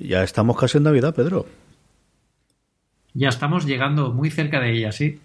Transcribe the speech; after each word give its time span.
Ya 0.00 0.22
estamos 0.22 0.58
casi 0.58 0.78
en 0.78 0.84
Navidad, 0.84 1.14
Pedro. 1.14 1.46
Ya 3.12 3.28
estamos 3.28 3.66
llegando 3.66 4.12
muy 4.12 4.30
cerca 4.30 4.58
de 4.58 4.72
ella, 4.72 4.92
sí. 4.92 5.20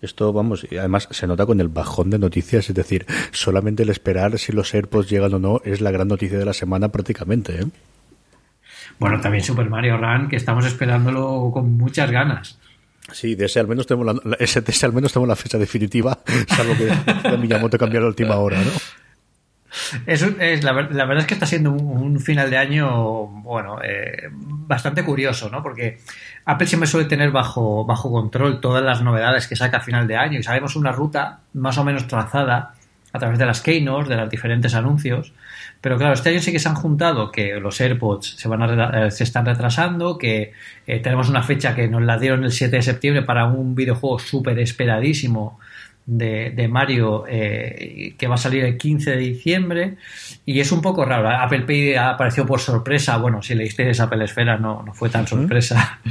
Esto, 0.00 0.32
vamos, 0.32 0.66
y 0.70 0.76
además 0.76 1.08
se 1.10 1.26
nota 1.26 1.44
con 1.44 1.60
el 1.60 1.66
bajón 1.66 2.08
de 2.10 2.20
noticias, 2.20 2.68
es 2.68 2.74
decir, 2.76 3.04
solamente 3.32 3.82
el 3.82 3.90
esperar 3.90 4.38
si 4.38 4.52
los 4.52 4.72
AirPods 4.72 5.10
llegan 5.10 5.34
o 5.34 5.38
no 5.40 5.60
es 5.64 5.80
la 5.80 5.90
gran 5.90 6.06
noticia 6.06 6.38
de 6.38 6.44
la 6.44 6.52
semana 6.52 6.90
prácticamente. 6.90 7.60
¿eh? 7.60 7.66
Bueno, 9.00 9.20
también 9.20 9.42
Super 9.42 9.68
Mario 9.68 9.96
Run, 9.96 10.28
que 10.28 10.36
estamos 10.36 10.64
esperándolo 10.64 11.50
con 11.52 11.76
muchas 11.76 12.12
ganas. 12.12 12.60
Sí, 13.10 13.34
de 13.34 13.46
ese 13.46 13.58
al 13.58 13.66
menos 13.66 13.86
tenemos 13.88 14.20
la, 14.24 14.36
ese, 14.36 14.60
de 14.60 14.70
ese 14.70 14.86
al 14.86 14.92
menos 14.92 15.12
tenemos 15.12 15.28
la 15.28 15.36
fecha 15.36 15.58
definitiva, 15.58 16.20
salvo 16.46 16.74
que 16.76 17.36
Miyamoto 17.38 17.78
cambió 17.78 18.00
la 18.00 18.06
última 18.06 18.36
hora, 18.36 18.62
¿no? 18.62 18.70
Es, 20.06 20.22
es 20.22 20.64
la, 20.64 20.72
verdad 20.72 21.18
es 21.18 21.26
que 21.26 21.34
está 21.34 21.46
siendo 21.46 21.72
un, 21.72 21.80
un 21.80 22.20
final 22.20 22.50
de 22.50 22.56
año, 22.56 23.26
bueno, 23.26 23.78
eh, 23.82 24.28
bastante 24.32 25.04
curioso, 25.04 25.50
¿no? 25.50 25.62
Porque 25.62 25.98
Apple 26.44 26.66
siempre 26.66 26.86
suele 26.86 27.08
tener 27.08 27.30
bajo, 27.30 27.84
bajo 27.84 28.10
control 28.10 28.60
todas 28.60 28.82
las 28.82 29.02
novedades 29.02 29.46
que 29.46 29.56
saca 29.56 29.78
a 29.78 29.80
final 29.80 30.06
de 30.06 30.16
año 30.16 30.38
y 30.38 30.42
sabemos 30.42 30.76
una 30.76 30.92
ruta 30.92 31.40
más 31.54 31.76
o 31.78 31.84
menos 31.84 32.06
trazada 32.06 32.74
a 33.12 33.18
través 33.18 33.38
de 33.38 33.46
las 33.46 33.60
keynotes, 33.60 34.08
de 34.08 34.16
los 34.16 34.30
diferentes 34.30 34.74
anuncios. 34.74 35.32
Pero 35.80 35.96
claro, 35.96 36.14
este 36.14 36.30
año 36.30 36.40
sí 36.40 36.52
que 36.52 36.58
se 36.58 36.68
han 36.68 36.74
juntado 36.74 37.30
que 37.30 37.58
los 37.60 37.80
AirPods 37.80 38.36
se, 38.36 38.48
van 38.48 38.62
a, 38.62 39.06
eh, 39.06 39.10
se 39.10 39.24
están 39.24 39.46
retrasando, 39.46 40.18
que 40.18 40.52
eh, 40.86 41.00
tenemos 41.00 41.28
una 41.28 41.42
fecha 41.42 41.74
que 41.74 41.88
nos 41.88 42.02
la 42.02 42.18
dieron 42.18 42.44
el 42.44 42.52
7 42.52 42.76
de 42.76 42.82
septiembre 42.82 43.22
para 43.22 43.46
un 43.46 43.74
videojuego 43.74 44.18
súper 44.18 44.58
esperadísimo 44.58 45.58
de, 46.08 46.50
de 46.50 46.68
Mario 46.68 47.24
eh, 47.28 48.14
que 48.16 48.26
va 48.26 48.36
a 48.36 48.38
salir 48.38 48.64
el 48.64 48.78
15 48.78 49.10
de 49.10 49.16
diciembre 49.18 49.96
y 50.46 50.58
es 50.58 50.72
un 50.72 50.80
poco 50.80 51.04
raro. 51.04 51.28
Apple 51.28 51.60
Pay 51.60 51.96
apareció 51.96 52.46
por 52.46 52.60
sorpresa. 52.60 53.18
Bueno, 53.18 53.42
si 53.42 53.54
leísteis 53.54 54.00
Apple 54.00 54.24
Esfera 54.24 54.56
no, 54.56 54.82
no 54.82 54.94
fue 54.94 55.10
tan 55.10 55.26
sorpresa. 55.26 56.00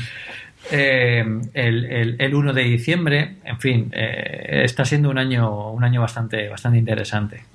Eh, 0.70 1.24
el, 1.54 1.86
el, 1.86 2.16
el, 2.20 2.36
1 2.36 2.52
de 2.52 2.64
diciembre, 2.64 3.38
en 3.46 3.58
fin, 3.58 3.90
eh, 3.94 4.64
está 4.66 4.84
siendo 4.84 5.10
un 5.10 5.18
año, 5.18 5.72
un 5.72 5.82
año 5.82 6.02
bastante, 6.02 6.50
bastante 6.50 6.78
interesante. 6.78 7.46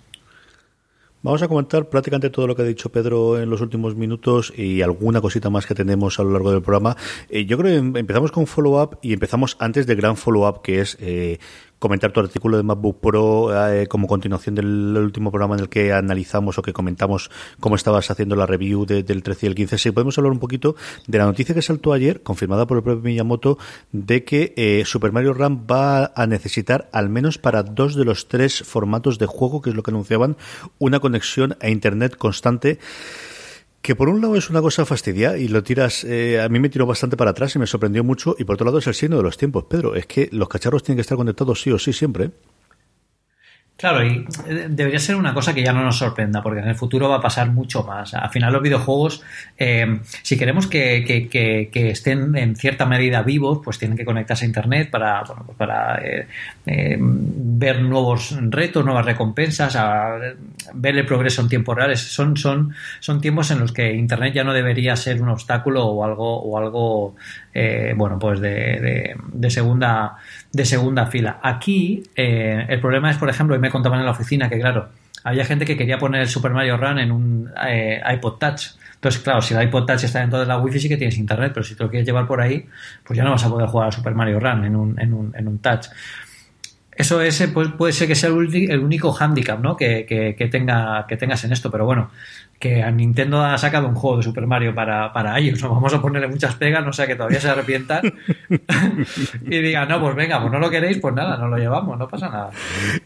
Vamos 1.24 1.40
a 1.40 1.46
comentar 1.46 1.88
prácticamente 1.88 2.30
todo 2.30 2.48
lo 2.48 2.56
que 2.56 2.62
ha 2.62 2.64
dicho 2.64 2.90
Pedro 2.90 3.40
en 3.40 3.48
los 3.48 3.60
últimos 3.60 3.94
minutos 3.94 4.52
y 4.56 4.82
alguna 4.82 5.20
cosita 5.20 5.50
más 5.50 5.66
que 5.66 5.74
tenemos 5.74 6.18
a 6.18 6.24
lo 6.24 6.32
largo 6.32 6.50
del 6.50 6.62
programa. 6.62 6.96
Eh, 7.28 7.44
yo 7.46 7.56
creo 7.58 7.70
que 7.92 8.00
empezamos 8.00 8.32
con 8.32 8.48
follow-up 8.48 8.98
y 9.02 9.12
empezamos 9.12 9.56
antes 9.60 9.86
del 9.86 9.98
gran 9.98 10.16
follow-up 10.16 10.62
que 10.62 10.80
es 10.80 10.96
eh, 11.00 11.38
comentar 11.82 12.12
tu 12.12 12.20
artículo 12.20 12.56
de 12.56 12.62
MacBook 12.62 13.00
Pro 13.00 13.50
eh, 13.72 13.88
como 13.88 14.06
continuación 14.06 14.54
del 14.54 14.96
último 14.96 15.32
programa 15.32 15.56
en 15.56 15.62
el 15.62 15.68
que 15.68 15.92
analizamos 15.92 16.56
o 16.56 16.62
que 16.62 16.72
comentamos 16.72 17.28
cómo 17.58 17.74
estabas 17.74 18.08
haciendo 18.08 18.36
la 18.36 18.46
review 18.46 18.86
de, 18.86 19.02
del 19.02 19.24
13 19.24 19.46
y 19.46 19.48
el 19.48 19.54
15. 19.56 19.78
Si 19.78 19.90
podemos 19.90 20.16
hablar 20.16 20.30
un 20.30 20.38
poquito 20.38 20.76
de 21.08 21.18
la 21.18 21.24
noticia 21.24 21.56
que 21.56 21.60
saltó 21.60 21.92
ayer, 21.92 22.22
confirmada 22.22 22.68
por 22.68 22.76
el 22.76 22.84
propio 22.84 23.02
Miyamoto, 23.02 23.58
de 23.90 24.22
que 24.22 24.54
eh, 24.56 24.84
Super 24.86 25.10
Mario 25.10 25.34
Run 25.34 25.66
va 25.68 26.12
a 26.14 26.26
necesitar, 26.28 26.88
al 26.92 27.08
menos 27.08 27.38
para 27.38 27.64
dos 27.64 27.96
de 27.96 28.04
los 28.04 28.28
tres 28.28 28.62
formatos 28.62 29.18
de 29.18 29.26
juego, 29.26 29.60
que 29.60 29.70
es 29.70 29.76
lo 29.76 29.82
que 29.82 29.90
anunciaban, 29.90 30.36
una 30.78 31.00
conexión 31.00 31.56
a 31.60 31.68
Internet 31.68 32.14
constante 32.16 32.78
que 33.82 33.96
por 33.96 34.08
un 34.08 34.20
lado 34.20 34.36
es 34.36 34.48
una 34.48 34.62
cosa 34.62 34.86
fastidia 34.86 35.36
y 35.36 35.48
lo 35.48 35.64
tiras, 35.64 36.04
eh, 36.04 36.40
a 36.40 36.48
mí 36.48 36.60
me 36.60 36.68
tiró 36.68 36.86
bastante 36.86 37.16
para 37.16 37.32
atrás 37.32 37.56
y 37.56 37.58
me 37.58 37.66
sorprendió 37.66 38.04
mucho 38.04 38.36
y 38.38 38.44
por 38.44 38.54
otro 38.54 38.66
lado 38.66 38.78
es 38.78 38.86
el 38.86 38.94
signo 38.94 39.16
de 39.16 39.24
los 39.24 39.36
tiempos, 39.36 39.64
Pedro, 39.64 39.96
es 39.96 40.06
que 40.06 40.28
los 40.32 40.48
cacharros 40.48 40.84
tienen 40.84 40.98
que 40.98 41.02
estar 41.02 41.18
conectados 41.18 41.60
sí 41.60 41.72
o 41.72 41.78
sí 41.78 41.92
siempre. 41.92 42.30
Claro, 43.82 44.06
y 44.06 44.24
debería 44.68 45.00
ser 45.00 45.16
una 45.16 45.34
cosa 45.34 45.52
que 45.52 45.64
ya 45.64 45.72
no 45.72 45.82
nos 45.82 45.98
sorprenda, 45.98 46.40
porque 46.40 46.60
en 46.60 46.68
el 46.68 46.76
futuro 46.76 47.08
va 47.08 47.16
a 47.16 47.20
pasar 47.20 47.50
mucho 47.50 47.82
más. 47.82 48.14
Al 48.14 48.30
final 48.30 48.52
los 48.52 48.62
videojuegos, 48.62 49.24
eh, 49.58 49.98
si 50.22 50.38
queremos 50.38 50.68
que, 50.68 51.04
que, 51.04 51.28
que, 51.28 51.68
que, 51.72 51.90
estén 51.90 52.36
en 52.36 52.54
cierta 52.54 52.86
medida 52.86 53.24
vivos, 53.24 53.58
pues 53.64 53.80
tienen 53.80 53.98
que 53.98 54.04
conectarse 54.04 54.44
a 54.44 54.46
Internet 54.46 54.88
para, 54.88 55.24
bueno, 55.24 55.42
pues 55.46 55.58
para 55.58 55.96
eh, 55.96 56.28
eh, 56.64 56.96
ver 56.96 57.82
nuevos 57.82 58.36
retos, 58.50 58.84
nuevas 58.84 59.04
recompensas, 59.04 59.74
a 59.74 60.16
ver 60.74 60.96
el 60.96 61.04
progreso 61.04 61.42
en 61.42 61.48
tiempo 61.48 61.74
real. 61.74 61.96
Son, 61.96 62.36
son, 62.36 62.72
son 63.00 63.20
tiempos 63.20 63.50
en 63.50 63.58
los 63.58 63.72
que 63.72 63.92
Internet 63.94 64.32
ya 64.32 64.44
no 64.44 64.52
debería 64.52 64.94
ser 64.94 65.20
un 65.20 65.28
obstáculo 65.28 65.84
o 65.86 66.04
algo, 66.04 66.40
o 66.40 66.56
algo 66.56 67.16
eh, 67.54 67.92
bueno, 67.96 68.18
pues 68.18 68.40
de, 68.40 68.48
de, 68.48 69.16
de, 69.32 69.50
segunda, 69.50 70.16
de 70.52 70.64
segunda 70.64 71.06
fila. 71.06 71.40
Aquí 71.42 72.02
eh, 72.14 72.66
el 72.68 72.80
problema 72.80 73.10
es, 73.10 73.16
por 73.16 73.28
ejemplo, 73.28 73.56
y 73.56 73.58
me 73.58 73.70
contaban 73.70 74.00
en 74.00 74.04
la 74.04 74.12
oficina 74.12 74.48
que, 74.48 74.58
claro, 74.58 74.88
había 75.24 75.44
gente 75.44 75.64
que 75.64 75.76
quería 75.76 75.98
poner 75.98 76.22
el 76.22 76.28
Super 76.28 76.52
Mario 76.52 76.76
Run 76.76 76.98
en 76.98 77.12
un 77.12 77.50
eh, 77.66 78.00
iPod 78.14 78.38
Touch. 78.38 78.62
Entonces, 78.94 79.20
claro, 79.20 79.40
si 79.40 79.54
el 79.54 79.62
iPod 79.62 79.86
Touch 79.86 80.04
está 80.04 80.20
dentro 80.20 80.38
de 80.38 80.46
la 80.46 80.58
Wi-Fi 80.58 80.80
sí 80.80 80.88
que 80.88 80.96
tienes 80.96 81.16
internet, 81.18 81.52
pero 81.54 81.64
si 81.64 81.74
te 81.74 81.82
lo 81.82 81.90
quieres 81.90 82.06
llevar 82.06 82.26
por 82.26 82.40
ahí, 82.40 82.66
pues 83.04 83.16
ya 83.16 83.24
no 83.24 83.30
vas 83.32 83.44
a 83.44 83.48
poder 83.48 83.68
jugar 83.68 83.86
al 83.86 83.92
Super 83.92 84.14
Mario 84.14 84.38
Run 84.38 84.64
en 84.64 84.76
un, 84.76 85.00
en 85.00 85.12
un, 85.12 85.34
en 85.36 85.48
un 85.48 85.58
Touch. 85.58 85.86
Eso 87.02 87.20
es, 87.20 87.48
pues, 87.52 87.66
puede 87.76 87.92
ser 87.92 88.06
que 88.06 88.14
sea 88.14 88.28
el 88.28 88.78
único 88.78 89.12
handicap 89.12 89.58
¿no? 89.58 89.76
que, 89.76 90.06
que, 90.06 90.36
que, 90.36 90.46
tenga, 90.46 91.04
que 91.08 91.16
tengas 91.16 91.42
en 91.42 91.50
esto, 91.50 91.68
pero 91.68 91.84
bueno, 91.84 92.10
que 92.60 92.80
a 92.80 92.92
Nintendo 92.92 93.42
ha 93.42 93.58
sacado 93.58 93.88
un 93.88 93.96
juego 93.96 94.18
de 94.18 94.22
Super 94.22 94.46
Mario 94.46 94.72
para, 94.72 95.12
para 95.12 95.36
ellos. 95.36 95.60
No 95.60 95.70
vamos 95.70 95.92
a 95.94 96.00
ponerle 96.00 96.28
muchas 96.28 96.54
pegas, 96.54 96.84
no 96.86 96.92
sea 96.92 97.08
que 97.08 97.16
todavía 97.16 97.40
se 97.40 97.48
arrepientan 97.48 98.02
y 99.42 99.58
digan, 99.58 99.88
no, 99.88 100.00
pues 100.00 100.14
venga, 100.14 100.40
pues 100.40 100.52
no 100.52 100.60
lo 100.60 100.70
queréis, 100.70 100.98
pues 100.98 101.12
nada, 101.12 101.36
no 101.36 101.48
lo 101.48 101.56
llevamos, 101.56 101.98
no 101.98 102.06
pasa 102.06 102.28
nada. 102.28 102.50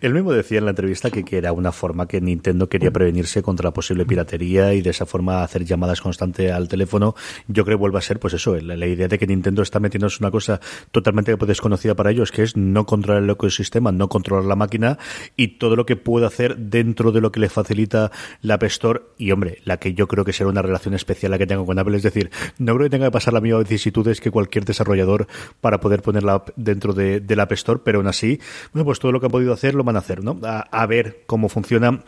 Él 0.02 0.12
mismo 0.12 0.30
decía 0.34 0.58
en 0.58 0.66
la 0.66 0.72
entrevista 0.72 1.10
que, 1.10 1.24
que 1.24 1.38
era 1.38 1.52
una 1.52 1.72
forma 1.72 2.06
que 2.06 2.20
Nintendo 2.20 2.68
quería 2.68 2.90
prevenirse 2.90 3.42
contra 3.42 3.68
la 3.68 3.72
posible 3.72 4.04
piratería 4.04 4.74
y 4.74 4.82
de 4.82 4.90
esa 4.90 5.06
forma 5.06 5.42
hacer 5.42 5.64
llamadas 5.64 6.02
constantes 6.02 6.52
al 6.52 6.68
teléfono. 6.68 7.14
Yo 7.48 7.64
creo 7.64 7.78
que 7.78 7.80
vuelve 7.80 7.96
a 7.96 8.02
ser, 8.02 8.20
pues 8.20 8.34
eso, 8.34 8.56
la, 8.56 8.76
la 8.76 8.86
idea 8.86 9.08
de 9.08 9.18
que 9.18 9.26
Nintendo 9.26 9.62
está 9.62 9.80
metiéndose 9.80 10.18
una 10.20 10.30
cosa 10.30 10.60
totalmente 10.90 11.34
desconocida 11.34 11.94
para 11.94 12.10
ellos, 12.10 12.30
que 12.30 12.42
es 12.42 12.58
no 12.58 12.84
controlar 12.84 13.22
el 13.22 13.30
ecosistema, 13.30 13.85
no 13.92 14.08
controlar 14.08 14.44
la 14.44 14.56
máquina 14.56 14.98
y 15.36 15.58
todo 15.58 15.76
lo 15.76 15.86
que 15.86 15.96
puede 15.96 16.26
hacer 16.26 16.56
dentro 16.56 17.12
de 17.12 17.20
lo 17.20 17.32
que 17.32 17.40
le 17.40 17.48
facilita 17.48 18.10
la 18.42 18.54
App 18.54 18.64
Store. 18.64 19.02
Y 19.18 19.30
hombre, 19.32 19.58
la 19.64 19.78
que 19.78 19.94
yo 19.94 20.08
creo 20.08 20.24
que 20.24 20.32
será 20.32 20.50
una 20.50 20.62
relación 20.62 20.94
especial 20.94 21.32
la 21.32 21.38
que 21.38 21.46
tengo 21.46 21.66
con 21.66 21.78
Apple, 21.78 21.96
es 21.96 22.02
decir, 22.02 22.30
no 22.58 22.74
creo 22.74 22.86
que 22.86 22.90
tenga 22.90 23.06
que 23.06 23.12
pasar 23.12 23.34
la 23.34 23.40
misma 23.40 23.60
vicisitudes 23.60 24.20
que 24.20 24.30
cualquier 24.30 24.64
desarrollador 24.64 25.26
para 25.60 25.80
poder 25.80 26.02
ponerla 26.02 26.44
dentro 26.56 26.92
de, 26.92 27.22
la 27.36 27.42
App 27.42 27.52
Store, 27.52 27.80
pero 27.84 27.98
aún 27.98 28.06
así, 28.06 28.40
bueno, 28.72 28.86
pues 28.86 28.98
todo 28.98 29.12
lo 29.12 29.20
que 29.20 29.26
han 29.26 29.32
podido 29.32 29.52
hacer 29.52 29.74
lo 29.74 29.84
van 29.84 29.96
a 29.96 29.98
hacer, 29.98 30.24
¿no? 30.24 30.38
A, 30.42 30.60
a 30.60 30.86
ver 30.86 31.24
cómo 31.26 31.48
funciona. 31.48 32.02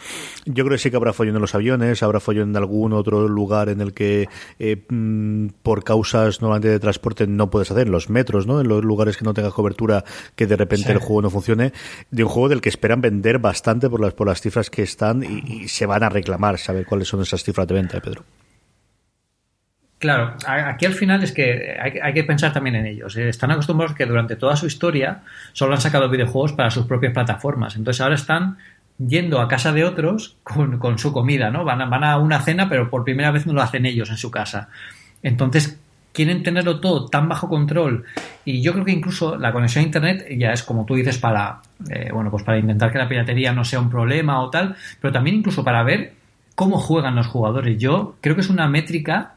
Yo 0.47 0.65
creo 0.65 0.77
que 0.77 0.78
sí 0.78 0.91
que 0.91 0.97
habrá 0.97 1.12
follón 1.12 1.34
en 1.37 1.43
los 1.43 1.55
aviones, 1.55 2.03
habrá 2.03 2.21
follón 2.21 2.50
en 2.50 2.56
algún 2.56 2.93
otro 2.93 3.28
lugar 3.28 3.69
en 3.69 3.81
el 3.81 3.93
que 3.93 4.28
eh, 4.59 4.77
por 5.62 5.84
causas 5.84 6.41
normalmente 6.41 6.69
de 6.69 6.78
transporte 6.78 7.27
no 7.27 7.50
puedes 7.50 7.71
hacer, 7.71 7.87
en 7.87 7.93
los 7.93 8.11
metros, 8.11 8.47
¿no? 8.47 8.61
En 8.61 8.69
los 8.69 8.84
lugares 8.84 9.17
que 9.17 9.25
no 9.25 9.34
tengas 9.34 9.53
cobertura, 9.53 10.05
que 10.34 10.47
de 10.47 10.56
repente 10.56 10.87
sí. 10.87 10.93
el 10.93 10.99
juego 10.99 11.22
no 11.22 11.31
de 11.59 12.25
un 12.25 12.29
juego 12.29 12.49
del 12.49 12.61
que 12.61 12.69
esperan 12.69 13.01
vender 13.01 13.39
bastante 13.39 13.89
por 13.89 14.01
las, 14.01 14.15
por 14.15 14.27
las 14.27 14.41
cifras 14.41 14.71
que 14.71 14.83
están 14.83 15.23
y, 15.23 15.69
se 15.69 15.87
van 15.87 16.03
a 16.03 16.09
reclamar, 16.09 16.59
saber 16.59 16.87
cuáles 16.87 17.09
son 17.09 17.23
esas 17.23 17.43
cifras 17.43 17.67
de 17.67 17.75
venta, 17.75 18.01
Pedro. 18.01 18.25
Claro, 19.99 20.37
aquí 20.47 20.87
al 20.87 20.95
final 20.95 21.25
es 21.25 21.33
que 21.33 21.77
hay, 21.81 22.15
que 22.15 22.23
pensar 22.23 22.53
también 22.53 22.77
en 22.77 22.87
ellos. 22.87 23.17
Están 23.17 23.51
acostumbrados 23.51 23.97
que 23.97 24.07
durante 24.07 24.37
toda 24.37 24.55
su 24.55 24.67
historia 24.67 25.23
solo 25.53 25.75
han 25.75 25.81
sacado 25.81 26.09
videojuegos 26.09 26.53
para 26.53 26.71
sus 26.71 26.87
propias 26.87 27.13
plataformas. 27.13 27.75
Entonces 27.75 28.01
ahora 28.01 28.15
están 28.15 28.59
yendo 28.99 29.41
a 29.41 29.49
casa 29.49 29.73
de 29.73 29.85
otros 29.85 30.37
con, 30.45 30.79
con 30.79 30.99
su 30.99 31.13
comida, 31.13 31.51
¿no? 31.51 31.65
Van 31.65 31.91
van 31.91 32.05
a 32.05 32.17
una 32.19 32.41
cena, 32.43 32.69
pero 32.69 32.91
por 32.91 33.03
primera 33.03 33.33
vez 33.33 33.47
no 33.47 33.53
lo 33.53 33.63
hacen 33.63 33.87
ellos 33.87 34.11
en 34.11 34.17
su 34.19 34.31
casa. 34.31 34.69
Entonces 35.23 35.81
quieren 36.13 36.43
tenerlo 36.43 36.81
todo 36.81 37.07
tan 37.07 37.29
bajo 37.29 37.49
control 37.49 38.05
y 38.45 38.63
yo 38.63 38.73
creo 38.73 38.85
que 38.85 38.93
incluso 38.93 39.37
la 39.37 39.53
conexión 39.53 39.85
a 39.85 39.87
internet 39.87 40.27
ya 40.37 40.53
es 40.53 40.63
como 40.63 40.85
tú 40.85 40.95
dices 40.95 41.19
para 41.19 41.61
eh, 41.91 42.11
bueno 42.13 42.31
pues 42.31 42.43
para 42.43 42.59
intentar 42.59 42.91
que 42.91 42.99
la 42.99 43.09
piratería 43.09 43.53
no 43.53 43.65
sea 43.65 43.79
un 43.81 43.91
problema 43.91 44.41
o 44.41 44.51
tal 44.51 44.75
pero 45.01 45.13
también 45.13 45.37
incluso 45.37 45.63
para 45.63 45.83
ver 45.83 46.19
cómo 46.59 46.79
juegan 46.79 47.15
los 47.15 47.29
jugadores. 47.29 47.79
Yo 47.79 48.17
creo 48.21 48.35
que 48.35 48.41
es 48.41 48.51
una 48.51 48.67
métrica 48.67 49.37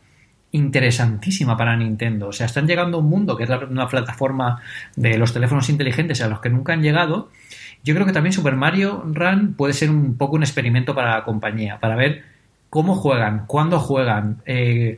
interesantísima 0.53 1.55
para 1.55 1.75
Nintendo. 1.75 2.29
O 2.29 2.33
sea, 2.33 2.47
están 2.47 2.65
llegando 2.65 2.97
a 2.97 2.99
un 3.01 3.11
mundo 3.11 3.37
que 3.37 3.43
es 3.43 3.49
una 3.69 3.87
plataforma 3.87 4.59
de 4.95 5.19
los 5.19 5.31
teléfonos 5.31 5.69
inteligentes 5.69 6.19
a 6.21 6.27
los 6.27 6.39
que 6.39 6.49
nunca 6.49 6.73
han 6.73 6.81
llegado. 6.81 7.29
Yo 7.83 7.93
creo 7.93 8.07
que 8.07 8.11
también 8.11 8.33
Super 8.33 8.55
Mario 8.55 9.03
Run 9.05 9.53
puede 9.53 9.73
ser 9.73 9.91
un 9.91 10.17
poco 10.17 10.35
un 10.35 10.41
experimento 10.41 10.95
para 10.95 11.17
la 11.17 11.23
compañía, 11.23 11.79
para 11.79 11.95
ver 11.95 12.23
cómo 12.71 12.95
juegan, 12.95 13.45
cuándo 13.45 13.79
juegan, 13.79 14.41
eh, 14.47 14.97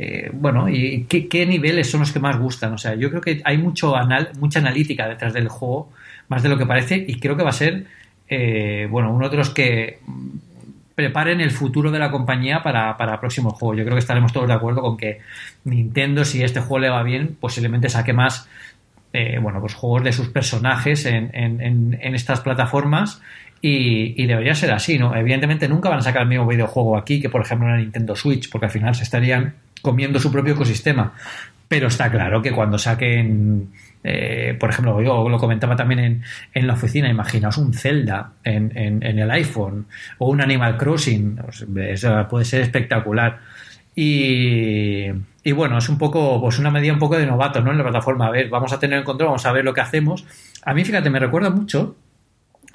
eh, 0.00 0.30
bueno, 0.32 0.68
y 0.68 1.06
qué, 1.08 1.26
qué, 1.26 1.44
niveles 1.44 1.90
son 1.90 1.98
los 2.00 2.12
que 2.12 2.20
más 2.20 2.38
gustan. 2.38 2.72
O 2.72 2.78
sea, 2.78 2.94
yo 2.94 3.10
creo 3.10 3.20
que 3.20 3.42
hay 3.44 3.58
mucho 3.58 3.96
anal, 3.96 4.30
mucha 4.38 4.60
analítica 4.60 5.08
detrás 5.08 5.32
del 5.32 5.48
juego, 5.48 5.90
más 6.28 6.40
de 6.40 6.48
lo 6.48 6.56
que 6.56 6.66
parece, 6.66 7.04
y 7.04 7.18
creo 7.18 7.36
que 7.36 7.42
va 7.42 7.50
a 7.50 7.52
ser, 7.52 7.84
eh, 8.28 8.86
bueno, 8.88 9.12
uno 9.12 9.28
de 9.28 9.36
los 9.36 9.50
que 9.50 9.98
preparen 10.94 11.40
el 11.40 11.50
futuro 11.50 11.90
de 11.90 11.98
la 11.98 12.12
compañía 12.12 12.62
para, 12.62 12.96
para 12.96 13.18
próximos 13.18 13.54
juegos. 13.54 13.76
Yo 13.76 13.82
creo 13.82 13.96
que 13.96 14.00
estaremos 14.00 14.32
todos 14.32 14.46
de 14.46 14.54
acuerdo 14.54 14.82
con 14.82 14.96
que 14.96 15.18
Nintendo, 15.64 16.24
si 16.24 16.44
este 16.44 16.60
juego 16.60 16.78
le 16.78 16.90
va 16.90 17.02
bien, 17.02 17.36
posiblemente 17.40 17.88
saque 17.88 18.12
más 18.12 18.48
eh, 19.12 19.38
bueno, 19.40 19.60
pues 19.60 19.74
juegos 19.74 20.04
de 20.04 20.12
sus 20.12 20.28
personajes 20.28 21.06
en, 21.06 21.98
estas 22.02 22.40
plataformas 22.40 23.20
y, 23.60 24.22
y, 24.22 24.26
debería 24.26 24.54
ser 24.54 24.70
así, 24.70 24.98
¿no? 24.98 25.16
Evidentemente 25.16 25.66
nunca 25.66 25.88
van 25.88 26.00
a 26.00 26.02
sacar 26.02 26.22
el 26.22 26.28
mismo 26.28 26.46
videojuego 26.46 26.96
aquí 26.96 27.20
que, 27.20 27.30
por 27.30 27.40
ejemplo, 27.40 27.66
en 27.68 27.74
la 27.74 27.80
Nintendo 27.80 28.14
Switch, 28.14 28.50
porque 28.50 28.66
al 28.66 28.72
final 28.72 28.94
se 28.94 29.04
estarían 29.04 29.54
comiendo 29.80 30.18
su 30.18 30.30
propio 30.32 30.54
ecosistema. 30.54 31.14
Pero 31.68 31.88
está 31.88 32.10
claro 32.10 32.40
que 32.40 32.50
cuando 32.50 32.78
saquen, 32.78 33.68
eh, 34.02 34.56
por 34.58 34.70
ejemplo, 34.70 35.02
yo 35.02 35.28
lo 35.28 35.38
comentaba 35.38 35.76
también 35.76 36.00
en, 36.00 36.22
en 36.54 36.66
la 36.66 36.72
oficina, 36.72 37.10
imaginaos 37.10 37.58
un 37.58 37.74
Zelda 37.74 38.32
en, 38.42 38.72
en, 38.74 39.18
el 39.18 39.30
iPhone 39.30 39.86
o 40.16 40.30
un 40.30 40.40
Animal 40.40 40.78
Crossing, 40.78 41.38
eso 41.76 42.26
puede 42.28 42.46
ser 42.46 42.62
espectacular. 42.62 43.40
Y, 43.94 45.08
y, 45.42 45.52
bueno, 45.52 45.76
es 45.76 45.88
un 45.90 45.98
poco, 45.98 46.40
pues 46.40 46.58
una 46.58 46.70
medida 46.70 46.92
un 46.92 46.98
poco 46.98 47.18
de 47.18 47.26
novato, 47.26 47.60
¿no? 47.60 47.72
En 47.72 47.78
la 47.78 47.84
plataforma, 47.84 48.28
a 48.28 48.30
ver, 48.30 48.48
vamos 48.48 48.72
a 48.72 48.78
tener 48.78 49.00
en 49.00 49.04
control, 49.04 49.28
vamos 49.28 49.44
a 49.44 49.52
ver 49.52 49.64
lo 49.64 49.74
que 49.74 49.82
hacemos. 49.82 50.24
A 50.64 50.72
mí, 50.72 50.84
fíjate, 50.84 51.10
me 51.10 51.18
recuerda 51.18 51.50
mucho, 51.50 51.96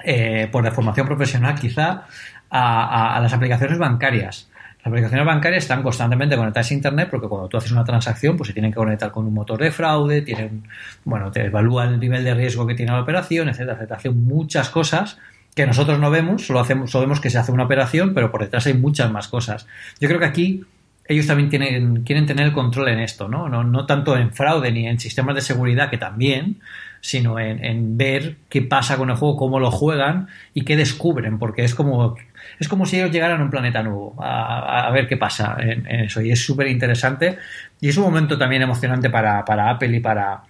eh, 0.04 0.48
por 0.52 0.62
la 0.62 0.70
formación 0.70 1.06
profesional 1.06 1.58
quizá, 1.58 2.06
a 2.50 3.18
las 3.20 3.32
aplicaciones 3.32 3.78
bancarias. 3.78 4.48
Las 4.84 4.90
aplicaciones 4.90 5.24
bancarias 5.24 5.64
están 5.64 5.82
constantemente 5.82 6.36
conectadas 6.36 6.70
a 6.70 6.74
Internet 6.74 7.08
porque 7.10 7.26
cuando 7.26 7.48
tú 7.48 7.56
haces 7.56 7.72
una 7.72 7.84
transacción, 7.84 8.36
pues 8.36 8.48
se 8.48 8.52
tienen 8.52 8.70
que 8.70 8.76
conectar 8.76 9.10
con 9.10 9.26
un 9.26 9.32
motor 9.32 9.58
de 9.58 9.70
fraude, 9.70 10.20
tienen, 10.20 10.64
bueno, 11.04 11.32
te 11.32 11.46
evalúa 11.46 11.84
el 11.84 11.98
nivel 11.98 12.22
de 12.22 12.34
riesgo 12.34 12.66
que 12.66 12.74
tiene 12.74 12.92
la 12.92 13.00
operación, 13.00 13.48
etcétera, 13.48 13.76
etcétera. 13.76 13.96
Hacen 13.96 14.26
muchas 14.26 14.68
cosas 14.68 15.18
que 15.54 15.66
nosotros 15.66 15.98
no 15.98 16.10
vemos, 16.10 16.46
solo, 16.46 16.60
hacemos, 16.60 16.90
solo 16.90 17.06
vemos 17.06 17.20
que 17.20 17.30
se 17.30 17.38
hace 17.38 17.50
una 17.50 17.64
operación, 17.64 18.12
pero 18.12 18.30
por 18.30 18.42
detrás 18.42 18.66
hay 18.66 18.74
muchas 18.74 19.10
más 19.10 19.28
cosas. 19.28 19.66
Yo 20.00 20.08
creo 20.08 20.20
que 20.20 20.26
aquí 20.26 20.64
ellos 21.08 21.26
también 21.26 21.48
tienen, 21.48 22.02
quieren 22.02 22.26
tener 22.26 22.44
el 22.44 22.52
control 22.52 22.88
en 22.88 22.98
esto, 22.98 23.26
¿no? 23.26 23.48
¿no? 23.48 23.64
No 23.64 23.86
tanto 23.86 24.18
en 24.18 24.34
fraude 24.34 24.70
ni 24.70 24.86
en 24.86 25.00
sistemas 25.00 25.34
de 25.34 25.40
seguridad, 25.40 25.88
que 25.88 25.96
también, 25.96 26.60
sino 27.00 27.38
en, 27.38 27.64
en, 27.64 27.96
ver 27.96 28.36
qué 28.50 28.60
pasa 28.60 28.98
con 28.98 29.08
el 29.08 29.16
juego, 29.16 29.38
cómo 29.38 29.60
lo 29.60 29.70
juegan 29.70 30.28
y 30.52 30.62
qué 30.62 30.76
descubren, 30.76 31.38
porque 31.38 31.64
es 31.64 31.74
como 31.74 32.16
es 32.58 32.68
como 32.68 32.86
si 32.86 32.96
ellos 32.96 33.10
llegaran 33.10 33.40
a 33.40 33.44
un 33.44 33.50
planeta 33.50 33.82
nuevo, 33.82 34.14
a, 34.18 34.90
ver 34.92 35.06
qué 35.06 35.16
pasa 35.16 35.56
en, 35.60 35.86
eso. 35.86 36.20
Y 36.20 36.30
es 36.30 36.44
súper 36.44 36.68
interesante. 36.68 37.38
Y 37.80 37.88
es 37.88 37.96
un 37.96 38.04
momento 38.04 38.38
también 38.38 38.62
emocionante 38.62 39.10
para, 39.10 39.40
Apple 39.40 39.96
y 39.96 40.00
para, 40.00 40.42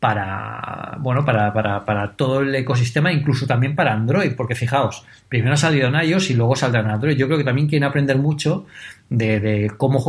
para 0.00 0.96
bueno 0.98 1.24
para, 1.24 1.52
para, 1.52 2.12
todo 2.12 2.40
el 2.40 2.54
ecosistema 2.54 3.10
incluso 3.10 3.46
también 3.46 3.74
para 3.74 3.94
Android 3.94 4.32
porque 4.36 4.54
fijaos 4.54 5.06
primero 5.30 5.54
ha 5.54 5.56
salido 5.56 5.90
y 5.98 6.34
luego 6.34 6.56
saldrá 6.56 6.80
Android 6.80 7.16
yo 7.16 7.26
creo 7.26 7.38
que 7.38 7.44
también 7.44 7.68
quieren 7.68 7.88
aprender 7.88 8.18
mucho 8.18 8.66
de, 9.08 9.40
de 9.40 9.72
cómo, 9.78 10.04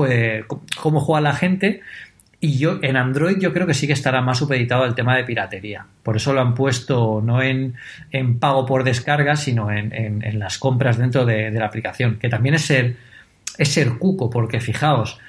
cómo 0.82 1.00
juega 1.00 1.22
la 1.22 1.34
gente 1.34 1.82
y 2.40 2.58
yo 2.58 2.80
en 2.82 2.98
Android 2.98 3.38
yo 3.38 3.54
creo 3.54 3.66
que 3.66 3.74
sí 3.74 3.88
que 3.88 3.94
estará 3.94 4.22
más 4.22 4.38
supeditado 4.38 4.84
al 4.84 4.96
tema 4.96 5.16
de 5.16 5.24
piratería. 5.24 5.86
Por 6.04 6.16
eso 6.16 6.34
lo 6.34 6.42
han 6.42 6.54
puesto 6.54 7.22
no 7.24 7.42
en, 7.42 7.76
pago 8.40 8.66
por 8.66 8.84
descarga, 8.84 9.36
sino 9.36 9.72
en, 9.72 10.40
las 10.40 10.58
compras 10.58 10.98
dentro 10.98 11.26
de, 11.26 11.52
la 11.52 11.66
aplicación. 11.66 12.18
Que 12.20 12.30
también 12.30 12.56
es 12.56 12.64
ser, 12.64 12.98
es 13.58 13.70
ser 13.70 13.98
cuco, 13.98 14.30
porque 14.30 14.60
fijaos, 14.60 15.20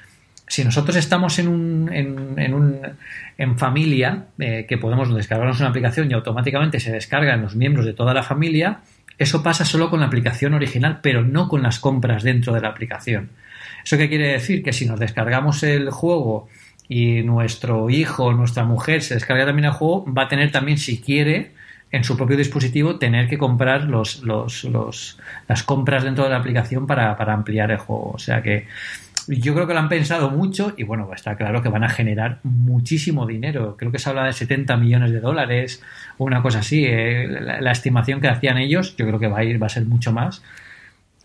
si 0.47 0.63
nosotros 0.63 0.95
estamos 0.95 1.39
en 1.39 1.47
un, 1.47 1.89
en, 1.91 2.53
un, 2.53 2.81
en 3.37 3.57
familia, 3.57 4.25
eh, 4.39 4.65
que 4.67 4.77
podemos 4.77 5.13
descargarnos 5.13 5.59
una 5.59 5.69
aplicación 5.69 6.11
y 6.11 6.13
automáticamente 6.13 6.79
se 6.79 6.91
descargan 6.91 7.41
los 7.41 7.55
miembros 7.55 7.85
de 7.85 7.93
toda 7.93 8.13
la 8.13 8.23
familia, 8.23 8.79
eso 9.17 9.41
pasa 9.41 9.65
solo 9.65 9.89
con 9.89 10.01
la 10.01 10.05
aplicación 10.05 10.53
original, 10.53 10.99
pero 11.01 11.23
no 11.23 11.47
con 11.47 11.63
las 11.63 11.79
compras 11.79 12.23
dentro 12.23 12.53
de 12.53 12.61
la 12.61 12.69
aplicación. 12.69 13.31
¿Eso 13.83 13.97
qué 13.97 14.09
quiere 14.09 14.33
decir? 14.33 14.61
Que 14.61 14.73
si 14.73 14.85
nos 14.85 14.99
descargamos 14.99 15.63
el 15.63 15.89
juego 15.89 16.47
y 16.89 17.21
nuestro 17.23 17.89
hijo, 17.89 18.33
nuestra 18.33 18.63
mujer 18.63 19.01
se 19.01 19.15
descarga 19.15 19.45
también 19.45 19.65
el 19.65 19.71
juego, 19.71 20.05
va 20.11 20.23
a 20.23 20.27
tener 20.27 20.51
también, 20.51 20.77
si 20.77 21.01
quiere, 21.01 21.51
en 21.91 22.03
su 22.03 22.17
propio 22.17 22.37
dispositivo, 22.37 22.97
tener 22.97 23.29
que 23.29 23.37
comprar 23.37 23.85
los, 23.85 24.23
los, 24.23 24.63
los, 24.65 25.19
las 25.47 25.63
compras 25.63 26.03
dentro 26.03 26.23
de 26.23 26.29
la 26.29 26.37
aplicación 26.37 26.87
para, 26.87 27.15
para 27.17 27.33
ampliar 27.33 27.71
el 27.71 27.77
juego. 27.77 28.11
O 28.13 28.19
sea 28.19 28.41
que 28.41 28.67
yo 29.27 29.53
creo 29.53 29.67
que 29.67 29.73
lo 29.73 29.79
han 29.79 29.89
pensado 29.89 30.29
mucho 30.29 30.73
y 30.77 30.83
bueno, 30.83 31.09
está 31.13 31.35
claro 31.35 31.61
que 31.61 31.69
van 31.69 31.83
a 31.83 31.89
generar 31.89 32.39
muchísimo 32.43 33.25
dinero. 33.25 33.75
Creo 33.77 33.91
que 33.91 33.99
se 33.99 34.09
habla 34.09 34.25
de 34.25 34.33
70 34.33 34.77
millones 34.77 35.11
de 35.11 35.19
dólares 35.19 35.83
o 36.17 36.25
una 36.25 36.41
cosa 36.41 36.59
así. 36.59 36.85
Eh, 36.85 37.27
la, 37.27 37.61
la, 37.61 37.71
estimación 37.71 38.21
que 38.21 38.29
hacían 38.29 38.57
ellos, 38.57 38.95
yo 38.95 39.05
creo 39.05 39.19
que 39.19 39.27
va 39.27 39.39
a 39.39 39.43
ir, 39.43 39.61
va 39.61 39.67
a 39.67 39.69
ser 39.69 39.85
mucho 39.85 40.13
más. 40.13 40.43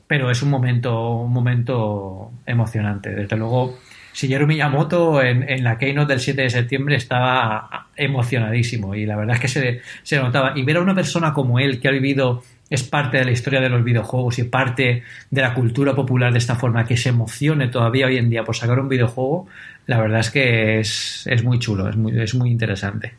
Pero 0.08 0.30
es 0.30 0.42
un 0.42 0.50
momento, 0.50 1.16
un 1.16 1.32
momento 1.32 2.32
emocionante. 2.44 3.10
Desde 3.10 3.36
luego, 3.36 3.78
Shigeru 4.14 4.46
Miyamoto 4.46 5.22
en, 5.22 5.48
en, 5.48 5.64
la 5.64 5.78
Keynote 5.78 6.12
del 6.12 6.20
7 6.20 6.42
de 6.42 6.50
septiembre 6.50 6.96
estaba 6.96 7.88
emocionadísimo 7.96 8.94
y 8.94 9.06
la 9.06 9.16
verdad 9.16 9.36
es 9.36 9.40
que 9.40 9.48
se, 9.48 9.80
se 10.02 10.16
notaba. 10.18 10.52
Y 10.56 10.62
ver 10.62 10.76
a 10.76 10.80
una 10.80 10.94
persona 10.94 11.32
como 11.32 11.58
él 11.58 11.80
que 11.80 11.88
ha 11.88 11.92
vivido, 11.92 12.42
es 12.72 12.82
parte 12.82 13.18
de 13.18 13.24
la 13.26 13.32
historia 13.32 13.60
de 13.60 13.68
los 13.68 13.84
videojuegos 13.84 14.38
y 14.38 14.44
parte 14.44 15.02
de 15.30 15.40
la 15.42 15.52
cultura 15.52 15.94
popular 15.94 16.32
de 16.32 16.38
esta 16.38 16.56
forma, 16.56 16.86
que 16.86 16.96
se 16.96 17.10
emocione 17.10 17.68
todavía 17.68 18.06
hoy 18.06 18.16
en 18.16 18.30
día 18.30 18.44
por 18.44 18.56
sacar 18.56 18.80
un 18.80 18.88
videojuego, 18.88 19.46
la 19.86 20.00
verdad 20.00 20.20
es 20.20 20.30
que 20.30 20.80
es, 20.80 21.26
es 21.26 21.44
muy 21.44 21.58
chulo, 21.58 21.88
es 21.88 21.96
muy, 21.96 22.18
es 22.18 22.34
muy 22.34 22.50
interesante. 22.50 23.14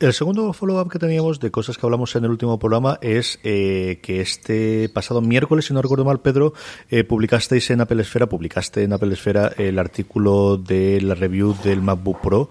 El 0.00 0.12
segundo 0.12 0.52
follow-up 0.52 0.92
que 0.92 1.00
teníamos 1.00 1.40
de 1.40 1.50
cosas 1.50 1.76
que 1.76 1.84
hablamos 1.84 2.14
en 2.14 2.22
el 2.24 2.30
último 2.30 2.56
programa 2.56 3.00
es 3.02 3.40
eh, 3.42 3.98
que 4.00 4.20
este 4.20 4.88
pasado 4.90 5.20
miércoles, 5.20 5.64
si 5.64 5.74
no 5.74 5.82
recuerdo 5.82 6.04
mal, 6.04 6.20
Pedro, 6.20 6.52
eh, 6.88 7.02
publicasteis 7.02 7.68
en 7.70 7.80
Apple 7.80 8.02
Esfera, 8.02 8.28
publicaste 8.28 8.84
en 8.84 8.92
Apple 8.92 9.12
Esfera 9.12 9.52
el 9.58 9.76
artículo 9.76 10.56
de 10.56 11.00
la 11.00 11.16
review 11.16 11.56
del 11.64 11.82
MacBook 11.82 12.20
Pro, 12.20 12.48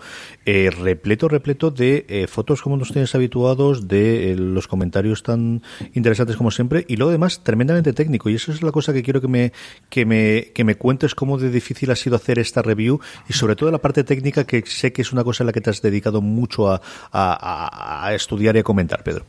eh, 0.49 0.71
repleto, 0.71 1.27
repleto 1.27 1.71
de 1.71 2.05
eh, 2.07 2.25
fotos 2.27 2.61
como 2.61 2.77
nos 2.77 2.93
tienes 2.93 3.13
habituados, 3.15 3.89
de 3.89 4.31
eh, 4.31 4.35
los 4.37 4.65
comentarios 4.69 5.21
tan 5.21 5.61
interesantes 5.93 6.37
como 6.37 6.51
siempre, 6.51 6.85
y 6.87 6.95
luego 6.95 7.09
además 7.09 7.43
tremendamente 7.43 7.91
técnico. 7.91 8.29
Y 8.29 8.35
eso 8.35 8.53
es 8.53 8.61
la 8.61 8.71
cosa 8.71 8.93
que 8.93 9.03
quiero 9.03 9.19
que 9.19 9.27
me, 9.27 9.51
que 9.89 10.05
me, 10.05 10.51
que 10.53 10.63
me 10.63 10.75
cuentes 10.75 11.15
cómo 11.15 11.37
de 11.37 11.49
difícil 11.49 11.91
ha 11.91 11.97
sido 11.97 12.15
hacer 12.15 12.39
esta 12.39 12.61
review 12.61 13.01
y 13.27 13.33
sobre 13.33 13.57
todo 13.57 13.71
la 13.71 13.79
parte 13.79 14.05
técnica 14.05 14.45
que 14.45 14.63
sé 14.65 14.93
que 14.93 15.01
es 15.01 15.11
una 15.11 15.25
cosa 15.25 15.43
en 15.43 15.47
la 15.47 15.51
que 15.51 15.59
te 15.59 15.69
has 15.69 15.81
dedicado 15.81 16.21
mucho 16.21 16.71
a, 16.71 16.81
estudiar 18.13 18.55
y 18.55 18.59
a 18.59 18.63
comentar, 18.63 19.03
Pedro. 19.03 19.25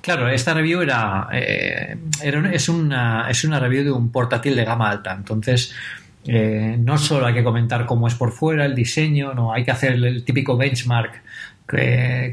Claro, 0.00 0.28
esta 0.28 0.52
review 0.52 0.82
era, 0.82 1.28
eh, 1.32 1.96
es, 2.22 2.68
una, 2.68 3.30
es 3.30 3.44
una 3.44 3.58
review 3.58 3.84
de 3.84 3.92
un 3.92 4.12
portátil 4.12 4.54
de 4.54 4.64
gama 4.64 4.90
alta. 4.90 5.12
Entonces, 5.12 5.74
eh, 6.26 6.76
no 6.78 6.98
solo 6.98 7.26
hay 7.26 7.34
que 7.34 7.44
comentar 7.44 7.86
cómo 7.86 8.06
es 8.06 8.14
por 8.14 8.32
fuera, 8.32 8.64
el 8.64 8.74
diseño, 8.74 9.34
no, 9.34 9.52
hay 9.52 9.64
que 9.64 9.70
hacer 9.70 9.92
el, 9.92 10.24
típico 10.24 10.56
benchmark 10.56 11.22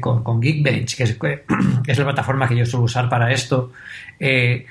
con, 0.00 0.40
Geekbench, 0.40 0.96
que 0.96 1.92
es, 1.92 1.98
la 1.98 2.04
plataforma 2.04 2.48
que 2.48 2.56
yo 2.56 2.66
suelo 2.66 2.84
usar 2.84 3.08
para 3.08 3.32
esto. 3.32 3.72
Eh, 4.20 4.66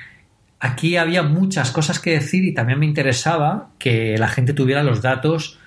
aquí 0.59 0.97
había 0.97 1.23
muchas 1.23 1.71
cosas 1.71 1.99
que 1.99 2.11
decir 2.11 2.43
y 2.45 2.53
también 2.53 2.79
me 2.79 2.85
interesaba 2.85 3.69
que 3.79 4.17
la 4.17 4.27
gente 4.27 4.53
tuviera 4.53 4.83
los 4.83 5.01
datos 5.01 5.59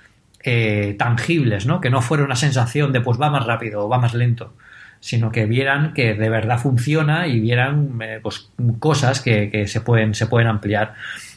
eh, 0.47 0.95
tangibles, 0.99 1.65
¿no? 1.65 1.81
Que 1.81 1.89
no 1.89 2.03
fuera 2.03 2.23
una 2.23 2.37
sensación 2.37 2.93
de 2.93 3.01
pues 3.01 3.19
va 3.19 3.31
más 3.31 3.47
rápido 3.47 3.87
o 3.87 3.89
va 3.89 3.97
más 3.99 4.13
lento, 4.13 4.53
sino 5.01 5.33
que 5.33 5.47
vieran 5.47 5.95
que 5.95 6.13
de 6.13 6.29
verdad 6.29 6.59
funciona 6.59 7.27
y 7.27 7.41
vieran 7.41 7.99
eh, 8.03 8.21
pues, 8.23 8.51
cosas 8.79 9.23
que, 9.23 9.67
se, 9.67 9.81
pueden, 9.81 10.13
se 10.13 10.27
pueden 10.27 10.49
ampliar. 10.49 10.97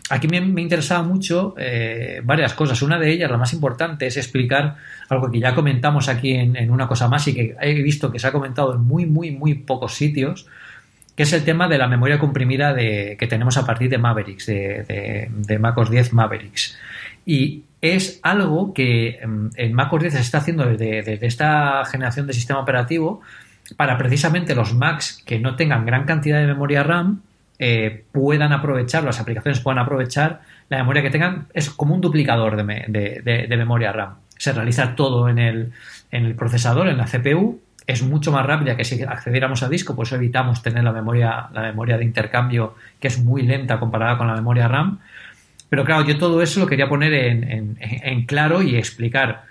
Aquí 0.09 0.27
me, 0.27 0.41
me 0.41 0.61
interesaba 0.61 1.03
mucho 1.03 1.55
eh, 1.57 2.19
varias 2.21 2.53
cosas. 2.53 2.81
Una 2.81 2.99
de 2.99 3.09
ellas, 3.09 3.31
la 3.31 3.37
más 3.37 3.53
importante, 3.53 4.07
es 4.07 4.17
explicar 4.17 4.75
algo 5.07 5.31
que 5.31 5.39
ya 5.39 5.55
comentamos 5.55 6.09
aquí 6.09 6.33
en, 6.33 6.69
una 6.69 6.89
cosa 6.89 7.07
más 7.07 7.25
y 7.29 7.33
que 7.33 7.55
he 7.61 7.81
visto 7.81 8.11
que 8.11 8.19
se 8.19 8.27
ha 8.27 8.33
comentado 8.33 8.75
en 8.75 8.81
muy, 8.81 9.05
muy, 9.05 9.31
muy 9.31 9.53
pocos 9.53 9.93
sitios, 9.93 10.47
que 11.15 11.23
es 11.23 11.31
el 11.31 11.45
tema 11.45 11.69
de 11.69 11.77
la 11.77 11.87
memoria 11.87 12.19
comprimida 12.19 12.73
de, 12.73 13.15
que 13.17 13.27
tenemos 13.27 13.55
a 13.55 13.65
partir 13.65 13.89
de 13.89 13.99
Mavericks, 13.99 14.47
de, 14.47 14.83
de, 14.83 15.31
de 15.31 15.59
MacOS 15.59 15.89
10 15.91 16.11
Mavericks. 16.11 16.77
Y 17.25 17.63
es 17.81 18.19
algo 18.23 18.73
que 18.73 19.19
em, 19.21 19.49
en 19.55 19.73
macOS 19.73 20.01
10 20.01 20.13
se 20.13 20.19
está 20.21 20.39
haciendo 20.39 20.65
desde, 20.65 21.25
esta 21.25 21.83
generación 21.85 22.27
de 22.27 22.33
sistema 22.33 22.59
operativo 22.59 23.21
para 23.75 23.97
precisamente 23.97 24.55
los 24.55 24.73
Macs 24.73 25.21
que 25.25 25.39
no 25.39 25.55
tengan 25.55 25.85
gran 25.85 26.05
cantidad 26.05 26.39
de 26.39 26.47
memoria 26.47 26.83
RAM 26.83 27.21
eh, 27.59 28.05
puedan 28.11 28.53
aprovechar, 28.53 29.03
las 29.03 29.19
aplicaciones 29.19 29.59
puedan 29.59 29.79
aprovechar 29.79 30.41
la 30.69 30.77
memoria 30.77 31.01
que 31.01 31.09
tengan. 31.09 31.47
Es 31.53 31.69
como 31.69 31.95
un 31.95 32.01
duplicador 32.01 32.55
de, 32.55 33.57
memoria 33.57 33.91
RAM. 33.91 34.15
Se 34.37 34.53
realiza 34.53 34.95
todo 34.95 35.27
en 35.27 35.39
el, 35.39 35.71
en 36.11 36.25
el 36.25 36.35
procesador, 36.35 36.87
en 36.87 36.97
la 36.97 37.05
CPU. 37.05 37.59
Es 37.85 38.03
mucho 38.03 38.31
más 38.31 38.45
rápida 38.45 38.75
que 38.75 38.83
si 38.83 39.01
accediéramos 39.01 39.63
a 39.63 39.69
disco, 39.69 39.95
por 39.95 40.05
eso 40.05 40.17
evitamos 40.17 40.61
tener 40.61 40.83
la 40.83 40.91
memoria, 40.91 41.47
la 41.53 41.61
memoria 41.61 41.97
de 41.97 42.03
intercambio 42.03 42.75
que 42.99 43.07
es 43.07 43.19
muy 43.19 43.43
lenta 43.43 43.79
comparada 43.79 44.17
con 44.17 44.27
la 44.27 44.35
memoria 44.35 44.67
RAM 44.67 44.99
pero 45.69 45.83
claro, 45.83 46.05
yo 46.05 46.17
todo 46.17 46.41
eso 46.41 46.59
lo 46.59 46.67
quería 46.67 46.87
poner 46.87 47.13
en, 47.13 48.25
claro 48.25 48.61
y 48.61 48.75
explicar 48.75 49.45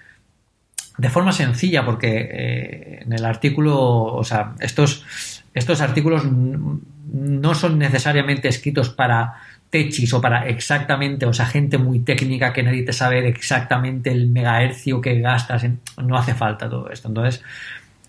de 0.96 1.10
forma 1.10 1.32
sencilla, 1.32 1.84
porque 1.84 2.28
eh, 2.30 3.02
en 3.02 3.12
el 3.12 3.24
artículo, 3.24 3.78
o 3.78 4.24
sea, 4.24 4.54
estos, 4.60 5.04
estos 5.52 5.80
artículos 5.82 6.24
no 6.24 7.54
son 7.54 7.78
necesariamente 7.78 8.48
escritos 8.48 8.88
para 8.88 9.34
techis 9.70 10.12
o 10.14 10.20
para 10.20 10.46
exactamente, 10.48 11.26
o 11.26 11.32
sea, 11.32 11.46
gente 11.46 11.76
muy 11.76 12.00
técnica 12.00 12.52
que 12.52 12.62
necesite 12.62 12.92
saber 12.92 13.26
exactamente 13.26 14.10
el 14.10 14.28
megahercio 14.28 15.00
que 15.00 15.20
gastas. 15.20 15.66
no 16.02 16.16
hace 16.16 16.34
falta 16.34 16.70
todo 16.70 16.90
esto. 16.90 17.08
Entonces, 17.08 17.42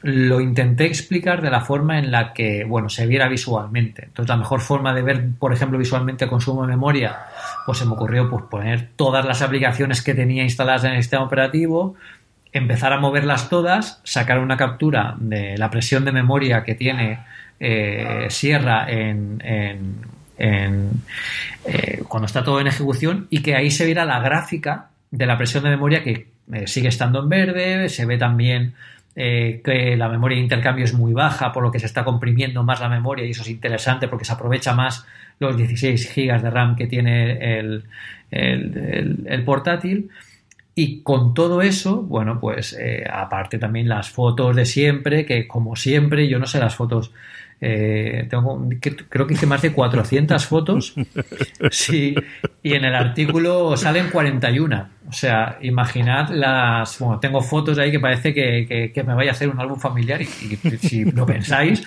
lo 0.03 0.39
intenté 0.39 0.85
explicar 0.85 1.41
de 1.41 1.49
la 1.49 1.61
forma 1.61 1.97
en 1.99 2.11
la 2.11 2.33
que, 2.33 2.63
bueno, 2.63 2.87
se 2.89 3.07
viera 3.07 3.27
visualmente. 3.27 4.05
Entonces, 4.05 4.29
la 4.29 4.37
mejor 4.37 4.61
forma 4.61 4.93
de 4.93 5.01
ver, 5.01 5.29
por 5.39 5.53
ejemplo, 5.53 5.77
visualmente 5.77 6.27
consumo 6.27 6.61
de 6.61 6.67
memoria 6.67 7.17
pues 7.67 7.79
se 7.79 7.85
me 7.85 7.91
ocurrió 7.91 8.29
pues, 8.29 8.45
poner 8.45 8.91
todas 8.95 9.25
las 9.25 9.41
aplicaciones 9.41 10.01
que 10.01 10.13
tenía 10.13 10.41
instaladas 10.41 10.85
en 10.85 10.93
el 10.93 11.03
sistema 11.03 11.25
operativo, 11.25 11.95
empezar 12.53 12.93
a 12.93 12.97
moverlas 13.01 13.49
todas, 13.49 13.99
sacar 14.05 14.39
una 14.39 14.55
captura 14.55 15.15
de 15.19 15.57
la 15.57 15.69
presión 15.69 16.05
de 16.05 16.13
memoria 16.13 16.63
que 16.63 16.75
tiene 16.75 17.19
eh, 17.59 18.27
Sierra 18.29 18.89
en, 18.89 19.43
eh, 19.43 19.79
cuando 22.07 22.27
está 22.27 22.41
todo 22.41 22.61
en 22.61 22.67
ejecución 22.67 23.27
y 23.29 23.41
que 23.41 23.53
ahí 23.53 23.69
se 23.69 23.83
viera 23.83 24.05
la 24.05 24.21
gráfica 24.21 24.87
de 25.11 25.25
la 25.25 25.37
presión 25.37 25.65
de 25.65 25.71
memoria 25.71 26.01
que 26.03 26.29
eh, 26.53 26.67
sigue 26.67 26.87
estando 26.87 27.19
en 27.19 27.27
verde, 27.27 27.89
se 27.89 28.05
ve 28.05 28.17
también 28.17 28.75
que 29.17 29.95
la 29.97 30.09
memoria 30.09 30.37
de 30.37 30.43
intercambio 30.43 30.85
es 30.85 30.93
muy 30.93 31.13
baja, 31.13 31.51
por 31.51 31.63
lo 31.63 31.71
que 31.71 31.79
se 31.79 31.87
está 31.87 32.03
comprimiendo 32.03 32.63
más 32.63 32.79
la 32.79 32.89
memoria 32.89 33.25
y 33.25 33.31
eso 33.31 33.41
es 33.41 33.49
interesante 33.49 34.07
porque 34.07 34.25
se 34.25 34.33
aprovecha 34.33 34.73
más 34.73 35.05
los 35.39 35.57
16 35.57 36.13
GB 36.15 36.41
de 36.41 36.49
RAM 36.49 36.75
que 36.75 36.87
tiene 36.87 37.57
el, 37.59 37.83
el 38.29 39.43
portátil. 39.43 40.09
Y 40.75 41.01
con 41.01 41.33
todo 41.33 41.63
eso, 41.63 42.03
bueno, 42.03 42.39
pues 42.39 42.77
aparte 43.11 43.57
también 43.57 43.89
las 43.89 44.11
fotos 44.11 44.55
de 44.55 44.65
siempre, 44.65 45.25
que 45.25 45.47
como 45.47 45.75
siempre, 45.75 46.27
yo 46.27 46.37
no 46.37 46.45
sé 46.45 46.59
las 46.59 46.75
fotos 46.75 47.11
eh, 47.59 48.27
tengo, 48.29 48.69
creo 49.09 49.25
que 49.25 49.33
hice 49.33 49.47
más 49.47 49.61
de 49.61 49.71
400 49.73 50.45
fotos. 50.45 50.93
Sí, 51.71 52.15
y 52.63 52.73
en 52.73 52.85
el 52.85 52.95
artículo 52.95 53.75
salen 53.75 54.09
41. 54.09 54.89
O 55.09 55.11
sea, 55.11 55.57
imaginad 55.61 56.29
las. 56.29 56.99
Bueno, 56.99 57.19
tengo 57.19 57.41
fotos 57.41 57.77
ahí 57.77 57.91
que 57.91 57.99
parece 57.99 58.33
que, 58.33 59.03
me 59.05 59.13
vaya 59.13 59.31
a 59.31 59.33
hacer 59.33 59.49
un 59.49 59.59
álbum 59.59 59.79
familiar. 59.79 60.21
Y, 60.21 60.27
si 60.81 61.05
lo 61.05 61.25
pensáis, 61.25 61.83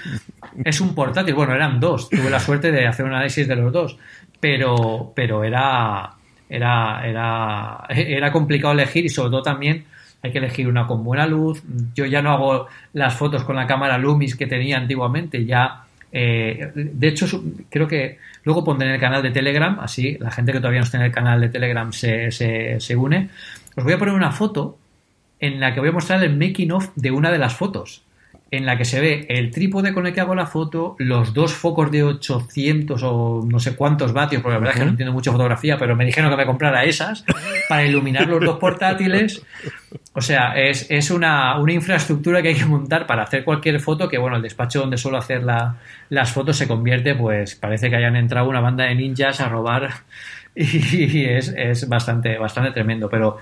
es 0.65 0.81
un 0.81 0.95
portátil. 0.95 1.35
Bueno, 1.35 1.55
eran 1.55 1.79
dos. 1.79 2.09
Tuve 2.11 2.31
la 2.31 2.41
suerte 2.41 2.73
de 2.73 2.87
hacer 2.87 3.07
un 3.07 3.13
análisis 3.13 3.47
de 3.47 3.57
los 3.57 3.73
dos. 3.73 3.97
Pero, 4.41 5.13
pero 5.15 5.45
era, 5.45 6.11
era, 6.49 7.07
era, 7.07 7.87
era 7.89 8.33
complicado 8.33 8.73
elegir 8.73 9.05
y 9.05 9.09
sobre 9.09 9.31
todo 9.31 9.43
también 9.43 9.85
hay 10.23 10.33
que 10.33 10.39
elegir 10.39 10.69
una 10.69 10.87
con 10.87 11.05
buena 11.05 11.27
luz. 11.27 11.63
Yo 11.95 12.07
ya 12.07 12.23
no 12.23 12.33
hago 12.33 12.67
las 12.93 13.15
fotos 13.15 13.45
con 13.45 13.57
la 13.57 13.67
cámara 13.67 13.99
Lumis 13.99 14.37
que 14.37 14.47
tenía 14.47 14.77
antiguamente, 14.77 15.45
ya. 15.45 15.85
Eh, 16.13 16.73
de 16.75 17.09
hecho, 17.09 17.27
creo 17.69 17.87
que 17.87 18.19
luego 18.45 18.65
pondré 18.65 18.89
en 18.89 18.95
el 18.95 19.01
canal 19.01 19.23
de 19.23 19.31
Telegram, 19.31 19.79
así 19.81 20.17
la 20.19 20.31
gente 20.31 20.53
que 20.53 20.59
todavía 20.59 20.81
no 20.81 20.85
está 20.85 20.99
en 20.99 21.05
el 21.05 21.13
canal 21.13 21.41
de 21.41 21.49
Telegram 21.49 21.93
se, 21.93 22.31
se, 22.31 22.81
se 22.81 22.97
une. 22.97 23.31
Os 23.77 23.85
voy 23.85 23.93
a 23.93 23.99
poner 23.99 24.15
una 24.15 24.33
foto 24.33 24.77
en 25.39 25.61
la 25.61 25.73
que 25.73 25.81
voy 25.81 25.89
a 25.89 25.93
mostrar 25.93 26.23
el 26.23 26.37
making 26.37 26.73
of 26.73 26.91
de 26.97 27.11
una 27.11 27.31
de 27.31 27.39
las 27.39 27.55
fotos 27.55 28.03
en 28.51 28.67
la 28.67 28.77
que 28.77 28.85
se 28.85 29.01
ve 29.01 29.27
el 29.29 29.51
trípode 29.51 29.95
con 29.95 30.07
el 30.07 30.13
que 30.13 30.21
hago 30.21 30.35
la 30.35 30.47
foto, 30.47 30.97
los 30.99 31.33
dos 31.33 31.53
focos 31.53 31.91
de 31.91 32.03
800 32.03 33.01
o 33.05 33.47
no 33.47 33.61
sé 33.61 33.77
cuántos 33.77 34.13
vatios, 34.13 34.43
porque 34.43 34.55
la 34.55 34.59
verdad 34.59 34.75
es 34.75 34.81
que 34.81 34.85
no 34.85 34.91
entiendo 34.91 35.13
mucho 35.13 35.31
fotografía, 35.31 35.79
pero 35.79 35.95
me 35.95 36.05
dijeron 36.05 36.31
que 36.31 36.37
me 36.37 36.47
comprara 36.47 36.85
esas 36.85 37.25
para 37.69 37.85
iluminar 37.85 38.27
los 38.27 38.41
dos 38.45 38.59
portátiles. 38.59 39.43
O 40.15 40.21
sea, 40.21 40.55
es, 40.55 41.11
una, 41.11 41.57
infraestructura 41.69 42.43
que 42.43 42.49
hay 42.49 42.55
que 42.55 42.65
montar 42.65 43.07
para 43.07 43.23
hacer 43.23 43.45
cualquier 43.45 43.79
foto 43.79 44.09
que, 44.09 44.19
bueno, 44.19 44.37
el 44.37 44.43
despacho 44.43 44.81
donde 44.81 44.97
suelo 44.97 45.19
hacer 45.19 45.45
las 46.09 46.33
fotos 46.33 46.57
se 46.57 46.67
convierte, 46.67 47.15
pues 47.15 47.55
parece 47.55 47.89
que 47.89 47.97
hayan 47.97 48.17
entrado 48.17 48.49
una 48.49 48.61
banda 48.61 48.85
de 48.85 48.97
ninjas 48.97 49.41
a 49.41 49.49
robar 49.49 49.91
y 50.55 51.25
es, 51.25 51.55
es 51.57 51.89
bastante, 51.89 52.37
bastante 52.37 52.73
tremendo, 52.73 53.09
pero 53.09 53.39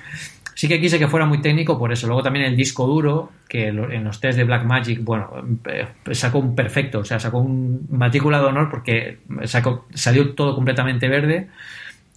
Sí 0.58 0.66
que 0.66 0.80
quise 0.80 0.98
que 0.98 1.06
fuera 1.06 1.24
muy 1.24 1.40
técnico 1.40 1.78
por 1.78 1.92
eso. 1.92 2.08
Luego 2.08 2.20
también 2.20 2.46
el 2.46 2.56
disco 2.56 2.84
duro, 2.84 3.30
que 3.48 3.68
en 3.68 4.02
los 4.02 4.18
test 4.18 4.36
de 4.36 4.42
Blackmagic, 4.42 5.04
bueno, 5.04 5.30
eh, 5.64 5.86
sacó 6.10 6.40
un 6.40 6.56
perfecto, 6.56 6.98
o 6.98 7.04
sea, 7.04 7.20
sacó 7.20 7.38
un 7.38 7.86
matrícula 7.92 8.40
de 8.40 8.46
honor 8.46 8.68
porque 8.68 9.18
sacó, 9.44 9.86
salió 9.94 10.34
todo 10.34 10.56
completamente 10.56 11.06
verde. 11.06 11.48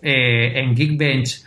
Eh, 0.02 0.54
en 0.56 0.76
Geekbench 0.76 1.44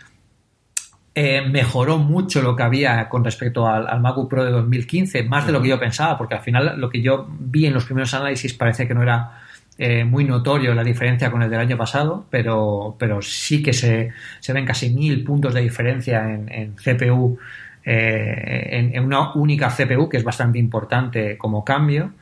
eh, 1.13 1.41
mejoró 1.41 1.97
mucho 1.97 2.41
lo 2.41 2.55
que 2.55 2.63
había 2.63 3.09
con 3.09 3.25
respecto 3.25 3.67
al, 3.67 3.89
al, 3.89 3.99
MacBook 3.99 4.29
Pro 4.29 4.45
de 4.45 4.51
2015, 4.51 5.23
más 5.23 5.45
de 5.45 5.51
lo 5.51 5.61
que 5.61 5.67
yo 5.67 5.77
pensaba, 5.77 6.17
porque 6.17 6.35
al 6.35 6.43
final 6.43 6.79
lo 6.79 6.89
que 6.89 7.01
yo 7.01 7.27
vi 7.29 7.65
en 7.65 7.73
los 7.73 7.83
primeros 7.83 8.13
análisis 8.13 8.53
parece 8.53 8.87
que 8.87 8.93
no 8.93 9.03
era 9.03 9.44
eh, 9.77 10.05
muy 10.05 10.23
notorio 10.23 10.73
la 10.73 10.83
diferencia 10.83 11.29
con 11.29 11.41
el 11.41 11.49
del 11.49 11.59
año 11.59 11.77
pasado, 11.77 12.25
pero, 12.29 12.95
pero 12.97 13.21
sí 13.21 13.61
que 13.61 13.73
se, 13.73 14.11
se 14.39 14.53
ven 14.53 14.65
casi 14.65 14.89
mil 14.89 15.23
puntos 15.23 15.53
de 15.53 15.61
diferencia 15.61 16.33
en, 16.33 16.75
CPU, 16.75 17.37
eh, 17.83 18.91
en, 18.93 19.03
una 19.03 19.33
única 19.33 19.69
CPU, 19.69 20.07
que 20.07 20.17
es 20.17 20.23
bastante 20.23 20.59
importante 20.59 21.37
como 21.37 21.65
cambio. 21.65 22.13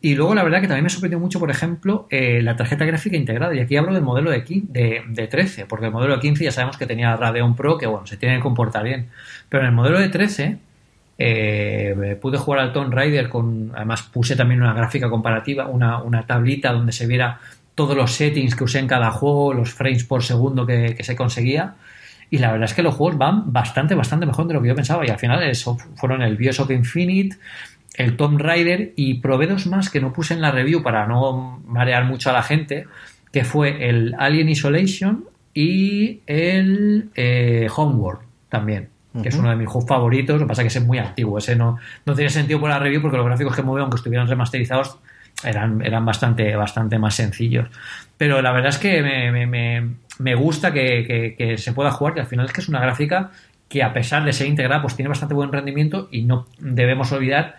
Y 0.00 0.14
luego 0.14 0.34
la 0.34 0.44
verdad 0.44 0.60
que 0.60 0.68
también 0.68 0.84
me 0.84 0.90
sorprendió 0.90 1.18
mucho, 1.18 1.40
por 1.40 1.50
ejemplo, 1.50 2.06
eh, 2.08 2.40
la 2.40 2.56
tarjeta 2.56 2.84
gráfica 2.84 3.16
integrada. 3.16 3.54
Y 3.54 3.58
aquí 3.58 3.76
hablo 3.76 3.92
del 3.92 4.02
modelo 4.02 4.30
de, 4.30 4.44
de, 4.46 5.02
de, 5.08 5.26
13, 5.26 5.66
porque 5.66 5.86
el 5.86 5.92
modelo 5.92 6.14
de 6.14 6.20
15 6.20 6.44
ya 6.44 6.52
sabemos 6.52 6.78
que 6.78 6.86
tenía 6.86 7.16
Radeon 7.16 7.56
Pro, 7.56 7.76
que 7.76 7.86
bueno, 7.86 8.06
se 8.06 8.16
tiene 8.16 8.36
que 8.36 8.42
comportar 8.42 8.84
bien. 8.84 9.08
Pero 9.48 9.64
en 9.64 9.70
el 9.70 9.74
modelo 9.74 9.98
de 9.98 10.08
13 10.08 10.58
eh, 11.20 12.16
pude 12.22 12.38
jugar 12.38 12.60
al 12.60 12.72
Tomb 12.72 12.94
Raider 12.94 13.28
con, 13.28 13.72
además 13.74 14.02
puse 14.02 14.36
también 14.36 14.62
una 14.62 14.72
gráfica 14.72 15.10
comparativa, 15.10 15.66
una, 15.66 16.00
una, 16.00 16.24
tablita 16.24 16.72
donde 16.72 16.92
se 16.92 17.08
viera 17.08 17.40
todos 17.74 17.96
los 17.96 18.12
settings 18.12 18.54
que 18.54 18.62
usé 18.62 18.78
en 18.78 18.86
cada 18.86 19.10
juego, 19.10 19.52
los 19.52 19.74
frames 19.74 20.04
por 20.04 20.22
segundo 20.22 20.64
que, 20.64 20.96
se 21.02 21.16
conseguía. 21.16 21.74
Y 22.30 22.38
la 22.38 22.52
verdad 22.52 22.66
es 22.66 22.74
que 22.74 22.82
los 22.82 22.94
juegos 22.94 23.18
van 23.18 23.52
bastante, 23.52 23.96
bastante 23.96 24.26
mejor 24.26 24.46
de 24.46 24.54
lo 24.54 24.62
que 24.62 24.68
yo 24.68 24.74
pensaba. 24.76 25.04
Y 25.06 25.10
al 25.10 25.18
final 25.18 25.42
eso 25.42 25.76
fueron 25.96 26.22
el 26.22 26.36
Bioshock 26.36 26.70
Infinite, 26.70 27.36
el 27.94 28.16
Tomb 28.16 28.40
Raider 28.40 28.92
y 28.94 29.14
probé 29.14 29.48
dos 29.48 29.66
más 29.66 29.90
que 29.90 30.00
no 30.00 30.12
puse 30.12 30.34
en 30.34 30.40
la 30.40 30.52
review 30.52 30.82
para 30.82 31.06
no 31.06 31.62
marear 31.66 32.04
mucho 32.04 32.30
a 32.30 32.32
la 32.32 32.42
gente, 32.42 32.86
que 33.32 33.44
fue 33.44 33.88
el 33.88 34.14
Alien 34.18 34.48
Isolation 34.50 35.24
y 35.52 36.20
el 36.26 37.10
eh, 37.14 37.66
Homeworld 37.74 38.20
también 38.48 38.88
que 39.22 39.28
es 39.28 39.36
uno 39.36 39.50
de 39.50 39.56
mis 39.56 39.68
juegos 39.68 39.88
favoritos. 39.88 40.36
Lo 40.36 40.46
que 40.46 40.48
pasa 40.48 40.62
es 40.62 40.72
que 40.72 40.78
es 40.78 40.84
muy 40.84 40.98
antiguo. 40.98 41.38
Ese 41.38 41.56
no, 41.56 41.78
no 42.04 42.14
tiene 42.14 42.30
sentido 42.30 42.60
por 42.60 42.70
la 42.70 42.78
review 42.78 43.00
porque 43.02 43.16
los 43.16 43.26
gráficos 43.26 43.56
que 43.56 43.62
mueve, 43.62 43.82
aunque 43.82 43.96
estuvieran 43.96 44.28
remasterizados, 44.28 44.98
eran, 45.44 45.84
eran 45.84 46.04
bastante, 46.04 46.54
bastante 46.56 46.98
más 46.98 47.14
sencillos. 47.14 47.68
Pero 48.16 48.42
la 48.42 48.52
verdad 48.52 48.70
es 48.70 48.78
que 48.78 49.02
me, 49.02 49.46
me, 49.46 49.90
me 50.18 50.34
gusta 50.34 50.72
que, 50.72 51.34
que, 51.36 51.58
se 51.58 51.72
pueda 51.72 51.90
jugar, 51.90 52.14
que 52.14 52.20
al 52.20 52.26
final 52.26 52.46
es 52.46 52.52
que 52.52 52.60
es 52.60 52.68
una 52.68 52.80
gráfica 52.80 53.30
que 53.68 53.82
a 53.82 53.92
pesar 53.92 54.24
de 54.24 54.32
ser 54.32 54.46
integrada, 54.46 54.82
pues 54.82 54.96
tiene 54.96 55.08
bastante 55.08 55.34
buen 55.34 55.52
rendimiento 55.52 56.08
y 56.10 56.22
no 56.22 56.46
debemos 56.58 57.12
olvidar 57.12 57.56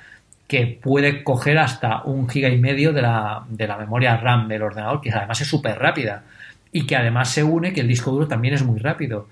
que 0.47 0.79
puede 0.81 1.23
coger 1.23 1.59
hasta 1.59 2.01
un 2.03 2.27
giga 2.27 2.49
y 2.49 2.57
medio 2.57 2.91
de 2.91 3.03
la, 3.03 3.43
de 3.47 3.67
la 3.67 3.77
memoria 3.77 4.17
RAM 4.17 4.47
del 4.47 4.63
ordenador, 4.63 5.01
que 5.01 5.11
además 5.11 5.39
es 5.41 5.47
súper 5.47 5.77
rápida 5.77 6.23
y 6.71 6.87
que 6.87 6.95
además 6.95 7.29
se 7.29 7.43
une 7.43 7.71
que 7.71 7.81
el 7.81 7.87
disco 7.87 8.11
duro 8.11 8.27
también 8.27 8.55
es 8.55 8.63
muy 8.63 8.79
rápido 8.79 9.27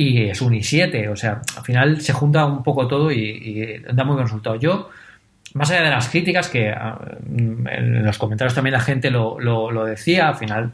y 0.00 0.30
es 0.30 0.40
un 0.40 0.54
i7, 0.54 1.10
o 1.10 1.16
sea, 1.16 1.42
al 1.58 1.62
final 1.62 2.00
se 2.00 2.14
junta 2.14 2.46
un 2.46 2.62
poco 2.62 2.88
todo 2.88 3.12
y, 3.12 3.82
da 3.92 4.02
muy 4.02 4.14
buen 4.14 4.24
resultado. 4.24 4.56
Yo, 4.56 4.88
más 5.52 5.70
allá 5.70 5.82
de 5.82 5.90
las 5.90 6.08
críticas, 6.08 6.48
que 6.48 6.70
ah, 6.70 6.98
en 7.28 8.02
los 8.02 8.16
comentarios 8.16 8.54
también 8.54 8.72
la 8.72 8.80
gente 8.80 9.10
lo, 9.10 9.38
lo, 9.38 9.84
decía, 9.84 10.28
al 10.28 10.36
final 10.36 10.72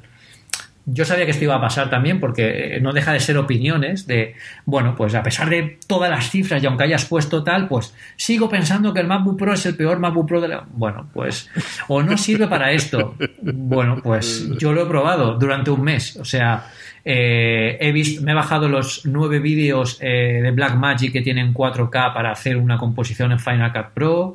yo 0.84 1.04
sabía 1.04 1.24
que 1.24 1.32
esto 1.32 1.42
iba 1.42 1.56
a 1.56 1.60
pasar 1.60 1.90
también 1.90 2.20
porque 2.20 2.78
no 2.80 2.92
deja 2.92 3.12
de 3.12 3.18
ser 3.18 3.36
opiniones 3.36 4.06
de, 4.06 4.36
bueno, 4.64 4.94
pues 4.94 5.16
a 5.16 5.24
pesar 5.24 5.50
de 5.50 5.80
todas 5.88 6.08
las 6.08 6.30
cifras 6.30 6.62
y 6.62 6.66
aunque 6.66 6.84
hayas 6.84 7.06
puesto 7.06 7.42
tal, 7.42 7.66
pues 7.66 7.92
sigo 8.14 8.48
pensando 8.48 8.94
que 8.94 9.00
el 9.00 9.08
MacBook 9.08 9.36
Pro 9.36 9.54
es 9.54 9.66
el 9.66 9.74
peor 9.74 9.98
MacBook 9.98 10.28
Pro 10.28 10.40
de 10.40 10.46
la... 10.46 10.64
Bueno, 10.72 11.10
pues 11.12 11.50
o 11.88 12.00
no 12.00 12.16
sirve 12.16 12.46
para 12.46 12.70
esto. 12.70 13.16
Bueno, 13.42 14.00
pues 14.00 14.48
yo 14.58 14.72
lo 14.72 14.84
he 14.84 14.86
probado 14.86 15.34
durante 15.34 15.72
un 15.72 15.82
mes, 15.82 16.14
o 16.14 16.24
sea, 16.24 16.66
eh, 17.08 17.78
he 17.80 17.92
visto, 17.92 18.20
me 18.22 18.32
he 18.32 18.34
bajado 18.34 18.68
los 18.68 19.06
nueve 19.06 19.38
vídeos 19.38 19.96
eh, 20.00 20.40
de 20.42 20.50
Blackmagic 20.50 21.12
que 21.12 21.22
tienen 21.22 21.54
4K 21.54 22.12
para 22.12 22.32
hacer 22.32 22.56
una 22.56 22.78
composición 22.78 23.30
en 23.30 23.38
Final 23.38 23.72
Cut 23.72 23.94
Pro. 23.94 24.34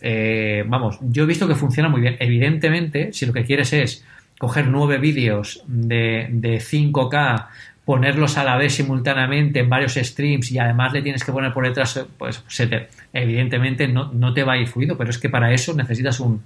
Eh, 0.00 0.64
vamos, 0.66 0.98
yo 1.02 1.24
he 1.24 1.26
visto 1.26 1.46
que 1.46 1.54
funciona 1.54 1.90
muy 1.90 2.00
bien. 2.00 2.16
Evidentemente, 2.18 3.12
si 3.12 3.26
lo 3.26 3.34
que 3.34 3.44
quieres 3.44 3.74
es 3.74 4.06
coger 4.38 4.68
nueve 4.68 4.96
vídeos 4.96 5.62
de, 5.66 6.30
5K, 6.30 7.46
ponerlos 7.84 8.38
a 8.38 8.44
la 8.44 8.56
vez 8.56 8.74
simultáneamente 8.74 9.60
en 9.60 9.68
varios 9.68 9.96
streams 9.96 10.50
y 10.52 10.58
además 10.58 10.94
le 10.94 11.02
tienes 11.02 11.24
que 11.24 11.32
poner 11.32 11.52
por 11.52 11.66
detrás, 11.66 12.06
pues 12.16 12.42
evidentemente 13.12 13.86
no, 13.86 14.10
no, 14.14 14.32
te 14.32 14.44
va 14.44 14.54
a 14.54 14.56
ir 14.56 14.66
fluido, 14.66 14.96
pero 14.96 15.10
es 15.10 15.18
que 15.18 15.28
para 15.28 15.52
eso 15.52 15.74
necesitas 15.74 16.20
un, 16.20 16.42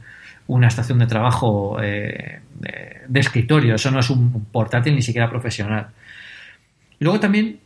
una 0.50 0.66
estación 0.66 0.98
de 0.98 1.06
trabajo 1.06 1.78
eh, 1.80 2.40
de, 3.08 3.20
escritorio, 3.20 3.76
eso 3.76 3.90
no 3.90 4.00
es 4.00 4.10
un 4.10 4.46
portátil 4.46 4.94
ni 4.94 5.02
siquiera 5.02 5.30
profesional. 5.30 5.88
Luego 6.98 7.20
también 7.20 7.60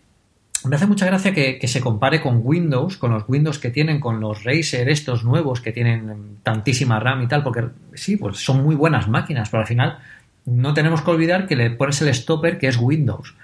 me 0.65 0.77
hace 0.77 0.87
mucha 0.87 1.07
gracia 1.07 1.33
que, 1.33 1.67
se 1.67 1.81
compare 1.81 2.21
con 2.21 2.41
Windows, 2.43 2.99
con 2.99 3.13
los 3.13 3.25
Windows 3.27 3.59
que 3.59 3.71
tienen, 3.71 4.01
con 4.01 4.21
los 4.21 4.45
Razer 4.45 4.89
estos 4.89 5.25
nuevos 5.25 5.61
que 5.61 5.73
tienen 5.73 6.39
tantísima 6.43 7.01
RAM 7.01 7.23
y 7.23 7.27
tal, 7.27 7.43
porque 7.43 7.65
sí, 7.95 8.17
pues 8.17 8.39
son 8.39 8.63
muy 8.63 8.75
buenas 8.75 9.09
máquinas, 9.09 9.49
pero 9.49 9.63
al 9.63 9.67
final 9.67 9.99
no 10.45 10.75
tenemos 10.75 11.01
que 11.01 11.11
olvidar 11.11 11.47
que 11.47 11.57
le 11.57 11.71
pones 11.71 12.03
el 12.03 12.15
stopper 12.15 12.59
que 12.59 12.69
es 12.69 12.77
Windows 12.77 13.35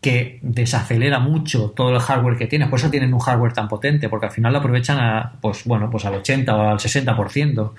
que 0.00 0.38
desacelera 0.42 1.18
mucho 1.18 1.70
todo 1.70 1.90
el 1.92 2.00
hardware 2.00 2.38
que 2.38 2.46
tiene, 2.46 2.68
por 2.68 2.78
eso 2.78 2.88
tienen 2.88 3.12
un 3.12 3.20
hardware 3.20 3.52
tan 3.52 3.66
potente, 3.66 4.08
porque 4.08 4.26
al 4.26 4.32
final 4.32 4.52
lo 4.52 4.60
aprovechan 4.60 5.32
pues 5.40 5.64
bueno, 5.64 5.90
pues 5.90 6.04
al 6.04 6.14
80 6.14 6.56
o 6.56 6.68
al 6.70 6.78
60%. 6.78 7.72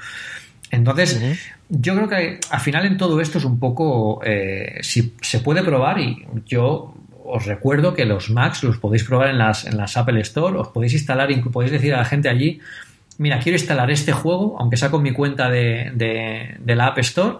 Entonces, 0.72 1.20
yo 1.70 1.96
creo 1.96 2.08
que 2.08 2.40
al 2.50 2.60
final 2.60 2.86
en 2.86 2.98
todo 2.98 3.22
esto 3.22 3.38
es 3.38 3.46
un 3.46 3.60
poco, 3.60 4.22
eh, 4.24 4.80
si 4.82 5.16
se 5.22 5.40
puede 5.40 5.64
probar 5.64 6.00
y 6.00 6.26
yo 6.46 6.94
os 7.32 7.46
recuerdo 7.46 7.94
que 7.94 8.06
los 8.06 8.30
Macs 8.30 8.64
los 8.64 8.78
podéis 8.78 9.04
probar 9.04 9.30
en 9.30 9.38
las, 9.38 9.66
en 9.66 9.78
las 9.78 9.98
Apple 9.98 10.20
Store, 10.22 10.58
os 10.58 10.70
podéis 10.70 10.94
instalar, 10.94 11.32
y 11.32 11.38
podéis 11.42 11.72
decir 11.72 11.94
a 11.94 11.98
la 11.98 12.06
gente 12.06 12.30
allí, 12.30 12.60
mira, 13.18 13.40
quiero 13.40 13.58
instalar 13.58 13.92
este 13.92 14.12
juego, 14.12 14.58
aunque 14.60 14.78
sea 14.78 14.90
con 14.90 15.04
mi 15.04 15.12
cuenta 15.12 15.50
de, 15.50 15.92
de, 15.94 16.76
la 16.76 16.88
App 16.88 17.00
Store, 17.00 17.38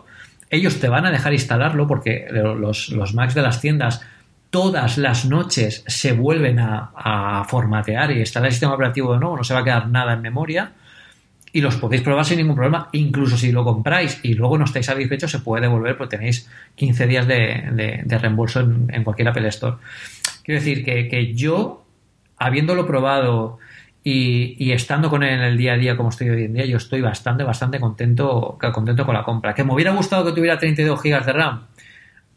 ellos 0.50 0.80
te 0.80 0.90
van 0.90 1.06
a 1.06 1.12
dejar 1.12 1.34
instalarlo 1.34 1.88
porque 1.88 2.28
los, 2.32 2.90
los 2.90 3.14
Macs 3.14 3.34
de 3.34 3.42
las 3.42 3.62
tiendas 3.62 4.02
todas 4.50 4.98
las 4.98 5.26
noches 5.26 5.84
se 5.88 6.14
vuelven 6.14 6.60
a, 6.60 6.92
a, 6.96 7.46
formatear 7.46 8.12
y 8.12 8.20
instalar 8.20 8.48
el 8.48 8.54
sistema 8.54 8.74
operativo 8.74 9.14
de 9.14 9.20
nuevo, 9.20 9.38
no 9.38 9.44
se 9.44 9.54
va 9.54 9.60
a 9.60 9.64
quedar 9.64 9.88
nada 9.90 10.14
en 10.14 10.22
memoria 10.22 10.74
y 11.52 11.62
los 11.62 11.78
podéis 11.78 12.02
probar 12.02 12.26
sin 12.26 12.38
ningún 12.38 12.56
problema. 12.56 12.90
Incluso 12.92 13.38
si 13.38 13.52
lo 13.52 13.64
compráis 13.64 14.20
y 14.24 14.34
luego 14.34 14.58
no 14.58 14.66
estáis 14.66 14.86
satisfechos, 14.86 15.32
se 15.32 15.40
puede 15.40 15.64
devolver 15.64 15.98
porque 15.98 16.18
tenéis 16.18 16.50
15 16.76 17.08
días 17.08 17.28
de, 17.28 18.04
reembolso 18.08 18.60
en, 18.60 19.04
cualquier 19.04 19.30
Apple 19.30 19.48
Store. 19.48 19.78
Quiero 20.44 20.62
decir 20.62 20.84
que, 20.84 21.34
yo, 21.34 21.86
habiéndolo 22.38 22.86
probado 22.86 23.58
y, 24.04 24.72
estando 24.72 25.10
con 25.10 25.24
él 25.24 25.34
en 25.34 25.42
el 25.42 25.58
día 25.58 25.74
a 25.74 25.78
día 25.78 25.98
como 25.98 26.10
estoy 26.10 26.30
hoy 26.30 26.46
en 26.46 26.54
día, 26.54 26.66
yo 26.66 26.78
estoy 26.78 27.02
bastante, 27.02 27.44
bastante 27.44 27.80
contento, 27.80 28.58
contento 28.74 29.06
con 29.06 29.16
la 29.16 29.24
compra. 29.24 29.54
¿Que 29.54 29.64
me 29.64 29.74
hubiera 29.74 29.92
gustado 29.92 30.26
que 30.26 30.32
tuviera 30.32 30.58
32 30.58 31.02
GB 31.02 31.26
de 31.26 31.34
RAM? 31.34 31.64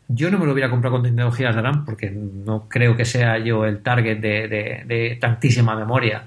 Yo 0.09 0.31
no 0.31 0.38
me 0.38 0.47
lo 0.47 0.52
hubiera 0.52 0.69
comprado 0.69 0.97
con 0.97 1.02
32 1.02 1.38
GB 1.38 1.54
de 1.54 1.62
RAM 1.62 1.85
porque 1.85 2.11
no 2.11 2.69
creo 2.69 2.97
que 2.97 3.04
sea 3.04 3.38
yo 3.38 3.64
el 3.64 3.83
target 3.83 4.19
de 4.19 5.19
tantísima 5.21 5.75
memoria 5.76 6.25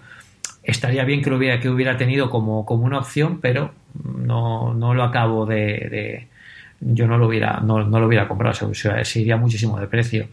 estaría 0.65 1.03
bien 1.03 1.21
que 1.21 1.29
lo 1.29 1.37
hubiera, 1.37 1.59
que 1.59 1.69
hubiera 1.69 1.97
tenido 1.97 2.29
como, 2.29 2.65
como 2.65 2.85
una 2.85 2.99
opción, 2.99 3.39
pero 3.39 3.73
no, 4.03 4.73
no 4.73 4.93
lo 4.93 5.03
acabo 5.03 5.45
de, 5.45 6.27
yo 6.81 7.07
no 7.07 7.17
lo 7.17 7.27
hubiera, 7.27 7.59
no, 7.61 7.79
lo 7.79 8.07
hubiera 8.07 8.27
comprado, 8.27 8.73
se, 8.73 9.19
iría 9.19 9.37
muchísimo 9.37 9.79
de 9.79 9.87
precio. 9.87 10.27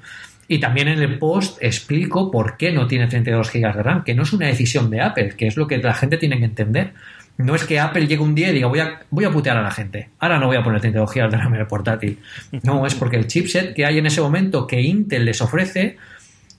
Y 0.49 0.59
también 0.59 0.89
en 0.89 0.99
el 0.99 1.19
post 1.19 1.63
explico 1.63 2.31
por 2.31 2.57
qué 2.57 2.73
no 2.73 2.87
tiene 2.87 3.07
32 3.07 3.53
GB 3.53 3.75
de 3.75 3.83
RAM, 3.83 4.05
que 4.05 4.15
no 4.15 4.25
es 4.25 4.33
una 4.33 4.47
decisión 4.47 4.91
de 4.91 5.01
Apple, 5.01 5.35
que 5.37 5.47
es 5.47 5.57
lo 5.57 5.67
que 5.67 5.79
la 5.79 5.95
gente 5.95 6.17
tiene 6.17 6.39
que 6.39 6.45
entender. 6.45 6.93
No 7.39 7.55
es 7.55 7.65
que 7.65 7.81
Apple 7.81 8.07
llegue 8.07 8.23
un 8.23 8.35
día 8.35 8.51
y 8.51 8.55
diga 8.55 8.67
voy 8.67 8.81
a, 8.81 9.01
voy 9.11 9.25
a 9.25 9.31
putear 9.31 9.57
a 9.57 9.63
la 9.63 9.71
gente, 9.71 10.11
ahora 10.19 10.39
no 10.39 10.49
voy 10.49 10.57
a 10.57 10.63
poner 10.63 10.81
32 10.81 11.15
GB 11.15 11.31
de 11.31 11.37
RAM 11.39 11.55
en 11.55 11.61
el 11.61 11.67
portátil. 11.67 12.19
No, 12.63 12.85
es 12.85 12.95
porque 12.95 13.17
el 13.17 13.27
chipset 13.27 13.75
que 13.75 13.87
hay 13.87 13.99
en 13.99 14.07
ese 14.07 14.21
momento 14.21 14.67
que 14.67 14.81
Intel 14.83 15.25
les 15.25 15.41
ofrece, 15.41 15.97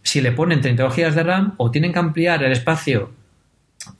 si 0.01 0.21
le 0.21 0.31
ponen 0.31 0.61
32 0.61 0.95
GB 0.95 1.13
de 1.13 1.23
RAM 1.23 1.53
o 1.57 1.69
tienen 1.69 1.93
que 1.93 1.99
ampliar 1.99 2.41
el 2.43 2.51
espacio 2.51 3.11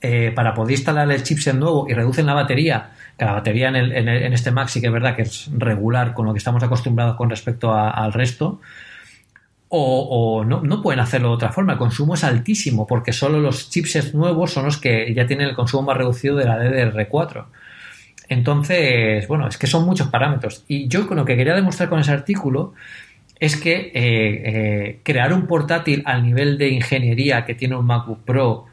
eh, 0.00 0.32
para 0.34 0.54
poder 0.54 0.72
instalar 0.72 1.10
el 1.10 1.22
chipset 1.22 1.54
nuevo 1.54 1.86
y 1.88 1.94
reducen 1.94 2.26
la 2.26 2.34
batería, 2.34 2.92
que 3.18 3.24
la 3.24 3.32
batería 3.32 3.68
en, 3.68 3.76
en, 3.76 4.32
este 4.32 4.50
Mac 4.50 4.68
sí 4.68 4.80
que 4.80 4.86
es 4.86 4.92
verdad 4.92 5.14
que 5.14 5.22
es 5.22 5.50
regular 5.52 6.14
con 6.14 6.26
lo 6.26 6.32
que 6.32 6.38
estamos 6.38 6.62
acostumbrados 6.62 7.16
con 7.16 7.28
respecto 7.28 7.72
al 7.72 8.12
resto, 8.12 8.60
o, 9.76 10.44
no, 10.44 10.62
no, 10.62 10.80
pueden 10.80 11.00
hacerlo 11.00 11.30
de 11.30 11.34
otra 11.34 11.50
forma. 11.50 11.72
El 11.72 11.78
consumo 11.78 12.14
es 12.14 12.22
altísimo 12.22 12.86
porque 12.86 13.12
solo 13.12 13.40
los 13.40 13.70
chipsets 13.70 14.14
nuevos 14.14 14.52
son 14.52 14.66
los 14.66 14.76
que 14.76 15.12
ya 15.12 15.26
tienen 15.26 15.48
el 15.48 15.56
consumo 15.56 15.82
más 15.82 15.96
reducido 15.96 16.36
de 16.36 16.44
la 16.44 16.58
DDR4. 16.58 17.46
Entonces, 18.28 19.26
bueno, 19.26 19.48
es 19.48 19.58
que 19.58 19.66
son 19.66 19.84
muchos 19.84 20.08
parámetros. 20.08 20.64
Y 20.68 20.86
yo 20.86 21.08
con 21.08 21.16
lo 21.16 21.24
que 21.24 21.36
quería 21.36 21.54
demostrar 21.54 21.88
con 21.88 21.98
ese 21.98 22.12
artículo 22.12 22.74
es 23.40 23.56
que 23.56 23.74
eh, 23.74 23.92
eh, 23.94 25.00
crear 25.02 25.32
un 25.32 25.46
portátil 25.46 26.02
al 26.06 26.22
nivel 26.22 26.56
de 26.56 26.68
ingeniería 26.68 27.44
que 27.44 27.54
tiene 27.54 27.74
un 27.74 27.84
MacBook 27.84 28.24
Pro 28.24 28.66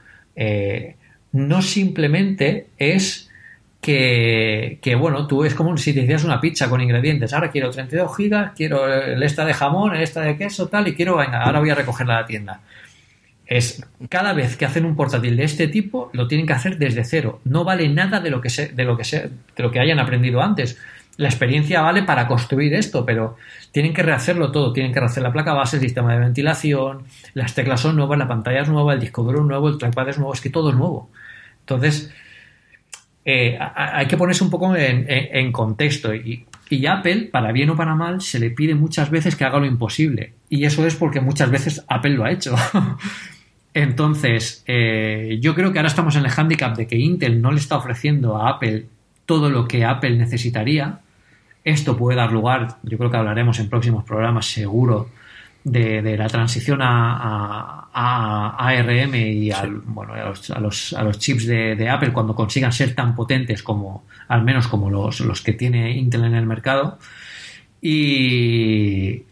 no 1.32 1.62
simplemente 1.62 2.68
es 2.78 3.30
que, 3.82 4.96
bueno, 4.98 5.26
tú 5.26 5.44
es 5.44 5.56
como 5.56 5.76
si 5.76 5.94
te 5.94 6.02
hicieras 6.02 6.24
una 6.24 6.40
pizza 6.40 6.70
con 6.70 6.82
ingredientes. 6.82 7.34
Ahora 7.34 7.50
quiero 7.50 7.72
32 7.72 8.16
gigas, 8.16 8.52
quiero 8.56 8.88
el 8.88 9.22
esta 9.24 9.44
de 9.44 9.54
jamón, 9.54 9.96
el 9.96 10.04
esta 10.04 10.22
de 10.22 10.38
queso, 10.38 10.68
tal, 10.68 10.88
y 10.88 10.94
quiero, 10.94 11.18
venga, 11.18 11.44
ahora 11.44 11.60
voy 11.60 11.72
a 11.72 11.76
recogerla 11.76 12.18
a 12.18 12.22
la 12.22 12.28
tienda. 12.28 12.62
Es 13.48 13.84
cada 14.08 14.34
vez 14.34 14.56
que 14.56 14.66
hacen 14.66 14.86
un 14.86 14.96
portátil 14.96 15.36
de 15.36 15.44
este 15.44 15.68
tipo, 15.68 16.10
lo 16.14 16.28
tienen 16.28 16.48
que 16.48 16.54
hacer 16.54 16.78
desde 16.78 17.04
cero. 17.04 17.42
No 17.44 17.64
vale 17.66 17.90
nada 17.90 18.22
de 18.22 18.30
lo 18.30 18.40
que 18.40 18.50
de 18.50 18.84
lo 18.86 18.96
que 18.98 19.04
de 19.04 19.64
lo 19.64 19.72
que 19.72 19.80
hayan 19.80 20.00
aprendido 20.00 20.42
antes. 20.42 20.78
La 21.18 21.28
experiencia 21.28 21.82
vale 21.82 22.04
para 22.04 22.28
construir 22.28 22.74
esto, 22.74 23.06
pero 23.06 23.36
tienen 23.72 23.94
que 23.94 24.04
rehacerlo 24.04 24.52
todo. 24.52 24.72
Tienen 24.72 24.94
que 24.94 25.02
rehacer 25.02 25.22
la 25.22 25.34
placa 25.34 25.54
base, 25.54 25.76
el 25.78 25.82
sistema 25.82 26.14
de 26.14 26.20
ventilación, 26.20 27.04
las 27.34 27.54
teclas 27.54 27.82
son 27.82 27.98
nuevas, 27.98 28.18
la 28.18 28.28
pantalla 28.28 28.62
es 28.62 28.70
nueva, 28.70 28.94
el 28.94 29.02
disco 29.02 29.22
duro 29.22 29.42
es 29.42 29.46
nuevo, 29.46 29.68
el 29.68 29.78
trackpad 29.78 30.10
es 30.10 30.18
nuevo, 30.18 30.34
es 30.34 30.40
que 30.40 30.50
todo 30.50 30.70
es 30.70 30.76
nuevo. 30.76 31.10
Entonces, 31.62 32.12
eh, 33.24 33.58
hay 33.60 34.08
que 34.08 34.18
ponerse 34.18 34.44
un 34.44 34.50
poco 34.50 34.76
en, 34.76 35.52
contexto 35.52 36.14
y, 36.14 36.46
Apple, 36.88 37.30
para 37.32 37.52
bien 37.52 37.70
o 37.70 37.76
para 37.76 37.96
mal, 37.96 38.22
se 38.22 38.40
le 38.40 38.50
pide 38.50 38.76
muchas 38.76 39.10
veces 39.10 39.36
que 39.36 39.44
haga 39.44 39.60
lo 39.60 39.66
imposible. 39.66 40.34
Y 40.50 40.64
eso 40.64 40.86
es 40.86 40.96
porque 40.96 41.20
muchas 41.20 41.52
veces 41.52 41.84
Apple 41.88 42.12
lo 42.12 42.24
ha 42.24 42.32
hecho. 42.32 42.56
Entonces, 43.74 44.64
eh, 44.68 45.38
yo 45.42 45.54
creo 45.54 45.72
que 45.72 45.80
ahora 45.80 45.90
estamos 45.90 46.16
en 46.16 46.26
el 46.26 46.32
handicap 46.36 46.76
de 46.76 46.88
que 46.88 46.98
Intel 46.98 47.42
no 47.42 47.52
le 47.52 47.60
está 47.60 47.78
ofreciendo 47.78 48.38
a 48.38 48.50
Apple 48.50 48.86
todo 49.26 49.50
lo 49.50 49.68
que 49.68 49.86
Apple 49.86 50.18
necesitaría. 50.18 51.00
Esto 51.64 51.96
puede 51.96 52.18
dar 52.18 52.32
lugar, 52.32 52.78
yo 52.84 52.98
creo 52.98 53.12
que 53.12 53.18
hablaremos 53.18 53.60
en 53.60 53.70
próximos 53.70 54.04
programas 54.04 54.48
seguro, 54.48 55.10
de, 55.64 56.18
la 56.18 56.28
transición 56.28 56.80
a, 56.82 57.90
ARM 57.94 59.16
y 59.16 59.52
bueno, 59.86 60.14
a, 60.14 60.60
los, 60.60 60.94
a, 60.94 61.04
los, 61.04 61.20
chips 61.20 61.46
de, 61.46 61.90
Apple 61.90 62.14
cuando 62.14 62.36
consigan 62.36 62.72
ser 62.72 62.96
tan 62.96 63.16
potentes 63.16 63.64
como, 63.64 64.06
al 64.28 64.44
menos 64.44 64.68
como 64.68 64.90
los, 64.90 65.20
los 65.22 65.42
que 65.42 65.54
tiene 65.54 65.92
Intel 65.98 66.26
en 66.26 66.36
el 66.36 66.46
mercado. 66.46 66.98
Y, 67.82 69.24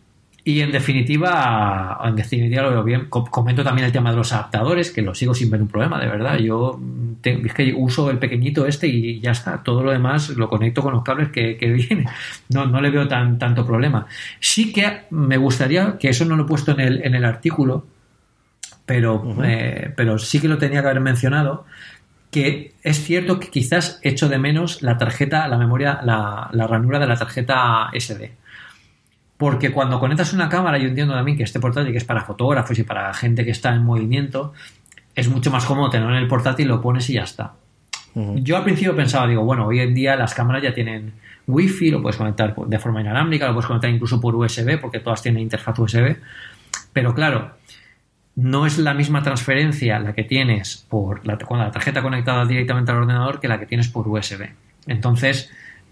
y 0.43 0.61
en 0.61 0.71
definitiva, 0.71 1.99
en 2.03 2.15
definitiva 2.15 2.63
lo 2.63 2.71
veo 2.71 2.83
bien. 2.83 3.05
Comento 3.09 3.63
también 3.63 3.85
el 3.85 3.91
tema 3.91 4.11
de 4.11 4.17
los 4.17 4.31
adaptadores, 4.31 4.91
que 4.91 5.01
lo 5.01 5.13
sigo 5.13 5.33
sin 5.33 5.49
ver 5.49 5.61
un 5.61 5.67
problema, 5.67 5.99
de 5.99 6.07
verdad. 6.07 6.37
Yo 6.37 6.79
es 7.23 7.53
que 7.53 7.73
uso 7.75 8.09
el 8.09 8.19
pequeñito 8.19 8.65
este 8.65 8.87
y 8.87 9.19
ya 9.19 9.31
está. 9.31 9.61
Todo 9.61 9.83
lo 9.83 9.91
demás 9.91 10.29
lo 10.29 10.47
conecto 10.47 10.81
con 10.81 10.93
los 10.93 11.03
cables 11.03 11.29
que, 11.29 11.57
que 11.57 11.67
viene. 11.71 12.05
No, 12.49 12.65
no 12.65 12.81
le 12.81 12.89
veo 12.89 13.07
tan, 13.07 13.37
tanto 13.37 13.65
problema. 13.65 14.07
Sí 14.39 14.71
que 14.71 15.01
me 15.09 15.37
gustaría, 15.37 15.97
que 15.97 16.09
eso 16.09 16.25
no 16.25 16.35
lo 16.35 16.43
he 16.43 16.47
puesto 16.47 16.71
en 16.71 16.79
el, 16.79 17.05
en 17.05 17.15
el 17.15 17.25
artículo, 17.25 17.85
pero, 18.85 19.35
eh, 19.43 19.93
pero 19.95 20.17
sí 20.17 20.39
que 20.39 20.47
lo 20.47 20.57
tenía 20.57 20.81
que 20.81 20.87
haber 20.87 21.01
mencionado, 21.01 21.65
que 22.31 22.73
es 22.81 23.03
cierto 23.03 23.39
que 23.39 23.49
quizás 23.49 23.99
echo 24.03 24.29
de 24.29 24.39
menos 24.39 24.81
la 24.81 24.97
tarjeta, 24.97 25.47
la 25.47 25.57
memoria, 25.57 25.99
la, 26.03 26.49
la 26.53 26.67
ranura 26.67 26.97
de 26.99 27.07
la 27.07 27.17
tarjeta 27.17 27.89
SD 27.93 28.38
porque 29.39 29.71
cuando 29.71 30.01
conectas 30.01 30.33
una 30.33 30.49
cámara, 30.49 30.77
yo 30.77 30.89
entiendo 30.89 31.13
también 31.13 31.37
que 31.37 31.43
este 31.43 31.61
portátil 31.61 31.93
que 31.93 31.97
es 31.97 32.03
para 32.03 32.25
fotógrafos 32.25 32.77
y 32.77 32.83
para 32.83 33.13
gente 33.13 33.45
que 33.45 33.51
está 33.51 33.73
en 33.73 33.85
movimiento, 33.85 34.51
es 35.15 35.29
mucho 35.29 35.49
más 35.49 35.63
cómodo 35.63 35.89
tenerlo 35.89 36.13
en 36.13 36.21
el 36.21 36.27
portátil, 36.27 36.67
lo 36.67 36.81
pones 36.81 37.09
y 37.09 37.13
ya 37.13 37.23
está. 37.23 37.53
Yo 38.15 38.57
al 38.57 38.65
principio 38.65 38.93
pensaba, 38.97 39.27
digo, 39.27 39.45
bueno, 39.45 39.65
hoy 39.65 39.79
en 39.79 39.93
día 39.93 40.17
las 40.17 40.33
cámaras 40.33 40.61
ya 40.61 40.73
tienen 40.73 41.13
wifi, 41.47 41.89
lo 41.89 42.01
puedes 42.01 42.17
conectar 42.17 42.53
de 42.53 42.79
forma 42.79 42.99
inalámbrica, 42.99 43.47
lo 43.47 43.53
puedes 43.53 43.67
conectar 43.67 43.89
incluso 43.89 44.19
por 44.19 44.35
USB, 44.35 44.77
porque 44.77 44.99
todas 44.99 45.21
tienen 45.21 45.41
interfaz 45.41 45.79
USB. 45.79 46.17
Pero 46.91 47.15
claro, 47.15 47.51
no 48.35 48.65
es 48.65 48.77
la 48.77 48.93
misma 48.93 49.23
transferencia 49.23 49.99
la 49.99 50.13
que 50.13 50.25
tienes 50.25 50.85
por 50.89 51.25
la, 51.25 51.37
con 51.37 51.59
la 51.59 51.71
tarjeta 51.71 52.01
conectada 52.01 52.45
directamente 52.45 52.91
al 52.91 52.97
ordenador 52.97 53.39
que 53.39 53.47
la 53.47 53.57
que 53.57 53.67
tienes 53.67 53.87
por 53.87 54.05
USB. 54.05 54.49
Entonces, 54.85 55.49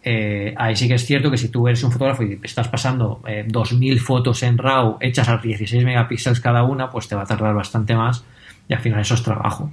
eh, 0.10 0.54
ahí 0.56 0.74
sí 0.74 0.88
que 0.88 0.94
es 0.94 1.06
cierto 1.06 1.30
que 1.30 1.36
si 1.36 1.50
tú 1.50 1.68
eres 1.68 1.84
un 1.84 1.92
fotógrafo 1.92 2.24
y 2.24 2.40
estás 2.42 2.70
pasando 2.70 3.20
2.000 3.26 3.94
eh, 3.94 4.00
fotos 4.00 4.42
en 4.42 4.58
RAW 4.58 5.00
hechas 5.02 5.28
a 5.28 5.36
16 5.36 5.84
megapíxeles 5.84 6.40
cada 6.40 6.64
una, 6.64 6.90
pues 6.90 7.10
te 7.10 7.16
va 7.16 7.24
a 7.24 7.26
tardar 7.26 7.54
bastante 7.54 7.94
más 7.94 8.24
y 8.70 8.74
al 8.74 8.80
final 8.80 9.02
eso 9.02 9.16
es 9.16 9.24
trabajo. 9.24 9.70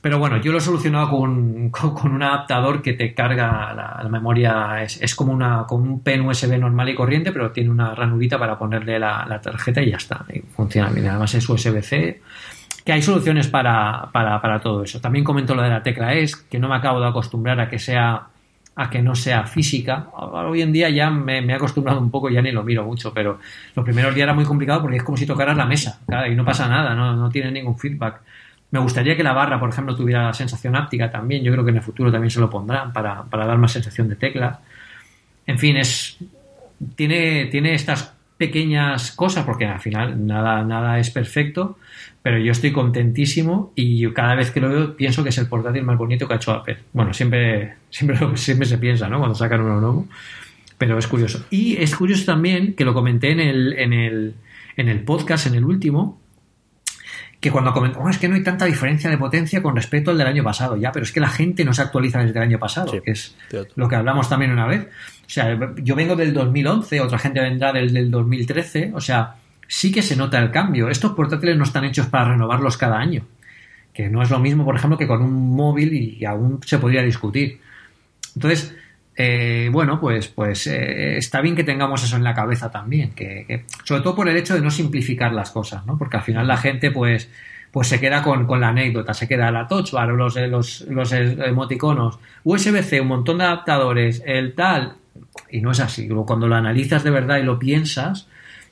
Pero 0.00 0.18
bueno, 0.18 0.40
yo 0.40 0.50
lo 0.50 0.56
he 0.56 0.60
solucionado 0.62 1.10
con, 1.10 1.70
un 2.04 2.22
adaptador 2.22 2.80
que 2.80 2.94
te 2.94 3.12
carga 3.12 3.74
la, 3.74 4.08
memoria, 4.08 4.82
es, 4.82 5.14
como, 5.14 5.34
una, 5.34 5.66
como 5.68 5.84
un 5.84 6.02
pen 6.02 6.22
USB 6.22 6.58
normal 6.58 6.88
y 6.88 6.94
corriente, 6.94 7.30
pero 7.30 7.52
tiene 7.52 7.68
una 7.68 7.94
ranurita 7.94 8.38
para 8.38 8.58
ponerle 8.58 8.98
la, 8.98 9.40
tarjeta 9.42 9.82
y 9.82 9.90
ya 9.90 9.98
está. 9.98 10.24
funciona 10.56 10.88
bien. 10.88 11.06
Además 11.06 11.34
es 11.34 11.46
USB-C, 11.46 12.22
que 12.82 12.92
hay 12.94 13.02
soluciones 13.02 13.48
para, 13.48 14.08
para, 14.10 14.40
para 14.40 14.58
todo 14.60 14.84
eso. 14.84 15.02
También 15.02 15.22
comento 15.22 15.54
lo 15.54 15.60
de 15.60 15.68
la 15.68 15.82
tecla 15.82 16.14
ES, 16.14 16.36
que 16.36 16.58
no 16.58 16.70
me 16.70 16.76
acabo 16.76 16.98
de 16.98 17.08
acostumbrar 17.08 17.60
a 17.60 17.68
que 17.68 17.78
sea 17.78 18.28
a 18.76 18.90
que 18.90 19.02
no 19.02 19.14
sea 19.14 19.44
física. 19.44 20.08
Hoy 20.14 20.62
en 20.62 20.72
día 20.72 20.90
ya 20.90 21.10
me, 21.10 21.38
he 21.38 21.52
acostumbrado 21.54 22.00
un 22.00 22.10
poco, 22.10 22.28
ya 22.28 22.42
ni 22.42 22.50
lo 22.50 22.64
miro 22.64 22.84
mucho, 22.84 23.12
pero 23.12 23.38
los 23.74 23.84
primeros 23.84 24.14
días 24.14 24.24
era 24.24 24.34
muy 24.34 24.44
complicado 24.44 24.82
porque 24.82 24.96
es 24.96 25.02
como 25.02 25.16
si 25.16 25.26
tocaras 25.26 25.56
la 25.56 25.66
mesa 25.66 26.00
y 26.28 26.34
no 26.34 26.44
pasa 26.44 26.68
nada, 26.68 26.94
no, 26.94 27.14
no 27.14 27.30
tiene 27.30 27.50
ningún 27.52 27.78
feedback. 27.78 28.20
Me 28.70 28.80
gustaría 28.80 29.16
que 29.16 29.22
la 29.22 29.32
barra, 29.32 29.60
por 29.60 29.68
ejemplo, 29.68 29.94
tuviera 29.94 30.32
sensación 30.32 30.74
áptica 30.74 31.08
también. 31.08 31.44
Yo 31.44 31.52
creo 31.52 31.64
que 31.64 31.70
en 31.70 31.76
el 31.76 31.82
futuro 31.82 32.10
también 32.10 32.30
se 32.30 32.40
lo 32.40 32.50
pondrán 32.50 32.92
para, 32.92 33.24
dar 33.30 33.56
más 33.56 33.70
sensación 33.70 34.08
de 34.08 34.16
tecla. 34.16 34.58
En 35.46 35.60
fin, 35.60 35.76
es 35.76 36.18
tiene, 36.96 37.46
tiene 37.46 37.74
estas 37.74 38.12
pequeñas 38.36 39.12
cosas, 39.12 39.44
porque 39.44 39.66
al 39.66 39.78
final 39.78 40.26
nada, 40.26 40.64
nada 40.64 40.98
es 40.98 41.10
perfecto, 41.10 41.78
pero 42.24 42.38
yo 42.38 42.52
estoy 42.52 42.72
contentísimo 42.72 43.70
y 43.74 44.10
cada 44.14 44.34
vez 44.34 44.50
que 44.50 44.58
lo 44.58 44.70
veo 44.70 44.96
pienso 44.96 45.22
que 45.22 45.28
es 45.28 45.36
el 45.36 45.46
portátil 45.46 45.82
más 45.82 45.98
bonito 45.98 46.26
que 46.26 46.32
ha 46.32 46.36
hecho 46.38 46.52
Apple. 46.52 46.78
Bueno, 46.94 47.12
siempre, 47.12 47.74
siempre, 47.90 48.18
siempre 48.38 48.66
se 48.66 48.78
piensa, 48.78 49.10
¿no? 49.10 49.18
Cuando 49.18 49.34
sacan 49.34 49.60
uno 49.60 49.78
nuevo, 49.78 50.08
pero 50.78 50.96
es 50.96 51.06
curioso. 51.06 51.44
Y 51.50 51.76
es 51.76 51.94
curioso 51.94 52.24
también 52.24 52.72
que 52.72 52.86
lo 52.86 52.94
comenté 52.94 53.30
en 53.32 53.40
el, 53.40 53.74
en 53.74 53.92
el, 53.92 54.34
en 54.78 54.88
el 54.88 55.00
podcast, 55.00 55.48
en 55.48 55.54
el 55.54 55.66
último, 55.66 56.18
que 57.40 57.50
cuando 57.50 57.74
comentamos 57.74 58.06
oh, 58.06 58.10
es 58.10 58.16
que 58.16 58.26
no 58.26 58.36
hay 58.36 58.42
tanta 58.42 58.64
diferencia 58.64 59.10
de 59.10 59.18
potencia 59.18 59.62
con 59.62 59.76
respecto 59.76 60.10
al 60.10 60.16
del 60.16 60.26
año 60.26 60.42
pasado, 60.42 60.78
ya, 60.78 60.92
pero 60.92 61.04
es 61.04 61.12
que 61.12 61.20
la 61.20 61.28
gente 61.28 61.62
no 61.62 61.74
se 61.74 61.82
actualiza 61.82 62.20
desde 62.20 62.38
el 62.38 62.42
año 62.42 62.58
pasado, 62.58 63.02
que 63.02 63.10
es 63.10 63.36
lo 63.76 63.86
que 63.86 63.96
hablamos 63.96 64.30
también 64.30 64.50
una 64.50 64.66
vez. 64.66 64.88
O 65.26 65.28
sea, 65.28 65.58
yo 65.76 65.94
vengo 65.94 66.16
del 66.16 66.32
2011, 66.32 67.02
otra 67.02 67.18
gente 67.18 67.40
vendrá 67.40 67.70
del, 67.70 67.92
del 67.92 68.10
2013, 68.10 68.92
o 68.94 69.00
sea, 69.02 69.34
sí 69.68 69.92
que 69.92 70.02
se 70.02 70.16
nota 70.16 70.38
el 70.38 70.50
cambio. 70.50 70.88
Estos 70.88 71.12
portátiles 71.12 71.56
no 71.56 71.64
están 71.64 71.84
hechos 71.84 72.06
para 72.06 72.30
renovarlos 72.30 72.76
cada 72.76 72.98
año, 72.98 73.24
que 73.92 74.08
no 74.08 74.22
es 74.22 74.30
lo 74.30 74.38
mismo, 74.38 74.64
por 74.64 74.76
ejemplo, 74.76 74.98
que 74.98 75.06
con 75.06 75.22
un 75.22 75.54
móvil 75.54 75.92
y 75.94 76.24
aún 76.24 76.60
se 76.64 76.78
podría 76.78 77.02
discutir. 77.02 77.60
Entonces, 78.34 78.74
eh, 79.16 79.68
bueno, 79.70 80.00
pues, 80.00 80.28
pues 80.28 80.66
eh, 80.66 81.16
está 81.16 81.40
bien 81.40 81.54
que 81.54 81.62
tengamos 81.62 82.02
eso 82.02 82.16
en 82.16 82.24
la 82.24 82.34
cabeza 82.34 82.70
también, 82.70 83.12
que, 83.12 83.64
sobre 83.84 84.02
todo 84.02 84.16
por 84.16 84.28
el 84.28 84.36
hecho 84.36 84.54
de 84.54 84.60
no 84.60 84.70
simplificar 84.70 85.32
las 85.32 85.50
cosas, 85.50 85.86
¿no? 85.86 85.96
Porque 85.96 86.16
al 86.16 86.22
final 86.24 86.48
la 86.48 86.56
gente, 86.56 86.90
pues, 86.90 87.30
pues 87.70 87.88
se 87.88 88.00
queda 88.00 88.22
con, 88.22 88.48
la 88.60 88.68
anécdota, 88.68 89.14
se 89.14 89.28
queda 89.28 89.50
la 89.50 89.68
touch 89.68 89.92
bar, 89.92 90.08
los, 90.08 90.36
eh, 90.36 90.48
los, 90.48 90.82
los 90.82 91.12
emoticonos, 91.12 92.18
USB-C, 92.42 93.00
un 93.00 93.08
montón 93.08 93.38
de 93.38 93.44
adaptadores, 93.44 94.22
el 94.26 94.54
tal, 94.54 94.96
y 95.50 95.60
no 95.60 95.70
es 95.70 95.80
así. 95.80 96.08
Cuando 96.08 96.48
lo 96.48 96.56
analizas 96.56 97.04
de 97.04 97.10
verdad 97.10 97.38
y 97.38 97.44
lo 97.44 97.58
piensas, 97.58 98.28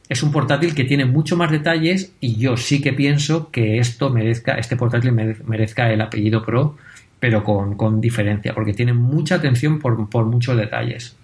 es 0.09 0.23
un 0.23 0.33
portátil 0.33 0.75
que 0.75 0.85
tiene 0.85 1.05
mucho 1.05 1.37
más 1.37 1.51
detalles 1.51 2.13
y 2.21 2.37
yo 2.37 2.57
sí 2.57 2.81
que 2.81 2.93
pienso 2.93 3.51
que 3.51 3.79
esto 3.79 4.11
merezca, 4.11 4.55
este 4.59 4.77
portátil 4.77 5.13
merezca 5.13 5.93
el 5.93 6.01
apellido 6.01 6.45
Pro 6.45 6.77
pero 7.23 7.45
con, 7.45 7.77
con 7.77 8.01
diferencia, 8.01 8.53
porque 8.53 8.73
tiene 8.73 8.95
mucha 8.95 9.37
atención 9.37 9.79
por, 9.79 10.11
por 10.11 10.25
muchos 10.25 10.57
detalles. 10.57 11.15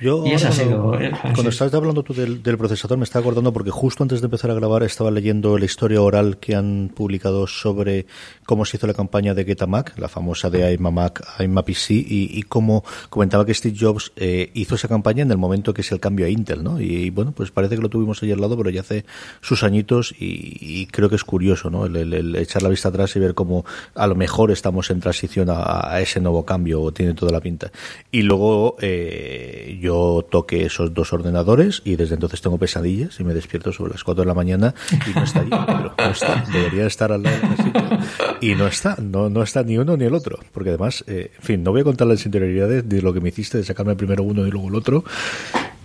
Yo, 0.00 0.22
cuando, 0.22 1.48
estabas 1.48 1.72
hablando 1.72 2.02
tú 2.02 2.12
del, 2.12 2.40
procesador, 2.58 2.98
me 2.98 3.04
estaba 3.04 3.22
acordando 3.22 3.52
porque 3.52 3.70
justo 3.70 4.02
antes 4.02 4.20
de 4.20 4.26
empezar 4.26 4.50
a 4.50 4.54
grabar 4.54 4.82
estaba 4.82 5.10
leyendo 5.10 5.56
la 5.56 5.64
historia 5.64 6.02
oral 6.02 6.36
que 6.36 6.54
han 6.54 6.90
publicado 6.94 7.46
sobre 7.46 8.06
cómo 8.44 8.66
se 8.66 8.76
hizo 8.76 8.86
la 8.86 8.92
campaña 8.92 9.32
de 9.32 9.44
Getamac, 9.44 9.98
la 9.98 10.08
famosa 10.08 10.50
de 10.50 10.74
iMac, 10.74 11.40
iMaPC, 11.40 11.90
y, 11.90 12.30
y 12.38 12.42
cómo 12.42 12.84
comentaba 13.08 13.46
que 13.46 13.54
Steve 13.54 13.76
Jobs 13.78 14.12
eh, 14.16 14.50
hizo 14.54 14.74
esa 14.74 14.88
campaña 14.88 15.22
en 15.22 15.30
el 15.30 15.38
momento 15.38 15.72
que 15.72 15.80
es 15.80 15.90
el 15.92 16.00
cambio 16.00 16.26
a 16.26 16.28
Intel, 16.28 16.62
¿no? 16.62 16.80
Y, 16.80 17.10
bueno, 17.10 17.32
pues 17.32 17.50
parece 17.50 17.76
que 17.76 17.82
lo 17.82 17.88
tuvimos 17.88 18.22
ahí 18.22 18.32
al 18.32 18.40
lado, 18.40 18.56
pero 18.56 18.70
ya 18.70 18.82
hace 18.82 19.06
sus 19.40 19.62
añitos 19.62 20.14
y, 20.18 20.86
creo 20.86 21.08
que 21.08 21.16
es 21.16 21.24
curioso, 21.24 21.70
¿no? 21.70 21.86
El, 21.86 22.36
echar 22.36 22.62
la 22.62 22.68
vista 22.68 22.90
atrás 22.90 23.16
y 23.16 23.18
ver 23.18 23.34
cómo 23.34 23.64
a 23.94 24.06
lo 24.06 24.14
mejor 24.14 24.50
estamos 24.50 24.90
en 24.90 25.00
transición 25.00 25.48
a, 25.50 26.00
ese 26.00 26.20
nuevo 26.20 26.44
cambio, 26.44 26.82
o 26.82 26.92
tiene 26.92 27.14
toda 27.14 27.32
la 27.32 27.40
pinta. 27.40 27.70
Y 28.10 28.22
luego, 28.22 28.76
eh, 28.80 29.78
yo 29.86 30.26
toque 30.28 30.66
esos 30.66 30.92
dos 30.92 31.12
ordenadores 31.12 31.80
y 31.84 31.94
desde 31.94 32.14
entonces 32.14 32.40
tengo 32.40 32.58
pesadillas 32.58 33.20
y 33.20 33.24
me 33.24 33.34
despierto 33.34 33.72
sobre 33.72 33.92
las 33.92 34.02
4 34.02 34.22
de 34.22 34.26
la 34.26 34.34
mañana 34.34 34.74
y 34.90 35.14
no 35.14 35.22
está 35.22 35.40
allí, 35.40 35.50
pero 35.50 35.94
no 35.96 36.10
está, 36.10 36.44
debería 36.52 36.86
estar 36.86 37.12
al 37.12 37.22
lado 37.22 37.36
de 37.36 38.46
y 38.48 38.54
no 38.54 38.66
está, 38.66 38.96
no, 39.00 39.30
no 39.30 39.42
está 39.42 39.62
ni 39.62 39.78
uno 39.78 39.96
ni 39.96 40.04
el 40.04 40.14
otro, 40.14 40.38
porque 40.52 40.70
además, 40.70 41.04
eh, 41.06 41.30
en 41.36 41.42
fin, 41.42 41.62
no 41.62 41.70
voy 41.70 41.82
a 41.82 41.84
contar 41.84 42.08
las 42.08 42.26
interioridades 42.26 42.88
de 42.88 43.00
lo 43.00 43.12
que 43.14 43.20
me 43.20 43.28
hiciste 43.28 43.58
de 43.58 43.64
sacarme 43.64 43.94
primero 43.94 44.24
uno 44.24 44.46
y 44.46 44.50
luego 44.50 44.68
el 44.68 44.74
otro, 44.74 45.04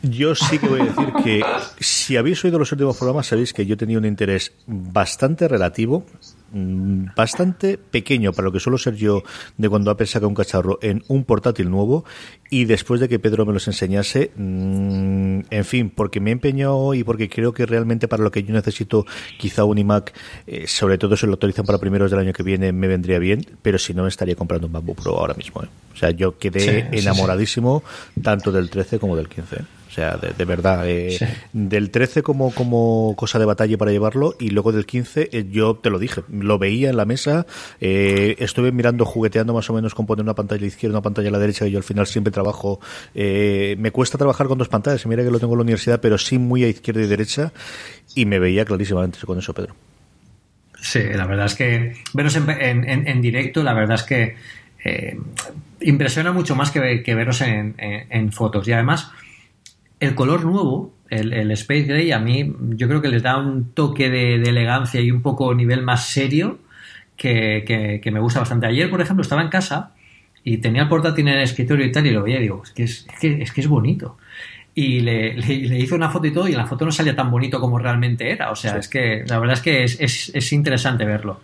yo 0.01 0.33
sí 0.33 0.57
que 0.57 0.67
voy 0.67 0.81
a 0.81 0.85
decir 0.85 1.13
que 1.23 1.41
si 1.79 2.17
habéis 2.17 2.43
oído 2.43 2.57
los 2.57 2.71
últimos 2.71 2.97
programas 2.97 3.27
sabéis 3.27 3.53
que 3.53 3.67
yo 3.67 3.77
tenía 3.77 3.99
un 3.99 4.05
interés 4.05 4.51
bastante 4.65 5.47
relativo 5.47 6.05
bastante 6.53 7.77
pequeño 7.77 8.33
para 8.33 8.45
lo 8.45 8.51
que 8.51 8.59
suelo 8.59 8.77
ser 8.77 8.95
yo 8.95 9.23
de 9.57 9.69
cuando 9.69 9.91
Apple 9.91 10.07
saca 10.07 10.27
un 10.27 10.33
cacharro 10.33 10.79
en 10.81 11.03
un 11.07 11.23
portátil 11.23 11.69
nuevo 11.69 12.05
y 12.49 12.65
después 12.65 12.99
de 12.99 13.07
que 13.07 13.19
Pedro 13.19 13.45
me 13.45 13.53
los 13.53 13.67
enseñase, 13.67 14.31
mm, 14.35 15.39
en 15.49 15.65
fin, 15.65 15.89
porque 15.89 16.19
me 16.19 16.31
he 16.31 16.33
empeñado 16.33 16.93
y 16.93 17.03
porque 17.03 17.29
creo 17.29 17.53
que 17.53 17.65
realmente 17.65 18.07
para 18.07 18.23
lo 18.23 18.31
que 18.31 18.43
yo 18.43 18.53
necesito 18.53 19.05
quizá 19.37 19.63
un 19.63 19.77
iMac, 19.77 20.13
eh, 20.47 20.67
sobre 20.67 20.97
todo 20.97 21.15
si 21.15 21.25
lo 21.25 21.33
autorizan 21.33 21.65
para 21.65 21.77
primeros 21.77 22.11
del 22.11 22.19
año 22.19 22.33
que 22.33 22.43
viene, 22.43 22.71
me 22.73 22.87
vendría 22.87 23.19
bien, 23.19 23.45
pero 23.61 23.77
si 23.77 23.93
no 23.93 24.07
estaría 24.07 24.35
comprando 24.35 24.67
un 24.67 24.73
MacBook 24.73 25.01
Pro 25.01 25.17
ahora 25.17 25.33
mismo. 25.33 25.63
¿eh? 25.63 25.67
O 25.93 25.95
sea, 25.95 26.11
yo 26.11 26.37
quedé 26.37 26.89
enamoradísimo 26.91 27.83
tanto 28.21 28.51
del 28.51 28.69
13 28.69 28.99
como 28.99 29.15
del 29.15 29.29
15. 29.29 29.80
O 29.91 29.93
sea, 29.93 30.15
de, 30.15 30.45
verdad, 30.45 30.87
eh, 30.87 31.19
del 31.51 31.91
13 31.91 32.23
como, 32.23 32.51
como 32.55 33.13
cosa 33.17 33.39
de 33.39 33.45
batalla 33.45 33.77
para 33.77 33.91
llevarlo 33.91 34.37
y 34.39 34.51
luego 34.51 34.71
del 34.71 34.85
15 34.85 35.27
eh, 35.33 35.45
yo 35.51 35.75
te 35.75 35.89
lo 35.89 35.99
dije, 35.99 36.21
lo 36.29 36.57
veía 36.57 36.89
en 36.89 36.95
la 36.95 37.03
mesa, 37.03 37.45
eh, 37.81 38.37
estuve 38.39 38.71
mirando, 38.71 39.03
jugueteando 39.03 39.53
más 39.53 39.69
o 39.69 39.73
menos 39.73 39.93
con 39.93 40.05
poner 40.05 40.23
una 40.23 40.33
pantalla 40.33 40.59
a 40.59 40.61
la 40.61 40.67
izquierda, 40.67 40.95
una 40.95 41.01
pantalla 41.01 41.27
a 41.27 41.33
la 41.33 41.39
derecha 41.39 41.67
y 41.67 41.71
yo 41.71 41.77
al 41.77 41.83
final 41.83 42.07
siempre 42.07 42.31
trabajo, 42.31 42.79
eh, 43.13 43.75
me 43.79 43.91
cuesta 43.91 44.17
trabajar 44.17 44.47
con 44.47 44.57
dos 44.57 44.69
pantallas, 44.69 45.05
mira 45.07 45.25
que 45.25 45.29
lo 45.29 45.41
tengo 45.41 45.55
en 45.55 45.57
la 45.57 45.63
universidad, 45.63 45.99
pero 45.99 46.17
sí 46.17 46.37
muy 46.37 46.63
a 46.63 46.69
izquierda 46.69 47.01
y 47.01 47.07
derecha 47.07 47.51
y 48.15 48.25
me 48.25 48.39
veía 48.39 48.63
clarísimamente 48.63 49.19
con 49.25 49.39
eso, 49.39 49.53
Pedro. 49.53 49.75
Sí, 50.79 51.03
la 51.03 51.27
verdad 51.27 51.47
es 51.47 51.55
que 51.55 51.97
veros 52.13 52.37
en, 52.37 52.49
en, 52.49 53.21
directo, 53.21 53.61
la 53.61 53.73
verdad 53.73 53.95
es 53.95 54.03
que 54.03 54.35
impresiona 55.81 56.31
mucho 56.31 56.55
más 56.55 56.71
que, 56.71 57.03
que 57.03 57.13
veros 57.13 57.41
en, 57.41 57.75
en 57.77 58.31
fotos 58.31 58.65
y 58.69 58.71
además 58.71 59.11
el 60.01 60.15
color 60.15 60.43
nuevo, 60.43 60.93
el, 61.09 61.51
Space 61.51 61.83
Gray, 61.83 62.11
a 62.11 62.19
mí 62.19 62.53
yo 62.71 62.87
creo 62.87 63.01
que 63.01 63.07
les 63.07 63.21
da 63.21 63.37
un 63.37 63.71
toque 63.73 64.09
de, 64.09 64.35
elegancia 64.35 64.99
y 64.99 65.11
un 65.11 65.21
poco 65.21 65.53
nivel 65.53 65.83
más 65.83 66.07
serio 66.07 66.59
que, 67.15 68.01
me 68.11 68.19
gusta 68.19 68.39
bastante. 68.39 68.65
Ayer, 68.65 68.89
por 68.89 68.99
ejemplo, 68.99 69.21
estaba 69.21 69.43
en 69.43 69.49
casa 69.49 69.93
y 70.43 70.57
tenía 70.57 70.81
el 70.81 70.89
portátil 70.89 71.27
en 71.27 71.35
el 71.35 71.43
escritorio 71.43 71.85
y 71.85 71.91
tal 71.91 72.07
y 72.07 72.11
lo 72.11 72.23
veía 72.23 72.39
y 72.39 72.41
digo, 72.41 72.63
es 72.63 72.71
que 72.71 72.83
es, 72.83 73.05
que, 73.19 73.61
es, 73.61 73.67
bonito. 73.67 74.17
Y 74.73 75.01
le, 75.01 75.35
hice 75.37 75.93
una 75.93 76.09
foto 76.09 76.25
y 76.25 76.31
todo 76.31 76.47
y 76.47 76.53
en 76.53 76.57
la 76.57 76.65
foto 76.65 76.83
no 76.83 76.91
salía 76.91 77.15
tan 77.15 77.29
bonito 77.29 77.59
como 77.59 77.77
realmente 77.77 78.31
era. 78.31 78.49
O 78.49 78.55
sea, 78.55 78.77
es 78.77 78.87
que 78.87 79.23
la 79.27 79.37
verdad 79.37 79.53
es 79.53 79.61
que 79.61 79.83
es, 79.83 80.31
es 80.33 80.51
interesante 80.51 81.05
verlo 81.05 81.41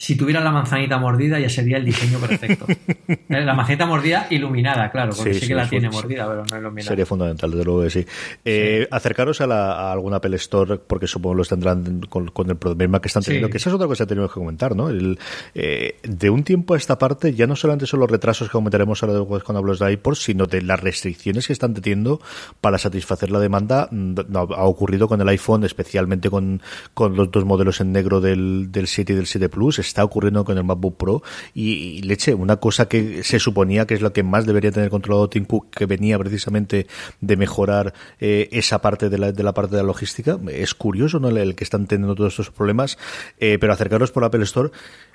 si 0.00 0.16
tuviera 0.16 0.40
la 0.40 0.50
manzanita 0.50 0.96
mordida 0.96 1.38
ya 1.38 1.50
sería 1.50 1.76
el 1.76 1.84
diseño 1.84 2.18
perfecto. 2.18 2.66
Eh, 3.10 3.44
la 3.44 3.54
manzanita 3.54 3.86
mordida 3.86 4.26
iluminada, 4.30 4.90
claro, 4.90 5.12
porque 5.16 5.34
sí, 5.34 5.46
que 5.46 5.54
la 5.54 5.68
tiene 5.68 5.88
mordida, 5.88 6.26
pero 6.28 6.44
no 6.50 6.58
iluminada. 6.58 6.88
Sería 6.88 7.06
fundamental, 7.06 7.50
desde 7.50 7.64
luego 7.64 7.82
que 7.82 7.90
sí. 7.90 8.06
Eh, 8.44 8.88
acercaros 8.90 9.40
a, 9.40 9.46
la, 9.46 9.72
a, 9.72 9.92
alguna 9.92 10.16
Apple 10.16 10.34
Store, 10.36 10.78
porque 10.78 11.06
supongo 11.06 11.34
los 11.34 11.48
tendrán 11.48 12.00
con, 12.08 12.50
el 12.50 12.56
problema 12.56 13.00
que 13.00 13.08
están 13.08 13.22
teniendo, 13.22 13.48
que 13.48 13.58
esa 13.58 13.70
es 13.70 13.74
otra 13.74 13.86
cosa 13.86 14.04
que 14.04 14.08
tenemos 14.08 14.32
que 14.32 14.40
comentar, 14.40 14.74
¿no? 14.74 14.88
El, 14.88 15.18
eh, 15.54 15.96
de 16.02 16.30
un 16.30 16.42
tiempo 16.42 16.74
a 16.74 16.76
esta 16.76 16.98
parte, 16.98 17.34
ya 17.34 17.46
no 17.46 17.54
solamente 17.54 17.86
son 17.86 18.00
los 18.00 18.10
retrasos 18.10 18.48
que 18.48 18.52
comentaremos 18.52 19.02
ahora 19.02 19.14
después 19.14 19.44
cuando 19.44 19.58
hablamos 19.58 19.78
de 19.78 19.92
iPod, 19.92 20.14
sino 20.14 20.46
de 20.46 20.62
las 20.62 20.80
restricciones 20.80 21.46
que 21.46 21.52
están 21.52 21.74
teniendo 21.74 22.20
para 22.60 22.78
satisfacer 22.78 23.30
la 23.30 23.38
demanda. 23.38 23.88
Mm, 23.90 24.14
ha 24.34 24.64
ocurrido 24.64 25.08
con 25.08 25.20
el 25.20 25.28
iPhone, 25.28 25.64
especialmente 25.64 26.30
con, 26.30 26.62
con 26.94 27.16
los 27.16 27.30
dos 27.30 27.44
modelos 27.44 27.80
en 27.80 27.92
negro 27.92 28.20
del, 28.20 28.72
del 28.72 28.86
7 28.86 29.12
y 29.12 29.16
del 29.16 29.26
7 29.26 29.48
Plus 29.48 29.78
está 29.90 30.04
ocurriendo 30.04 30.44
con 30.44 30.56
el 30.56 30.64
MacBook 30.64 30.96
Pro 30.96 31.22
y, 31.54 32.02
leche, 32.02 32.34
una 32.34 32.56
cosa 32.56 32.88
que 32.88 33.22
se 33.24 33.38
suponía 33.38 33.86
que 33.86 33.94
es 33.94 34.00
lo 34.00 34.12
que 34.12 34.22
más 34.22 34.46
debería 34.46 34.70
tener 34.70 34.90
controlado 34.90 35.28
Tim 35.28 35.44
Cook, 35.44 35.70
que 35.70 35.86
venía 35.86 36.18
precisamente 36.18 36.86
de 37.20 37.36
mejorar 37.36 37.92
eh, 38.20 38.48
esa 38.52 38.80
parte 38.80 39.08
de 39.08 39.18
la, 39.18 39.32
de 39.32 39.42
la 39.42 39.52
parte 39.52 39.76
de 39.76 39.82
la 39.82 39.86
logística. 39.86 40.38
Es 40.48 40.74
curioso, 40.74 41.18
¿no? 41.18 41.28
El, 41.28 41.54
que 41.54 41.64
están 41.64 41.86
teniendo 41.86 42.14
todos 42.14 42.32
estos 42.32 42.50
problemas, 42.50 42.98
eh, 43.38 43.58
pero 43.60 43.72
acercaros 43.72 44.12
por 44.12 44.24
Apple 44.24 44.44
Store 44.44 44.70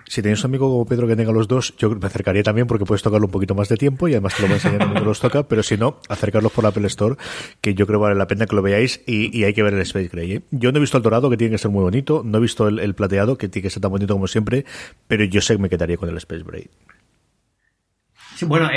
si 0.08 0.22
tenéis 0.22 0.44
un 0.44 0.52
amigo 0.52 0.70
como 0.70 0.86
Pedro 0.86 1.08
que 1.08 1.16
tenga 1.16 1.32
los 1.32 1.48
dos, 1.48 1.76
yo 1.78 1.90
me 1.90 2.08
acercaría 2.08 2.44
también 2.44 2.68
porque 2.68 2.86
puedes 2.86 3.02
tocarlo 3.02 3.28
un 3.28 3.32
poquito 3.32 3.56
más 3.56 3.70
de 3.70 3.78
tiempo 3.78 4.08
y 4.08 4.14
además 4.14 4.36
te 4.36 4.42
lo 4.42 4.48
voy 4.48 4.54
a 4.54 4.58
enseñar 4.58 4.80
cuando 4.80 5.06
los 5.06 5.20
toca, 5.20 5.48
pero 5.48 5.64
si 5.64 5.78
no, 5.78 6.00
acercarlos 6.10 6.52
por 6.52 6.64
la 6.64 6.70
Apple 6.70 6.88
Store, 6.88 7.16
que 7.62 7.74
yo 7.74 7.88
creo 7.88 8.00
vale 8.00 8.16
la 8.16 8.28
pena 8.28 8.46
que 8.46 8.56
lo 8.56 8.62
veáis 8.62 9.02
y, 9.06 9.44
hay 9.44 9.54
que 9.54 9.64
ver 9.64 9.74
el 9.74 9.82
Space 9.82 10.10
Gray. 10.10 10.32
¿eh? 10.34 10.42
Yo 10.52 10.72
no 10.72 10.78
he 10.78 10.82
visto 10.82 10.98
el 10.98 11.04
dorado, 11.04 11.30
que 11.30 11.38
tiene 11.38 11.52
que 11.52 11.58
ser 11.58 11.72
muy 11.72 11.84
bonito, 11.84 12.24
no 12.26 12.38
he 12.38 12.42
visto 12.42 12.68
el, 12.68 12.96
plateado, 12.96 13.38
que 13.38 13.50
tiene 13.50 13.64
que 13.64 13.70
ser 13.70 13.82
tan 13.82 13.92
bonito 13.92 14.14
como 14.14 14.28
siempre, 14.28 14.66
pero 15.08 15.24
yo 15.24 15.42
sé 15.42 15.56
que 15.56 15.62
me 15.62 15.70
quedaría 15.70 15.98
con 15.98 16.10
el 16.10 16.18
Space 16.18 16.44
Gray 16.44 16.70
bueno, 18.42 18.70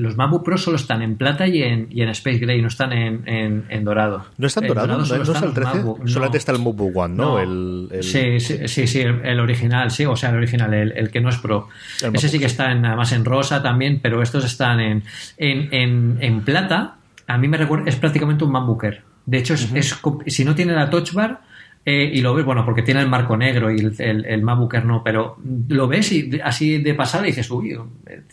los 0.00 0.16
MacBook 0.16 0.44
Pro 0.44 0.58
solo 0.58 0.76
están 0.76 1.02
en 1.02 1.16
plata 1.16 1.46
y 1.46 1.62
en, 1.62 1.88
y 1.90 2.02
en 2.02 2.08
Space 2.10 2.38
Gray, 2.38 2.60
no 2.60 2.68
están 2.68 2.92
en, 2.92 3.24
en, 3.68 3.84
dorado. 3.84 4.26
¿No 4.36 4.46
está 4.46 4.60
en 4.60 4.68
dorado? 4.68 4.98
¿No, 4.98 5.02
está 5.02 5.44
el 5.44 5.54
13? 5.54 5.84
Solamente 6.06 6.38
está 6.38 6.52
el 6.52 6.58
MacBook 6.58 6.96
One, 6.96 7.14
¿no? 7.14 7.38
El, 7.38 7.88
Sí, 8.02 8.40
sí, 8.40 8.86
sí, 8.86 9.00
el, 9.00 9.40
original, 9.40 9.90
sí, 9.90 10.04
o 10.04 10.16
sea, 10.16 10.30
el 10.30 10.36
original, 10.36 10.74
el, 10.74 11.10
que 11.10 11.20
no 11.20 11.28
es 11.28 11.38
Pro. 11.38 11.68
Ese 12.12 12.28
sí 12.28 12.38
que 12.38 12.46
está 12.46 12.72
en, 12.72 12.84
además 12.84 13.12
en 13.12 13.24
rosa 13.24 13.62
también, 13.62 14.00
pero 14.02 14.22
estos 14.22 14.44
están 14.44 14.80
en, 14.80 15.02
en, 15.38 16.40
plata. 16.42 16.96
A 17.26 17.38
mí 17.38 17.48
me 17.48 17.56
recuerda, 17.56 17.88
es 17.88 17.96
prácticamente 17.96 18.44
un 18.44 18.52
MacBooker. 18.52 19.02
De 19.26 19.38
hecho, 19.38 19.54
es, 19.54 19.98
si 20.26 20.44
no 20.44 20.54
tiene 20.54 20.74
la 20.74 20.90
Touch 20.90 21.12
Bar, 21.12 21.40
eh, 21.86 22.10
y 22.14 22.22
lo 22.22 22.34
ves, 22.34 22.46
bueno, 22.46 22.64
porque 22.64 22.82
tiene 22.82 23.00
el 23.00 23.08
marco 23.08 23.36
negro 23.36 23.70
y 23.70 23.78
el, 23.78 23.94
el, 23.98 24.24
el 24.24 24.42
MacBook 24.42 24.72
Air 24.74 24.86
no, 24.86 25.02
pero 25.04 25.36
lo 25.68 25.86
ves 25.86 26.12
y 26.12 26.40
así 26.42 26.78
de 26.78 26.94
pasada 26.94 27.24
y 27.24 27.30
dices, 27.30 27.50
uy, 27.50 27.76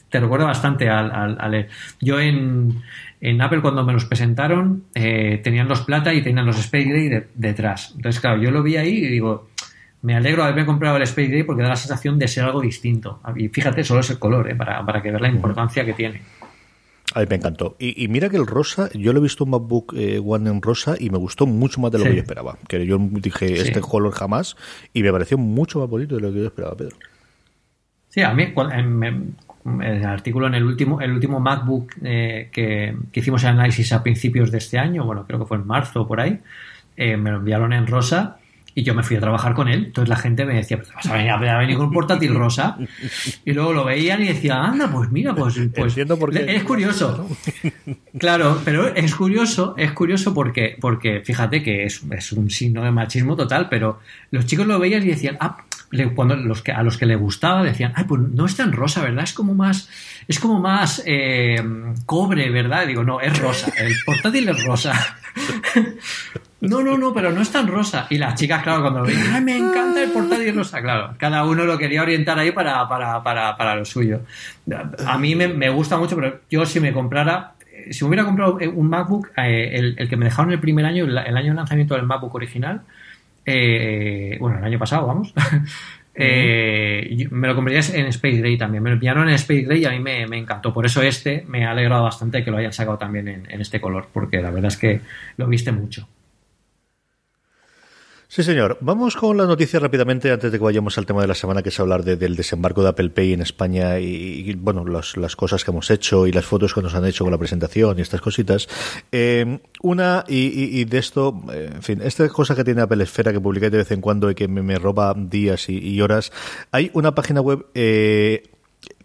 te 0.09 0.19
recuerda 0.21 0.45
bastante 0.45 0.89
al, 0.89 1.11
al, 1.11 1.37
al 1.37 1.67
yo 1.99 2.19
en, 2.21 2.81
en, 3.19 3.41
Apple 3.41 3.61
cuando 3.61 3.83
me 3.83 3.91
los 3.91 4.05
presentaron 4.05 4.85
eh, 4.95 5.41
tenían 5.43 5.67
los 5.67 5.81
plata 5.81 6.13
y 6.13 6.21
tenían 6.21 6.45
los 6.45 6.59
Space 6.59 6.85
Gray 6.85 7.09
de, 7.09 7.27
detrás. 7.35 7.91
Entonces, 7.95 8.21
claro, 8.21 8.41
yo 8.41 8.51
lo 8.51 8.63
vi 8.63 8.77
ahí 8.77 8.99
y 8.99 9.07
digo, 9.07 9.49
me 10.01 10.15
alegro 10.15 10.43
de 10.43 10.49
haberme 10.49 10.65
comprado 10.65 10.95
el 10.95 11.03
Space 11.03 11.27
Gray 11.27 11.43
porque 11.43 11.63
da 11.63 11.69
la 11.69 11.75
sensación 11.75 12.17
de 12.17 12.29
ser 12.29 12.45
algo 12.45 12.61
distinto. 12.61 13.19
Y 13.35 13.49
fíjate, 13.49 13.83
solo 13.83 13.99
es 13.99 14.09
el 14.11 14.19
color, 14.19 14.49
eh, 14.49 14.55
para, 14.55 14.85
para 14.85 15.01
que 15.01 15.09
veas 15.09 15.21
la 15.21 15.29
importancia 15.29 15.83
que 15.83 15.93
tiene. 15.93 16.21
A 17.13 17.19
mí 17.19 17.25
me 17.29 17.35
encantó. 17.35 17.75
Y, 17.79 18.03
y, 18.03 18.07
mira 18.07 18.29
que 18.29 18.37
el 18.37 18.47
rosa, 18.47 18.89
yo 18.93 19.11
lo 19.13 19.19
he 19.19 19.23
visto 19.23 19.43
un 19.43 19.51
MacBook 19.51 19.93
eh, 19.95 20.21
One 20.23 20.49
en 20.49 20.61
rosa 20.61 20.95
y 20.99 21.09
me 21.09 21.17
gustó 21.17 21.45
mucho 21.45 21.81
más 21.81 21.91
de 21.91 21.97
lo 21.97 22.05
sí. 22.05 22.09
que 22.09 22.15
yo 22.15 22.21
esperaba. 22.21 22.57
Que 22.67 22.85
yo 22.85 22.97
dije, 22.99 23.47
sí. 23.47 23.53
este 23.55 23.81
color 23.81 24.13
jamás, 24.13 24.55
y 24.93 25.03
me 25.03 25.11
pareció 25.11 25.37
mucho 25.37 25.79
más 25.79 25.89
bonito 25.89 26.15
de 26.15 26.21
lo 26.21 26.31
que 26.31 26.39
yo 26.39 26.45
esperaba, 26.45 26.75
Pedro. 26.75 26.95
Sí, 28.09 28.21
a 28.21 28.33
mí, 28.33 28.53
en, 28.73 29.03
en, 29.03 29.35
el 29.81 30.05
artículo 30.05 30.47
en 30.47 30.55
el 30.55 30.63
último, 30.63 31.01
el 31.01 31.11
último 31.11 31.39
MacBook 31.39 31.93
eh, 32.03 32.49
que, 32.51 32.95
que, 33.11 33.19
hicimos 33.19 33.43
el 33.43 33.49
análisis 33.49 33.93
a 33.93 34.03
principios 34.03 34.51
de 34.51 34.57
este 34.57 34.77
año, 34.77 35.05
bueno, 35.05 35.25
creo 35.25 35.39
que 35.39 35.45
fue 35.45 35.57
en 35.57 35.67
marzo 35.67 36.01
o 36.01 36.07
por 36.07 36.19
ahí, 36.19 36.39
eh, 36.97 37.15
me 37.17 37.31
lo 37.31 37.37
enviaron 37.37 37.71
en 37.73 37.87
rosa 37.87 38.40
y 38.73 38.83
yo 38.83 38.93
me 38.93 39.03
fui 39.03 39.17
a 39.17 39.19
trabajar 39.19 39.53
con 39.53 39.67
él. 39.67 39.85
Entonces 39.85 40.09
la 40.09 40.15
gente 40.15 40.45
me 40.45 40.55
decía, 40.55 40.77
pues 40.77 40.93
vas 40.93 41.05
a 41.07 41.13
venir 41.13 41.31
a 41.31 41.57
venir 41.57 41.77
con 41.77 41.87
un 41.87 41.93
portátil 41.93 42.35
rosa. 42.35 42.77
Y 43.45 43.53
luego 43.53 43.73
lo 43.73 43.83
veían 43.85 44.21
y 44.21 44.27
decía, 44.27 44.63
anda, 44.63 44.91
pues 44.91 45.11
mira, 45.11 45.33
pues, 45.33 45.59
pues 45.75 45.95
por 46.19 46.31
qué. 46.31 46.55
es 46.55 46.63
curioso. 46.63 47.27
Claro, 48.17 48.61
pero 48.65 48.93
es 48.93 49.15
curioso, 49.15 49.73
es 49.77 49.93
curioso 49.93 50.33
porque, 50.33 50.77
porque 50.79 51.21
fíjate 51.21 51.63
que 51.63 51.85
es, 51.85 52.03
es 52.11 52.31
un 52.33 52.49
signo 52.49 52.83
de 52.83 52.91
machismo 52.91 53.35
total, 53.37 53.69
pero 53.69 53.99
los 54.31 54.45
chicos 54.45 54.67
lo 54.67 54.77
veían 54.79 55.01
y 55.03 55.07
decían, 55.07 55.37
ah, 55.39 55.63
cuando 56.13 56.35
los 56.35 56.61
que, 56.61 56.71
a 56.71 56.83
los 56.83 56.97
que 56.97 57.05
le 57.05 57.15
gustaba 57.15 57.63
decían, 57.63 57.93
ay, 57.95 58.05
pues 58.05 58.21
no 58.21 58.45
es 58.45 58.55
tan 58.55 58.73
rosa, 58.73 59.01
¿verdad? 59.01 59.23
Es 59.23 59.33
como 59.33 59.53
más, 59.53 59.89
es 60.27 60.39
como 60.39 60.59
más 60.59 61.01
eh, 61.05 61.61
cobre, 62.05 62.49
¿verdad? 62.49 62.85
Digo, 62.85 63.03
no, 63.03 63.21
es 63.21 63.37
rosa, 63.39 63.71
el 63.77 63.93
portátil 64.05 64.49
es 64.49 64.65
rosa. 64.65 65.17
No, 66.61 66.83
no, 66.83 66.95
no, 66.95 67.11
pero 67.11 67.31
no 67.31 67.41
es 67.41 67.51
tan 67.51 67.67
rosa. 67.67 68.05
Y 68.11 68.19
las 68.19 68.35
chicas, 68.35 68.61
claro, 68.61 68.81
cuando 68.81 68.99
lo 68.99 69.07
ven, 69.07 69.17
¡ay, 69.33 69.41
me 69.41 69.57
encanta 69.57 70.03
el 70.03 70.11
portátil 70.11 70.55
rosa! 70.55 70.79
Claro, 70.79 71.15
cada 71.17 71.43
uno 71.43 71.65
lo 71.65 71.75
quería 71.75 72.03
orientar 72.03 72.37
ahí 72.37 72.51
para, 72.51 72.87
para, 72.87 73.23
para, 73.23 73.57
para 73.57 73.75
lo 73.75 73.83
suyo. 73.83 74.21
A 75.07 75.17
mí 75.17 75.33
me, 75.35 75.47
me, 75.47 75.69
gusta 75.71 75.97
mucho, 75.97 76.15
pero 76.15 76.41
yo 76.51 76.63
si 76.67 76.79
me 76.79 76.93
comprara, 76.93 77.53
si 77.89 78.03
me 78.03 78.09
hubiera 78.09 78.25
comprado 78.25 78.59
un 78.75 78.89
MacBook, 78.89 79.31
eh, 79.37 79.71
el, 79.73 79.95
el, 79.97 80.07
que 80.07 80.15
me 80.15 80.25
dejaron 80.25 80.51
el 80.51 80.59
primer 80.59 80.85
año, 80.85 81.05
el, 81.05 81.17
el, 81.17 81.35
año 81.35 81.51
de 81.51 81.55
lanzamiento 81.55 81.95
del 81.95 82.05
MacBook 82.05 82.35
original, 82.35 82.81
eh, 83.43 84.37
bueno, 84.39 84.59
el 84.59 84.65
año 84.65 84.77
pasado, 84.77 85.07
vamos, 85.07 85.33
eh, 86.13 87.27
me 87.31 87.47
lo 87.47 87.55
compraría 87.55 87.81
en 87.95 88.05
Space 88.05 88.37
Gray 88.37 88.55
también. 88.59 88.83
Me 88.83 88.91
lo 88.91 88.99
pillaron 88.99 89.27
en 89.27 89.33
Space 89.33 89.61
Gray 89.61 89.81
y 89.81 89.85
a 89.85 89.89
mí 89.89 89.99
me, 89.99 90.27
me, 90.27 90.37
encantó. 90.37 90.71
Por 90.71 90.85
eso 90.85 91.01
este 91.01 91.43
me 91.47 91.65
ha 91.65 91.71
alegrado 91.71 92.03
bastante 92.03 92.43
que 92.43 92.51
lo 92.51 92.57
hayan 92.57 92.71
sacado 92.71 92.99
también 92.99 93.27
en, 93.27 93.49
en 93.49 93.61
este 93.61 93.81
color, 93.81 94.09
porque 94.13 94.43
la 94.43 94.51
verdad 94.51 94.67
es 94.67 94.77
que 94.77 95.01
lo 95.37 95.47
viste 95.47 95.71
mucho. 95.71 96.07
Sí, 98.33 98.43
señor. 98.43 98.77
Vamos 98.79 99.17
con 99.17 99.35
las 99.35 99.45
noticias 99.45 99.83
rápidamente 99.83 100.31
antes 100.31 100.53
de 100.53 100.57
que 100.57 100.63
vayamos 100.63 100.97
al 100.97 101.05
tema 101.05 101.19
de 101.19 101.27
la 101.27 101.35
semana, 101.35 101.61
que 101.61 101.67
es 101.67 101.77
hablar 101.81 102.05
de, 102.05 102.15
del 102.15 102.37
desembarco 102.37 102.81
de 102.81 102.87
Apple 102.87 103.09
Pay 103.09 103.33
en 103.33 103.41
España 103.41 103.99
y, 103.99 104.53
bueno, 104.53 104.85
los, 104.85 105.17
las 105.17 105.35
cosas 105.35 105.65
que 105.65 105.71
hemos 105.71 105.91
hecho 105.91 106.25
y 106.25 106.31
las 106.31 106.45
fotos 106.45 106.73
que 106.73 106.81
nos 106.81 106.95
han 106.95 107.03
hecho 107.03 107.25
con 107.25 107.31
la 107.31 107.37
presentación 107.37 107.99
y 107.99 108.03
estas 108.03 108.21
cositas. 108.21 108.69
Eh, 109.11 109.59
una, 109.81 110.23
y, 110.29 110.79
y, 110.79 110.85
de 110.85 110.97
esto, 110.97 111.43
eh, 111.51 111.71
en 111.75 111.83
fin, 111.83 112.01
esta 112.01 112.29
cosa 112.29 112.55
que 112.55 112.63
tiene 112.63 112.79
Apple 112.79 113.03
Esfera 113.03 113.33
que 113.33 113.41
publiqué 113.41 113.69
de 113.69 113.79
vez 113.79 113.91
en 113.91 113.99
cuando 113.99 114.31
y 114.31 114.35
que 114.35 114.47
me, 114.47 114.61
me 114.61 114.79
roba 114.79 115.13
días 115.13 115.67
y, 115.67 115.99
horas. 115.99 116.31
Hay 116.71 116.89
una 116.93 117.13
página 117.13 117.41
web, 117.41 117.65
eh, 117.75 118.43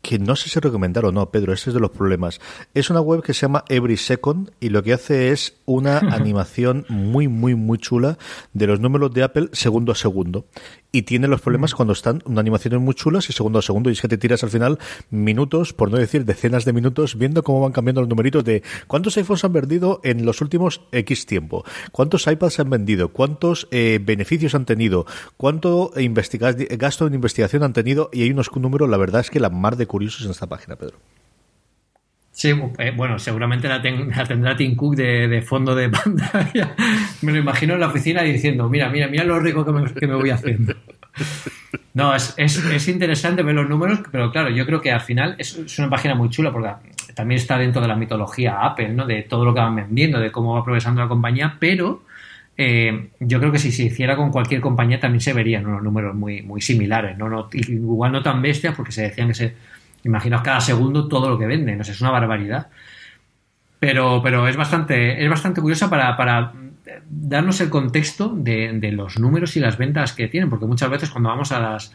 que 0.07 0.21
no 0.21 0.37
sé 0.37 0.49
si 0.49 0.61
recomendar 0.61 1.05
o 1.05 1.11
no, 1.11 1.33
Pedro, 1.33 1.53
ese 1.53 1.71
es 1.71 1.75
de 1.75 1.81
los 1.81 1.90
problemas. 1.90 2.40
Es 2.75 2.90
una 2.90 3.01
web 3.01 3.25
que 3.25 3.35
se 3.35 3.40
llama 3.40 3.64
Every 3.69 3.97
Second 3.97 4.53
y 4.61 4.69
lo 4.69 4.85
que 4.85 4.92
hace 4.92 5.33
es 5.33 5.57
una 5.64 5.99
animación 6.14 6.87
muy, 6.88 7.27
muy, 7.27 7.57
muy 7.57 7.79
chula 7.79 8.16
de 8.53 8.69
los 8.69 8.79
números 8.79 9.12
de 9.12 9.25
Apple 9.25 9.49
segundo 9.51 9.90
a 9.90 9.97
segundo. 9.97 10.47
Y 10.96 11.02
tiene 11.02 11.28
los 11.28 11.42
problemas 11.42 11.74
cuando 11.74 11.92
están 11.92 12.22
una 12.24 12.40
animaciones 12.40 12.80
muy 12.80 12.94
chulas 12.94 13.28
y 13.28 13.35
segundo 13.35 13.59
a 13.59 13.62
segundo. 13.62 13.90
Y 13.90 13.92
es 13.92 14.00
que 14.00 14.09
te 14.09 14.16
tiras 14.16 14.42
al 14.44 14.48
final 14.48 14.78
minutos, 15.11 15.74
por 15.74 15.90
no 15.90 15.98
decir 15.98 16.24
decenas 16.24 16.64
de 16.64 16.72
minutos, 16.72 17.18
viendo 17.18 17.42
cómo 17.42 17.61
van 17.61 17.72
cambiando 17.72 18.00
los 18.00 18.09
numeritos 18.09 18.42
de 18.44 18.62
cuántos 18.87 19.14
iPhones 19.18 19.44
han 19.44 19.52
vendido 19.52 20.00
en 20.04 20.24
los 20.24 20.40
últimos 20.40 20.80
X 20.92 21.26
tiempo, 21.26 21.66
cuántos 21.92 22.26
iPads 22.26 22.61
han 22.61 22.70
vendido, 22.70 23.09
cuántos 23.11 23.68
eh, 23.72 24.00
beneficios 24.02 24.54
han 24.54 24.64
tenido, 24.64 25.04
cuánto 25.37 25.92
gasto 26.78 27.06
en 27.06 27.12
investigación 27.12 27.62
han 27.62 27.74
tenido. 27.74 28.09
Y 28.11 28.22
hay 28.22 28.30
unos 28.30 28.50
números, 28.56 28.88
la 28.88 28.96
verdad 28.96 29.20
es 29.20 29.28
que 29.28 29.38
la 29.38 29.50
mar 29.50 29.76
de 29.76 29.87
curiosos 29.87 30.24
en 30.24 30.30
esta 30.30 30.46
página, 30.46 30.76
Pedro. 30.76 30.96
Sí, 32.37 32.51
eh, 32.51 32.92
bueno, 32.94 33.18
seguramente 33.18 33.66
la, 33.66 33.81
ten, 33.81 34.11
la, 34.14 34.27
tendrá 34.27 34.55
Tim 34.55 34.77
Cook 34.77 34.94
de, 34.94 35.40
fondo 35.40 35.75
de 35.75 35.88
pantalla. 36.05 36.75
me 37.22 37.33
lo 37.33 37.38
imagino 37.38 37.72
en 37.72 37.81
la 37.81 37.87
oficina 37.87 38.20
diciendo, 38.20 38.68
mira, 38.68 38.90
mira, 38.90 39.09
mira 39.09 39.25
lo 39.25 39.40
rico 39.40 39.64
que 39.64 40.07
me, 40.07 40.14
voy 40.14 40.29
haciendo. 40.29 40.75
No, 41.94 42.14
es, 42.14 42.35
es, 42.37 42.62
es, 42.62 42.88
interesante 42.88 43.42
ver 43.42 43.55
los 43.55 43.66
números, 43.66 44.01
pero 44.12 44.31
claro, 44.31 44.51
yo 44.51 44.66
creo 44.66 44.83
que 44.83 44.92
al 44.92 45.01
final 45.01 45.35
es, 45.38 45.57
es, 45.57 45.79
una 45.79 45.88
página 45.88 46.14
muy 46.14 46.29
chula 46.29 46.53
porque 46.53 46.68
también 47.14 47.40
está 47.40 47.57
dentro 47.57 47.81
de 47.81 47.88
la 47.88 47.96
mitología 47.96 48.59
Apple, 48.61 48.90
¿no? 48.90 49.07
De 49.07 49.22
todo 49.22 49.42
lo 49.42 49.55
que 49.55 49.61
van 49.61 49.75
vendiendo, 49.75 50.20
de 50.20 50.31
cómo 50.31 50.57
va 50.57 50.62
progresando 50.62 51.01
la 51.01 51.09
compañía, 51.09 51.57
pero 51.59 52.03
eh, 52.59 53.09
yo 53.18 53.38
creo 53.38 53.51
que 53.51 53.59
si 53.59 53.72
se 53.72 53.85
hiciera 53.85 54.14
con 54.14 54.31
cualquier 54.31 54.61
compañía 54.61 55.01
también 55.01 55.22
se 55.22 55.33
verían 55.33 55.64
unos 55.64 55.83
números 55.83 56.14
muy, 56.14 56.42
muy 56.42 56.61
similares, 56.61 57.16
¿no? 57.16 57.31
no 57.31 57.49
igual 57.53 58.12
no 58.12 58.22
tan 58.22 58.42
bestias 58.42 58.75
porque 58.75 58.92
se 58.92 59.05
decían 59.05 59.29
que 59.29 59.35
se 59.35 59.55
Imaginaos 60.04 60.42
cada 60.42 60.61
segundo 60.61 61.09
todo 61.09 61.28
lo 61.28 61.38
que 61.38 61.46
venden, 61.46 61.78
no 61.78 61.85
sé, 61.85 61.92
es 61.92 62.00
una 62.00 62.11
barbaridad. 62.11 62.68
Pero, 63.78 64.20
pero 64.22 64.48
es 64.48 64.56
bastante, 64.56 65.22
es 65.22 65.28
bastante 65.28 65.61
curiosa 65.61 65.90
para, 65.90 66.16
para 66.16 66.52
darnos 67.09 67.61
el 67.61 67.70
contexto 67.70 68.32
de, 68.35 68.90
los 68.92 69.18
números 69.18 69.56
y 69.56 69.61
las 69.61 69.76
ventas 69.76 70.12
que 70.12 70.28
tienen, 70.28 70.50
porque 70.50 70.66
muchas 70.66 70.90
veces 70.90 71.11
cuando 71.11 71.28
vamos 71.28 71.52
a 71.52 71.61
las 71.61 71.94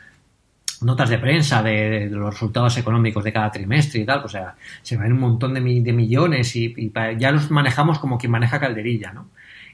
notas 0.82 1.10
de 1.10 1.18
prensa 1.18 1.64
de, 1.64 2.10
los 2.10 2.34
resultados 2.34 2.78
económicos 2.78 3.24
de 3.24 3.34
cada 3.34 3.52
trimestre 3.52 4.02
y 4.02 4.06
tal, 4.06 4.22
pues 4.22 4.36
o 4.36 4.38
sea, 4.38 4.56
se 4.82 4.98
ven 4.98 5.14
un 5.14 5.20
montón 5.20 5.54
de, 5.54 5.62
millones 5.62 6.56
y, 6.56 6.74
y 6.78 6.92
ya 7.18 7.32
los 7.32 7.52
manejamos 7.52 8.00
como 8.00 8.18
quien 8.18 8.32
maneja 8.32 8.60
calderilla, 8.60 9.14
¿no? 9.14 9.28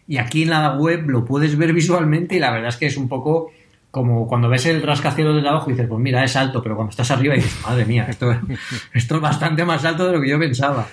Y 0.07 0.17
aquí 0.17 0.43
en 0.43 0.51
la 0.51 0.75
web 0.75 1.09
lo 1.09 1.25
puedes 1.25 1.57
ver 1.57 1.73
visualmente 1.73 2.37
y 2.37 2.39
la 2.39 2.51
verdad 2.51 2.69
es 2.69 2.77
que 2.77 2.85
es 2.85 2.95
un 2.95 3.09
poco 3.09 3.51
como 3.91 4.27
cuando 4.27 4.49
ves 4.49 4.65
el 4.65 4.81
rascacielos 4.81 5.35
desde 5.35 5.49
abajo 5.49 5.69
dices, 5.69 5.87
pues 5.87 5.99
mira, 5.99 6.23
es 6.23 6.35
alto, 6.35 6.61
pero 6.61 6.75
cuando 6.75 6.91
estás 6.91 7.09
arriba 7.11 7.35
dices, 7.35 7.59
madre 7.65 7.85
mía, 7.85 8.05
esto, 8.09 8.31
esto 8.93 9.15
es 9.15 9.21
bastante 9.21 9.65
más 9.65 9.83
alto 9.85 10.05
de 10.05 10.13
lo 10.13 10.21
que 10.21 10.29
yo 10.29 10.39
pensaba. 10.39 10.87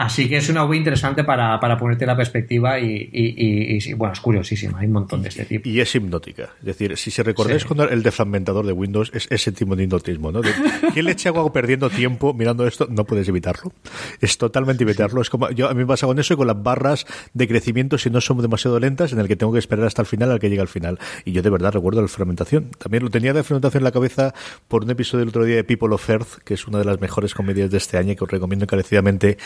Así 0.00 0.30
que 0.30 0.38
es 0.38 0.48
una 0.48 0.64
web 0.64 0.78
interesante 0.78 1.24
para, 1.24 1.60
para 1.60 1.76
ponerte 1.76 2.06
la 2.06 2.16
perspectiva 2.16 2.80
y, 2.80 3.10
y, 3.12 3.34
y, 3.36 3.78
y, 3.86 3.92
bueno, 3.92 4.14
es 4.14 4.20
curiosísima, 4.20 4.78
hay 4.78 4.86
un 4.86 4.94
montón 4.94 5.20
de 5.20 5.28
este 5.28 5.44
tipo. 5.44 5.68
Y 5.68 5.78
es 5.78 5.94
hipnótica. 5.94 6.54
Es 6.60 6.64
decir, 6.64 6.96
si 6.96 7.10
se 7.10 7.22
recordáis 7.22 7.60
sí. 7.60 7.68
cuando 7.68 7.86
el 7.86 8.02
defragmentador 8.02 8.64
de 8.64 8.72
Windows 8.72 9.10
es 9.12 9.26
ese 9.28 9.52
tipo 9.52 9.76
de 9.76 9.84
hipnotismo, 9.84 10.32
¿no? 10.32 10.40
De, 10.40 10.52
¿Qué 10.94 11.02
leche 11.02 11.28
hago 11.28 11.52
perdiendo 11.52 11.90
tiempo 11.90 12.32
mirando 12.32 12.66
esto? 12.66 12.88
No 12.88 13.04
puedes 13.04 13.28
evitarlo. 13.28 13.74
Es 14.22 14.38
totalmente 14.38 14.84
evitarlo. 14.84 15.20
Es 15.20 15.28
como, 15.28 15.50
yo 15.50 15.68
a 15.68 15.74
mí 15.74 15.80
me 15.80 15.86
pasa 15.86 16.06
con 16.06 16.18
eso 16.18 16.32
y 16.32 16.36
con 16.38 16.46
las 16.46 16.62
barras 16.62 17.04
de 17.34 17.46
crecimiento 17.46 17.98
si 17.98 18.08
no 18.08 18.22
son 18.22 18.40
demasiado 18.40 18.80
lentas 18.80 19.12
en 19.12 19.18
el 19.18 19.28
que 19.28 19.36
tengo 19.36 19.52
que 19.52 19.58
esperar 19.58 19.84
hasta 19.84 20.00
el 20.00 20.06
final 20.06 20.30
al 20.30 20.40
que 20.40 20.48
llega 20.48 20.62
al 20.62 20.68
final. 20.68 20.98
Y 21.26 21.32
yo 21.32 21.42
de 21.42 21.50
verdad 21.50 21.74
recuerdo 21.74 22.00
la 22.00 22.08
fragmentación. 22.08 22.70
También 22.78 23.02
lo 23.02 23.10
tenía 23.10 23.34
de 23.34 23.42
fragmentación 23.42 23.82
en 23.82 23.84
la 23.84 23.92
cabeza 23.92 24.32
por 24.66 24.82
un 24.82 24.90
episodio 24.92 25.26
del 25.26 25.28
otro 25.28 25.44
día 25.44 25.56
de 25.56 25.64
People 25.64 25.94
of 25.94 26.08
Earth, 26.08 26.38
que 26.42 26.54
es 26.54 26.66
una 26.66 26.78
de 26.78 26.86
las 26.86 27.02
mejores 27.02 27.34
comedias 27.34 27.70
de 27.70 27.76
este 27.76 27.98
año 27.98 28.16
que 28.16 28.24
os 28.24 28.30
recomiendo 28.30 28.64
encarecidamente 28.64 29.36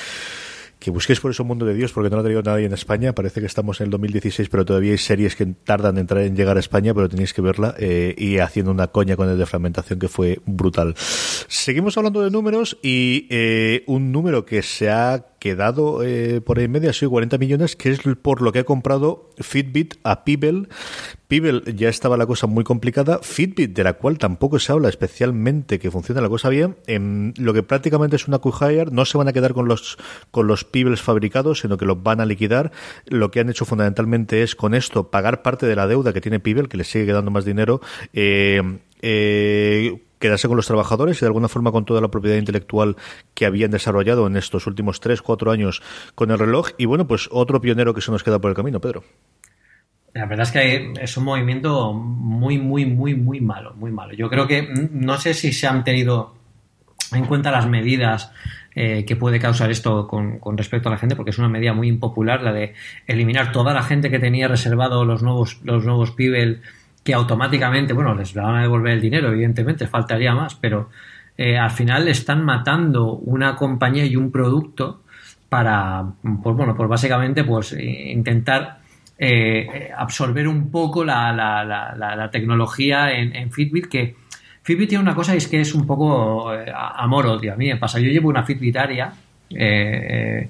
que 0.84 0.90
busquéis 0.90 1.18
por 1.18 1.30
eso 1.30 1.42
un 1.44 1.48
mundo 1.48 1.64
de 1.64 1.72
Dios, 1.72 1.92
porque 1.92 2.10
no 2.10 2.16
lo 2.16 2.20
ha 2.20 2.24
traído 2.24 2.42
nadie 2.42 2.66
en 2.66 2.74
España. 2.74 3.14
Parece 3.14 3.40
que 3.40 3.46
estamos 3.46 3.80
en 3.80 3.86
el 3.86 3.90
2016, 3.90 4.50
pero 4.50 4.66
todavía 4.66 4.92
hay 4.92 4.98
series 4.98 5.34
que 5.34 5.46
tardan 5.46 5.96
en, 5.96 6.06
en 6.14 6.36
llegar 6.36 6.58
a 6.58 6.60
España, 6.60 6.92
pero 6.92 7.08
tenéis 7.08 7.32
que 7.32 7.40
verla 7.40 7.74
eh, 7.78 8.14
y 8.18 8.36
haciendo 8.36 8.70
una 8.70 8.88
coña 8.88 9.16
con 9.16 9.30
el 9.30 9.38
de 9.38 9.46
fragmentación 9.46 9.98
que 9.98 10.08
fue 10.08 10.40
brutal. 10.44 10.94
Seguimos 11.48 11.96
hablando 11.96 12.20
de 12.20 12.30
números 12.30 12.76
y 12.82 13.26
eh, 13.30 13.82
un 13.86 14.12
número 14.12 14.44
que 14.44 14.60
se 14.62 14.90
ha 14.90 15.24
quedado 15.44 16.02
eh, 16.02 16.40
por 16.40 16.58
ahí 16.58 16.64
en 16.64 16.70
medio 16.70 16.88
ha 16.88 16.94
sido 16.94 17.10
40 17.10 17.36
millones, 17.36 17.76
que 17.76 17.90
es 17.90 18.00
por 18.22 18.40
lo 18.40 18.50
que 18.50 18.60
ha 18.60 18.64
comprado 18.64 19.28
Fitbit 19.36 19.96
a 20.02 20.24
Pibel. 20.24 20.70
Pibel 21.28 21.76
ya 21.76 21.90
estaba 21.90 22.16
la 22.16 22.24
cosa 22.24 22.46
muy 22.46 22.64
complicada. 22.64 23.18
Fitbit, 23.22 23.76
de 23.76 23.84
la 23.84 23.92
cual 23.92 24.16
tampoco 24.16 24.58
se 24.58 24.72
habla 24.72 24.88
especialmente 24.88 25.78
que 25.78 25.90
funciona 25.90 26.22
la 26.22 26.30
cosa 26.30 26.48
bien, 26.48 26.76
en 26.86 27.34
lo 27.36 27.52
que 27.52 27.62
prácticamente 27.62 28.16
es 28.16 28.26
una 28.26 28.38
Q-Hire, 28.38 28.90
no 28.90 29.04
se 29.04 29.18
van 29.18 29.28
a 29.28 29.34
quedar 29.34 29.52
con 29.52 29.68
los, 29.68 29.98
con 30.30 30.46
los 30.46 30.64
Pibels 30.64 31.02
fabricados, 31.02 31.60
sino 31.60 31.76
que 31.76 31.84
los 31.84 32.02
van 32.02 32.22
a 32.22 32.24
liquidar. 32.24 32.72
Lo 33.04 33.30
que 33.30 33.40
han 33.40 33.50
hecho 33.50 33.66
fundamentalmente 33.66 34.42
es 34.42 34.56
con 34.56 34.72
esto 34.72 35.10
pagar 35.10 35.42
parte 35.42 35.66
de 35.66 35.76
la 35.76 35.86
deuda 35.86 36.14
que 36.14 36.22
tiene 36.22 36.40
Pibel, 36.40 36.70
que 36.70 36.78
le 36.78 36.84
sigue 36.84 37.04
quedando 37.04 37.30
más 37.30 37.44
dinero. 37.44 37.82
Eh, 38.14 38.62
eh, 39.02 40.00
quedarse 40.24 40.48
con 40.48 40.56
los 40.56 40.66
trabajadores 40.66 41.18
y 41.18 41.20
de 41.20 41.26
alguna 41.26 41.48
forma 41.48 41.70
con 41.70 41.84
toda 41.84 42.00
la 42.00 42.08
propiedad 42.08 42.38
intelectual 42.38 42.96
que 43.34 43.44
habían 43.44 43.70
desarrollado 43.70 44.26
en 44.26 44.38
estos 44.38 44.66
últimos 44.66 44.98
tres, 44.98 45.20
cuatro 45.20 45.50
años 45.50 45.82
con 46.14 46.30
el 46.30 46.38
reloj. 46.38 46.70
Y 46.78 46.86
bueno, 46.86 47.06
pues 47.06 47.28
otro 47.30 47.60
pionero 47.60 47.92
que 47.92 48.00
se 48.00 48.10
nos 48.10 48.24
queda 48.24 48.38
por 48.38 48.50
el 48.50 48.56
camino, 48.56 48.80
Pedro. 48.80 49.04
La 50.14 50.24
verdad 50.24 50.46
es 50.46 50.52
que 50.52 50.94
es 50.98 51.16
un 51.18 51.24
movimiento 51.24 51.92
muy, 51.92 52.56
muy, 52.56 52.86
muy, 52.86 53.14
muy 53.14 53.42
malo, 53.42 53.74
muy 53.74 53.90
malo. 53.90 54.14
Yo 54.14 54.30
creo 54.30 54.46
que 54.46 54.62
mm, 54.62 54.88
no 54.92 55.18
sé 55.18 55.34
si 55.34 55.52
se 55.52 55.66
han 55.66 55.84
tenido 55.84 56.34
en 57.12 57.26
cuenta 57.26 57.50
las 57.50 57.68
medidas 57.68 58.32
eh, 58.74 59.04
que 59.04 59.16
puede 59.16 59.38
causar 59.38 59.70
esto 59.70 60.08
con, 60.08 60.40
respecto 60.56 60.88
a 60.88 60.92
la 60.92 60.98
gente, 60.98 61.16
porque 61.16 61.32
es 61.32 61.38
una 61.38 61.50
medida 61.50 61.74
muy 61.74 61.88
impopular 61.88 62.42
la 62.42 62.54
de 62.54 62.72
eliminar 63.06 63.52
toda 63.52 63.74
la 63.74 63.82
gente 63.82 64.10
que 64.10 64.18
tenía 64.18 64.48
reservado 64.48 65.04
los 65.04 65.22
nuevos, 65.22 65.60
los 65.64 65.84
nuevos 65.84 66.12
Pibel, 66.12 66.62
que 67.04 67.14
automáticamente, 67.14 67.92
bueno, 67.92 68.14
les 68.14 68.34
van 68.34 68.56
a 68.56 68.62
devolver 68.62 68.94
el 68.94 69.00
dinero, 69.00 69.28
evidentemente, 69.28 69.86
faltaría 69.86 70.34
más, 70.34 70.54
pero 70.54 70.88
eh, 71.36 71.58
al 71.58 71.70
final 71.70 72.08
están 72.08 72.44
matando 72.44 73.12
una 73.12 73.54
compañía 73.54 74.06
y 74.06 74.16
un 74.16 74.32
producto 74.32 75.02
para, 75.48 76.02
pues 76.42 76.56
bueno, 76.56 76.74
pues 76.74 76.88
básicamente, 76.88 77.44
pues 77.44 77.76
intentar 77.78 78.78
eh, 79.16 79.92
absorber 79.96 80.48
un 80.48 80.70
poco 80.72 81.04
la, 81.04 81.32
la, 81.32 81.64
la, 81.64 82.30
tecnología 82.30 83.12
en, 83.12 83.52
Fitbit 83.52 83.86
que 83.86 84.16
Fitbit 84.62 84.88
tiene 84.88 85.02
una 85.02 85.14
cosa 85.14 85.34
y 85.34 85.36
es 85.36 85.46
que 85.46 85.60
es 85.60 85.72
un 85.72 85.86
poco 85.86 86.52
eh, 86.52 86.72
amor-odio. 86.74 87.52
A 87.52 87.56
mí 87.56 87.68
me 87.68 87.76
pasa, 87.76 88.00
yo 88.00 88.10
llevo 88.10 88.28
una 88.28 88.42
Fitbit 88.42 88.76
Aria 88.76 89.12
eh, 89.50 90.48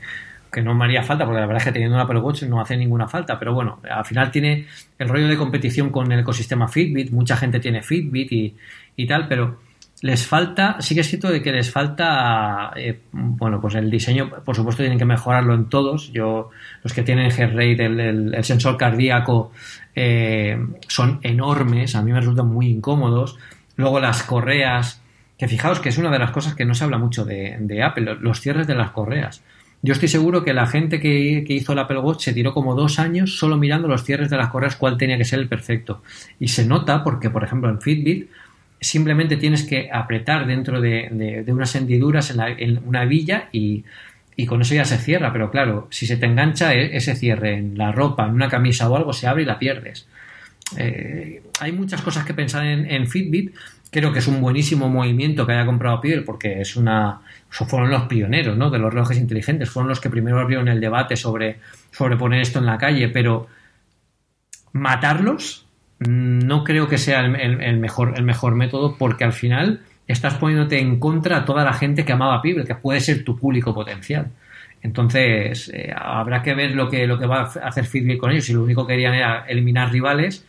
que 0.55 0.63
no 0.63 0.75
me 0.75 0.85
haría 0.85 1.03
falta 1.03 1.25
porque 1.25 1.41
la 1.41 1.47
verdad 1.47 1.63
es 1.63 1.65
que 1.65 1.73
teniendo 1.73 1.97
una 1.97 2.05
Apple 2.05 2.21
Watch 2.21 2.45
no 2.45 2.61
hace 2.61 2.77
ninguna 2.77 3.09
falta, 3.09 3.39
pero 3.39 3.53
bueno, 3.53 3.81
al 3.91 4.05
final 4.05 4.31
tiene 4.31 4.67
el 4.99 5.09
rollo 5.09 5.27
de 5.27 5.37
competición 5.37 5.91
con 5.91 6.11
el 6.13 6.21
ecosistema 6.21 6.69
Fitbit, 6.69 7.11
mucha 7.11 7.37
gente 7.37 7.59
tiene 7.61 7.83
Fitbit 7.83 8.33
y, 8.33 8.57
y 8.97 9.07
tal, 9.07 9.27
pero 9.27 9.59
les 10.05 10.27
falta, 10.27 10.77
sí 10.81 10.95
que 10.95 11.01
es 11.01 11.09
cierto 11.09 11.31
de 11.31 11.41
que 11.41 11.51
les 11.51 11.71
falta, 11.71 12.73
eh, 12.77 13.01
bueno, 13.13 13.59
pues 13.59 13.75
el 13.75 13.91
diseño, 13.91 14.29
por 14.45 14.55
supuesto 14.55 14.83
tienen 14.83 14.99
que 14.99 15.07
mejorarlo 15.07 15.55
en 15.55 15.71
todos. 15.71 16.13
Yo, 16.13 16.51
los 16.83 16.93
que 16.93 17.03
tienen 17.03 17.31
heart 17.31 17.59
el, 17.59 18.45
sensor 18.45 18.77
cardíaco, 18.77 19.53
eh, 19.95 20.59
son 20.89 21.21
enormes, 21.23 21.95
a 21.95 22.03
mí 22.03 22.13
me 22.13 22.21
resultan 22.21 22.49
muy 22.49 22.67
incómodos. 22.67 23.39
Luego 23.77 23.99
las 23.99 24.23
correas, 24.25 25.01
que 25.39 25.49
fijaos 25.49 25.81
que 25.81 25.89
es 25.89 25.97
una 25.97 26.11
de 26.11 26.19
las 26.19 26.33
cosas 26.33 26.55
que 26.55 26.67
no 26.67 26.75
se 26.75 26.85
habla 26.85 26.99
mucho 26.99 27.25
de, 27.25 27.83
Apple, 27.83 28.19
los 28.21 28.43
cierres 28.43 28.67
de 28.67 28.75
las 28.75 28.91
correas. 28.91 29.43
Yo 29.85 29.93
estoy 29.93 30.09
seguro 30.09 30.43
que 30.43 30.55
la 30.55 30.67
gente 30.67 30.99
que, 30.99 31.45
hizo 31.47 31.75
el 31.75 31.79
Apple 31.79 31.99
Watch 31.99 32.23
se 32.23 32.33
tiró 32.33 32.55
como 32.55 32.75
dos 32.75 32.99
años 32.99 33.37
solo 33.37 33.59
mirando 33.59 33.87
los 33.87 34.03
cierres 34.03 34.31
de 34.31 34.39
las 34.39 34.49
correas 34.49 34.77
cuál 34.77 34.97
tenía 34.97 35.19
que 35.19 35.27
ser 35.27 35.41
el 35.41 35.47
perfecto. 35.47 36.03
Y 36.41 36.49
se 36.49 36.65
nota 36.65 37.05
porque, 37.05 37.29
por 37.29 37.45
ejemplo, 37.45 37.69
en 37.69 37.83
Fitbit 37.83 38.31
simplemente 38.81 39.37
tienes 39.37 39.63
que 39.63 39.91
apretar 39.93 40.47
dentro 40.47 40.81
de, 40.81 41.45
unas 41.49 41.77
hendiduras 41.77 42.35
en, 42.35 42.81
una 42.87 43.05
villa 43.05 43.51
y, 43.53 43.85
con 44.49 44.63
eso 44.63 44.75
ya 44.75 44.87
se 44.87 44.97
cierra. 44.97 45.35
Pero 45.35 45.51
claro, 45.51 45.87
si 45.91 46.07
se 46.07 46.17
te 46.17 46.25
engancha 46.25 46.73
e, 46.73 46.97
ese 46.97 47.15
cierre 47.15 47.53
en 47.53 47.77
la 47.77 47.93
ropa, 47.93 48.25
en 48.25 48.33
una 48.33 48.49
camisa 48.49 48.89
o 48.89 48.97
algo, 48.97 49.13
se 49.13 49.27
abre 49.27 49.43
y 49.43 49.47
la 49.47 49.59
pierdes. 49.59 50.09
Eh, 50.79 51.43
hay 51.61 51.73
muchas 51.73 52.03
cosas 52.03 52.25
que 52.25 52.35
pensar 52.35 52.65
en, 52.65 53.07
Fitbit. 53.07 53.55
Creo 53.91 54.13
que 54.13 54.19
es 54.19 54.27
un 54.27 54.41
buenísimo 54.41 54.89
movimiento 54.89 55.47
que 55.47 55.53
haya 55.53 55.67
comprado 55.67 56.01
Pibel 56.01 56.25
porque 56.25 56.61
es 56.61 56.77
una, 56.77 57.21
fueron 57.49 57.91
los 57.91 58.03
pioneros 58.03 58.57
¿no? 58.57 58.71
de 58.71 58.79
los 58.79 58.93
relojes 58.93 59.19
inteligentes. 59.19 59.71
Fueron 59.71 59.89
los 59.89 60.01
que 60.01 60.11
primero 60.11 60.41
abrieron 60.41 60.69
el 60.69 60.81
debate 60.81 61.17
sobre, 61.17 61.59
poner 62.19 62.41
esto 62.41 62.59
en 62.59 62.67
la 62.67 62.79
calle. 62.79 63.09
Pero 63.09 63.47
matarlos 64.73 65.67
no 66.01 66.65
creo 66.65 66.89
que 66.89 66.99
sea 66.99 67.21
el, 67.25 67.79
mejor, 67.79 68.15
el 68.17 68.25
mejor 68.25 68.57
método 68.57 68.97
porque 68.99 69.25
al 69.25 69.33
final 69.33 69.81
estás 70.09 70.35
poniéndote 70.35 70.81
en 70.81 70.99
contra 70.99 71.39
a 71.39 71.45
toda 71.45 71.65
la 71.65 71.73
gente 71.73 72.05
que 72.05 72.13
amaba 72.13 72.37
a 72.37 72.43
Pibel, 72.43 72.67
que 72.67 72.75
puede 72.75 73.01
ser 73.01 73.25
tu 73.25 73.39
público 73.39 73.73
potencial. 73.73 74.31
Entonces, 74.83 75.71
eh, 75.73 75.95
habrá 75.97 76.43
que 76.43 76.53
ver 76.53 76.73
lo 76.73 76.91
que, 76.91 77.07
lo 77.07 77.19
que 77.19 77.27
va 77.27 77.41
a 77.41 77.69
hacer 77.69 77.87
Fitbit 77.87 78.19
con 78.19 78.31
ellos. 78.31 78.45
Si 78.45 78.53
lo 78.53 78.63
único 78.63 78.87
que 78.87 78.93
querían 78.93 79.15
era 79.15 79.47
eliminar 79.49 79.91
rivales 79.91 80.45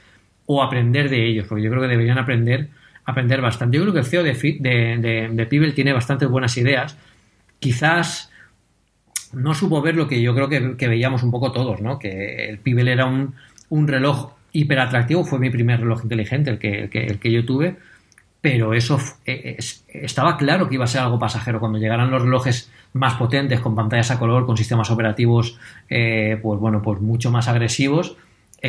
o 0.45 0.61
aprender 0.61 1.09
de 1.09 1.25
ellos, 1.27 1.47
porque 1.47 1.63
yo 1.63 1.69
creo 1.69 1.81
que 1.81 1.87
deberían 1.87 2.17
aprender, 2.17 2.69
aprender 3.05 3.41
bastante. 3.41 3.77
Yo 3.77 3.83
creo 3.83 3.93
que 3.93 3.99
el 3.99 4.05
CEO 4.05 4.23
de, 4.23 4.33
de, 4.59 5.29
de, 5.31 5.45
Pibel 5.45 5.73
tiene 5.73 5.93
bastantes 5.93 6.29
buenas 6.29 6.55
ideas. 6.57 6.97
Quizás 7.59 8.31
no 9.33 9.53
supo 9.53 9.81
ver 9.81 9.95
lo 9.95 10.07
que 10.07 10.21
yo 10.21 10.33
creo 10.33 10.49
que, 10.49 10.87
veíamos 10.87 11.23
un 11.23 11.31
poco 11.31 11.51
todos, 11.51 11.81
¿no? 11.81 11.99
Que 11.99 12.49
el 12.49 12.59
Pibel 12.59 12.87
era 12.87 13.05
un, 13.05 13.33
un 13.69 13.87
reloj 13.87 14.35
atractivo 14.79 15.23
fue 15.25 15.39
mi 15.39 15.49
primer 15.49 15.81
reloj 15.81 16.03
inteligente, 16.03 16.49
el 16.49 16.59
que, 16.59 17.31
yo 17.31 17.45
tuve, 17.45 17.75
pero 18.39 18.73
eso 18.73 18.99
eh, 19.25 19.57
estaba 19.89 20.37
claro 20.37 20.69
que 20.69 20.75
iba 20.75 20.85
a 20.85 20.87
ser 20.87 21.01
algo 21.01 21.19
pasajero. 21.19 21.59
Cuando 21.59 21.77
llegaran 21.77 22.11
los 22.11 22.21
relojes 22.21 22.71
más 22.93 23.15
potentes, 23.15 23.59
con 23.59 23.75
pantallas 23.75 24.11
a 24.11 24.19
color, 24.19 24.45
con 24.45 24.55
sistemas 24.55 24.89
operativos, 24.91 25.59
eh, 25.89 26.39
pues 26.41 26.59
bueno, 26.59 26.81
pues 26.81 27.01
mucho 27.01 27.31
más 27.31 27.47
agresivos, 27.47 28.15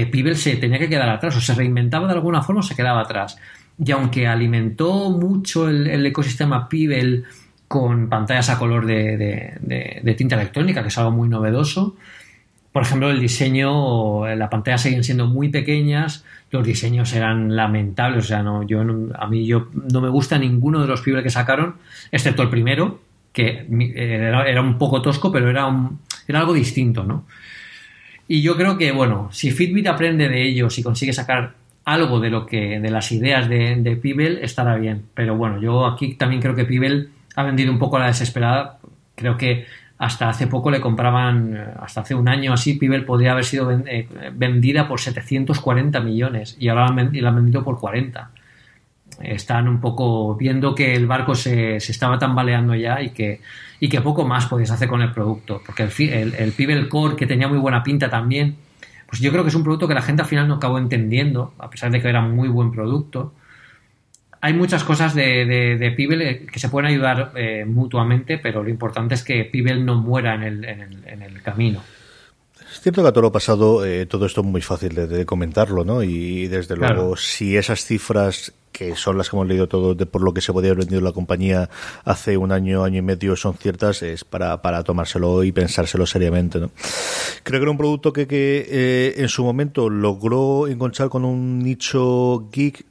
eh, 0.02 0.06
Pibel 0.06 0.36
se 0.36 0.56
tenía 0.56 0.78
que 0.78 0.88
quedar 0.88 1.08
atrás, 1.08 1.36
o 1.36 1.40
se 1.40 1.54
reinventaba 1.54 2.06
de 2.06 2.14
alguna 2.14 2.42
forma 2.42 2.60
o 2.60 2.62
se 2.62 2.74
quedaba 2.76 3.02
atrás. 3.02 3.38
Y 3.84 3.90
aunque 3.92 4.26
alimentó 4.26 5.10
mucho 5.10 5.68
el, 5.68 6.04
ecosistema 6.06 6.68
Pibel 6.68 7.24
con 7.68 8.08
pantallas 8.08 8.48
a 8.48 8.58
color 8.58 8.86
de 8.86 10.14
tinta 10.16 10.36
electrónica, 10.36 10.82
que 10.82 10.88
es 10.88 10.98
algo 10.98 11.10
muy 11.10 11.28
novedoso, 11.28 11.96
por 12.76 12.82
ejemplo, 12.82 13.10
el 13.10 13.20
diseño, 13.20 14.26
las 14.36 14.50
pantallas 14.50 14.82
siguen 14.82 15.02
siendo 15.02 15.26
muy 15.26 15.48
pequeñas, 15.48 16.26
los 16.50 16.62
diseños 16.62 17.10
eran 17.14 17.56
lamentables, 17.56 18.26
o 18.26 18.28
sea, 18.28 18.42
no, 18.42 18.64
yo 18.64 18.82
a 18.82 19.26
mí 19.28 19.46
yo 19.46 19.68
no 19.72 20.02
me 20.02 20.10
gusta 20.10 20.36
ninguno 20.36 20.82
de 20.82 20.86
los 20.86 21.00
fibres 21.00 21.22
que 21.22 21.30
sacaron, 21.30 21.76
excepto 22.12 22.42
el 22.42 22.50
primero, 22.50 23.00
que 23.32 23.66
era, 23.96 24.60
un 24.60 24.76
poco 24.76 25.00
tosco, 25.00 25.32
pero 25.32 25.48
era 25.48 25.64
algo 26.38 26.52
distinto, 26.52 27.02
¿no? 27.04 27.24
Y 28.28 28.42
yo 28.42 28.56
creo 28.56 28.76
que, 28.76 28.92
bueno, 28.92 29.28
si 29.32 29.50
Fitbit 29.50 29.86
aprende 29.86 30.28
de 30.28 30.46
ellos 30.46 30.78
y 30.78 30.82
consigue 30.82 31.12
sacar 31.12 31.54
algo 31.84 32.18
de 32.18 32.30
lo 32.30 32.46
que, 32.46 32.80
de 32.80 32.90
las 32.90 33.12
ideas 33.12 33.48
de, 33.48 33.76
de 33.76 33.96
Pibel, 33.96 34.38
estará 34.42 34.76
bien. 34.76 35.04
Pero 35.14 35.36
bueno, 35.36 35.60
yo 35.60 35.86
aquí 35.86 36.14
también 36.14 36.42
creo 36.42 36.54
que 36.54 36.64
Pibel 36.64 37.10
ha 37.36 37.44
vendido 37.44 37.70
un 37.70 37.78
poco 37.78 37.96
a 37.96 38.00
la 38.00 38.06
desesperada. 38.06 38.78
Creo 39.14 39.36
que 39.36 39.66
hasta 39.98 40.28
hace 40.28 40.46
poco 40.46 40.70
le 40.70 40.80
compraban, 40.80 41.74
hasta 41.80 42.02
hace 42.02 42.14
un 42.14 42.28
año 42.28 42.52
así, 42.52 42.74
Pibel 42.74 43.04
podría 43.04 43.32
haber 43.32 43.44
sido 43.44 43.70
eh, 43.70 44.08
vendida 44.34 44.88
por 44.88 45.00
740 45.00 46.00
millones 46.00 46.56
y 46.58 46.68
ahora 46.68 46.88
la 46.88 47.28
han 47.28 47.36
vendido 47.36 47.64
por 47.64 47.78
40. 47.78 48.30
Están 49.22 49.68
un 49.68 49.80
poco 49.80 50.34
viendo 50.34 50.74
que 50.74 50.94
el 50.94 51.06
barco 51.06 51.34
se, 51.34 51.80
se 51.80 51.92
estaba 51.92 52.18
tambaleando 52.18 52.74
ya 52.74 53.00
y 53.02 53.10
que, 53.10 53.40
y 53.80 53.88
que 53.88 54.00
poco 54.00 54.24
más 54.24 54.46
podéis 54.46 54.70
hacer 54.70 54.88
con 54.88 55.02
el 55.02 55.12
producto. 55.12 55.62
Porque 55.64 55.84
el, 55.84 56.12
el, 56.12 56.34
el 56.34 56.52
Pibel 56.52 56.88
Core, 56.88 57.16
que 57.16 57.26
tenía 57.26 57.48
muy 57.48 57.58
buena 57.58 57.82
pinta 57.82 58.10
también, 58.10 58.56
pues 59.06 59.20
yo 59.20 59.30
creo 59.30 59.42
que 59.42 59.48
es 59.48 59.54
un 59.54 59.62
producto 59.62 59.88
que 59.88 59.94
la 59.94 60.02
gente 60.02 60.22
al 60.22 60.28
final 60.28 60.48
no 60.48 60.54
acabó 60.54 60.78
entendiendo, 60.78 61.54
a 61.58 61.70
pesar 61.70 61.90
de 61.90 62.02
que 62.02 62.08
era 62.08 62.20
muy 62.20 62.48
buen 62.48 62.72
producto 62.72 63.32
hay 64.40 64.52
muchas 64.52 64.84
cosas 64.84 65.14
de, 65.14 65.44
de, 65.44 65.90
Pibel 65.90 66.22
eh, 66.22 66.46
que 66.46 66.60
se 66.60 66.68
pueden 66.68 66.90
ayudar 66.90 67.32
eh, 67.34 67.64
mutuamente, 67.64 68.38
pero 68.38 68.62
lo 68.62 68.70
importante 68.70 69.14
es 69.14 69.24
que 69.24 69.44
Pibel 69.44 69.84
no 69.84 69.96
muera 69.96 70.34
en 70.34 70.42
el, 70.42 70.64
en 70.64 71.22
el, 71.22 71.42
camino. 71.42 71.82
Es 72.70 72.80
cierto 72.80 73.02
que 73.02 73.08
a 73.08 73.12
todo 73.12 73.22
lo 73.22 73.32
pasado 73.32 73.84
eh, 73.84 74.06
todo 74.06 74.26
esto 74.26 74.42
es 74.42 74.46
muy 74.46 74.60
fácil 74.60 74.94
de, 74.94 75.26
comentarlo, 75.26 75.84
¿no? 75.84 76.02
Y 76.02 76.46
desde 76.46 76.76
luego, 76.76 77.16
si 77.16 77.56
esas 77.56 77.84
cifras 77.84 78.52
que 78.76 78.94
son 78.94 79.16
las 79.16 79.30
que 79.30 79.36
hemos 79.36 79.48
leído 79.48 79.68
todo 79.68 79.94
de 79.94 80.04
por 80.04 80.22
lo 80.22 80.34
que 80.34 80.42
se 80.42 80.52
podía 80.52 80.72
haber 80.72 80.84
vendido 80.84 81.00
la 81.00 81.12
compañía 81.12 81.70
hace 82.04 82.36
un 82.36 82.52
año, 82.52 82.84
año 82.84 82.98
y 82.98 83.02
medio, 83.02 83.34
son 83.34 83.54
ciertas, 83.54 84.02
es 84.02 84.22
para, 84.22 84.60
para 84.60 84.84
tomárselo 84.84 85.44
y 85.44 85.52
pensárselo 85.52 86.04
seriamente. 86.04 86.60
¿no? 86.60 86.70
Creo 87.42 87.58
que 87.58 87.64
era 87.64 87.70
un 87.70 87.78
producto 87.78 88.12
que, 88.12 88.26
que 88.26 89.14
en 89.16 89.30
su 89.30 89.44
momento 89.44 89.88
logró 89.88 90.68
encontrar 90.68 91.08
con 91.08 91.24
un 91.24 91.60
nicho 91.60 92.50
geek 92.52 92.84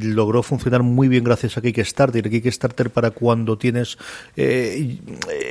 logró 0.00 0.42
funcionar 0.42 0.82
muy 0.82 1.08
bien 1.08 1.24
gracias 1.24 1.56
a 1.56 1.60
Kickstarter. 1.60 2.28
Kickstarter 2.28 2.90
para 2.90 3.10
cuando 3.10 3.56
tienes... 3.58 3.98
Eh, 4.36 4.98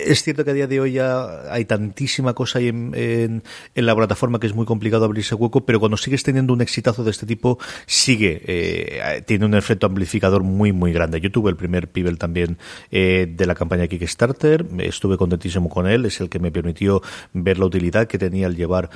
es 0.05 0.23
cierto 0.23 0.43
que 0.43 0.51
a 0.51 0.53
día 0.53 0.67
de 0.67 0.79
hoy 0.79 0.93
ya 0.93 1.51
hay 1.51 1.65
tantísima 1.65 2.33
cosa 2.33 2.59
ahí 2.59 2.67
en, 2.67 2.93
en, 2.95 3.85
la 3.85 3.95
plataforma 3.95 4.39
que 4.39 4.47
es 4.47 4.53
muy 4.53 4.65
complicado 4.65 5.05
abrirse 5.05 5.35
hueco, 5.35 5.65
pero 5.65 5.79
cuando 5.79 5.97
sigues 5.97 6.23
teniendo 6.23 6.53
un 6.53 6.61
exitazo 6.61 7.03
de 7.03 7.11
este 7.11 7.25
tipo, 7.25 7.59
sigue, 7.85 8.41
eh, 8.45 9.23
tiene 9.25 9.45
un 9.45 9.53
efecto 9.53 9.87
amplificador 9.87 10.43
muy, 10.43 10.71
muy 10.71 10.91
grande. 10.91 11.21
Yo 11.21 11.31
tuve 11.31 11.49
el 11.49 11.55
primer 11.55 11.89
Pibel 11.89 12.17
también 12.17 12.57
eh, 12.91 13.27
de 13.29 13.45
la 13.45 13.55
campaña 13.55 13.87
Kickstarter, 13.87 14.65
estuve 14.79 15.17
contentísimo 15.17 15.69
con 15.69 15.87
él, 15.87 16.05
es 16.05 16.19
el 16.19 16.29
que 16.29 16.39
me 16.39 16.51
permitió 16.51 17.01
ver 17.33 17.59
la 17.59 17.65
utilidad 17.65 18.07
que 18.07 18.17
tenía 18.17 18.47
al 18.47 18.55
llevar 18.55 18.89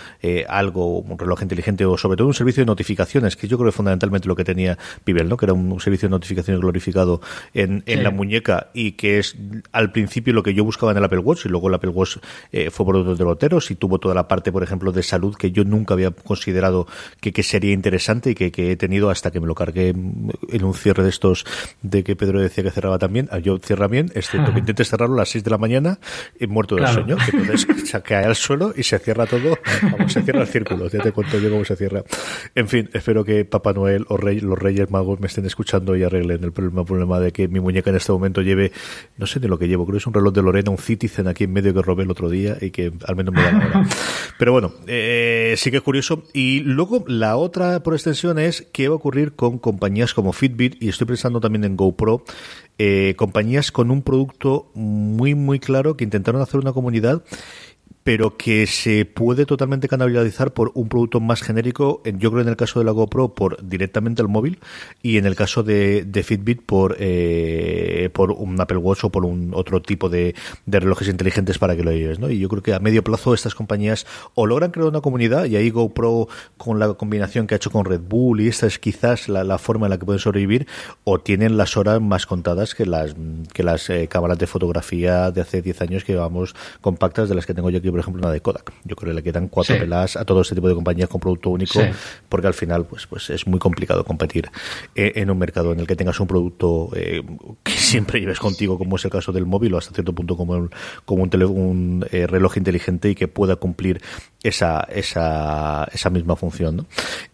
algo, 0.47 0.99
un 0.99 1.17
reloj 1.17 1.41
inteligente 1.41 1.85
o 1.85 1.97
sobre 1.97 2.17
todo 2.17 2.27
un 2.27 2.33
servicio 2.33 2.61
de 2.61 2.65
notificaciones, 2.65 3.35
que 3.35 3.47
yo 3.47 3.57
creo 3.57 3.71
que 3.71 3.75
fundamentalmente 3.75 4.27
lo 4.27 4.35
que 4.35 4.43
tenía 4.43 4.77
Pibel, 5.03 5.28
¿no? 5.29 5.37
Que 5.37 5.45
era 5.45 5.53
un 5.53 5.79
servicio 5.79 6.09
de 6.09 6.11
notificaciones 6.11 6.59
glorificado 6.59 7.21
en, 7.53 7.83
en 7.85 8.03
la 8.03 8.11
muñeca 8.11 8.69
y 8.73 8.93
que 8.93 9.19
es 9.19 9.37
al 9.71 9.91
principio 9.91 10.33
lo 10.33 10.43
que 10.43 10.53
yo 10.53 10.63
buscaba 10.63 10.91
en 10.91 10.97
el 10.97 11.03
Apple 11.03 11.19
Watch 11.19 11.45
y 11.45 11.49
luego 11.49 11.67
el 11.69 11.75
Apple 11.75 11.91
Watch 11.91 12.17
eh, 12.51 12.69
fue 12.69 12.85
por 12.85 12.95
otros 12.95 13.17
derroteros 13.17 13.71
y 13.71 13.75
tuvo 13.75 13.99
toda 13.99 14.15
la 14.15 14.27
parte, 14.27 14.51
por 14.51 14.63
ejemplo, 14.63 14.91
de 14.91 15.03
salud 15.03 15.35
que 15.35 15.51
yo 15.51 15.63
nunca 15.63 15.93
había 15.93 16.11
considerado 16.11 16.87
que, 17.21 17.31
que 17.31 17.43
sería 17.43 17.73
interesante 17.73 18.31
y 18.31 18.35
que, 18.35 18.51
que, 18.51 18.71
he 18.71 18.75
tenido 18.75 19.09
hasta 19.09 19.31
que 19.31 19.39
me 19.39 19.47
lo 19.47 19.55
cargué 19.55 19.89
en 19.89 20.63
un 20.63 20.73
cierre 20.73 21.03
de 21.03 21.09
estos 21.09 21.45
de 21.81 22.03
que 22.03 22.15
Pedro 22.15 22.41
decía 22.41 22.63
que 22.63 22.71
cerraba 22.71 22.97
también. 22.99 23.27
Ah, 23.31 23.39
yo 23.39 23.57
cierra 23.59 23.87
bien, 23.87 24.11
excepto 24.15 24.53
que 24.53 24.59
intentes 24.59 24.89
cerrarlo 24.89 25.15
a 25.15 25.19
las 25.19 25.29
6 25.29 25.43
de 25.43 25.51
la 25.51 25.57
mañana 25.57 25.99
y 26.39 26.47
muerto 26.47 26.75
del 26.75 26.87
sueño, 26.87 27.17
que 27.17 27.37
entonces 27.37 27.89
se 27.89 28.01
cae 28.01 28.25
al 28.25 28.35
suelo 28.35 28.73
y 28.75 28.83
se 28.83 28.99
cierra 28.99 29.25
todo, 29.25 29.57
vamos, 29.83 30.13
se 30.13 30.21
cierra 30.21 30.41
el 30.41 30.47
círculo, 30.47 30.89
ya 30.89 30.99
te 30.99 31.11
cuento 31.11 31.37
yo 31.39 31.49
cómo 31.49 31.65
se 31.65 31.75
cierra. 31.75 32.03
En 32.55 32.67
fin, 32.67 32.89
espero 32.93 33.23
que 33.23 33.45
Papá 33.45 33.73
Noel 33.73 34.05
o 34.09 34.17
Rey, 34.17 34.39
los 34.39 34.57
Reyes 34.57 34.89
Magos 34.89 35.18
me 35.19 35.27
estén 35.27 35.45
escuchando 35.45 35.95
y 35.95 36.03
arreglen 36.03 36.43
el 36.43 36.51
problema, 36.51 36.85
problema 36.85 37.19
de 37.19 37.31
que 37.31 37.47
mi 37.47 37.59
muñeca 37.59 37.89
en 37.89 37.97
este 37.97 38.11
momento 38.11 38.41
lleve, 38.41 38.71
no 39.17 39.27
sé 39.27 39.39
de 39.39 39.47
lo 39.47 39.59
que 39.59 39.67
llevo, 39.67 39.85
creo 39.85 39.93
que 39.93 39.99
es 39.99 40.07
un 40.07 40.13
reloj 40.13 40.33
de 40.33 40.41
Lorena, 40.41 40.71
un 40.71 40.77
Citizen 40.77 41.27
aquí 41.27 41.45
en 41.45 41.53
medio 41.53 41.73
que 41.73 41.81
robé 41.81 42.03
el 42.03 42.11
otro 42.11 42.29
día 42.29 42.57
y 42.59 42.71
que 42.71 42.91
al 43.05 43.15
menos 43.15 43.33
me 43.33 43.41
da 43.41 43.51
la 43.51 43.57
hora. 43.57 43.87
Pero 44.37 44.51
bueno, 44.51 44.73
eh, 44.87 45.53
sí 45.57 45.71
que 45.71 45.77
es 45.77 45.83
curioso. 45.83 46.23
Y 46.33 46.61
luego 46.61 47.03
la 47.07 47.37
otra 47.37 47.83
por 47.83 47.93
extensión 47.93 48.39
es 48.39 48.67
qué 48.71 48.87
va 48.87 48.93
a 48.93 48.97
ocurrir 48.97 49.33
con 49.33 49.59
compañías 49.59 50.13
como 50.13 50.33
Fitbit 50.33 50.81
y 50.81 50.89
estoy 50.89 51.07
pensando 51.07 51.39
también 51.39 51.63
en 51.63 51.75
GoPro, 51.75 52.23
eh, 52.77 53.13
compañías 53.17 53.71
con 53.71 53.91
un 53.91 54.01
producto 54.01 54.71
muy 54.73 55.35
muy 55.35 55.59
claro 55.59 55.97
que 55.97 56.03
intentaron 56.03 56.41
hacer 56.41 56.59
una 56.59 56.71
comunidad 56.71 57.23
pero 58.09 58.37
que 58.37 58.65
se 58.65 59.05
puede 59.05 59.45
totalmente 59.45 59.87
canalizar 59.87 60.51
por 60.51 60.71
un 60.73 60.89
producto 60.89 61.19
más 61.19 61.43
genérico, 61.43 62.01
yo 62.03 62.31
creo 62.31 62.41
en 62.41 62.47
el 62.47 62.55
caso 62.55 62.79
de 62.79 62.85
la 62.85 62.91
GoPro 62.91 63.35
por 63.35 63.63
directamente 63.63 64.23
al 64.23 64.27
móvil 64.27 64.57
y 65.03 65.17
en 65.17 65.27
el 65.27 65.35
caso 65.35 65.61
de, 65.61 66.23
Fitbit 66.25 66.63
por 66.63 66.95
eh, 66.97 68.09
por 68.11 68.31
un 68.31 68.59
Apple 68.59 68.77
Watch 68.77 69.03
o 69.03 69.11
por 69.11 69.25
un 69.25 69.51
otro 69.53 69.83
tipo 69.83 70.09
de, 70.09 70.33
relojes 70.65 71.07
inteligentes 71.07 71.59
para 71.59 71.75
que 71.75 71.83
lo 71.83 71.91
lleves, 71.91 72.17
¿no? 72.17 72.31
Y 72.31 72.39
yo 72.39 72.49
creo 72.49 72.63
que 72.63 72.73
a 72.73 72.79
medio 72.79 73.03
plazo 73.03 73.35
estas 73.35 73.53
compañías 73.53 74.07
o 74.33 74.47
logran 74.47 74.71
crear 74.71 74.87
una 74.87 75.01
comunidad 75.01 75.45
y 75.45 75.55
ahí 75.55 75.69
GoPro 75.69 76.29
con 76.57 76.79
la 76.79 76.91
combinación 76.95 77.45
que 77.45 77.53
ha 77.53 77.57
hecho 77.57 77.69
con 77.69 77.85
Red 77.85 78.01
Bull 78.01 78.41
y 78.41 78.47
esta 78.47 78.65
es 78.65 78.79
quizás 78.79 79.29
la, 79.29 79.43
la 79.43 79.59
forma 79.59 79.85
en 79.85 79.91
la 79.91 79.99
que 79.99 80.05
pueden 80.05 80.19
sobrevivir 80.19 80.65
o 81.03 81.19
tienen 81.19 81.57
las 81.57 81.77
horas 81.77 82.01
más 82.01 82.25
contadas 82.25 82.73
que 82.73 82.87
las 82.87 83.15
que 83.53 83.61
las 83.61 83.87
eh, 83.91 84.07
cámaras 84.07 84.39
de 84.39 84.47
fotografía 84.47 85.29
de 85.29 85.41
hace 85.41 85.61
10 85.61 85.81
años 85.83 86.03
que 86.03 86.13
llevamos 86.13 86.55
compactas 86.81 87.29
de 87.29 87.35
las 87.35 87.45
que 87.45 87.53
tengo 87.53 87.69
yo 87.69 87.77
aquí 87.77 87.98
por 87.99 88.03
ejemplo, 88.05 88.21
una 88.21 88.31
de 88.31 88.39
Kodak. 88.39 88.71
Yo 88.85 88.95
creo 88.95 89.11
que 89.11 89.15
le 89.15 89.23
quedan 89.23 89.49
cuatro 89.49 89.77
pelas 89.77 90.15
a 90.15 90.23
todo 90.23 90.39
este 90.39 90.55
tipo 90.55 90.69
de 90.69 90.73
compañías 90.73 91.09
con 91.09 91.19
producto 91.19 91.49
único, 91.49 91.81
porque 92.29 92.47
al 92.47 92.53
final 92.53 92.85
pues, 92.85 93.07
pues 93.07 93.29
es 93.29 93.45
muy 93.45 93.59
complicado 93.59 94.05
competir 94.05 94.49
eh, 94.95 95.11
en 95.15 95.29
un 95.29 95.37
mercado 95.37 95.73
en 95.73 95.81
el 95.81 95.87
que 95.87 95.97
tengas 95.97 96.17
un 96.21 96.27
producto 96.27 96.91
eh, 96.95 97.21
que 97.61 97.71
siempre 97.75 98.21
lleves 98.21 98.39
contigo, 98.39 98.77
como 98.77 98.95
es 98.95 99.03
el 99.03 99.11
caso 99.11 99.33
del 99.33 99.45
móvil, 99.45 99.73
o 99.73 99.77
hasta 99.77 99.93
cierto 99.93 100.13
punto 100.13 100.37
como, 100.37 100.69
como 101.03 101.23
un, 101.23 101.43
un 101.43 102.05
eh, 102.09 102.25
reloj 102.25 102.55
inteligente 102.55 103.09
y 103.09 103.15
que 103.15 103.27
pueda 103.27 103.57
cumplir 103.57 104.01
esa, 104.43 104.87
esa, 104.89 105.83
esa 105.91 106.09
misma 106.09 106.37
función. 106.37 106.77
¿no? 106.77 106.85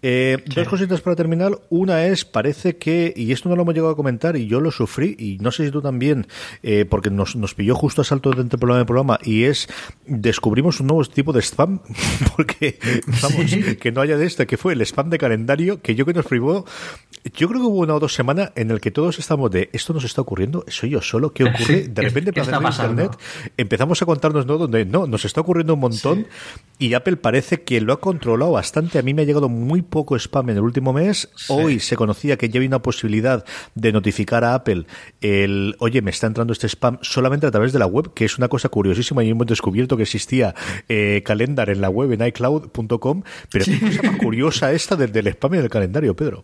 Dos 0.02 0.68
cositas 0.68 1.02
para 1.02 1.16
terminar. 1.16 1.52
Una 1.70 2.08
es, 2.08 2.26
parece 2.26 2.78
que, 2.78 3.14
y 3.16 3.34
esto 3.34 3.50
no 3.50 3.56
lo 3.56 3.62
hemos 3.62 3.76
llegado 3.76 3.94
a 3.94 3.96
comentar, 3.96 4.36
y 4.36 4.48
yo 4.48 4.60
lo 4.62 4.72
sufrí, 4.72 5.16
y 5.20 5.38
no 5.42 5.52
sé 5.52 5.66
si 5.66 5.72
tú 5.72 5.84
también, 5.84 6.26
porque 6.90 7.12
nos, 7.12 7.36
nos 7.36 7.54
pilló 7.54 7.76
justo 7.76 8.02
a 8.02 8.04
salto 8.04 8.32
dentro 8.32 8.58
del 8.58 8.60
programa 8.60 8.80
de 8.80 8.86
programa, 8.86 9.20
y 9.24 9.44
es 9.44 9.68
descubrir 10.08 10.45
descubrimos 10.46 10.80
un 10.80 10.86
nuevo 10.86 11.04
tipo 11.06 11.34
de 11.34 11.42
spam, 11.42 11.80
porque 12.36 12.78
vamos, 13.24 13.52
que 13.82 13.92
no 13.92 14.02
haya 14.02 14.16
de 14.16 14.28
este, 14.28 14.46
que 14.46 14.58
fue 14.58 14.74
el 14.74 14.82
spam 14.82 15.10
de 15.10 15.18
calendario, 15.18 15.82
que 15.82 15.96
yo 15.96 16.06
que 16.06 16.14
nos 16.14 16.28
privó, 16.28 16.66
yo 17.34 17.48
creo 17.48 17.62
que 17.62 17.66
hubo 17.66 17.80
una 17.80 17.96
o 17.96 18.00
dos 18.00 18.14
semanas 18.14 18.52
en 18.56 18.70
el 18.70 18.80
que 18.80 18.92
todos 18.92 19.18
estamos 19.18 19.50
de, 19.50 19.72
esto 19.74 19.92
nos 19.94 20.04
está 20.04 20.22
ocurriendo, 20.22 20.64
soy 20.68 20.92
yo 20.92 21.02
solo, 21.02 21.34
¿qué 21.34 21.44
ocurre? 21.46 21.88
De 21.88 22.02
repente, 22.04 22.32
¿Qué, 22.32 22.42
está 22.42 22.58
internet, 22.58 23.18
empezamos 23.58 24.00
a 24.04 24.06
contarnos, 24.06 24.46
¿no? 24.46 24.60
Donde 24.60 24.86
no, 24.86 25.08
nos 25.08 25.26
está 25.26 25.42
ocurriendo 25.42 25.74
un 25.74 25.80
montón 25.80 26.28
y 26.78 26.94
Apple 26.94 27.18
parece 27.18 27.64
que 27.64 27.82
lo 27.82 27.94
ha 27.94 28.00
controlado 28.00 28.52
bastante. 28.52 29.00
A 29.00 29.02
mí 29.02 29.16
me 29.16 29.24
ha 29.24 29.26
llegado 29.26 29.50
muy 29.50 29.82
poco 29.82 30.16
spam 30.16 30.52
en 30.52 30.58
el 30.58 30.64
último 30.64 30.94
mes. 30.94 31.30
Hoy 31.48 31.80
se 31.80 31.96
conocía 31.96 32.38
que 32.38 32.50
ya 32.50 32.60
había 32.60 32.68
una 32.68 32.84
posibilidad 32.84 33.44
de 33.74 33.92
notificar 33.92 34.44
a 34.44 34.54
Apple 34.54 34.86
el, 35.22 35.76
oye, 35.80 36.04
me 36.04 36.12
está 36.12 36.28
entrando 36.28 36.54
este 36.54 36.68
spam 36.68 37.00
solamente 37.02 37.48
a 37.48 37.52
través 37.52 37.74
de 37.74 37.80
la 37.80 37.88
web, 37.88 38.14
que 38.14 38.26
es 38.26 38.38
una 38.38 38.48
cosa 38.48 38.70
curiosísima 38.70 39.24
y 39.24 39.30
hemos 39.30 39.48
descubierto 39.48 39.98
que 39.98 40.04
existía 40.04 40.35
eh, 40.90 41.22
calendar 41.26 41.70
en 41.70 41.82
la 41.82 41.90
web 41.90 42.12
en 42.12 42.26
iCloud.com, 42.28 43.24
pero 43.52 43.66
qué 43.66 43.80
cosa 43.80 44.04
más 44.04 44.18
curiosa 44.18 44.72
esta 44.72 44.96
del, 44.96 45.12
del 45.12 45.28
spam 45.28 45.56
en 45.56 45.62
el 45.62 45.70
calendario, 45.70 46.16
Pedro. 46.16 46.44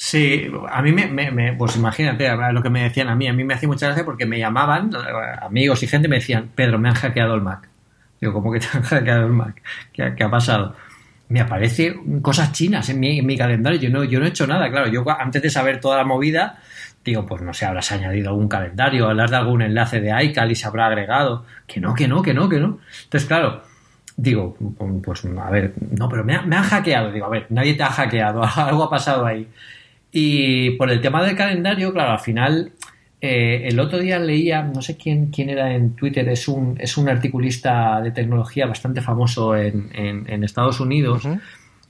Sí, 0.00 0.48
a 0.70 0.80
mí 0.80 0.92
me, 0.92 1.54
pues 1.54 1.74
imagínate 1.74 2.30
lo 2.52 2.62
que 2.62 2.70
me 2.70 2.84
decían 2.84 3.08
a 3.08 3.16
mí, 3.16 3.26
a 3.26 3.32
mí 3.32 3.42
me 3.42 3.54
hacía 3.54 3.68
mucha 3.68 3.86
gracia 3.86 4.04
porque 4.04 4.26
me 4.26 4.38
llamaban, 4.38 4.92
amigos 5.42 5.82
y 5.82 5.88
gente 5.88 6.06
me 6.06 6.16
decían, 6.16 6.50
Pedro, 6.54 6.78
me 6.78 6.88
han 6.88 6.94
hackeado 6.94 7.34
el 7.34 7.42
Mac. 7.42 7.68
Digo, 8.20 8.32
¿cómo 8.32 8.52
que 8.52 8.60
te 8.60 8.68
han 8.72 8.82
hackeado 8.84 9.26
el 9.26 9.32
Mac? 9.32 9.60
¿Qué, 9.92 10.22
ha 10.22 10.30
pasado? 10.30 10.76
Me 11.28 11.40
aparecen 11.40 12.20
cosas 12.20 12.52
chinas 12.52 12.88
en 12.90 13.00
mi, 13.00 13.36
calendario, 13.36 13.80
yo 13.80 13.90
no, 13.90 14.04
yo 14.04 14.20
no 14.20 14.26
he 14.26 14.28
hecho 14.28 14.46
nada, 14.46 14.70
claro, 14.70 14.86
yo 14.86 15.04
antes 15.10 15.42
de 15.42 15.50
saber 15.50 15.80
toda 15.80 15.96
la 15.96 16.04
movida, 16.04 16.60
digo, 17.08 17.26
pues 17.26 17.42
no 17.42 17.52
sé, 17.52 17.66
habrás 17.66 17.90
añadido 17.92 18.30
algún 18.30 18.48
calendario, 18.48 19.08
hablar 19.08 19.30
de 19.30 19.36
algún 19.36 19.62
enlace 19.62 20.00
de 20.00 20.24
iCal 20.24 20.50
y 20.50 20.54
se 20.54 20.66
habrá 20.66 20.86
agregado, 20.86 21.44
que 21.66 21.80
no, 21.80 21.94
que 21.94 22.06
no, 22.06 22.22
que 22.22 22.34
no, 22.34 22.48
que 22.48 22.58
no. 22.58 22.78
Entonces, 23.04 23.26
claro, 23.26 23.62
digo, 24.16 24.56
pues 25.02 25.24
a 25.24 25.50
ver, 25.50 25.74
no, 25.96 26.08
pero 26.08 26.24
me, 26.24 26.40
me 26.42 26.56
han 26.56 26.64
hackeado, 26.64 27.12
digo, 27.12 27.26
a 27.26 27.30
ver, 27.30 27.46
nadie 27.50 27.74
te 27.74 27.82
ha 27.82 27.90
hackeado, 27.90 28.42
algo 28.56 28.84
ha 28.84 28.90
pasado 28.90 29.24
ahí. 29.24 29.48
Y 30.12 30.70
por 30.72 30.90
el 30.90 31.00
tema 31.00 31.22
del 31.22 31.36
calendario, 31.36 31.92
claro, 31.92 32.12
al 32.12 32.20
final, 32.20 32.72
eh, 33.20 33.62
el 33.64 33.78
otro 33.80 33.98
día 33.98 34.18
leía, 34.18 34.62
no 34.62 34.82
sé 34.82 34.96
quién, 34.96 35.30
quién 35.30 35.50
era 35.50 35.74
en 35.74 35.94
Twitter, 35.94 36.28
es 36.28 36.48
un, 36.48 36.76
es 36.80 36.96
un 36.96 37.08
articulista 37.08 38.00
de 38.00 38.10
tecnología 38.10 38.66
bastante 38.66 39.00
famoso 39.00 39.56
en, 39.56 39.90
en, 39.94 40.44
Estados 40.44 40.80
Unidos, 40.80 41.28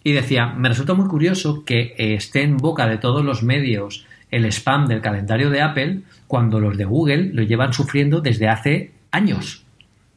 y 0.02 0.12
decía, 0.12 0.46
me 0.46 0.68
resulta 0.68 0.94
muy 0.94 1.08
curioso 1.08 1.64
que 1.64 1.94
esté 1.96 2.42
en 2.42 2.56
boca 2.56 2.86
de 2.86 2.98
todos 2.98 3.24
los 3.24 3.42
medios 3.42 4.06
el 4.30 4.44
spam 4.46 4.86
del 4.86 5.00
calendario 5.00 5.50
de 5.50 5.62
Apple 5.62 6.00
cuando 6.26 6.60
los 6.60 6.76
de 6.76 6.84
Google 6.84 7.30
lo 7.32 7.42
llevan 7.42 7.72
sufriendo 7.72 8.20
desde 8.20 8.48
hace 8.48 8.92
años 9.10 9.64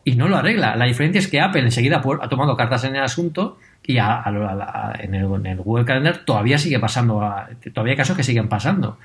y 0.03 0.15
no 0.15 0.27
lo 0.27 0.37
arregla. 0.37 0.75
La 0.75 0.85
diferencia 0.85 1.19
es 1.19 1.27
que 1.27 1.39
Apple 1.39 1.61
enseguida 1.61 2.01
ha 2.21 2.29
tomado 2.29 2.55
cartas 2.55 2.83
en 2.83 2.95
el 2.95 3.03
asunto 3.03 3.57
y 3.85 3.97
en, 3.97 5.15
el, 5.15 5.57
Google 5.57 5.85
Calendar 5.85 6.19
todavía 6.25 6.57
sigue 6.57 6.79
pasando, 6.79 7.21
todavía 7.73 7.93
hay 7.93 7.97
casos 7.97 8.17
que 8.17 8.23
siguen 8.23 8.47
pasando. 8.47 8.97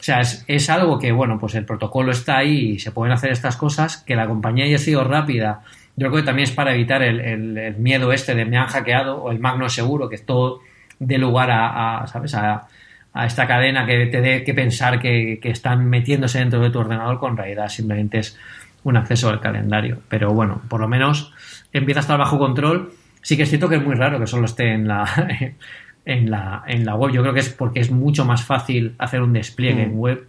O 0.00 0.04
sea, 0.04 0.20
es, 0.20 0.70
algo 0.70 0.98
que, 0.98 1.12
bueno, 1.12 1.38
pues 1.38 1.54
el 1.54 1.64
protocolo 1.64 2.10
está 2.10 2.38
ahí 2.38 2.72
y 2.72 2.78
se 2.80 2.90
pueden 2.90 3.12
hacer 3.12 3.30
estas 3.30 3.56
cosas, 3.56 3.98
que 3.98 4.16
la 4.16 4.26
compañía 4.26 4.64
haya 4.64 4.78
sido 4.78 5.04
rápida. 5.04 5.60
Yo 5.96 6.08
creo 6.08 6.22
que 6.22 6.26
también 6.26 6.48
es 6.48 6.54
para 6.54 6.74
evitar 6.74 7.02
el, 7.02 7.76
miedo 7.78 8.12
este 8.12 8.34
de 8.34 8.44
me 8.44 8.56
han 8.56 8.66
hackeado 8.66 9.22
o 9.22 9.30
el 9.30 9.38
magno 9.38 9.68
seguro, 9.68 10.08
que 10.08 10.18
todo 10.18 10.60
dé 10.98 11.18
lugar 11.18 11.50
a, 11.52 12.04
¿sabes? 12.08 12.34
A, 12.34 12.66
esta 13.14 13.46
cadena 13.46 13.84
que 13.84 14.06
te 14.06 14.20
dé 14.20 14.44
que 14.44 14.54
pensar 14.54 14.98
que, 14.98 15.38
que, 15.40 15.50
están 15.50 15.86
metiéndose 15.88 16.38
dentro 16.38 16.60
de 16.60 16.70
tu 16.70 16.78
ordenador 16.78 17.18
con 17.18 17.36
realidad 17.36 17.68
simplemente 17.68 18.18
es 18.18 18.38
un 18.84 18.96
acceso 18.96 19.28
al 19.28 19.40
calendario. 19.40 20.00
Pero 20.08 20.32
bueno, 20.32 20.62
por 20.68 20.80
lo 20.80 20.88
menos 20.88 21.32
empieza 21.72 22.00
a 22.00 22.02
estar 22.02 22.18
bajo 22.18 22.38
control 22.38 22.92
Sí 23.22 23.36
que 23.36 23.44
es 23.44 23.48
cierto 23.48 23.68
que 23.68 23.76
es 23.76 23.84
muy 23.84 23.94
raro 23.94 24.18
que 24.18 24.26
solo 24.26 24.44
esté 24.44 24.72
en 24.72 24.88
la, 24.88 25.04
en 26.04 26.30
la, 26.30 26.64
en 26.66 26.84
la 26.84 26.96
web. 26.96 27.12
Yo 27.12 27.22
creo 27.22 27.32
que 27.32 27.40
es 27.40 27.48
porque 27.48 27.80
es 27.80 27.90
mucho 27.90 28.24
más 28.24 28.44
fácil 28.44 28.94
hacer 28.98 29.22
un 29.22 29.32
despliegue 29.32 29.84
en 29.84 29.94
mm. 29.94 29.98
web 29.98 30.28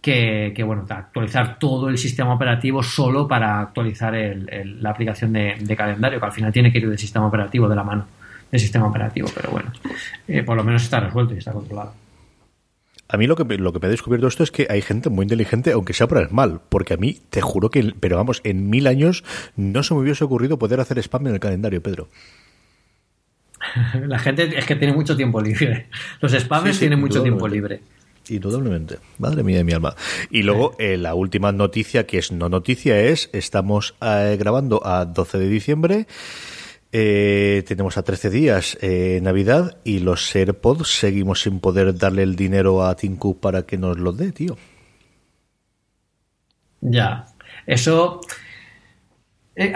que, 0.00 0.52
que, 0.54 0.62
bueno, 0.62 0.86
actualizar 0.88 1.58
todo 1.58 1.88
el 1.88 1.98
sistema 1.98 2.32
operativo 2.32 2.82
solo 2.84 3.26
para 3.26 3.58
actualizar 3.58 4.14
el, 4.14 4.80
la 4.80 4.90
aplicación 4.90 5.32
de, 5.32 5.76
calendario, 5.76 6.20
que 6.20 6.26
al 6.26 6.32
final 6.32 6.52
tiene 6.52 6.70
que 6.70 6.78
ir 6.78 6.88
del 6.88 6.98
sistema 6.98 7.26
operativo 7.26 7.68
de 7.68 7.74
la 7.74 7.82
mano 7.82 8.06
del 8.50 8.60
sistema 8.60 8.86
operativo. 8.86 9.28
Pero 9.34 9.50
bueno, 9.50 9.72
eh, 10.28 10.42
por 10.44 10.56
lo 10.56 10.62
menos 10.62 10.84
está 10.84 11.00
resuelto 11.00 11.34
y 11.34 11.38
está 11.38 11.52
controlado. 11.52 11.92
A 13.08 13.16
mí 13.16 13.26
lo 13.26 13.36
que, 13.36 13.44
lo 13.56 13.72
que 13.72 13.78
me 13.80 13.86
he 13.86 13.90
descubierto 13.90 14.26
esto 14.26 14.42
es 14.42 14.50
que 14.50 14.66
hay 14.68 14.82
gente 14.82 15.08
muy 15.08 15.24
inteligente, 15.24 15.72
aunque 15.72 15.94
sea 15.94 16.06
por 16.06 16.18
el 16.18 16.28
mal, 16.30 16.60
porque 16.68 16.92
a 16.94 16.96
mí 16.98 17.18
te 17.30 17.40
juro 17.40 17.70
que, 17.70 17.94
pero 17.98 18.16
vamos, 18.16 18.42
en 18.44 18.68
mil 18.68 18.86
años 18.86 19.24
no 19.56 19.82
se 19.82 19.94
me 19.94 20.00
hubiese 20.00 20.24
ocurrido 20.24 20.58
poder 20.58 20.78
hacer 20.80 20.98
spam 20.98 21.26
en 21.28 21.34
el 21.34 21.40
calendario, 21.40 21.82
Pedro. 21.82 22.08
La 24.06 24.18
gente 24.18 24.58
es 24.58 24.66
que 24.66 24.76
tiene 24.76 24.92
mucho 24.92 25.16
tiempo 25.16 25.40
libre. 25.40 25.88
Los 26.20 26.32
spams 26.32 26.78
tienen 26.78 27.00
mucho 27.00 27.22
tiempo 27.22 27.48
libre. 27.48 27.80
Indudablemente. 28.28 28.98
Madre 29.18 29.42
mía 29.42 29.56
de 29.56 29.64
mi 29.64 29.72
alma. 29.72 29.94
Y 30.30 30.42
luego, 30.42 30.76
eh, 30.78 30.98
la 30.98 31.14
última 31.14 31.50
noticia, 31.50 32.06
que 32.06 32.18
es 32.18 32.30
no 32.30 32.50
noticia, 32.50 33.00
es, 33.00 33.30
estamos 33.32 33.94
eh, 34.02 34.36
grabando 34.38 34.86
a 34.86 35.06
12 35.06 35.38
de 35.38 35.48
diciembre 35.48 36.06
eh, 36.92 37.64
tenemos 37.66 37.98
a 37.98 38.02
13 38.02 38.30
días 38.30 38.78
eh, 38.80 39.20
Navidad 39.22 39.78
y 39.84 40.00
los 40.00 40.34
AirPods 40.34 40.88
seguimos 40.88 41.42
sin 41.42 41.60
poder 41.60 41.96
darle 41.96 42.22
el 42.22 42.36
dinero 42.36 42.84
a 42.84 42.96
Tinku 42.96 43.38
para 43.38 43.62
que 43.62 43.78
nos 43.78 43.98
lo 43.98 44.12
dé, 44.12 44.32
tío. 44.32 44.56
Ya, 46.80 47.26
eso 47.66 48.20
Eh, 49.60 49.72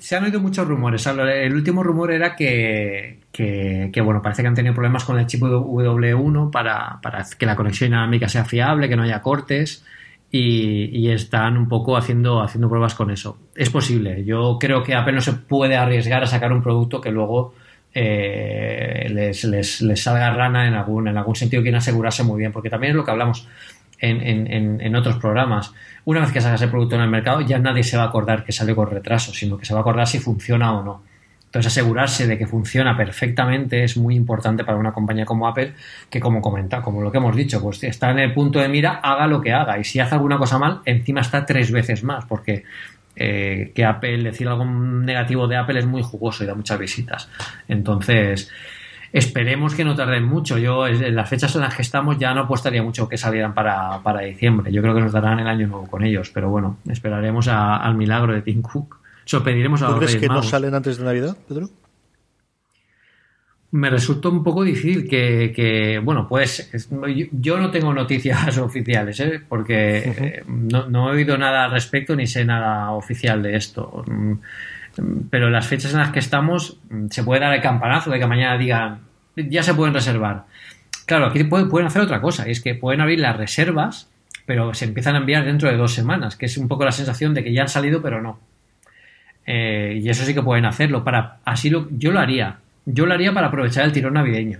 se 0.00 0.16
han 0.16 0.24
oído 0.24 0.40
muchos 0.40 0.66
rumores. 0.66 1.06
El 1.06 1.54
último 1.54 1.84
rumor 1.84 2.10
era 2.10 2.34
que, 2.34 3.20
que, 3.30 4.00
bueno, 4.02 4.20
parece 4.20 4.42
que 4.42 4.48
han 4.48 4.56
tenido 4.56 4.74
problemas 4.74 5.04
con 5.04 5.20
el 5.20 5.26
chip 5.26 5.42
W1 5.42 6.50
para, 6.50 6.98
para 7.00 7.24
que 7.38 7.46
la 7.46 7.54
conexión 7.54 7.90
inalámbrica 7.90 8.28
sea 8.28 8.44
fiable, 8.44 8.88
que 8.88 8.96
no 8.96 9.04
haya 9.04 9.22
cortes. 9.22 9.84
Y, 10.30 11.08
están 11.08 11.56
un 11.56 11.68
poco 11.68 11.96
haciendo, 11.96 12.42
haciendo 12.42 12.68
pruebas 12.68 12.94
con 12.94 13.10
eso. 13.10 13.38
Es 13.54 13.70
posible. 13.70 14.24
Yo 14.24 14.58
creo 14.60 14.82
que 14.82 14.94
Apple 14.94 15.14
no 15.14 15.20
se 15.22 15.32
puede 15.32 15.76
arriesgar 15.76 16.22
a 16.22 16.26
sacar 16.26 16.52
un 16.52 16.62
producto 16.62 17.00
que 17.00 17.10
luego 17.10 17.54
eh, 17.94 19.06
les, 19.10 19.44
les, 19.44 20.02
salga 20.02 20.30
rana 20.30 20.68
en 20.68 20.74
algún, 20.74 21.08
en 21.08 21.16
algún 21.16 21.34
sentido. 21.34 21.62
Quieren 21.62 21.78
asegurarse 21.78 22.24
muy 22.24 22.38
bien, 22.38 22.52
porque 22.52 22.68
también 22.68 22.90
es 22.90 22.96
lo 22.96 23.04
que 23.04 23.10
hablamos 23.10 23.48
en, 24.00 24.80
en, 24.80 24.96
otros 24.96 25.16
programas. 25.16 25.72
Una 26.04 26.20
vez 26.20 26.30
que 26.30 26.40
salga 26.40 26.56
ese 26.56 26.68
producto 26.68 26.96
en 26.96 27.02
el 27.02 27.10
mercado, 27.10 27.40
ya 27.40 27.58
nadie 27.58 27.82
se 27.82 27.96
va 27.96 28.04
a 28.04 28.06
acordar 28.06 28.44
que 28.44 28.52
sale 28.52 28.74
con 28.74 28.90
retraso, 28.90 29.32
sino 29.32 29.56
que 29.56 29.64
se 29.64 29.72
va 29.72 29.80
a 29.80 29.82
acordar 29.82 30.06
si 30.06 30.18
funciona 30.18 30.72
o 30.72 30.84
no. 30.84 31.02
Entonces, 31.48 31.72
asegurarse 31.72 32.26
de 32.26 32.36
que 32.36 32.46
funciona 32.46 32.94
perfectamente 32.94 33.82
es 33.82 33.96
muy 33.96 34.14
importante 34.14 34.64
para 34.64 34.76
una 34.76 34.92
compañía 34.92 35.24
como 35.24 35.48
Apple, 35.48 35.72
que 36.10 36.20
como 36.20 36.42
comenta, 36.42 36.82
como 36.82 37.00
lo 37.00 37.10
que 37.10 37.16
hemos 37.16 37.34
dicho, 37.34 37.62
pues 37.62 37.82
está 37.84 38.10
en 38.10 38.18
el 38.18 38.34
punto 38.34 38.58
de 38.58 38.68
mira, 38.68 38.96
haga 39.02 39.26
lo 39.26 39.40
que 39.40 39.54
haga. 39.54 39.78
Y 39.78 39.84
si 39.84 39.98
hace 39.98 40.14
alguna 40.14 40.36
cosa 40.36 40.58
mal, 40.58 40.82
encima 40.84 41.22
está 41.22 41.46
tres 41.46 41.72
veces 41.72 42.04
más, 42.04 42.26
porque 42.26 42.64
eh, 43.16 43.72
que 43.74 43.82
Apple, 43.82 44.24
decir 44.24 44.46
algo 44.46 44.66
negativo 44.66 45.48
de 45.48 45.56
Apple 45.56 45.78
es 45.78 45.86
muy 45.86 46.02
jugoso 46.02 46.44
y 46.44 46.46
da 46.46 46.54
muchas 46.54 46.78
visitas. 46.78 47.30
Entonces, 47.66 48.50
esperemos 49.10 49.74
que 49.74 49.86
no 49.86 49.94
tarden 49.94 50.24
mucho. 50.24 50.58
Yo, 50.58 50.86
en 50.86 51.16
las 51.16 51.30
fechas 51.30 51.54
en 51.54 51.62
las 51.62 51.74
que 51.74 51.80
estamos, 51.80 52.18
ya 52.18 52.34
no 52.34 52.42
apostaría 52.42 52.82
mucho 52.82 53.08
que 53.08 53.16
salieran 53.16 53.54
para, 53.54 54.00
para 54.02 54.20
diciembre. 54.20 54.70
Yo 54.70 54.82
creo 54.82 54.94
que 54.94 55.00
nos 55.00 55.12
darán 55.12 55.40
el 55.40 55.48
año 55.48 55.66
nuevo 55.66 55.86
con 55.86 56.04
ellos, 56.04 56.30
pero 56.32 56.50
bueno, 56.50 56.76
esperaremos 56.90 57.48
al 57.48 57.94
milagro 57.94 58.34
de 58.34 58.42
Tim 58.42 58.60
Cook 58.60 58.98
pediremos 59.44 59.82
a 59.82 59.88
¿Tú 59.88 59.96
crees 59.96 60.16
que 60.16 60.28
no 60.28 60.42
salen 60.42 60.74
antes 60.74 60.98
de 60.98 61.04
Navidad, 61.04 61.36
Pedro? 61.46 61.68
Me 63.70 63.90
resulta 63.90 64.30
un 64.30 64.42
poco 64.42 64.64
difícil 64.64 65.06
que, 65.06 66.00
bueno, 66.02 66.26
pues 66.26 66.70
yo 67.32 67.58
no 67.58 67.70
tengo 67.70 67.92
noticias 67.92 68.56
oficiales, 68.58 69.20
¿eh? 69.20 69.42
porque 69.46 69.98
eh, 69.98 70.44
no, 70.46 71.10
he 71.10 71.16
oído 71.16 71.36
nada 71.36 71.64
al 71.64 71.72
respecto 71.72 72.16
ni 72.16 72.26
sé 72.26 72.44
nada 72.44 72.92
oficial 72.92 73.42
de 73.42 73.56
esto. 73.56 74.04
Mm, 74.06 74.32
pero 75.30 75.50
las 75.50 75.66
fechas 75.66 75.92
en 75.92 75.98
las 75.98 76.10
que 76.10 76.18
estamos 76.18 76.78
mm, 76.88 77.08
se 77.10 77.22
puede 77.22 77.42
dar 77.42 77.54
el 77.54 77.60
campanazo 77.60 78.10
de 78.10 78.18
que 78.18 78.26
mañana 78.26 78.56
digan 78.56 79.00
ya 79.36 79.62
se 79.62 79.74
pueden 79.74 79.94
reservar. 79.94 80.46
Claro, 81.06 81.26
aquí 81.26 81.44
pueden 81.44 81.86
hacer 81.86 82.02
otra 82.02 82.20
cosa, 82.20 82.48
y 82.48 82.52
es 82.52 82.60
que 82.60 82.74
pueden 82.74 83.00
abrir 83.00 83.20
las 83.20 83.36
reservas, 83.36 84.10
pero 84.46 84.74
se 84.74 84.86
empiezan 84.86 85.14
a 85.14 85.18
enviar 85.18 85.44
dentro 85.44 85.70
de 85.70 85.76
dos 85.76 85.94
semanas, 85.94 86.36
que 86.36 86.46
es 86.46 86.56
un 86.58 86.68
poco 86.68 86.84
la 86.84 86.92
sensación 86.92 87.34
de 87.34 87.44
que 87.44 87.52
ya 87.52 87.62
han 87.62 87.68
salido, 87.68 88.02
pero 88.02 88.20
no. 88.20 88.38
Eh, 89.50 90.00
y 90.04 90.10
eso 90.10 90.26
sí 90.26 90.34
que 90.34 90.42
pueden 90.42 90.66
hacerlo. 90.66 91.02
Para, 91.02 91.38
así 91.46 91.70
lo, 91.70 91.88
yo 91.90 92.12
lo 92.12 92.20
haría. 92.20 92.58
Yo 92.84 93.06
lo 93.06 93.14
haría 93.14 93.32
para 93.32 93.46
aprovechar 93.46 93.86
el 93.86 93.92
tirón 93.92 94.12
navideño. 94.12 94.58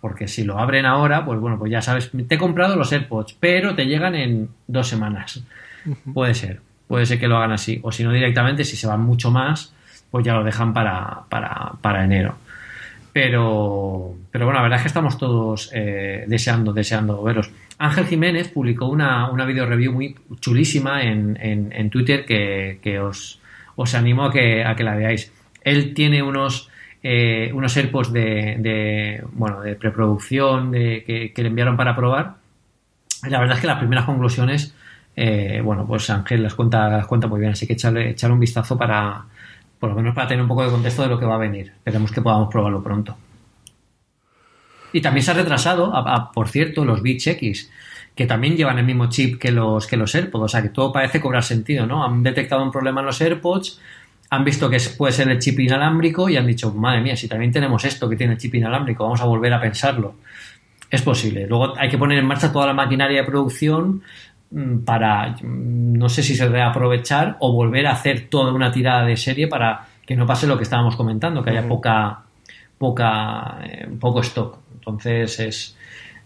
Porque 0.00 0.26
si 0.26 0.42
lo 0.42 0.58
abren 0.58 0.86
ahora, 0.86 1.24
pues 1.24 1.38
bueno, 1.38 1.56
pues 1.56 1.70
ya 1.70 1.80
sabes, 1.80 2.10
te 2.10 2.34
he 2.34 2.38
comprado 2.38 2.74
los 2.74 2.92
AirPods, 2.92 3.36
pero 3.38 3.76
te 3.76 3.86
llegan 3.86 4.16
en 4.16 4.48
dos 4.66 4.88
semanas. 4.88 5.44
Puede 6.12 6.34
ser. 6.34 6.60
Puede 6.88 7.06
ser 7.06 7.20
que 7.20 7.28
lo 7.28 7.36
hagan 7.36 7.52
así. 7.52 7.78
O 7.84 7.92
si 7.92 8.02
no, 8.02 8.10
directamente, 8.10 8.64
si 8.64 8.76
se 8.76 8.88
van 8.88 9.02
mucho 9.02 9.30
más, 9.30 9.72
pues 10.10 10.24
ya 10.24 10.34
lo 10.34 10.42
dejan 10.42 10.74
para, 10.74 11.22
para, 11.30 12.04
enero. 12.04 12.34
Pero, 13.12 14.16
pero 14.32 14.46
bueno, 14.46 14.58
la 14.58 14.64
verdad 14.64 14.78
es 14.78 14.82
que 14.82 14.88
estamos 14.88 15.16
todos 15.16 15.70
eh, 15.72 16.24
deseando, 16.26 16.72
deseando 16.72 17.22
veros. 17.22 17.52
Ángel 17.78 18.06
Jiménez 18.06 18.48
publicó 18.48 18.86
una, 18.86 19.30
una 19.30 19.44
video 19.44 19.64
review 19.64 19.92
muy 19.92 20.16
chulísima 20.40 21.04
en, 21.04 21.38
en, 21.40 21.90
Twitter 21.90 22.24
que, 22.24 22.80
que 22.82 22.98
os, 22.98 23.40
os 23.76 23.94
animo 23.94 24.24
a 24.24 24.32
que, 24.32 24.64
a 24.64 24.74
que 24.76 24.84
la 24.84 24.94
veáis. 24.94 25.32
Él 25.62 25.94
tiene 25.94 26.22
unos, 26.22 26.70
eh, 27.02 27.50
unos 27.52 27.76
AirPods 27.76 28.12
de, 28.12 29.24
bueno, 29.32 29.60
de 29.60 29.74
preproducción 29.74 30.70
de, 30.70 31.32
que, 31.34 31.42
le 31.42 31.48
enviaron 31.48 31.76
para 31.76 31.96
probar. 31.96 32.36
La 33.28 33.40
verdad 33.40 33.56
es 33.56 33.60
que 33.60 33.66
las 33.66 33.78
primeras 33.78 34.04
conclusiones, 34.04 34.74
eh, 35.16 35.60
bueno, 35.64 35.86
pues 35.86 36.10
Ángel 36.10 36.42
las 36.42 36.54
cuenta, 36.54 36.88
las 36.88 37.06
cuenta 37.06 37.26
muy 37.26 37.40
bien, 37.40 37.52
así 37.52 37.66
que 37.66 37.72
echarle, 37.72 38.14
un 38.30 38.40
vistazo 38.40 38.76
para, 38.76 39.24
por 39.78 39.90
lo 39.90 39.96
menos 39.96 40.14
para 40.14 40.28
tener 40.28 40.42
un 40.42 40.48
poco 40.48 40.64
de 40.64 40.70
contexto 40.70 41.02
de 41.02 41.08
lo 41.08 41.18
que 41.18 41.26
va 41.26 41.36
a 41.36 41.38
venir. 41.38 41.72
Esperemos 41.76 42.12
que 42.12 42.20
podamos 42.20 42.50
probarlo 42.50 42.82
pronto. 42.82 43.16
Y 44.92 45.00
también 45.00 45.24
se 45.24 45.32
ha 45.32 45.34
retrasado, 45.34 45.92
por 46.32 46.48
cierto, 46.48 46.84
los 46.84 47.02
Beats 47.02 47.26
X 47.26 47.70
que 48.14 48.26
también 48.26 48.56
llevan 48.56 48.78
el 48.78 48.84
mismo 48.84 49.08
chip 49.08 49.40
que 49.40 49.50
los, 49.50 49.86
que 49.86 49.96
los 49.96 50.14
AirPods. 50.14 50.44
O 50.44 50.48
sea, 50.48 50.62
que 50.62 50.68
todo 50.68 50.92
parece 50.92 51.20
cobrar 51.20 51.42
sentido, 51.42 51.86
¿no? 51.86 52.04
Han 52.04 52.22
detectado 52.22 52.62
un 52.62 52.70
problema 52.70 53.00
en 53.00 53.06
los 53.06 53.20
AirPods, 53.20 53.80
han 54.30 54.44
visto 54.44 54.70
que 54.70 54.78
puede 54.96 55.12
ser 55.12 55.28
el 55.28 55.38
chip 55.38 55.58
inalámbrico 55.60 56.28
y 56.28 56.36
han 56.36 56.46
dicho, 56.46 56.72
madre 56.72 57.00
mía, 57.00 57.16
si 57.16 57.28
también 57.28 57.52
tenemos 57.52 57.84
esto 57.84 58.08
que 58.08 58.16
tiene 58.16 58.36
chip 58.36 58.54
inalámbrico, 58.54 59.04
vamos 59.04 59.20
a 59.20 59.24
volver 59.24 59.52
a 59.52 59.60
pensarlo. 59.60 60.14
Es 60.90 61.02
posible. 61.02 61.46
Luego 61.46 61.76
hay 61.76 61.88
que 61.88 61.98
poner 61.98 62.18
en 62.18 62.26
marcha 62.26 62.52
toda 62.52 62.66
la 62.66 62.72
maquinaria 62.72 63.22
de 63.22 63.26
producción 63.26 64.02
mm, 64.50 64.78
para, 64.78 65.30
mm, 65.30 65.94
no 65.94 66.08
sé 66.08 66.22
si 66.22 66.36
se 66.36 66.48
reaprovechar 66.48 67.36
o 67.40 67.52
volver 67.52 67.86
a 67.86 67.92
hacer 67.92 68.28
toda 68.28 68.52
una 68.52 68.70
tirada 68.70 69.04
de 69.04 69.16
serie 69.16 69.48
para 69.48 69.88
que 70.06 70.14
no 70.14 70.26
pase 70.26 70.46
lo 70.46 70.56
que 70.56 70.64
estábamos 70.64 70.96
comentando, 70.96 71.42
que 71.42 71.50
haya 71.50 71.66
poca, 71.66 72.22
poca, 72.78 73.58
eh, 73.64 73.88
poco 73.98 74.20
stock. 74.20 74.58
Entonces 74.74 75.40
es, 75.40 75.76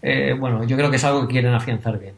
eh, 0.01 0.35
bueno, 0.39 0.63
yo 0.63 0.77
creo 0.77 0.89
que 0.89 0.97
es 0.97 1.03
algo 1.03 1.27
que 1.27 1.33
quieren 1.33 1.53
afianzar 1.53 1.99
bien. 1.99 2.15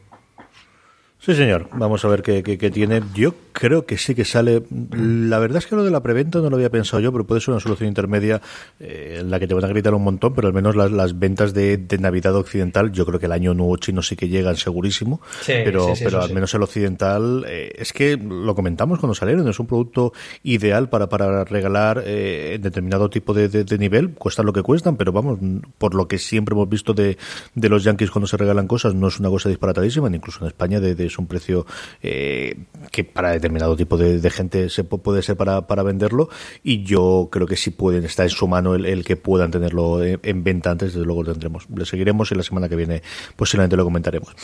Sí, 1.24 1.36
señor. 1.36 1.68
Vamos 1.72 2.04
a 2.04 2.08
ver 2.08 2.20
qué, 2.20 2.42
qué, 2.42 2.70
tiene. 2.72 3.00
Yo 3.14 3.32
creo 3.52 3.86
que 3.86 3.96
sí 3.96 4.12
que 4.12 4.24
sale. 4.24 4.64
La 4.90 5.38
verdad 5.38 5.58
es 5.58 5.68
que 5.68 5.76
lo 5.76 5.84
de 5.84 5.92
la 5.92 6.02
preventa 6.02 6.40
no 6.40 6.50
lo 6.50 6.56
había 6.56 6.68
pensado 6.68 7.00
yo, 7.00 7.12
pero 7.12 7.24
puede 7.24 7.40
ser 7.40 7.52
una 7.52 7.60
solución 7.60 7.88
intermedia 7.88 8.40
eh, 8.80 9.18
en 9.20 9.30
la 9.30 9.38
que 9.38 9.46
te 9.46 9.54
van 9.54 9.64
a 9.64 9.68
gritar 9.68 9.94
un 9.94 10.02
montón, 10.02 10.34
pero 10.34 10.48
al 10.48 10.54
menos 10.54 10.74
las, 10.74 10.90
las 10.90 11.16
ventas 11.16 11.54
de, 11.54 11.78
Navidad 12.00 12.34
occidental, 12.34 12.90
yo 12.90 13.06
creo 13.06 13.20
que 13.20 13.26
el 13.26 13.32
año 13.32 13.54
nuevo 13.54 13.76
chino 13.76 14.02
sí 14.02 14.16
que 14.16 14.26
llegan 14.26 14.56
segurísimo, 14.56 15.20
pero, 15.46 15.92
pero 15.96 16.22
al 16.22 16.32
menos 16.32 16.52
el 16.54 16.62
occidental, 16.62 17.44
eh, 17.46 17.70
es 17.76 17.92
que 17.92 18.16
lo 18.16 18.56
comentamos 18.56 18.98
cuando 18.98 19.14
salieron, 19.14 19.46
es 19.46 19.60
un 19.60 19.68
producto 19.68 20.12
ideal 20.42 20.88
para, 20.88 21.08
para 21.08 21.44
regalar 21.44 22.02
eh, 22.04 22.54
en 22.54 22.62
determinado 22.62 23.08
tipo 23.10 23.32
de, 23.32 23.48
de, 23.48 23.78
nivel, 23.78 24.14
cuestan 24.14 24.46
lo 24.46 24.52
que 24.52 24.62
cuestan, 24.62 24.96
pero 24.96 25.12
vamos, 25.12 25.38
por 25.78 25.94
lo 25.94 26.08
que 26.08 26.18
siempre 26.18 26.54
hemos 26.54 26.68
visto 26.68 26.94
de, 26.94 27.16
de 27.54 27.68
los 27.68 27.84
yankees 27.84 28.10
cuando 28.10 28.26
se 28.26 28.36
regalan 28.36 28.66
cosas, 28.66 28.94
no 28.94 29.06
es 29.06 29.20
una 29.20 29.28
cosa 29.28 29.48
disparatadísima, 29.48 30.08
incluso 30.12 30.40
en 30.40 30.48
España 30.48 30.80
de 30.80 30.96
es 31.12 31.18
un 31.18 31.26
precio 31.26 31.66
eh, 32.02 32.56
que 32.90 33.04
para 33.04 33.30
determinado 33.30 33.76
tipo 33.76 33.96
de, 33.96 34.30
gente 34.30 34.68
se 34.68 34.84
puede 34.84 35.22
ser 35.22 35.36
para, 35.36 35.66
para, 35.66 35.82
venderlo 35.82 36.28
y 36.62 36.84
yo 36.84 37.28
creo 37.30 37.46
que 37.46 37.56
si 37.56 37.70
pueden 37.70 38.04
estar 38.04 38.24
en 38.24 38.30
su 38.30 38.48
mano 38.48 38.74
el, 38.74 39.04
que 39.04 39.16
puedan 39.16 39.50
tenerlo 39.50 40.02
en, 40.02 40.44
venta 40.44 40.70
antes, 40.70 40.94
desde 40.94 41.04
luego 41.04 41.22
lo 41.22 41.32
tendremos. 41.32 41.68
Le 41.74 41.84
seguiremos 41.84 42.32
y 42.32 42.34
la 42.34 42.42
semana 42.42 42.68
que 42.68 42.76
viene 42.76 43.02
posiblemente 43.36 43.76
lo 43.76 43.84
comentaremos. 43.84 44.34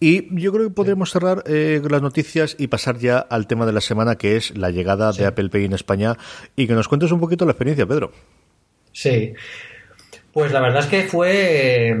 Y 0.00 0.40
yo 0.40 0.52
creo 0.52 0.68
que 0.68 0.74
podremos 0.74 1.10
cerrar 1.10 1.42
eh, 1.46 1.80
las 1.88 2.02
noticias 2.02 2.56
y 2.58 2.66
pasar 2.66 2.98
ya 2.98 3.18
al 3.18 3.46
tema 3.46 3.66
de 3.66 3.72
la 3.72 3.80
semana 3.80 4.16
que 4.16 4.36
es 4.36 4.56
la 4.56 4.70
llegada 4.70 5.12
de 5.12 5.26
Apple 5.26 5.48
Pay 5.48 5.64
en 5.64 5.72
España 5.72 6.16
y 6.56 6.66
que 6.66 6.74
nos 6.74 6.88
cuentes 6.88 7.10
un 7.10 7.20
poquito 7.20 7.44
la 7.44 7.52
experiencia, 7.52 7.86
Pedro. 7.86 8.12
Sí. 8.92 9.32
Pues 10.32 10.52
la 10.52 10.60
verdad 10.60 10.80
es 10.80 10.86
que 10.86 11.02
fue 11.04 11.96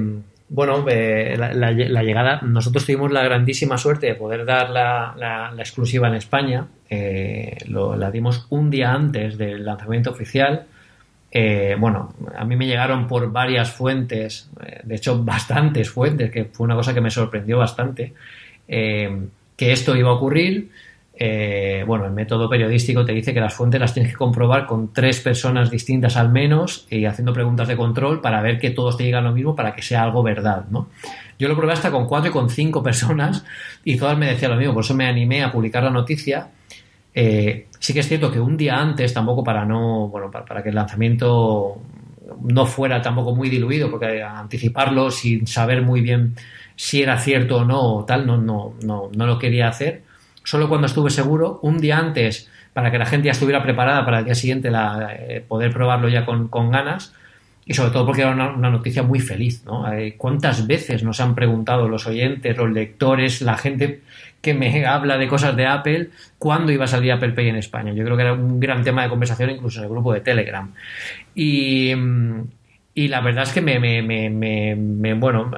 bueno, 0.50 0.86
eh, 0.88 1.36
la, 1.36 1.72
llegada, 1.72 2.40
nosotros 2.42 2.86
tuvimos 2.86 3.12
la 3.12 3.22
grandísima 3.22 3.76
suerte 3.76 4.06
de 4.06 4.14
poder 4.14 4.46
dar 4.46 4.70
la, 4.70 5.52
exclusiva 5.58 6.08
en 6.08 6.14
España. 6.14 6.66
Eh, 6.88 7.58
la 7.66 8.10
dimos 8.10 8.46
un 8.48 8.70
día 8.70 8.92
antes 8.92 9.36
del 9.36 9.64
lanzamiento 9.64 10.10
oficial. 10.10 10.66
Eh, 11.30 11.76
bueno, 11.78 12.14
a 12.34 12.46
mí 12.46 12.56
me 12.56 12.66
llegaron 12.66 13.06
por 13.06 13.30
varias 13.30 13.70
fuentes, 13.70 14.50
de 14.82 14.94
hecho 14.94 15.22
bastantes 15.22 15.90
fuentes, 15.90 16.30
que 16.30 16.46
fue 16.46 16.64
una 16.64 16.74
cosa 16.74 16.94
que 16.94 17.02
me 17.02 17.10
sorprendió 17.10 17.58
bastante, 17.58 18.14
que 18.66 19.72
esto 19.72 19.96
iba 19.96 20.08
a 20.08 20.14
ocurrir. 20.14 20.70
Eh, 21.20 21.82
bueno, 21.84 22.04
el 22.04 22.12
método 22.12 22.48
periodístico 22.48 23.04
te 23.04 23.12
dice 23.12 23.34
que 23.34 23.40
las 23.40 23.52
fuentes 23.52 23.80
las 23.80 23.92
tienes 23.92 24.12
que 24.12 24.16
comprobar 24.16 24.66
con 24.66 24.92
tres 24.92 25.18
personas 25.18 25.68
distintas 25.68 26.16
al 26.16 26.30
menos 26.30 26.86
y 26.90 27.06
haciendo 27.06 27.32
preguntas 27.32 27.66
de 27.66 27.76
control 27.76 28.20
para 28.20 28.40
ver 28.40 28.60
que 28.60 28.70
todos 28.70 28.96
te 28.96 29.02
digan 29.02 29.24
lo 29.24 29.32
mismo 29.32 29.56
para 29.56 29.74
que 29.74 29.82
sea 29.82 30.04
algo 30.04 30.22
verdad, 30.22 30.66
¿no? 30.70 30.90
Yo 31.36 31.48
lo 31.48 31.56
probé 31.56 31.72
hasta 31.72 31.90
con 31.90 32.06
cuatro 32.06 32.30
y 32.30 32.32
con 32.32 32.48
cinco 32.48 32.82
personas 32.84 33.44
y 33.84 33.96
todas 33.96 34.16
me 34.16 34.26
decían 34.26 34.52
lo 34.52 34.56
mismo, 34.56 34.74
por 34.74 34.84
eso 34.84 34.94
me 34.94 35.08
animé 35.08 35.42
a 35.42 35.50
publicar 35.50 35.82
la 35.82 35.90
noticia. 35.90 36.50
Eh, 37.12 37.66
sí 37.80 37.92
que 37.92 37.98
es 37.98 38.06
cierto 38.06 38.30
que 38.30 38.38
un 38.38 38.56
día 38.56 38.76
antes, 38.76 39.12
tampoco 39.12 39.42
para 39.42 39.64
no, 39.64 40.06
bueno, 40.06 40.30
para, 40.30 40.62
que 40.62 40.68
el 40.68 40.76
lanzamiento 40.76 41.78
no 42.42 42.66
fuera 42.66 43.02
tampoco 43.02 43.34
muy 43.34 43.48
diluido, 43.48 43.90
porque 43.90 44.22
anticiparlo 44.22 45.10
sin 45.10 45.48
saber 45.48 45.82
muy 45.82 46.00
bien 46.00 46.36
si 46.76 47.02
era 47.02 47.18
cierto 47.18 47.56
o 47.56 47.64
no 47.64 47.96
o 47.96 48.04
tal, 48.04 48.24
no, 48.24 48.36
no, 48.36 48.74
no, 48.84 49.10
no 49.12 49.26
lo 49.26 49.36
quería 49.36 49.66
hacer 49.66 50.06
solo 50.48 50.66
cuando 50.70 50.86
estuve 50.86 51.10
seguro, 51.10 51.60
un 51.60 51.78
día 51.78 51.98
antes, 51.98 52.48
para 52.72 52.90
que 52.90 52.96
la 52.96 53.04
gente 53.04 53.26
ya 53.26 53.32
estuviera 53.32 53.62
preparada 53.62 54.02
para 54.06 54.20
el 54.20 54.24
día 54.24 54.34
siguiente 54.34 54.70
la, 54.70 55.14
eh, 55.14 55.44
poder 55.46 55.74
probarlo 55.74 56.08
ya 56.08 56.24
con, 56.24 56.48
ganas. 56.70 57.12
y 57.66 57.74
sobre 57.74 57.90
todo 57.90 58.06
porque 58.06 58.22
era 58.22 58.30
una, 58.30 58.70
noticia 58.70 59.02
muy 59.02 59.20
feliz, 59.20 59.62
¿no? 59.66 59.84
¿Cuántas 60.16 60.66
veces 60.66 61.02
nos 61.02 61.20
han 61.20 61.34
preguntado 61.34 61.86
los 61.86 62.06
oyentes, 62.06 62.56
los 62.56 62.70
lectores, 62.70 63.42
la 63.42 63.58
gente 63.58 64.00
que 64.40 64.54
me 64.54 64.86
habla 64.94 65.18
de 65.18 65.28
cosas 65.28 65.54
de 65.54 65.66
Apple, 65.66 66.08
cuándo 66.38 66.72
iba 66.72 66.86
a 66.86 66.88
salir 66.88 67.12
Apple 67.12 67.32
Pay 67.32 67.48
en 67.50 67.56
España? 67.56 67.92
Yo 67.92 68.02
creo 68.04 68.16
que 68.16 68.22
era 68.22 68.32
un 68.32 68.58
gran 68.58 68.82
tema 68.82 69.02
de 69.02 69.10
conversación 69.10 69.50
incluso 69.50 69.80
en 69.80 69.84
el 69.84 69.90
grupo 69.90 70.14
de 70.14 70.22
Telegram. 70.22 70.72
Y, 71.34 71.92
la 72.94 73.20
verdad 73.20 73.42
es 73.42 73.52
que 73.52 73.60
me, 73.60 73.78
me, 73.78 74.30
me, 74.30 75.12
bueno, 75.12 75.50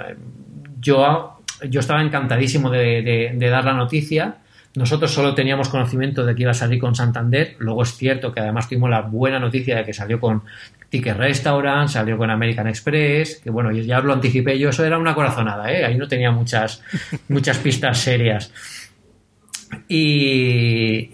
yo, 0.81 1.41
yo 1.69 1.79
estaba 1.79 2.03
encantadísimo 2.03 2.71
de 2.71 3.37
dar 3.39 3.65
la 3.65 3.75
noticia 3.75 4.39
nosotros 4.75 5.13
solo 5.13 5.35
teníamos 5.35 5.69
conocimiento 5.69 6.25
de 6.25 6.35
que 6.35 6.43
iba 6.43 6.53
a 6.53 6.55
salir 6.55 6.79
con 6.79 6.95
Santander. 6.95 7.57
Luego 7.59 7.83
es 7.83 7.97
cierto 7.97 8.33
que 8.33 8.41
además 8.41 8.69
tuvimos 8.69 8.91
la 8.91 9.01
buena 9.01 9.41
noticia 9.41 9.77
de 9.77 9.85
que 9.85 9.93
salió 9.93 10.21
con 10.21 10.43
Ticket 10.89 11.17
Restaurant, 11.17 11.89
salió 11.89 12.17
con 12.17 12.31
American 12.31 12.69
Express, 12.69 13.41
que 13.43 13.51
bueno, 13.51 13.73
ya 13.73 14.01
lo 14.01 14.13
anticipé 14.13 14.59
yo, 14.59 14.71
eso 14.71 14.85
era 14.85 14.99
una 14.99 15.15
corazonada, 15.15 15.73
¿eh? 15.73 15.85
ahí 15.85 15.97
no 15.97 16.07
tenía 16.07 16.31
muchas, 16.31 16.83
muchas 17.29 17.59
pistas 17.59 17.99
serias. 17.99 18.53
Y, 19.89 21.11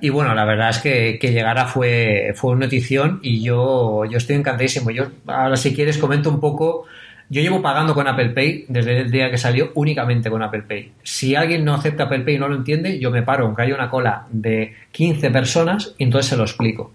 y, 0.00 0.08
bueno, 0.10 0.34
la 0.34 0.44
verdad 0.44 0.70
es 0.70 0.78
que, 0.78 1.18
que 1.18 1.32
llegara 1.32 1.66
fue, 1.66 2.32
fue 2.36 2.52
una 2.52 2.66
notición 2.66 3.20
y 3.22 3.42
yo, 3.42 4.04
yo 4.04 4.18
estoy 4.18 4.36
encantadísimo. 4.36 4.90
Yo 4.90 5.06
ahora 5.26 5.56
si 5.56 5.74
quieres 5.74 5.96
comento 5.96 6.28
un 6.28 6.40
poco 6.40 6.84
yo 7.28 7.40
llevo 7.42 7.62
pagando 7.62 7.94
con 7.94 8.06
Apple 8.06 8.30
Pay 8.30 8.66
desde 8.68 9.00
el 9.00 9.10
día 9.10 9.30
que 9.30 9.38
salió 9.38 9.72
únicamente 9.74 10.30
con 10.30 10.42
Apple 10.42 10.62
Pay. 10.62 10.92
Si 11.02 11.34
alguien 11.34 11.64
no 11.64 11.74
acepta 11.74 12.04
Apple 12.04 12.20
Pay 12.20 12.36
y 12.36 12.38
no 12.38 12.48
lo 12.48 12.56
entiende, 12.56 12.98
yo 12.98 13.10
me 13.10 13.22
paro, 13.22 13.46
aunque 13.46 13.62
haya 13.62 13.74
una 13.74 13.90
cola 13.90 14.26
de 14.30 14.74
15 14.92 15.30
personas, 15.30 15.94
y 15.98 16.04
entonces 16.04 16.28
se 16.30 16.36
lo 16.36 16.42
explico. 16.42 16.92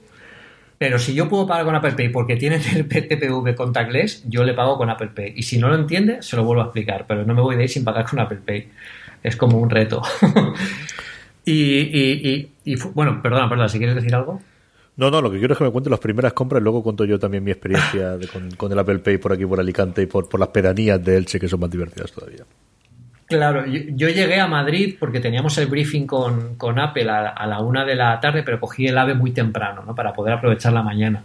Pero 0.80 0.98
si 0.98 1.14
yo 1.14 1.28
puedo 1.28 1.46
pagar 1.46 1.66
con 1.66 1.76
Apple 1.76 1.92
Pay 1.92 2.10
porque 2.10 2.38
tiene 2.38 2.56
el 2.76 2.88
TPV 2.88 3.54
contactless, 3.54 4.24
yo 4.28 4.44
le 4.44 4.54
pago 4.54 4.78
con 4.78 4.90
Apple 4.90 5.10
Pay. 5.14 5.34
Y 5.36 5.44
si 5.44 5.60
no 5.60 5.68
lo 5.68 5.76
entiende, 5.76 6.22
se 6.22 6.38
lo 6.38 6.44
vuelvo 6.44 6.62
a 6.62 6.66
explicar. 6.66 7.06
Pero 7.08 7.26
no 7.26 7.34
me 7.36 7.42
voy 7.42 7.58
de 7.58 7.64
ahí 7.64 7.68
sin 7.68 7.84
pagar 7.84 8.06
con 8.06 8.20
Apple 8.20 8.40
Pay. 8.46 8.70
Es 9.22 9.36
como 9.36 9.58
un 9.58 9.70
reto. 9.70 10.02
y, 11.46 12.48
y, 12.64 12.76
bueno, 12.94 13.22
perdona, 13.22 13.50
perdona, 13.50 13.68
si 13.68 13.78
quieres 13.78 13.96
decir 13.96 14.16
algo. 14.16 14.42
No, 15.00 15.10
no, 15.10 15.22
lo 15.22 15.32
que 15.32 15.40
quiero 15.40 15.54
es 15.54 15.58
que 15.58 15.64
me 15.64 15.72
cuente 15.72 15.90
las 15.90 16.02
primeras 16.02 16.34
compras 16.34 16.60
y 16.60 16.64
luego 16.64 16.84
cuento 16.84 17.06
yo 17.06 17.18
también 17.18 17.42
mi 17.42 17.52
experiencia 17.52 18.18
con, 18.58 18.70
el 18.70 18.80
Apple 18.80 19.00
Pay 19.00 19.18
por 19.18 19.32
aquí, 19.32 19.46
por 19.46 19.58
Alicante 19.58 20.02
y 20.02 20.08
por, 20.08 20.38
las 20.38 20.50
pedanías 20.50 21.02
de 21.02 21.16
Elche 21.16 21.40
que 21.40 21.48
son 21.48 21.62
más 21.62 21.72
divertidas 21.72 22.12
todavía. 22.12 22.44
Claro, 23.26 23.66
yo, 23.66 24.10
llegué 24.10 24.42
a 24.42 24.48
Madrid 24.48 24.98
porque 25.00 25.22
teníamos 25.22 25.58
el 25.58 25.68
briefing 25.68 26.06
con, 26.06 26.80
Apple 26.80 27.10
a, 27.10 27.48
la 27.48 27.60
una 27.62 27.86
de 27.86 27.96
la 27.96 28.20
tarde, 28.20 28.44
pero 28.44 28.60
cogí 28.60 28.88
el 28.88 28.98
AVE 28.98 29.14
muy 29.14 29.32
temprano, 29.32 29.84
¿no? 29.86 29.96
Para 29.96 30.12
poder 30.12 30.34
aprovechar 30.34 30.74
la 30.74 30.84
mañana. 30.84 31.24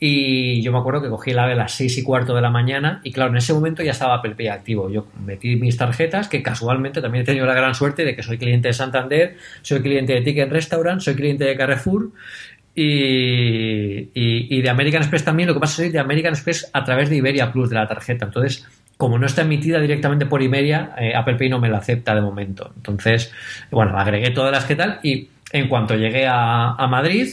Y 0.00 0.62
yo 0.62 0.72
me 0.72 0.78
acuerdo 0.78 1.02
que 1.02 1.08
cogí 1.08 1.32
el 1.32 1.38
AVE 1.38 1.52
a 1.52 1.56
las 1.56 1.72
seis 1.72 1.98
y 1.98 2.02
cuarto 2.02 2.34
de 2.34 2.40
la 2.40 2.50
mañana 2.50 3.00
y 3.04 3.12
claro, 3.12 3.30
en 3.30 3.36
ese 3.36 3.52
momento 3.52 3.82
ya 3.82 3.90
estaba 3.90 4.14
Apple 4.14 4.34
Pay 4.34 4.48
activo. 4.48 4.88
Yo 4.88 5.08
metí 5.24 5.56
mis 5.56 5.76
tarjetas, 5.76 6.28
que 6.28 6.42
casualmente 6.42 7.02
también 7.02 7.22
he 7.22 7.26
tenido 7.26 7.44
la 7.44 7.54
gran 7.54 7.74
suerte 7.74 8.04
de 8.04 8.16
que 8.16 8.22
soy 8.22 8.38
cliente 8.38 8.68
de 8.68 8.74
Santander, 8.74 9.36
soy 9.62 9.82
cliente 9.82 10.14
de 10.14 10.22
Ticket 10.22 10.50
Restaurant, 10.50 11.00
soy 11.00 11.14
cliente 11.14 11.44
de 11.44 11.56
Carrefour 11.56 12.10
y, 12.74 14.60
de 14.60 14.68
American 14.68 15.02
Express 15.02 15.24
también, 15.24 15.48
lo 15.48 15.54
que 15.54 15.60
pasa 15.60 15.82
es 15.82 15.88
que 15.88 15.92
de 15.92 15.98
American 16.00 16.32
Express 16.32 16.70
a 16.72 16.84
través 16.84 17.08
de 17.08 17.16
Iberia 17.16 17.52
Plus 17.52 17.70
de 17.70 17.76
la 17.76 17.86
tarjeta. 17.86 18.24
Entonces, 18.26 18.66
como 18.96 19.18
no 19.18 19.26
está 19.26 19.42
emitida 19.42 19.80
directamente 19.80 20.26
por 20.26 20.42
Iberia, 20.42 20.94
eh, 20.98 21.14
Apple 21.14 21.36
Pay 21.36 21.48
no 21.48 21.60
me 21.60 21.68
la 21.68 21.78
acepta 21.78 22.14
de 22.14 22.20
momento. 22.20 22.72
Entonces, 22.76 23.32
bueno, 23.70 23.96
agregué 23.98 24.30
todas 24.30 24.52
las 24.52 24.64
que 24.64 24.76
tal 24.76 24.98
y 25.02 25.28
en 25.52 25.68
cuanto 25.68 25.94
llegué 25.94 26.26
a, 26.28 26.86
Madrid, 26.88 27.28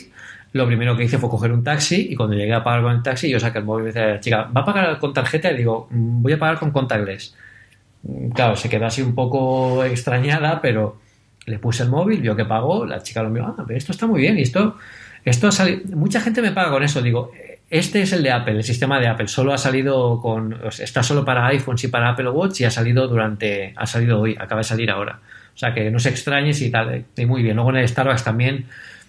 lo 0.53 0.67
primero 0.67 0.95
que 0.95 1.05
hice 1.05 1.17
fue 1.17 1.29
coger 1.29 1.51
un 1.51 1.63
taxi 1.63 2.07
y 2.11 2.15
cuando 2.15 2.35
llegué 2.35 2.53
a 2.53 2.63
pagar 2.63 2.83
con 2.83 2.93
el 2.93 3.03
taxi, 3.03 3.29
yo 3.29 3.39
saqué 3.39 3.59
el 3.59 3.65
móvil 3.65 3.83
y 3.83 3.85
me 3.85 3.93
decía, 3.93 4.19
chica, 4.19 4.49
¿va 4.55 4.61
a 4.61 4.65
pagar 4.65 4.99
con 4.99 5.13
tarjeta? 5.13 5.51
Y 5.51 5.57
digo, 5.57 5.87
mm, 5.89 6.21
voy 6.21 6.33
a 6.33 6.39
pagar 6.39 6.59
con 6.59 6.71
contactless. 6.71 7.35
Mm, 8.03 8.29
claro, 8.29 8.55
se 8.55 8.69
quedó 8.69 8.85
así 8.85 9.01
un 9.01 9.15
poco 9.15 9.83
extrañada, 9.85 10.61
pero 10.61 10.99
le 11.47 11.57
puse 11.57 11.83
el 11.83 11.89
móvil, 11.89 12.21
vio 12.21 12.35
que 12.35 12.45
pagó, 12.45 12.85
la 12.85 13.01
chica 13.01 13.23
lo 13.23 13.29
miró, 13.29 13.55
ah, 13.57 13.65
esto 13.69 13.91
está 13.91 14.05
muy 14.05 14.21
bien 14.21 14.37
y 14.37 14.43
esto 14.43 14.77
esto 15.25 15.51
salido, 15.51 15.95
mucha 15.95 16.21
gente 16.21 16.41
me 16.41 16.51
paga 16.51 16.71
con 16.71 16.83
eso, 16.83 17.01
digo, 17.01 17.31
este 17.69 18.01
es 18.01 18.11
el 18.11 18.21
de 18.21 18.31
Apple, 18.31 18.57
el 18.57 18.63
sistema 18.63 18.99
de 18.99 19.07
Apple, 19.07 19.27
solo 19.27 19.53
ha 19.53 19.57
salido 19.57 20.19
con, 20.19 20.59
está 20.79 21.03
solo 21.03 21.23
para 21.23 21.47
iPhones 21.47 21.85
y 21.85 21.87
para 21.87 22.09
Apple 22.09 22.29
Watch 22.29 22.61
y 22.61 22.65
ha 22.65 22.71
salido 22.71 23.07
durante, 23.07 23.73
ha 23.77 23.87
salido 23.87 24.19
hoy, 24.19 24.35
acaba 24.37 24.59
de 24.59 24.65
salir 24.65 24.91
ahora. 24.91 25.21
O 25.55 25.57
sea 25.57 25.73
que 25.73 25.89
no 25.91 25.99
se 25.99 26.09
extrañes 26.09 26.61
y 26.61 26.69
tal, 26.69 27.05
muy 27.27 27.43
bien. 27.43 27.55
Luego 27.55 27.71
en 27.71 27.77
el 27.77 27.87
Starbucks 27.87 28.23
también, 28.23 28.65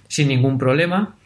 sin 0.06 0.28
ningún 0.28 0.58
problema. 0.58 1.16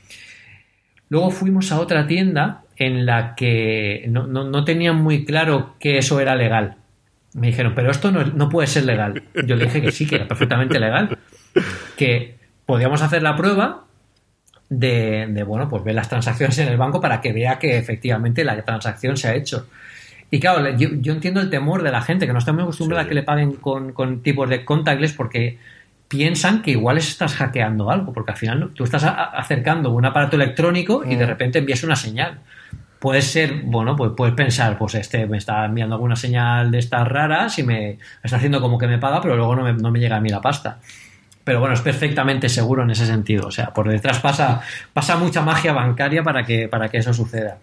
Luego 1.09 1.31
fuimos 1.31 1.73
a 1.73 1.81
otra 1.81 2.07
tienda 2.07 2.63
en 2.77 3.05
la 3.07 3.35
que 3.35 4.07
no, 4.09 4.27
no, 4.27 4.65
tenían 4.65 4.97
muy 4.97 5.25
claro 5.25 5.75
que 5.79 5.99
eso 5.99 6.21
era 6.21 6.37
legal. 6.37 6.77
Me 7.35 7.49
dijeron, 7.49 7.75
pero 7.75 7.91
esto 7.91 8.11
no, 8.11 8.25
no 8.25 8.49
puede 8.49 8.67
ser 8.67 8.85
legal. 8.85 9.23
Yo 9.47 9.57
le 9.57 9.67
dije 9.67 9.83
que 9.83 9.93
sí, 9.93 10.07
que 10.07 10.17
era 10.17 10.29
perfectamente 10.29 10.79
legal. 10.79 11.19
Que 11.97 12.37
podíamos 12.65 13.03
hacer 13.03 13.23
la 13.23 13.37
prueba 13.37 13.85
de, 14.69 15.45
bueno, 15.47 15.69
pues 15.69 15.85
ver 15.85 15.95
las 15.95 16.09
transacciones 16.09 16.59
en 16.59 16.69
el 16.69 16.77
banco 16.77 17.01
para 17.01 17.21
que 17.21 17.33
vea 17.33 17.59
que 17.59 17.79
efectivamente 17.79 18.45
la 18.45 18.61
transacción 18.65 19.17
se 19.17 19.29
ha 19.29 19.35
hecho. 19.35 19.67
Y 20.31 20.41
claro, 20.41 20.69
yo, 20.77 21.13
entiendo 21.13 21.41
el 21.41 21.51
temor 21.51 21.83
de 21.83 21.93
la 21.93 22.03
gente 22.03 22.27
que 22.27 22.33
no 22.33 22.41
está 22.41 22.53
muy 22.53 22.63
acostumbrada 22.63 23.05
a 23.05 23.09
que 23.09 23.15
le 23.15 23.23
paguen 23.23 23.53
con, 23.53 23.93
con, 23.93 24.23
tipos 24.23 24.49
de 24.49 24.65
contactless 24.65 25.13
porque 25.13 25.59
piensan 26.09 26.63
que 26.63 26.73
igual 26.73 26.99
estás 26.99 27.35
hackeando 27.35 27.91
algo, 27.91 28.13
porque 28.13 28.33
al 28.33 28.37
final 28.37 28.71
tú 28.75 28.85
estás 28.85 29.05
acercando 29.05 29.91
un 29.91 30.05
aparato 30.05 30.37
electrónico 30.37 31.05
y 31.05 31.15
de 31.15 31.25
mm. 31.25 31.29
repente 31.29 31.59
envías 31.61 31.85
una 31.85 31.97
señal. 31.97 32.41
Puede 32.99 33.23
ser, 33.23 33.63
bueno, 33.63 33.95
pues 33.95 34.13
puedes 34.17 34.35
pensar, 34.35 34.79
pues 34.79 34.97
este 34.97 35.27
me 35.27 35.37
está 35.37 35.65
enviando 35.65 35.95
alguna 35.95 36.17
señal 36.17 36.73
de 36.73 36.79
estas 36.79 37.07
raras 37.07 37.57
y 37.61 37.63
me 37.63 37.99
está 38.23 38.39
haciendo 38.39 38.61
como 38.61 38.79
que 38.79 38.89
me 38.89 38.99
paga, 38.99 39.21
pero 39.21 39.37
luego 39.37 39.55
no 39.55 39.63
me, 39.63 39.75
no 39.75 39.93
me 39.93 40.01
llega 40.01 40.17
a 40.17 40.21
mí 40.21 40.29
la 40.29 40.41
pasta 40.41 40.79
pero 41.47 41.61
bueno, 41.61 41.75
es 41.75 41.81
perfectamente 41.81 42.49
seguro 42.49 42.83
en 42.83 42.91
ese 42.91 43.07
sentido. 43.07 43.47
O 43.47 43.51
sea, 43.53 43.73
por 43.73 43.89
detrás 43.89 44.19
pasa, 44.19 44.63
pasa 44.93 45.17
mucha 45.17 45.43
magia 45.43 45.73
bancaria 45.73 46.25
para 46.25 46.43
que, 46.43 46.67
para 46.67 46.89
que 46.89 46.99
eso 46.99 47.15
suceda. 47.15 47.59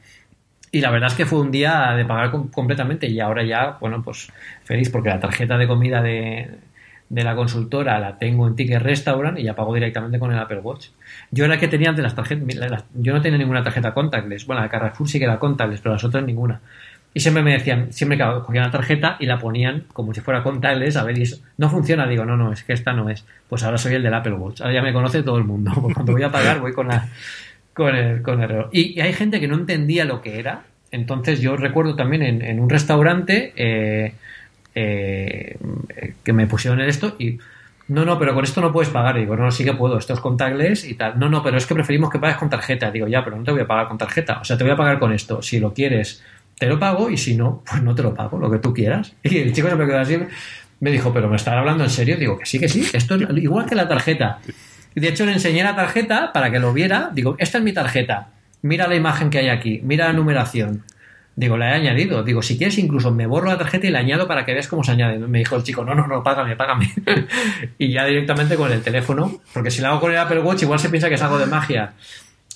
Y 0.72 0.80
la 0.80 0.90
verdad 0.90 1.10
es 1.10 1.16
que 1.16 1.26
fue 1.26 1.42
un 1.42 1.52
día 1.52 1.92
de 1.92 2.06
pagar 2.06 2.32
completamente 2.32 3.08
y 3.08 3.20
ahora 3.20 3.44
ya, 3.44 3.78
bueno, 3.82 4.02
pues 4.02 4.32
feliz 4.64 4.90
porque 4.90 5.10
la 5.10 5.20
tarjeta 5.20 5.58
de 5.58 5.68
comida 5.68 6.02
de, 6.02 6.50
de 7.10 7.24
la 7.26 7.36
consultora 7.36 8.00
la 8.00 8.18
tengo 8.18 8.48
en 8.48 8.56
Ticket 8.56 8.82
Restaurant 8.82 9.38
y 9.38 9.44
ya 9.44 9.54
pago 9.54 9.74
directamente 9.74 10.18
con 10.18 10.32
el 10.32 10.40
Apple 10.40 10.60
Watch. 10.60 10.88
Yo 11.32 11.44
era 11.44 11.60
que 11.60 11.68
tenía 11.68 11.92
de 11.92 12.04
las 12.04 12.16
tarjetas, 12.16 12.86
yo 12.94 13.12
no 13.12 13.22
tenía 13.22 13.38
ninguna 13.38 13.66
tarjeta 13.66 13.94
contactless. 13.94 14.46
Bueno, 14.46 14.62
la 14.62 14.70
Carrefour 14.70 15.10
sí 15.10 15.20
que 15.20 15.26
era 15.26 15.40
contactless, 15.40 15.82
pero 15.82 15.96
las 15.96 16.04
otras 16.06 16.24
ninguna. 16.24 16.62
Y 17.14 17.20
siempre 17.20 17.44
me 17.44 17.54
decían, 17.54 17.94
siempre 17.94 18.18
que 18.18 18.24
cogían 18.24 18.66
la 18.66 18.72
tarjeta 18.72 19.18
y 19.20 19.28
la 19.28 19.38
ponían 19.38 19.86
como 19.94 20.14
si 20.14 20.22
fuera 20.22 20.42
contactless, 20.42 20.98
a 20.98 21.04
ver, 21.04 21.18
y 21.18 21.30
no 21.58 21.70
funciona, 21.70 22.08
digo, 22.08 22.26
no, 22.26 22.36
no, 22.36 22.52
es 22.52 22.64
que 22.64 22.74
esta 22.74 22.94
no 22.94 23.10
es. 23.10 23.26
Pues 23.48 23.64
ahora 23.64 23.78
soy 23.78 23.94
el 23.94 24.04
del 24.04 24.14
Apple 24.14 24.34
Watch, 24.34 24.62
ahora 24.62 24.74
ya 24.74 24.82
me 24.82 24.94
conoce 24.94 25.22
todo 25.22 25.38
el 25.38 25.44
mundo, 25.44 25.72
pues 25.82 25.94
cuando 25.94 26.12
voy 26.12 26.24
a 26.24 26.32
pagar 26.32 26.60
voy 26.60 26.74
con 26.74 26.88
la 26.88 27.08
con 27.74 27.96
el, 27.96 28.22
con 28.22 28.42
el 28.42 28.50
reloj. 28.50 28.70
Y, 28.72 29.00
hay 29.00 29.14
gente 29.14 29.40
que 29.40 29.48
no 29.48 29.56
entendía 29.56 30.06
lo 30.06 30.22
que 30.22 30.40
era, 30.40 30.64
entonces 30.92 31.40
yo 31.40 31.56
recuerdo 31.56 31.96
también 31.96 32.24
en, 32.24 32.60
un 32.60 32.70
restaurante 32.70 33.54
eh, 33.56 34.14
eh, 34.76 35.58
que 36.24 36.34
me 36.34 36.48
pusieron 36.48 36.82
en 36.82 36.90
esto 36.90 37.16
y 37.20 37.40
no, 37.88 38.06
no, 38.06 38.18
pero 38.18 38.34
con 38.34 38.44
esto 38.44 38.62
no 38.62 38.72
puedes 38.72 38.90
pagar. 38.90 39.18
Digo, 39.18 39.36
no, 39.36 39.52
sí 39.52 39.66
que 39.66 39.74
puedo, 39.74 39.98
esto 39.98 40.14
es 40.14 40.20
contactless 40.20 40.86
y 40.86 40.94
tal. 40.94 41.20
No, 41.20 41.30
no, 41.30 41.44
pero 41.44 41.58
es 41.58 41.66
que 41.66 41.76
preferimos 41.76 42.10
que 42.10 42.18
pagues 42.18 42.38
con 42.38 42.50
tarjeta. 42.50 42.90
Digo, 42.92 43.08
ya, 43.08 43.24
pero 43.24 43.36
no 43.36 43.44
te 43.44 43.52
voy 43.52 43.62
a 43.62 43.68
pagar 43.68 43.88
con 43.88 43.98
tarjeta. 43.98 44.40
O 44.40 44.46
sea, 44.46 44.58
te 44.58 44.64
voy 44.64 44.72
a 44.72 44.78
pagar 44.78 45.00
con 45.00 45.12
esto. 45.12 45.42
Si 45.42 45.60
lo 45.60 45.74
quieres 45.74 46.24
te 46.58 46.68
lo 46.68 46.80
pago 46.80 47.10
y 47.10 47.18
si 47.18 47.36
no, 47.36 47.64
pues 47.70 47.82
no 47.82 47.96
te 47.96 48.04
lo 48.04 48.14
pago, 48.14 48.38
lo 48.38 48.50
que 48.50 48.60
tú 48.60 48.74
quieras. 48.74 49.14
Y 49.24 49.38
el 49.38 49.54
chico 49.54 49.70
se 49.70 49.76
me 49.76 49.86
quedó 49.86 50.00
así, 50.00 50.18
me 50.80 50.92
dijo, 50.92 51.14
pero 51.14 51.30
¿me 51.30 51.36
estás 51.36 51.56
hablando 51.56 51.84
en 51.84 51.90
serio? 51.90 52.18
Digo, 52.18 52.38
que 52.38 52.46
sí, 52.46 52.60
que 52.60 52.70
sí, 52.70 52.88
esto 52.94 53.16
es 53.16 53.22
igual 53.38 53.66
que 53.66 53.76
la 53.76 53.88
tarjeta. 53.88 54.40
De 54.96 55.08
hecho 55.08 55.26
le 55.26 55.34
enseñé 55.34 55.64
la 55.64 55.76
tarjeta 55.76 56.32
para 56.34 56.52
que 56.52 56.60
lo 56.60 56.74
viera, 56.74 57.10
digo, 57.14 57.36
esta 57.40 57.58
es 57.58 57.64
mi 57.64 57.74
tarjeta, 57.74 58.30
mira 58.62 58.88
la 58.88 58.96
imagen 58.96 59.30
que 59.30 59.40
hay 59.40 59.50
aquí, 59.50 59.82
mira 59.84 60.08
la 60.08 60.14
numeración. 60.14 60.84
Digo, 61.36 61.58
la 61.58 61.72
he 61.72 61.74
añadido. 61.74 62.22
Digo, 62.22 62.44
si 62.44 62.60
quieres, 62.60 62.78
incluso 62.78 63.10
me 63.10 63.26
borro 63.26 63.48
la 63.48 63.58
tarjeta 63.58 63.88
y 63.88 63.90
la 63.90 63.98
añado 63.98 64.28
para 64.28 64.46
que 64.46 64.54
veas 64.54 64.68
cómo 64.68 64.84
se 64.84 64.92
añade. 64.92 65.18
Me 65.18 65.40
dijo 65.40 65.56
el 65.56 65.64
chico, 65.64 65.84
no, 65.84 65.96
no, 65.96 66.06
no, 66.06 66.22
págame, 66.22 66.56
págame. 66.56 66.92
y 67.80 67.92
ya 67.92 68.06
directamente 68.06 68.56
con 68.56 68.72
el 68.72 68.84
teléfono, 68.84 69.42
porque 69.52 69.72
si 69.72 69.82
lo 69.82 69.88
hago 69.88 70.00
con 70.00 70.12
el 70.12 70.18
Apple 70.20 70.42
Watch, 70.42 70.62
igual 70.62 70.78
se 70.78 70.90
piensa 70.90 71.10
que 71.10 71.16
es 71.16 71.22
algo 71.24 71.40
de 71.40 71.48
magia 71.48 71.94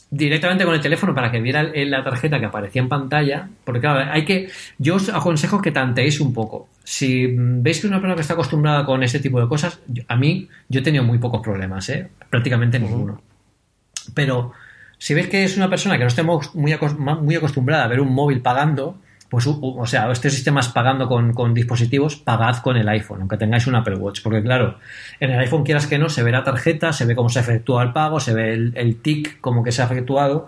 directamente 0.09 0.63
con 0.63 0.73
el 0.73 0.81
teléfono 0.81 1.13
para 1.13 1.31
que 1.31 1.41
viera 1.41 1.63
la 1.63 2.03
tarjeta 2.03 2.39
que 2.39 2.45
aparecía 2.45 2.81
en 2.81 2.89
pantalla, 2.89 3.49
porque 3.63 3.81
claro, 3.81 4.09
hay 4.11 4.23
que, 4.25 4.49
yo 4.77 4.95
os 4.95 5.09
aconsejo 5.09 5.61
que 5.61 5.71
tanteéis 5.71 6.21
un 6.21 6.33
poco. 6.33 6.69
Si 6.83 7.27
veis 7.35 7.81
que 7.81 7.87
una 7.87 7.97
persona 7.97 8.15
que 8.15 8.21
está 8.21 8.33
acostumbrada 8.33 8.85
con 8.85 9.03
ese 9.03 9.19
tipo 9.19 9.41
de 9.41 9.47
cosas, 9.47 9.79
a 10.07 10.15
mí 10.15 10.47
yo 10.69 10.79
he 10.79 10.83
tenido 10.83 11.03
muy 11.03 11.17
pocos 11.17 11.41
problemas, 11.41 11.89
¿eh? 11.89 12.09
prácticamente 12.29 12.79
ninguno. 12.79 13.21
Pero 14.13 14.53
si 14.97 15.13
veis 15.13 15.27
que 15.27 15.43
es 15.43 15.57
una 15.57 15.69
persona 15.69 15.97
que 15.97 16.03
no 16.03 16.07
esté 16.07 16.23
muy, 16.23 16.39
muy 16.53 17.35
acostumbrada 17.35 17.83
a 17.83 17.87
ver 17.87 17.99
un 17.99 18.13
móvil 18.13 18.41
pagando, 18.41 18.97
pues, 19.29 19.45
o 19.47 19.85
sea, 19.85 20.09
este 20.11 20.29
sistema 20.29 20.61
es 20.61 20.69
pagando 20.69 21.07
con, 21.07 21.53
dispositivos, 21.53 22.15
pagad 22.15 22.57
con 22.57 22.77
el 22.77 22.87
iPhone, 22.87 23.19
aunque 23.21 23.37
tengáis 23.37 23.67
un 23.67 23.75
Apple 23.75 23.95
Watch, 23.95 24.21
porque 24.23 24.41
claro, 24.41 24.77
en 25.19 25.31
el 25.31 25.39
iPhone 25.39 25.63
quieras 25.63 25.85
que 25.85 25.97
no, 25.97 26.07
se 26.07 26.23
ve 26.23 26.31
la 26.31 26.43
tarjeta, 26.43 26.93
se 26.93 27.05
ve 27.05 27.15
cómo 27.15 27.27
se 27.27 27.41
efectúa 27.41 27.83
el 27.83 27.91
pago, 27.91 28.21
se 28.21 28.33
ve 28.33 28.53
el, 28.53 28.73
el 28.75 29.01
tick 29.01 29.41
como 29.41 29.63
que 29.63 29.71
se 29.73 29.81
ha 29.81 29.85
efectuado 29.85 30.47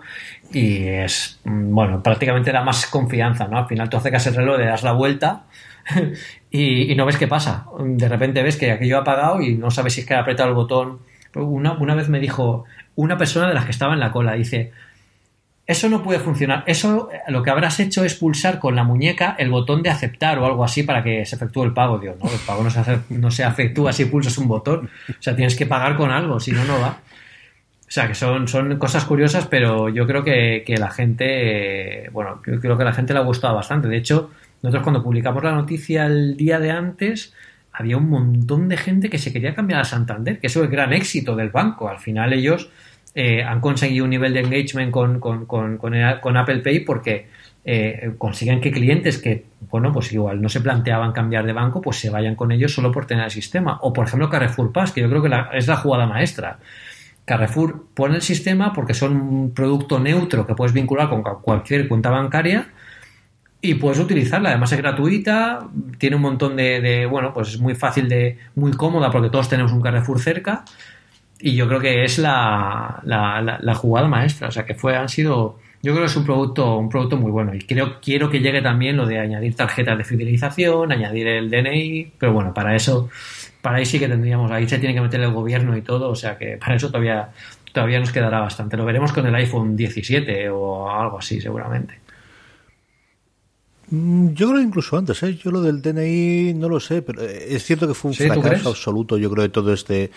y 0.52 0.86
es, 0.86 1.40
mm, 1.44 1.74
bueno, 1.74 2.02
prácticamente 2.02 2.52
da 2.52 2.62
más 2.62 2.86
confianza, 2.86 3.48
¿no? 3.48 3.58
Al 3.58 3.66
final 3.66 3.90
tú 3.90 3.98
acercas 3.98 4.26
el 4.26 4.34
reloj, 4.34 4.58
le 4.58 4.66
das 4.66 4.82
la 4.82 4.92
vuelta 4.92 5.44
y, 6.50 6.94
no 6.94 7.06
ves 7.06 7.16
qué 7.16 7.28
pasa. 7.28 7.66
De 7.78 8.08
repente 8.08 8.42
ves 8.42 8.56
que 8.56 8.72
aquello 8.72 8.98
ha 8.98 9.00
apagado 9.00 9.40
y 9.40 9.56
no 9.56 9.70
sabes 9.70 9.94
si 9.94 10.00
es 10.00 10.06
que 10.06 10.14
ha 10.14 10.20
apretado 10.20 10.48
el 10.48 10.54
botón. 10.54 11.00
Una, 11.34 11.72
una 11.72 11.94
vez 11.94 12.08
me 12.08 12.18
dijo 12.18 12.64
una 12.96 13.16
persona 13.16 13.48
de 13.48 13.54
las 13.54 13.64
que 13.64 13.70
estaba 13.70 13.94
en 13.94 14.00
la 14.00 14.10
cola, 14.10 14.34
dice, 14.34 14.72
eso 15.70 15.88
no 15.88 16.02
puede 16.02 16.18
funcionar. 16.18 16.64
Eso 16.66 17.08
lo 17.28 17.42
que 17.42 17.50
habrás 17.50 17.78
hecho 17.78 18.04
es 18.04 18.14
pulsar 18.14 18.58
con 18.58 18.74
la 18.74 18.82
muñeca 18.82 19.36
el 19.38 19.50
botón 19.50 19.82
de 19.82 19.90
aceptar 19.90 20.38
o 20.38 20.46
algo 20.46 20.64
así 20.64 20.82
para 20.82 21.02
que 21.02 21.24
se 21.24 21.36
efectúe 21.36 21.62
el 21.62 21.72
pago. 21.72 21.98
Dios, 21.98 22.16
no, 22.20 22.28
el 22.28 22.38
pago 22.40 22.64
no 22.64 22.70
se, 22.70 22.82
no 23.10 23.30
se 23.30 23.44
efectúa 23.44 23.92
si 23.92 24.06
pulsas 24.06 24.36
un 24.38 24.48
botón. 24.48 24.90
O 25.08 25.22
sea, 25.22 25.36
tienes 25.36 25.54
que 25.54 25.66
pagar 25.66 25.96
con 25.96 26.10
algo, 26.10 26.40
si 26.40 26.50
no, 26.50 26.64
no 26.64 26.80
va. 26.80 26.98
O 27.90 27.92
sea, 27.92 28.08
que 28.08 28.14
son, 28.14 28.48
son 28.48 28.78
cosas 28.78 29.04
curiosas, 29.04 29.46
pero 29.46 29.88
yo 29.88 30.06
creo 30.06 30.24
que, 30.24 30.64
la 30.78 30.90
gente, 30.90 32.08
bueno, 32.12 32.40
yo 32.46 32.60
creo 32.60 32.76
que 32.76 32.84
la 32.84 32.92
gente 32.92 33.12
le 33.12 33.20
ha 33.20 33.22
gustado 33.22 33.54
bastante. 33.54 33.88
De 33.88 33.96
hecho, 33.96 34.30
nosotros 34.62 34.82
cuando 34.82 35.02
publicamos 35.02 35.42
la 35.44 35.52
noticia 35.52 36.06
el 36.06 36.36
día 36.36 36.58
de 36.58 36.70
antes, 36.70 37.32
había 37.72 37.96
un 37.96 38.08
montón 38.08 38.68
de 38.68 38.76
gente 38.76 39.08
que 39.08 39.18
se 39.18 39.32
quería 39.32 39.54
cambiar 39.54 39.80
a 39.80 39.84
Santander, 39.84 40.40
que 40.40 40.48
eso 40.48 40.60
es 40.60 40.66
el 40.66 40.70
gran 40.72 40.92
éxito 40.92 41.36
del 41.36 41.50
banco. 41.50 41.88
Al 41.88 41.98
final 41.98 42.32
ellos 42.32 42.70
eh, 43.14 43.42
han 43.42 43.60
conseguido 43.60 44.04
un 44.04 44.10
nivel 44.10 44.32
de 44.32 44.40
engagement 44.40 44.90
con, 44.90 45.18
con, 45.20 45.46
con, 45.46 45.78
con 45.78 46.36
Apple 46.36 46.58
Pay 46.58 46.80
porque 46.80 47.26
eh, 47.64 48.14
consiguen 48.16 48.60
que 48.60 48.70
clientes 48.70 49.18
que, 49.18 49.46
bueno, 49.70 49.92
pues 49.92 50.12
igual 50.12 50.40
no 50.40 50.48
se 50.48 50.60
planteaban 50.60 51.12
cambiar 51.12 51.44
de 51.44 51.52
banco, 51.52 51.80
pues 51.80 51.98
se 51.98 52.08
vayan 52.08 52.34
con 52.34 52.52
ellos 52.52 52.72
solo 52.72 52.90
por 52.92 53.06
tener 53.06 53.24
el 53.24 53.30
sistema. 53.30 53.78
O, 53.82 53.92
por 53.92 54.06
ejemplo, 54.06 54.30
Carrefour 54.30 54.72
Pass, 54.72 54.92
que 54.92 55.00
yo 55.00 55.10
creo 55.10 55.22
que 55.22 55.30
es 55.58 55.66
la 55.66 55.76
jugada 55.76 56.06
maestra. 56.06 56.58
Carrefour 57.24 57.86
pone 57.94 58.16
el 58.16 58.22
sistema 58.22 58.72
porque 58.72 58.94
son 58.94 59.16
un 59.16 59.54
producto 59.54 60.00
neutro 60.00 60.46
que 60.46 60.54
puedes 60.54 60.72
vincular 60.72 61.08
con 61.08 61.22
cualquier 61.22 61.86
cuenta 61.86 62.10
bancaria 62.10 62.68
y 63.60 63.74
puedes 63.74 63.98
utilizarla. 63.98 64.50
Además 64.50 64.72
es 64.72 64.78
gratuita, 64.78 65.68
tiene 65.98 66.16
un 66.16 66.22
montón 66.22 66.56
de, 66.56 66.80
de, 66.80 67.06
bueno, 67.06 67.32
pues 67.32 67.50
es 67.50 67.60
muy 67.60 67.74
fácil 67.74 68.08
de, 68.08 68.38
muy 68.54 68.72
cómoda 68.72 69.10
porque 69.10 69.30
todos 69.30 69.48
tenemos 69.48 69.72
un 69.72 69.82
Carrefour 69.82 70.18
cerca 70.20 70.64
y 71.40 71.54
yo 71.54 71.66
creo 71.68 71.80
que 71.80 72.04
es 72.04 72.18
la, 72.18 73.00
la, 73.04 73.74
jugada 73.74 74.08
maestra. 74.08 74.48
O 74.48 74.50
sea, 74.50 74.66
que 74.66 74.74
fue, 74.74 74.96
han 74.96 75.08
sido, 75.08 75.58
yo 75.82 75.92
creo 75.92 76.04
que 76.04 76.10
es 76.10 76.16
un 76.16 76.24
producto, 76.24 76.76
un 76.76 76.88
producto 76.88 77.16
muy 77.16 77.30
bueno. 77.30 77.54
Y 77.54 77.60
creo, 77.60 78.00
quiero 78.00 78.30
que 78.30 78.40
llegue 78.40 78.62
también 78.62 78.96
lo 78.96 79.06
de 79.06 79.18
añadir 79.18 79.54
tarjetas 79.54 79.96
de 79.96 80.04
fidelización, 80.04 80.92
añadir 80.92 81.26
el 81.26 81.50
DNI, 81.50 82.12
pero 82.18 82.32
bueno, 82.32 82.52
para 82.52 82.76
eso, 82.76 83.08
para 83.62 83.78
ahí 83.78 83.86
sí 83.86 83.98
que 83.98 84.08
tendríamos, 84.08 84.50
ahí 84.50 84.68
se 84.68 84.78
tiene 84.78 84.94
que 84.94 85.00
meter 85.00 85.20
el 85.20 85.32
gobierno 85.32 85.76
y 85.76 85.82
todo, 85.82 86.10
o 86.10 86.14
sea 86.14 86.36
que 86.36 86.56
para 86.58 86.76
eso 86.76 86.88
todavía, 86.88 87.30
todavía 87.72 88.00
nos 88.00 88.12
quedará 88.12 88.40
bastante. 88.40 88.76
Lo 88.76 88.84
veremos 88.84 89.12
con 89.12 89.26
el 89.26 89.34
iPhone 89.34 89.76
17 89.76 90.50
o 90.50 90.90
algo 90.90 91.18
así, 91.18 91.40
seguramente. 91.40 91.98
Mm, 93.88 94.34
yo 94.34 94.48
creo 94.48 94.58
que 94.58 94.66
incluso 94.66 94.96
antes, 94.96 95.22
¿eh? 95.22 95.34
yo 95.36 95.50
lo 95.50 95.62
del 95.62 95.80
DNI 95.82 96.54
no 96.54 96.68
lo 96.68 96.78
sé, 96.80 97.02
pero 97.02 97.22
eh, 97.22 97.54
es 97.54 97.64
cierto 97.64 97.88
que 97.88 97.94
fue 97.94 98.10
un 98.10 98.16
fracaso 98.16 98.68
absoluto, 98.68 99.18
yo 99.18 99.30
creo, 99.30 99.42
de 99.42 99.48
todo 99.48 99.72
este 99.72 100.10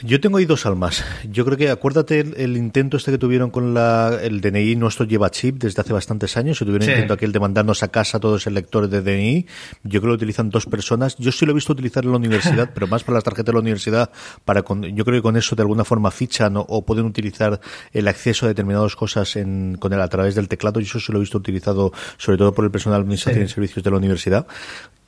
yo 0.00 0.20
tengo 0.20 0.38
ahí 0.38 0.46
dos 0.46 0.66
almas. 0.66 1.04
Yo 1.30 1.44
creo 1.44 1.56
que 1.56 1.70
acuérdate 1.70 2.20
el, 2.20 2.56
intento 2.56 2.96
este 2.96 3.12
que 3.12 3.18
tuvieron 3.18 3.50
con 3.50 3.74
la, 3.74 4.18
el 4.20 4.40
DNI 4.40 4.74
nuestro 4.76 5.04
lleva 5.06 5.30
chip 5.30 5.62
desde 5.62 5.80
hace 5.80 5.92
bastantes 5.92 6.36
años. 6.36 6.58
Se 6.58 6.64
tuvieron 6.64 6.88
intento 6.88 7.14
aquel 7.14 7.30
de 7.30 7.38
mandarnos 7.38 7.82
a 7.82 7.88
casa 7.88 8.18
todos 8.18 8.46
el 8.46 8.54
lector 8.54 8.88
de 8.88 9.00
DNI. 9.02 9.46
Yo 9.84 10.00
creo 10.00 10.02
que 10.02 10.06
lo 10.08 10.14
utilizan 10.14 10.50
dos 10.50 10.66
personas. 10.66 11.16
Yo 11.18 11.30
sí 11.30 11.46
lo 11.46 11.52
he 11.52 11.54
visto 11.54 11.72
utilizar 11.72 12.04
en 12.04 12.10
la 12.10 12.16
universidad, 12.16 12.70
pero 12.74 12.86
más 12.86 13.04
para 13.04 13.16
las 13.16 13.24
tarjetas 13.24 13.46
de 13.46 13.52
la 13.52 13.60
universidad. 13.60 14.10
Para 14.44 14.62
yo 14.62 15.04
creo 15.04 15.18
que 15.18 15.22
con 15.22 15.36
eso 15.36 15.54
de 15.54 15.62
alguna 15.62 15.84
forma 15.84 16.10
fichan 16.10 16.54
o, 16.56 16.82
pueden 16.84 17.04
utilizar 17.04 17.60
el 17.92 18.08
acceso 18.08 18.46
a 18.46 18.48
determinadas 18.48 18.96
cosas 18.96 19.36
en, 19.36 19.76
con 19.78 19.92
el, 19.92 20.00
a 20.00 20.08
través 20.08 20.34
del 20.34 20.48
teclado. 20.48 20.80
Y 20.80 20.84
eso 20.84 20.98
sí 20.98 21.12
lo 21.12 21.18
he 21.18 21.20
visto 21.20 21.38
utilizado 21.38 21.92
sobre 22.16 22.38
todo 22.38 22.52
por 22.52 22.64
el 22.64 22.70
personal 22.70 23.00
de 23.00 23.02
administración 23.02 23.44
y 23.44 23.48
servicios 23.48 23.84
de 23.84 23.90
la 23.90 23.98
universidad. 23.98 24.46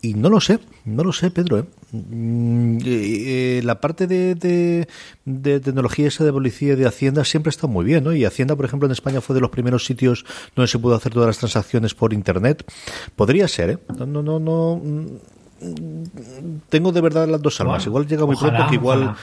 Y 0.04 0.12
no 0.12 0.28
lo 0.28 0.38
sé, 0.38 0.58
no 0.84 1.02
lo 1.02 1.14
sé, 1.14 1.30
Pedro. 1.30 1.60
¿eh? 1.60 1.64
Mm, 1.92 2.78
eh, 2.84 3.62
la 3.64 3.80
parte 3.80 4.06
de, 4.06 4.34
de, 5.24 5.60
tecnología 5.60 6.08
esa 6.08 6.24
de 6.24 6.30
policía 6.30 6.74
y 6.74 6.76
de 6.76 6.86
Hacienda 6.86 7.24
siempre 7.24 7.48
está 7.48 7.66
muy 7.66 7.86
bien, 7.86 8.04
¿no? 8.04 8.12
Y 8.12 8.26
Hacienda, 8.26 8.54
por 8.54 8.66
ejemplo, 8.66 8.84
en 8.84 8.92
España 8.92 9.22
fue 9.22 9.34
de 9.34 9.40
los 9.40 9.48
primeros 9.48 9.86
sitios 9.86 10.26
donde 10.54 10.68
se 10.68 10.78
pudo 10.78 10.94
hacer 10.94 11.14
todas 11.14 11.28
las 11.28 11.38
transacciones 11.38 11.94
por 11.94 12.12
Internet. 12.12 12.70
Podría 13.16 13.48
ser, 13.48 13.70
¿eh? 13.70 13.78
No, 13.98 14.04
no, 14.04 14.22
no, 14.22 14.38
no 14.38 15.20
tengo 16.68 16.92
de 16.92 17.00
verdad 17.00 17.28
las 17.28 17.40
dos 17.40 17.60
almas. 17.60 17.86
igual 17.86 18.06
llega 18.06 18.26
muy 18.26 18.36
pronto, 18.36 18.66
que 18.68 18.74
igual 18.74 19.14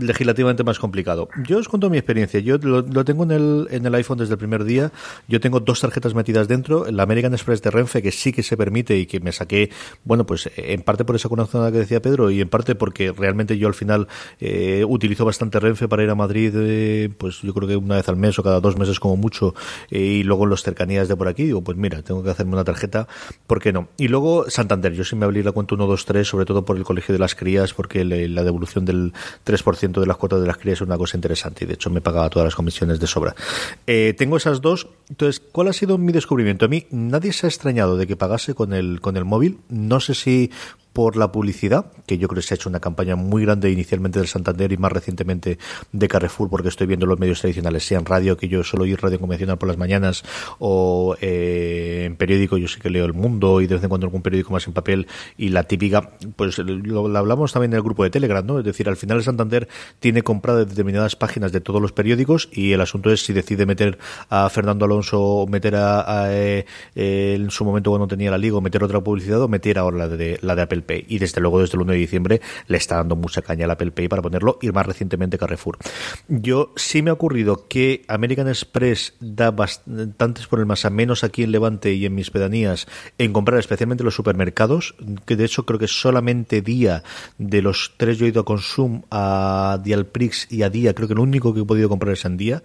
legislativamente 0.00 0.64
más 0.64 0.78
complicado. 0.78 1.28
Yo 1.44 1.58
os 1.58 1.68
cuento 1.68 1.90
mi 1.90 1.98
experiencia. 1.98 2.40
Yo 2.40 2.58
lo, 2.58 3.04
tengo 3.04 3.24
en 3.24 3.30
el, 3.32 3.68
en 3.70 3.86
el 3.86 3.94
iPhone 3.94 4.18
desde 4.18 4.34
el 4.34 4.38
primer 4.38 4.64
día. 4.64 4.92
Yo 5.28 5.40
tengo 5.40 5.60
dos 5.60 5.80
tarjetas 5.80 6.14
metidas 6.14 6.48
dentro. 6.48 6.90
La 6.90 7.02
American 7.02 7.32
Express 7.32 7.62
de 7.62 7.70
Renfe, 7.70 8.02
que 8.02 8.12
sí 8.12 8.32
que 8.32 8.42
se 8.42 8.56
permite 8.56 8.96
y 8.98 9.06
que 9.06 9.20
me 9.20 9.32
saqué, 9.32 9.70
bueno, 10.04 10.24
pues 10.24 10.50
en 10.56 10.82
parte 10.82 11.04
por 11.04 11.16
esa 11.16 11.28
conexión 11.28 11.70
que 11.72 11.78
decía 11.78 12.00
Pedro 12.00 12.30
y 12.30 12.40
en 12.40 12.48
parte 12.48 12.74
porque 12.74 13.12
realmente 13.12 13.58
yo 13.58 13.68
al 13.68 13.74
final 13.74 14.08
eh, 14.40 14.84
utilizo 14.86 15.24
bastante 15.24 15.58
Renfe 15.60 15.88
para 15.88 16.02
ir 16.02 16.10
a 16.10 16.14
Madrid, 16.14 16.52
eh, 16.56 17.10
pues 17.16 17.40
yo 17.42 17.52
creo 17.54 17.68
que 17.68 17.76
una 17.76 17.96
vez 17.96 18.08
al 18.08 18.16
mes 18.16 18.38
o 18.38 18.42
cada 18.42 18.60
dos 18.60 18.78
meses 18.78 19.00
como 19.00 19.16
mucho. 19.16 19.54
Eh, 19.90 19.98
y 19.98 20.22
luego 20.22 20.44
en 20.44 20.50
las 20.50 20.62
cercanías 20.62 21.08
de 21.08 21.16
por 21.16 21.28
aquí, 21.28 21.44
digo, 21.44 21.62
pues 21.62 21.76
mira, 21.76 22.02
tengo 22.02 22.22
que 22.22 22.30
hacerme 22.30 22.52
una 22.52 22.64
tarjeta, 22.64 23.08
¿por 23.46 23.60
qué 23.60 23.72
no? 23.72 23.88
Y 23.96 24.08
luego 24.08 24.48
Santander. 24.48 24.92
Yo 24.92 25.04
sí 25.04 25.16
me 25.16 25.24
abrí 25.24 25.42
la 25.42 25.52
cuenta 25.52 25.74
1, 25.82 25.90
2, 25.90 26.04
3, 26.04 26.26
sobre 26.26 26.44
todo 26.44 26.64
por 26.64 26.76
el 26.76 26.84
colegio 26.84 27.12
de 27.12 27.18
las 27.18 27.34
crías, 27.34 27.74
porque 27.74 28.04
la 28.04 28.42
devolución 28.42 28.84
del 28.84 29.12
3% 29.44 30.00
de 30.00 30.06
las 30.06 30.16
cuotas 30.16 30.40
de 30.40 30.46
las 30.46 30.58
crías 30.58 30.78
es 30.78 30.82
una 30.82 30.98
cosa 30.98 31.16
interesante 31.16 31.64
y 31.64 31.68
de 31.68 31.74
hecho 31.74 31.90
me 31.90 32.00
pagaba 32.00 32.30
todas 32.30 32.46
las 32.46 32.54
comisiones 32.54 33.00
de 33.00 33.06
sobra. 33.06 33.34
Eh, 33.86 34.14
tengo 34.16 34.36
esas 34.36 34.60
dos. 34.60 34.88
Entonces, 35.08 35.40
¿cuál 35.52 35.68
ha 35.68 35.72
sido 35.72 35.98
mi 35.98 36.12
descubrimiento? 36.12 36.64
A 36.64 36.68
mí 36.68 36.86
nadie 36.90 37.32
se 37.32 37.46
ha 37.46 37.48
extrañado 37.48 37.96
de 37.96 38.06
que 38.06 38.16
pagase 38.16 38.54
con 38.54 38.72
el, 38.72 39.00
con 39.00 39.16
el 39.16 39.24
móvil. 39.24 39.58
No 39.68 40.00
sé 40.00 40.14
si 40.14 40.50
por 40.92 41.16
la 41.16 41.32
publicidad, 41.32 41.86
que 42.06 42.18
yo 42.18 42.28
creo 42.28 42.40
que 42.40 42.46
se 42.46 42.54
ha 42.54 42.56
hecho 42.56 42.68
una 42.68 42.80
campaña 42.80 43.16
muy 43.16 43.44
grande 43.44 43.70
inicialmente 43.70 44.18
del 44.18 44.28
Santander 44.28 44.72
y 44.72 44.76
más 44.76 44.92
recientemente 44.92 45.58
de 45.92 46.08
Carrefour, 46.08 46.50
porque 46.50 46.68
estoy 46.68 46.86
viendo 46.86 47.06
los 47.06 47.18
medios 47.18 47.40
tradicionales, 47.40 47.86
sea 47.86 47.98
en 47.98 48.04
radio, 48.04 48.36
que 48.36 48.48
yo 48.48 48.62
solo 48.64 48.84
oír 48.84 49.00
radio 49.00 49.18
convencional 49.18 49.58
por 49.58 49.68
las 49.68 49.78
mañanas, 49.78 50.22
o 50.58 51.16
eh, 51.20 52.04
en 52.06 52.16
periódico, 52.16 52.56
yo 52.58 52.68
sí 52.68 52.80
que 52.80 52.90
leo 52.90 53.04
El 53.04 53.14
Mundo 53.14 53.60
y 53.60 53.66
de 53.66 53.76
vez 53.76 53.84
en 53.84 53.88
cuando 53.88 54.06
algún 54.06 54.22
periódico 54.22 54.52
más 54.52 54.66
en 54.66 54.72
papel, 54.72 55.06
y 55.36 55.48
la 55.48 55.64
típica, 55.64 56.10
pues 56.36 56.58
lo, 56.58 57.16
hablamos 57.16 57.52
también 57.52 57.72
en 57.72 57.76
el 57.76 57.82
grupo 57.82 58.04
de 58.04 58.10
Telegram, 58.10 58.44
¿no? 58.44 58.58
Es 58.58 58.64
decir, 58.64 58.88
al 58.88 58.96
final 58.96 59.18
el 59.18 59.24
Santander 59.24 59.68
tiene 60.00 60.22
comprado 60.22 60.64
determinadas 60.64 61.16
páginas 61.16 61.52
de 61.52 61.60
todos 61.60 61.80
los 61.80 61.92
periódicos 61.92 62.48
y 62.52 62.72
el 62.72 62.80
asunto 62.80 63.10
es 63.10 63.24
si 63.24 63.32
decide 63.32 63.66
meter 63.66 63.98
a 64.28 64.48
Fernando 64.48 64.84
Alonso 64.84 65.20
o 65.20 65.46
meter 65.46 65.76
a, 65.76 66.26
eh, 66.30 66.64
en 66.94 67.50
su 67.50 67.64
momento 67.64 67.90
cuando 67.90 68.08
tenía 68.08 68.30
la 68.30 68.38
liga 68.38 68.56
o 68.56 68.60
meter 68.60 68.82
otra 68.82 69.00
publicidad 69.00 69.40
o 69.40 69.48
meter 69.48 69.78
ahora 69.78 69.96
la 69.96 70.08
de, 70.08 70.38
la 70.42 70.54
de 70.54 70.62
Pay. 70.82 71.06
Y 71.08 71.18
desde 71.18 71.40
luego, 71.40 71.60
desde 71.60 71.76
el 71.76 71.82
1 71.82 71.92
de 71.92 71.98
diciembre, 71.98 72.40
le 72.66 72.76
está 72.76 72.96
dando 72.96 73.16
mucha 73.16 73.42
caña 73.42 73.64
al 73.64 73.70
Apple 73.70 73.92
Pay 73.92 74.08
para 74.08 74.22
ponerlo 74.22 74.58
y 74.60 74.70
más 74.70 74.86
recientemente 74.86 75.38
Carrefour. 75.38 75.78
Yo 76.28 76.72
sí 76.76 77.02
me 77.02 77.10
ha 77.10 77.14
ocurrido 77.14 77.66
que 77.68 78.04
American 78.08 78.48
Express 78.48 79.14
da 79.20 79.50
bastantes 79.50 80.46
por 80.46 80.60
el 80.60 80.66
más 80.66 80.84
a 80.84 80.90
menos 80.90 81.24
aquí 81.24 81.42
en 81.42 81.52
Levante 81.52 81.92
y 81.92 82.06
en 82.06 82.14
mis 82.14 82.30
pedanías 82.30 82.86
en 83.18 83.32
comprar 83.32 83.58
especialmente 83.58 84.04
los 84.04 84.14
supermercados, 84.14 84.94
que 85.26 85.36
de 85.36 85.44
hecho 85.44 85.66
creo 85.66 85.78
que 85.78 85.88
solamente 85.88 86.62
día 86.62 87.02
de 87.38 87.62
los 87.62 87.94
tres 87.96 88.18
yo 88.18 88.26
he 88.26 88.30
ido 88.30 88.42
a 88.42 88.44
Consum, 88.44 89.02
a 89.10 89.78
Dialprix 89.82 90.50
y 90.50 90.62
a 90.62 90.70
Día, 90.70 90.94
creo 90.94 91.08
que 91.08 91.14
lo 91.14 91.22
único 91.22 91.54
que 91.54 91.60
he 91.60 91.64
podido 91.64 91.88
comprar 91.88 92.14
es 92.14 92.24
en 92.24 92.36
Día. 92.36 92.62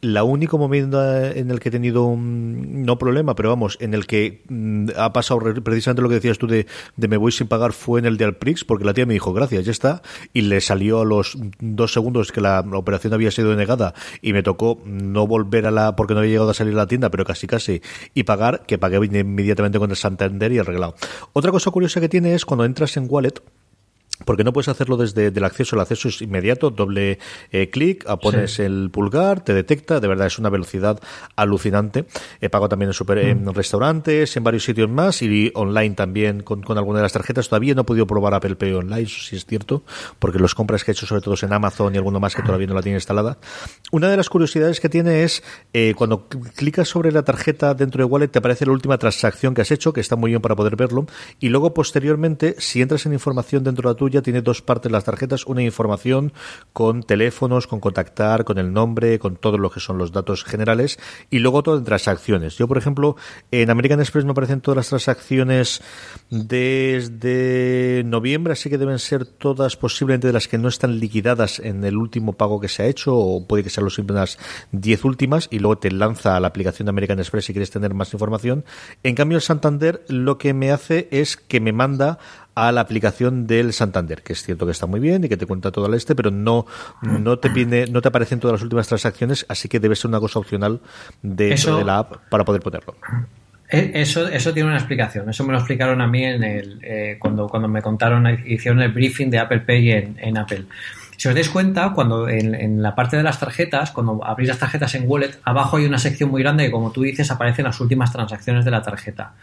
La 0.00 0.24
único 0.24 0.56
momento 0.56 1.02
en 1.22 1.50
el 1.50 1.60
que 1.60 1.68
he 1.68 1.72
tenido 1.72 2.04
un, 2.04 2.84
no 2.84 2.98
problema, 2.98 3.34
pero 3.34 3.50
vamos, 3.50 3.76
en 3.80 3.94
el 3.94 4.06
que 4.06 4.42
mm, 4.48 4.90
ha 4.96 5.12
pasado 5.12 5.40
precisamente 5.62 6.02
lo 6.02 6.08
que 6.08 6.14
decías 6.16 6.38
tú 6.38 6.46
de, 6.46 6.66
de 6.96 7.08
me 7.08 7.16
voy 7.16 7.32
sin 7.32 7.48
pagar 7.48 7.59
fue 7.72 8.00
en 8.00 8.06
el 8.06 8.16
de 8.16 8.24
Alprix, 8.24 8.64
porque 8.64 8.84
la 8.84 8.94
tía 8.94 9.06
me 9.06 9.14
dijo, 9.14 9.32
gracias, 9.32 9.64
ya 9.64 9.70
está, 9.70 10.02
y 10.32 10.42
le 10.42 10.60
salió 10.60 11.00
a 11.00 11.04
los 11.04 11.36
dos 11.60 11.92
segundos 11.92 12.32
que 12.32 12.40
la, 12.40 12.60
operación 12.72 13.12
había 13.12 13.30
sido 13.30 13.50
denegada 13.50 13.94
y 14.22 14.32
me 14.32 14.42
tocó 14.42 14.80
no 14.84 15.26
volver 15.26 15.66
a 15.66 15.70
la, 15.70 15.96
porque 15.96 16.14
no 16.14 16.20
había 16.20 16.32
llegado 16.32 16.50
a 16.50 16.54
salir 16.54 16.74
a 16.74 16.78
la 16.78 16.86
tienda, 16.86 17.10
pero 17.10 17.24
casi 17.24 17.46
casi, 17.46 17.82
y 18.14 18.24
pagar, 18.24 18.64
que 18.66 18.78
pagué 18.78 18.96
inmediatamente 18.96 19.78
con 19.78 19.90
el 19.90 19.96
Santander 19.96 20.52
y 20.52 20.58
arreglado. 20.58 20.94
Otra 21.32 21.50
cosa 21.52 21.70
curiosa 21.70 22.00
que 22.00 22.08
tiene 22.08 22.34
es 22.34 22.44
cuando 22.44 22.64
entras 22.64 22.96
en 22.96 23.06
Wallet, 23.08 23.34
porque 24.24 24.44
no 24.44 24.52
puedes 24.52 24.68
hacerlo 24.68 24.96
desde 24.96 25.28
el 25.28 25.44
acceso, 25.44 25.76
el 25.76 25.82
acceso 25.82 26.08
es 26.08 26.20
inmediato, 26.22 26.70
doble 26.70 27.18
eh, 27.50 27.70
clic, 27.70 28.04
pones 28.20 28.58
el 28.58 28.90
pulgar, 28.90 29.42
te 29.42 29.54
detecta, 29.54 30.00
de 30.00 30.08
verdad 30.08 30.26
es 30.26 30.38
una 30.38 30.50
velocidad 30.50 31.00
alucinante. 31.36 32.06
He 32.40 32.48
pagado 32.48 32.68
también 32.68 32.90
en, 32.90 32.94
super, 32.94 33.18
en 33.18 33.44
mm. 33.44 33.50
restaurantes, 33.50 34.36
en 34.36 34.44
varios 34.44 34.64
sitios 34.64 34.88
más 34.88 35.22
y 35.22 35.50
online 35.54 35.94
también 35.94 36.42
con, 36.42 36.62
con 36.62 36.78
alguna 36.78 36.98
de 36.98 37.04
las 37.04 37.12
tarjetas. 37.12 37.48
Todavía 37.48 37.74
no 37.74 37.82
he 37.82 37.84
podido 37.84 38.06
probar 38.06 38.34
Apple 38.34 38.56
Pay 38.56 38.72
online, 38.72 39.02
eso 39.02 39.20
sí 39.20 39.36
es 39.36 39.46
cierto, 39.46 39.82
porque 40.18 40.38
los 40.38 40.54
compras 40.54 40.84
que 40.84 40.90
he 40.90 40.92
hecho 40.92 41.06
sobre 41.06 41.22
todo 41.22 41.34
en 41.40 41.52
Amazon 41.52 41.94
y 41.94 41.98
alguno 41.98 42.20
más 42.20 42.34
que 42.34 42.42
todavía 42.42 42.66
no 42.66 42.74
la 42.74 42.82
tiene 42.82 42.98
instalada. 42.98 43.38
Una 43.90 44.08
de 44.08 44.16
las 44.16 44.28
curiosidades 44.28 44.80
que 44.80 44.88
tiene 44.88 45.22
es 45.22 45.42
eh, 45.72 45.94
cuando 45.96 46.28
clicas 46.28 46.88
sobre 46.88 47.12
la 47.12 47.22
tarjeta 47.22 47.74
dentro 47.74 48.04
de 48.04 48.04
Wallet 48.04 48.28
te 48.28 48.38
aparece 48.38 48.66
la 48.66 48.72
última 48.72 48.98
transacción 48.98 49.54
que 49.54 49.62
has 49.62 49.70
hecho, 49.70 49.92
que 49.92 50.00
está 50.00 50.16
muy 50.16 50.30
bien 50.30 50.42
para 50.42 50.56
poder 50.56 50.76
verlo, 50.76 51.06
y 51.38 51.48
luego 51.48 51.72
posteriormente, 51.74 52.56
si 52.58 52.82
entras 52.82 53.06
en 53.06 53.12
información 53.12 53.64
dentro 53.64 53.88
de 53.88 53.94
la 53.94 53.98
tuya, 53.98 54.09
ya 54.10 54.22
tiene 54.22 54.42
dos 54.42 54.62
partes 54.62 54.90
las 54.90 55.04
tarjetas, 55.04 55.46
una 55.46 55.62
información 55.62 56.32
con 56.72 57.02
teléfonos, 57.02 57.66
con 57.66 57.80
contactar, 57.80 58.44
con 58.44 58.58
el 58.58 58.72
nombre, 58.72 59.18
con 59.18 59.36
todo 59.36 59.58
lo 59.58 59.70
que 59.70 59.80
son 59.80 59.98
los 59.98 60.12
datos 60.12 60.44
generales 60.44 60.98
y 61.30 61.38
luego 61.38 61.62
todo 61.62 61.78
en 61.78 61.84
transacciones. 61.84 62.56
Yo, 62.56 62.68
por 62.68 62.78
ejemplo, 62.78 63.16
en 63.50 63.70
American 63.70 64.00
Express 64.00 64.24
me 64.24 64.32
aparecen 64.32 64.60
todas 64.60 64.76
las 64.76 64.88
transacciones 64.88 65.82
desde 66.30 68.02
noviembre, 68.04 68.52
así 68.52 68.68
que 68.68 68.78
deben 68.78 68.98
ser 68.98 69.24
todas 69.24 69.76
posiblemente 69.76 70.26
de 70.26 70.32
las 70.32 70.48
que 70.48 70.58
no 70.58 70.68
están 70.68 70.98
liquidadas 70.98 71.58
en 71.60 71.84
el 71.84 71.96
último 71.96 72.32
pago 72.32 72.60
que 72.60 72.68
se 72.68 72.82
ha 72.82 72.86
hecho 72.86 73.16
o 73.16 73.46
puede 73.46 73.62
que 73.62 73.70
sean 73.70 73.84
los 73.84 73.98
unas 73.98 74.38
10 74.72 75.04
últimas 75.04 75.48
y 75.50 75.58
luego 75.58 75.78
te 75.78 75.90
lanza 75.90 76.36
a 76.36 76.40
la 76.40 76.48
aplicación 76.48 76.86
de 76.86 76.90
American 76.90 77.18
Express 77.18 77.46
si 77.46 77.52
quieres 77.52 77.70
tener 77.70 77.94
más 77.94 78.12
información. 78.12 78.64
En 79.02 79.14
cambio, 79.14 79.36
el 79.36 79.42
Santander 79.42 80.02
lo 80.08 80.38
que 80.38 80.54
me 80.54 80.70
hace 80.70 81.08
es 81.10 81.36
que 81.36 81.60
me 81.60 81.72
manda 81.72 82.18
a 82.66 82.72
la 82.72 82.80
aplicación 82.80 83.46
del 83.46 83.72
Santander, 83.72 84.22
que 84.22 84.32
es 84.32 84.42
cierto 84.42 84.66
que 84.66 84.72
está 84.72 84.86
muy 84.86 85.00
bien 85.00 85.24
y 85.24 85.28
que 85.28 85.36
te 85.36 85.46
cuenta 85.46 85.70
todo 85.70 85.86
el 85.86 85.94
este, 85.94 86.14
pero 86.14 86.30
no, 86.30 86.66
no 87.02 87.38
te 87.38 87.50
pide, 87.50 87.86
no 87.86 88.02
te 88.02 88.08
aparecen 88.08 88.40
todas 88.40 88.54
las 88.54 88.62
últimas 88.62 88.88
transacciones, 88.88 89.46
así 89.48 89.68
que 89.68 89.80
debe 89.80 89.96
ser 89.96 90.08
una 90.08 90.20
cosa 90.20 90.38
opcional 90.38 90.80
de, 91.22 91.54
de 91.54 91.84
la 91.84 91.98
app 91.98 92.16
para 92.28 92.44
poder 92.44 92.60
ponerlo. 92.62 92.94
Eh, 93.70 93.92
eso, 93.94 94.26
eso 94.26 94.52
tiene 94.52 94.68
una 94.68 94.78
explicación. 94.78 95.30
Eso 95.30 95.44
me 95.44 95.52
lo 95.52 95.58
explicaron 95.58 96.00
a 96.00 96.06
mí 96.06 96.24
en 96.24 96.42
el, 96.42 96.80
eh, 96.82 97.16
cuando, 97.18 97.48
cuando 97.48 97.68
me 97.68 97.80
contaron, 97.80 98.26
hicieron 98.46 98.82
el 98.82 98.92
briefing 98.92 99.30
de 99.30 99.38
Apple 99.38 99.60
Pay 99.60 99.90
en, 99.92 100.16
en 100.20 100.38
Apple. 100.38 100.64
Si 101.16 101.28
os 101.28 101.34
dais 101.34 101.50
cuenta, 101.50 101.92
cuando 101.92 102.28
en, 102.28 102.54
en, 102.54 102.82
la 102.82 102.94
parte 102.94 103.16
de 103.16 103.22
las 103.22 103.38
tarjetas, 103.38 103.90
cuando 103.90 104.24
abrís 104.24 104.48
las 104.48 104.58
tarjetas 104.58 104.94
en 104.94 105.04
Wallet, 105.06 105.38
abajo 105.44 105.76
hay 105.76 105.84
una 105.84 105.98
sección 105.98 106.30
muy 106.30 106.42
grande 106.42 106.64
que, 106.64 106.70
como 106.70 106.92
tú 106.92 107.02
dices, 107.02 107.30
aparecen 107.30 107.66
las 107.66 107.78
últimas 107.78 108.10
transacciones 108.10 108.64
de 108.64 108.70
la 108.70 108.82
tarjeta. 108.82 109.34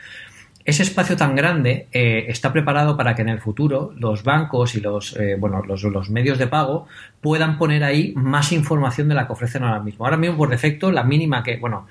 Ese 0.68 0.84
espacio 0.84 1.16
tan 1.16 1.34
grande 1.34 1.88
eh, 1.94 2.26
está 2.28 2.52
preparado 2.52 2.98
para 2.98 3.16
que 3.16 3.22
en 3.22 3.30
el 3.30 3.40
futuro 3.40 3.94
los 3.96 4.24
bancos 4.24 4.76
y 4.76 4.82
los, 4.82 5.16
eh, 5.16 5.38
bueno, 5.40 5.64
los, 5.66 6.10
medios 6.10 6.38
de 6.38 6.48
pago 6.48 6.88
puedan 7.22 7.58
poner 7.58 7.86
ahí 7.86 8.12
más 8.18 8.52
información 8.52 9.08
de 9.08 9.16
la 9.16 9.26
que 9.26 9.32
ofrecen 9.32 9.64
ahora 9.64 9.80
mismo. 9.80 10.04
Ahora 10.04 10.18
mismo, 10.18 10.36
por 10.36 10.50
defecto, 10.50 10.92
la 10.92 11.04
mínima 11.04 11.42
que, 11.42 11.56
bueno, 11.56 11.88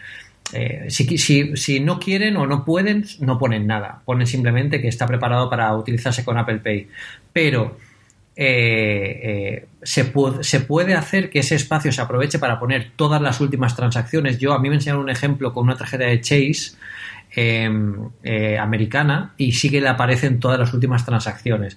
eh, 0.52 0.88
si, 0.90 1.80
no 1.80 1.98
quieren 1.98 2.36
o 2.36 2.46
no 2.46 2.66
pueden, 2.66 3.06
no 3.20 3.38
ponen 3.38 3.66
nada. 3.66 4.02
Ponen 4.04 4.26
simplemente 4.26 4.78
que 4.78 4.88
está 4.88 5.06
preparado 5.06 5.48
para 5.48 5.74
utilizarse 5.74 6.22
con 6.22 6.36
Apple 6.36 6.58
Pay. 6.58 6.86
Pero 7.32 7.78
se, 8.36 9.68
se, 10.42 10.60
puede 10.60 10.92
hacer 10.92 11.30
que 11.30 11.38
ese 11.38 11.54
espacio 11.54 11.90
se 11.92 12.02
aproveche 12.02 12.38
para 12.38 12.60
poner 12.60 12.90
todas 12.94 13.22
las 13.22 13.40
últimas 13.40 13.74
transacciones. 13.74 14.36
Yo, 14.36 14.52
a 14.52 14.58
mí 14.58 14.68
me 14.68 14.74
enseñaron 14.74 15.04
un 15.04 15.08
ejemplo 15.08 15.54
con 15.54 15.64
una 15.64 15.78
tarjeta 15.78 16.04
de 16.04 16.20
Chase 16.20 16.76
Em, 17.38 18.08
eh, 18.22 18.58
americana 18.58 19.34
y 19.36 19.52
sí 19.52 19.68
que 19.68 19.82
le 19.82 19.88
aparecen 19.88 20.40
todas 20.40 20.58
las 20.58 20.72
últimas 20.72 21.04
transacciones. 21.04 21.76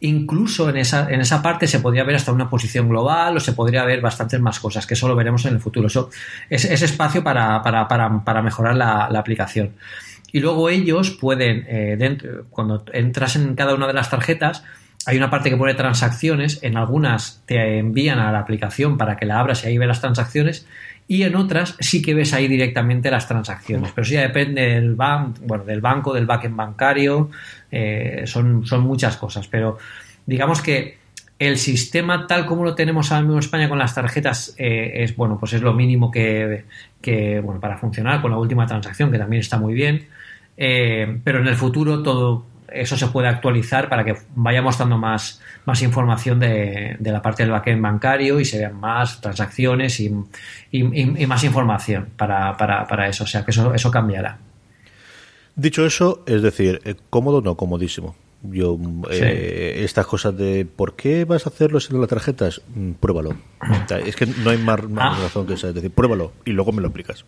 Incluso 0.00 0.68
en 0.68 0.76
esa, 0.76 1.10
en 1.10 1.22
esa 1.22 1.40
parte 1.40 1.66
se 1.66 1.80
podría 1.80 2.04
ver 2.04 2.16
hasta 2.16 2.30
una 2.30 2.50
posición 2.50 2.90
global 2.90 3.34
o 3.34 3.40
se 3.40 3.54
podría 3.54 3.86
ver 3.86 4.02
bastantes 4.02 4.38
más 4.38 4.60
cosas, 4.60 4.86
que 4.86 4.92
eso 4.92 5.08
lo 5.08 5.16
veremos 5.16 5.46
en 5.46 5.54
el 5.54 5.60
futuro. 5.60 5.86
Eso 5.86 6.10
es, 6.50 6.66
espacio 6.66 7.24
para, 7.24 7.62
para, 7.62 8.42
mejorar 8.42 8.76
la, 8.76 9.06
aplicación. 9.06 9.76
Y 10.30 10.40
luego 10.40 10.68
ellos 10.68 11.12
pueden, 11.12 11.64
eh, 11.66 12.18
cuando 12.50 12.84
entras 12.92 13.34
en 13.36 13.54
cada 13.54 13.72
una 13.72 13.86
de 13.86 13.94
las 13.94 14.10
tarjetas, 14.10 14.62
hay 15.06 15.16
una 15.16 15.30
parte 15.30 15.48
que 15.48 15.56
pone 15.56 15.72
transacciones, 15.72 16.58
en 16.62 16.76
algunas 16.76 17.42
te 17.46 17.78
envían 17.78 18.18
a 18.18 18.30
la 18.30 18.40
aplicación 18.40 18.98
para 18.98 19.16
que 19.16 19.24
la 19.24 19.40
abras 19.40 19.64
y 19.64 19.68
ahí 19.68 19.78
ve 19.78 19.86
las 19.86 20.02
transacciones 20.02 20.66
y 21.08 21.22
en 21.22 21.34
otras 21.36 21.74
sí 21.80 22.02
que 22.02 22.12
ves 22.12 22.34
ahí 22.34 22.46
directamente 22.46 23.10
las 23.10 23.26
transacciones. 23.26 23.92
Pero 23.94 24.04
sí 24.04 24.12
ya 24.12 24.20
depende 24.20 24.74
del, 24.74 24.94
bueno, 24.94 25.64
del 25.64 25.80
banco, 25.80 26.12
del 26.12 26.26
backend 26.26 26.54
bancario, 26.54 27.30
eh, 27.70 28.24
son, 28.26 28.66
son 28.66 28.82
muchas 28.82 29.16
cosas. 29.16 29.48
Pero 29.48 29.78
digamos 30.26 30.60
que 30.60 30.98
el 31.38 31.56
sistema 31.56 32.26
tal 32.26 32.44
como 32.44 32.62
lo 32.62 32.74
tenemos 32.74 33.10
ahora 33.10 33.22
mismo 33.22 33.34
en 33.34 33.38
España 33.40 33.68
con 33.68 33.78
las 33.78 33.94
tarjetas 33.94 34.54
eh, 34.58 35.04
es 35.04 35.14
bueno 35.16 35.38
pues 35.38 35.52
es 35.52 35.62
lo 35.62 35.72
mínimo 35.72 36.10
que, 36.10 36.64
que, 37.00 37.38
bueno 37.38 37.60
para 37.60 37.78
funcionar 37.78 38.20
con 38.20 38.32
la 38.32 38.38
última 38.38 38.66
transacción 38.66 39.12
que 39.12 39.18
también 39.18 39.38
está 39.38 39.56
muy 39.56 39.72
bien 39.72 40.08
eh, 40.56 41.20
pero 41.22 41.38
en 41.38 41.46
el 41.46 41.54
futuro 41.54 42.02
todo 42.02 42.44
eso 42.72 42.96
se 42.96 43.06
puede 43.08 43.28
actualizar 43.28 43.88
para 43.88 44.04
que 44.04 44.16
vaya 44.34 44.62
mostrando 44.62 44.98
más, 44.98 45.40
más 45.64 45.82
información 45.82 46.38
de, 46.38 46.96
de 46.98 47.12
la 47.12 47.22
parte 47.22 47.42
del 47.42 47.52
backend 47.52 47.82
bancario 47.82 48.40
y 48.40 48.44
se 48.44 48.58
vean 48.58 48.78
más 48.78 49.20
transacciones 49.20 50.00
y, 50.00 50.12
y, 50.70 51.26
más 51.26 51.44
información 51.44 52.08
para, 52.16 52.56
para, 52.56 52.86
para, 52.86 53.08
eso. 53.08 53.24
O 53.24 53.26
sea 53.26 53.44
que 53.44 53.50
eso, 53.50 53.74
eso 53.74 53.90
cambiará. 53.90 54.38
Dicho 55.56 55.84
eso, 55.84 56.22
es 56.26 56.42
decir, 56.42 56.80
eh, 56.84 56.94
cómodo 57.10 57.40
no, 57.40 57.56
comodísimo. 57.56 58.14
Yo, 58.42 58.78
eh, 59.10 59.80
estas 59.82 60.06
cosas 60.06 60.36
de 60.36 60.64
¿por 60.64 60.94
qué 60.94 61.24
vas 61.24 61.46
a 61.46 61.50
hacerlo 61.50 61.80
sin 61.80 62.00
las 62.00 62.08
tarjetas? 62.08 62.62
Mm, 62.72 62.92
pruébalo. 62.92 63.36
Es 64.06 64.14
que 64.14 64.26
no 64.26 64.50
hay 64.50 64.58
más, 64.58 64.88
más 64.88 65.18
ah. 65.18 65.22
razón 65.24 65.46
que 65.46 65.54
esa. 65.54 65.68
Es 65.68 65.74
decir, 65.74 65.90
pruébalo 65.90 66.32
y 66.44 66.52
luego 66.52 66.70
me 66.70 66.80
lo 66.80 66.88
explicas. 66.88 67.24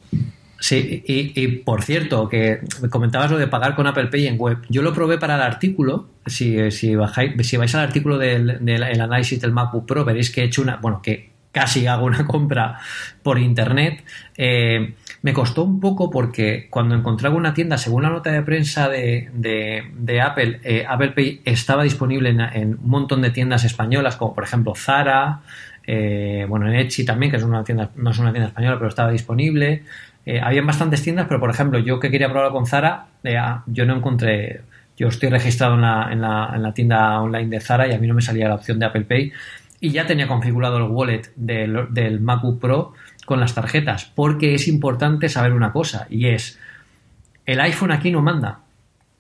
Sí, 0.60 1.02
y, 1.06 1.46
por 1.48 1.82
cierto, 1.82 2.28
que 2.28 2.60
me 2.82 2.90
comentabas 2.90 3.30
lo 3.30 3.38
de 3.38 3.46
pagar 3.46 3.74
con 3.74 3.86
Apple 3.86 4.08
Pay 4.08 4.26
en 4.26 4.38
web. 4.38 4.58
Yo 4.68 4.82
lo 4.82 4.92
probé 4.92 5.16
para 5.16 5.36
el 5.36 5.40
artículo. 5.40 6.06
Si, 6.26 6.70
si, 6.70 6.94
bajáis, 6.94 7.32
si 7.46 7.56
vais 7.56 7.74
al 7.74 7.80
artículo 7.80 8.18
del, 8.18 8.62
del 8.62 8.82
análisis 8.82 9.40
del 9.40 9.52
MacBook 9.52 9.86
Pro, 9.86 10.04
veréis 10.04 10.30
que 10.30 10.42
he 10.42 10.44
hecho 10.44 10.60
una, 10.60 10.76
bueno, 10.76 11.00
que 11.02 11.30
casi 11.52 11.86
hago 11.86 12.06
una 12.06 12.26
compra 12.26 12.78
por 13.22 13.38
internet. 13.38 14.04
Eh, 14.36 14.94
me 15.22 15.32
costó 15.32 15.64
un 15.64 15.80
poco 15.80 16.10
porque 16.10 16.68
cuando 16.70 16.94
encontraba 16.94 17.36
una 17.36 17.52
tienda, 17.52 17.76
según 17.76 18.02
la 18.02 18.10
nota 18.10 18.30
de 18.30 18.42
prensa 18.42 18.88
de, 18.88 19.30
de, 19.32 20.20
Apple, 20.20 20.60
eh, 20.64 20.84
Apple 20.88 21.12
Pay 21.12 21.42
estaba 21.44 21.82
disponible 21.82 22.30
en, 22.30 22.40
un 22.74 22.88
montón 22.88 23.20
de 23.20 23.30
tiendas 23.30 23.64
españolas, 23.64 24.16
como 24.16 24.34
por 24.34 24.44
ejemplo 24.44 24.74
Zara, 24.74 25.40
eh, 25.86 26.46
bueno, 26.48 26.68
en 26.68 26.74
Etsy 26.74 27.04
también, 27.04 27.30
que 27.30 27.36
es 27.36 27.42
una 27.42 27.64
tienda, 27.64 27.90
no 27.96 28.10
es 28.10 28.18
una 28.18 28.32
tienda 28.32 28.48
española, 28.48 28.76
pero 28.76 28.88
estaba 28.88 29.10
disponible. 29.10 29.82
Eh, 30.30 30.40
habían 30.40 30.64
bastantes 30.64 31.02
tiendas, 31.02 31.26
pero 31.26 31.40
por 31.40 31.50
ejemplo, 31.50 31.80
yo 31.80 31.98
que 31.98 32.08
quería 32.08 32.30
probar 32.30 32.52
con 32.52 32.64
Zara, 32.64 33.06
eh, 33.24 33.36
ah, 33.36 33.64
yo 33.66 33.84
no 33.84 33.96
encontré. 33.96 34.60
Yo 34.96 35.08
estoy 35.08 35.28
registrado 35.28 35.74
en 35.74 35.80
la, 35.80 36.08
en, 36.12 36.20
la, 36.20 36.52
en 36.54 36.62
la, 36.62 36.72
tienda 36.72 37.20
online 37.20 37.48
de 37.48 37.60
Zara 37.60 37.88
y 37.88 37.94
a 37.94 37.98
mí 37.98 38.06
no 38.06 38.14
me 38.14 38.22
salía 38.22 38.46
la 38.46 38.54
opción 38.54 38.78
de 38.78 38.86
Apple 38.86 39.06
Pay. 39.06 39.32
Y 39.80 39.90
ya 39.90 40.06
tenía 40.06 40.28
configurado 40.28 40.76
el 40.76 40.84
wallet 40.84 41.32
del, 41.34 41.92
del 41.92 42.20
MacBook 42.20 42.60
Pro 42.60 42.92
con 43.26 43.40
las 43.40 43.56
tarjetas, 43.56 44.04
porque 44.04 44.54
es 44.54 44.68
importante 44.68 45.28
saber 45.28 45.52
una 45.52 45.72
cosa, 45.72 46.06
y 46.08 46.28
es, 46.28 46.60
el 47.44 47.60
iPhone 47.60 47.90
aquí 47.90 48.12
no 48.12 48.22
manda. 48.22 48.60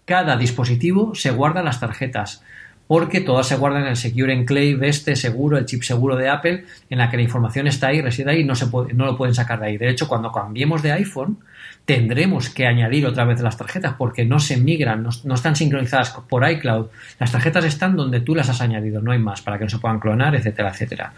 Cada 0.04 0.36
dispositivo 0.36 1.16
se 1.16 1.32
guarda 1.32 1.64
las 1.64 1.80
tarjetas 1.80 2.44
porque 2.90 3.20
todas 3.20 3.46
se 3.46 3.54
guardan 3.54 3.82
en 3.82 3.90
el 3.90 3.96
Secure 3.96 4.32
Enclave, 4.32 4.88
este 4.88 5.14
seguro, 5.14 5.56
el 5.56 5.64
chip 5.64 5.84
seguro 5.84 6.16
de 6.16 6.28
Apple, 6.28 6.64
en 6.90 6.98
la 6.98 7.08
que 7.08 7.16
la 7.16 7.22
información 7.22 7.68
está 7.68 7.86
ahí, 7.86 8.00
reside 8.00 8.32
ahí 8.32 8.42
no, 8.42 8.54
no 8.94 9.06
lo 9.06 9.16
pueden 9.16 9.32
sacar 9.32 9.60
de 9.60 9.66
ahí. 9.68 9.78
De 9.78 9.88
hecho, 9.88 10.08
cuando 10.08 10.32
cambiemos 10.32 10.82
de 10.82 10.90
iPhone, 10.90 11.38
tendremos 11.84 12.50
que 12.50 12.66
añadir 12.66 13.06
otra 13.06 13.24
vez 13.24 13.40
las 13.42 13.56
tarjetas 13.56 13.94
porque 13.96 14.24
no 14.24 14.40
se 14.40 14.56
migran, 14.56 15.04
no, 15.04 15.34
están 15.34 15.54
sincronizadas 15.54 16.10
por 16.28 16.50
iCloud. 16.50 16.86
Las 17.20 17.30
tarjetas 17.30 17.64
están 17.64 17.94
donde 17.94 18.22
tú 18.22 18.34
las 18.34 18.48
has 18.48 18.60
añadido, 18.60 19.00
no 19.00 19.12
hay 19.12 19.20
más, 19.20 19.40
para 19.40 19.56
que 19.56 19.66
no 19.66 19.70
se 19.70 19.78
puedan 19.78 20.00
clonar, 20.00 20.34
etcétera, 20.34 20.70
etcétera. 20.70 21.12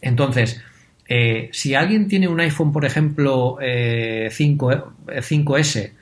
Entonces, 0.00 0.64
eh, 1.06 1.48
si 1.52 1.76
alguien 1.76 2.08
tiene 2.08 2.26
un 2.26 2.40
iPhone, 2.40 2.72
por 2.72 2.84
ejemplo, 2.84 3.58
5, 3.60 3.62
eh, 3.62 5.20
5S 5.22 5.76
eh, 5.76 5.92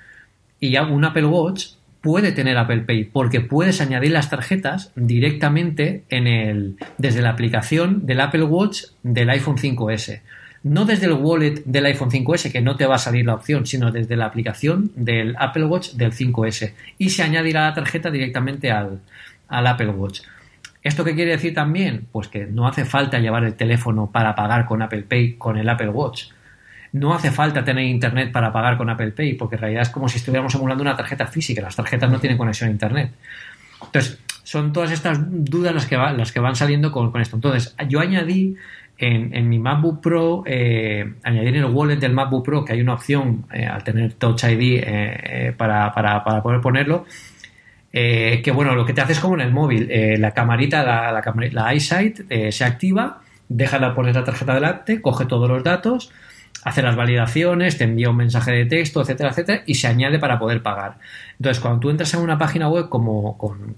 y 0.58 0.74
un 0.78 1.04
Apple 1.04 1.26
Watch, 1.26 1.66
puede 2.02 2.32
tener 2.32 2.58
Apple 2.58 2.82
Pay 2.82 3.04
porque 3.04 3.40
puedes 3.40 3.80
añadir 3.80 4.10
las 4.10 4.28
tarjetas 4.28 4.92
directamente 4.94 6.04
en 6.10 6.26
el, 6.26 6.76
desde 6.98 7.22
la 7.22 7.30
aplicación 7.30 8.04
del 8.04 8.20
Apple 8.20 8.42
Watch 8.42 8.82
del 9.02 9.30
iPhone 9.30 9.56
5S. 9.56 10.20
No 10.64 10.84
desde 10.84 11.06
el 11.06 11.14
wallet 11.14 11.62
del 11.64 11.86
iPhone 11.86 12.10
5S, 12.10 12.52
que 12.52 12.60
no 12.60 12.76
te 12.76 12.86
va 12.86 12.96
a 12.96 12.98
salir 12.98 13.24
la 13.24 13.34
opción, 13.34 13.66
sino 13.66 13.90
desde 13.90 14.16
la 14.16 14.26
aplicación 14.26 14.92
del 14.94 15.34
Apple 15.38 15.64
Watch 15.64 15.92
del 15.92 16.12
5S. 16.12 16.74
Y 16.98 17.10
se 17.10 17.22
añadirá 17.22 17.62
la 17.62 17.74
tarjeta 17.74 18.10
directamente 18.10 18.70
al, 18.70 19.00
al 19.48 19.66
Apple 19.66 19.88
Watch. 19.88 20.20
¿Esto 20.82 21.04
qué 21.04 21.14
quiere 21.14 21.32
decir 21.32 21.54
también? 21.54 22.06
Pues 22.12 22.28
que 22.28 22.46
no 22.46 22.66
hace 22.66 22.84
falta 22.84 23.18
llevar 23.18 23.44
el 23.44 23.54
teléfono 23.54 24.10
para 24.12 24.34
pagar 24.34 24.66
con 24.66 24.82
Apple 24.82 25.02
Pay 25.02 25.34
con 25.34 25.56
el 25.56 25.68
Apple 25.68 25.88
Watch 25.88 26.26
no 26.92 27.14
hace 27.14 27.30
falta 27.30 27.64
tener 27.64 27.84
internet 27.84 28.30
para 28.32 28.52
pagar 28.52 28.76
con 28.76 28.90
Apple 28.90 29.12
Pay, 29.12 29.34
porque 29.34 29.56
en 29.56 29.62
realidad 29.62 29.82
es 29.82 29.88
como 29.88 30.08
si 30.08 30.18
estuviéramos 30.18 30.54
emulando 30.54 30.82
una 30.82 30.96
tarjeta 30.96 31.26
física. 31.26 31.62
Las 31.62 31.76
tarjetas 31.76 32.10
no 32.10 32.20
tienen 32.20 32.36
conexión 32.36 32.68
a 32.68 32.72
internet. 32.72 33.12
Entonces, 33.82 34.20
son 34.42 34.72
todas 34.72 34.90
estas 34.90 35.18
dudas 35.22 35.74
las 35.74 35.86
que, 35.86 35.96
las 35.96 36.32
que 36.32 36.40
van 36.40 36.54
saliendo 36.54 36.92
con, 36.92 37.18
esto. 37.20 37.36
Entonces, 37.36 37.74
yo 37.88 38.00
añadí 38.00 38.56
en, 38.98 39.48
mi 39.48 39.58
MacBook 39.58 40.00
Pro, 40.02 40.42
eh, 40.46 41.14
añadir 41.22 41.56
en 41.56 41.64
el 41.64 41.70
wallet 41.70 41.96
del 41.96 42.12
MacBook 42.12 42.44
Pro, 42.44 42.64
que 42.64 42.74
hay 42.74 42.80
una 42.82 42.94
opción 42.94 43.46
eh, 43.52 43.66
al 43.66 43.82
tener 43.82 44.12
Touch 44.14 44.44
ID 44.44 44.82
eh, 44.84 45.54
para, 45.56 45.92
para, 45.92 46.42
poder 46.42 46.60
ponerlo, 46.60 47.06
que 47.90 48.52
bueno, 48.54 48.74
lo 48.74 48.86
que 48.86 48.92
te 48.92 49.00
hace 49.00 49.12
es 49.12 49.20
como 49.20 49.34
en 49.34 49.42
el 49.42 49.52
móvil, 49.52 49.88
la 50.18 50.30
camarita, 50.32 50.82
la, 50.82 51.12
la, 51.12 51.34
la 51.52 51.72
EyeSight 51.72 52.50
se 52.50 52.64
activa, 52.64 53.20
déjala 53.48 53.94
poner 53.94 54.14
la 54.14 54.24
tarjeta 54.24 54.54
delante, 54.54 55.02
coge 55.02 55.26
todos 55.26 55.46
los 55.46 55.62
datos, 55.62 56.10
hace 56.64 56.82
las 56.82 56.96
validaciones, 56.96 57.76
te 57.76 57.84
envía 57.84 58.10
un 58.10 58.16
mensaje 58.16 58.52
de 58.52 58.66
texto, 58.66 59.02
etcétera, 59.02 59.30
etcétera, 59.30 59.62
y 59.66 59.74
se 59.74 59.88
añade 59.88 60.18
para 60.18 60.38
poder 60.38 60.62
pagar. 60.62 60.98
Entonces, 61.38 61.60
cuando 61.60 61.80
tú 61.80 61.90
entras 61.90 62.14
en 62.14 62.20
una 62.20 62.38
página 62.38 62.68
web 62.68 62.88
como 62.88 63.36
con, 63.36 63.74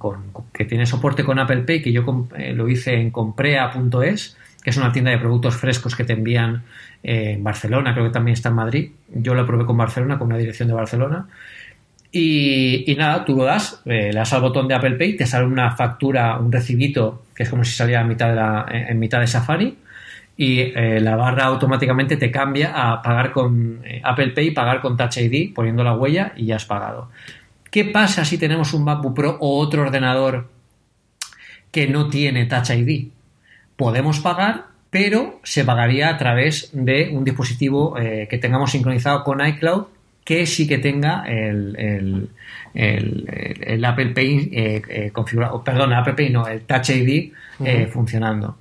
que 0.52 0.64
tiene 0.64 0.84
soporte 0.84 1.24
con 1.24 1.38
Apple 1.38 1.62
Pay, 1.62 1.82
que 1.82 1.92
yo 1.92 2.04
eh, 2.36 2.52
lo 2.52 2.68
hice 2.68 2.94
en 2.94 3.10
comprea.es, 3.10 4.36
que 4.62 4.70
es 4.70 4.76
una 4.76 4.92
tienda 4.92 5.10
de 5.10 5.18
productos 5.18 5.56
frescos 5.56 5.96
que 5.96 6.04
te 6.04 6.12
envían 6.12 6.62
eh, 7.02 7.32
en 7.32 7.44
Barcelona, 7.44 7.92
creo 7.94 8.06
que 8.06 8.12
también 8.12 8.34
está 8.34 8.50
en 8.50 8.54
Madrid. 8.54 8.90
Yo 9.14 9.34
lo 9.34 9.46
probé 9.46 9.64
con 9.64 9.76
Barcelona, 9.76 10.18
con 10.18 10.28
una 10.28 10.38
dirección 10.38 10.68
de 10.68 10.74
Barcelona. 10.74 11.26
Y, 12.12 12.94
nada, 12.96 13.24
tú 13.24 13.34
lo 13.34 13.44
das, 13.44 13.82
eh, 13.86 14.10
le 14.12 14.18
das 14.18 14.32
al 14.32 14.40
botón 14.40 14.68
de 14.68 14.74
Apple 14.74 14.94
Pay, 14.94 15.16
te 15.16 15.26
sale 15.26 15.46
una 15.46 15.74
factura, 15.74 16.38
un 16.38 16.52
recibito, 16.52 17.24
que 17.34 17.42
es 17.42 17.50
como 17.50 17.64
si 17.64 17.72
saliera 17.72 18.04
mitad 18.04 18.28
de, 18.28 18.34
la, 18.36 18.66
en 18.70 18.98
mitad 18.98 19.20
de 19.20 19.26
Safari 19.26 19.76
y 20.36 20.60
eh, 20.60 21.00
la 21.00 21.16
barra 21.16 21.44
automáticamente 21.44 22.16
te 22.16 22.30
cambia 22.30 22.72
a 22.74 23.00
pagar 23.02 23.30
con 23.32 23.80
eh, 23.84 24.00
Apple 24.02 24.30
Pay, 24.30 24.50
pagar 24.50 24.80
con 24.80 24.96
Touch 24.96 25.18
ID, 25.18 25.54
poniendo 25.54 25.84
la 25.84 25.94
huella 25.94 26.32
y 26.36 26.46
ya 26.46 26.56
has 26.56 26.64
pagado. 26.64 27.10
¿Qué 27.70 27.84
pasa 27.84 28.24
si 28.24 28.38
tenemos 28.38 28.72
un 28.74 28.84
MacBook 28.84 29.14
Pro 29.14 29.36
o 29.40 29.58
otro 29.58 29.82
ordenador 29.82 30.48
que 31.70 31.86
no 31.86 32.08
tiene 32.08 32.46
Touch 32.46 32.70
ID? 32.70 33.08
Podemos 33.76 34.20
pagar, 34.20 34.66
pero 34.90 35.40
se 35.44 35.64
pagaría 35.64 36.08
a 36.08 36.18
través 36.18 36.70
de 36.72 37.10
un 37.12 37.24
dispositivo 37.24 37.96
eh, 37.98 38.26
que 38.28 38.38
tengamos 38.38 38.72
sincronizado 38.72 39.22
con 39.24 39.44
iCloud 39.44 39.86
que 40.24 40.46
sí 40.46 40.66
que 40.66 40.78
tenga 40.78 41.24
el, 41.26 42.30
Apple 43.84 44.06
Pay 44.14 45.10
configurado, 45.12 45.62
perdón, 45.62 45.92
Apple 45.92 46.14
Pay 46.14 46.30
no, 46.30 46.48
el 46.48 46.62
Touch 46.62 46.88
ID 46.90 47.32
funcionando. 47.92 48.56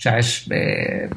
O 0.00 0.02
sea, 0.02 0.18
es. 0.18 0.46
Eh, 0.50 1.10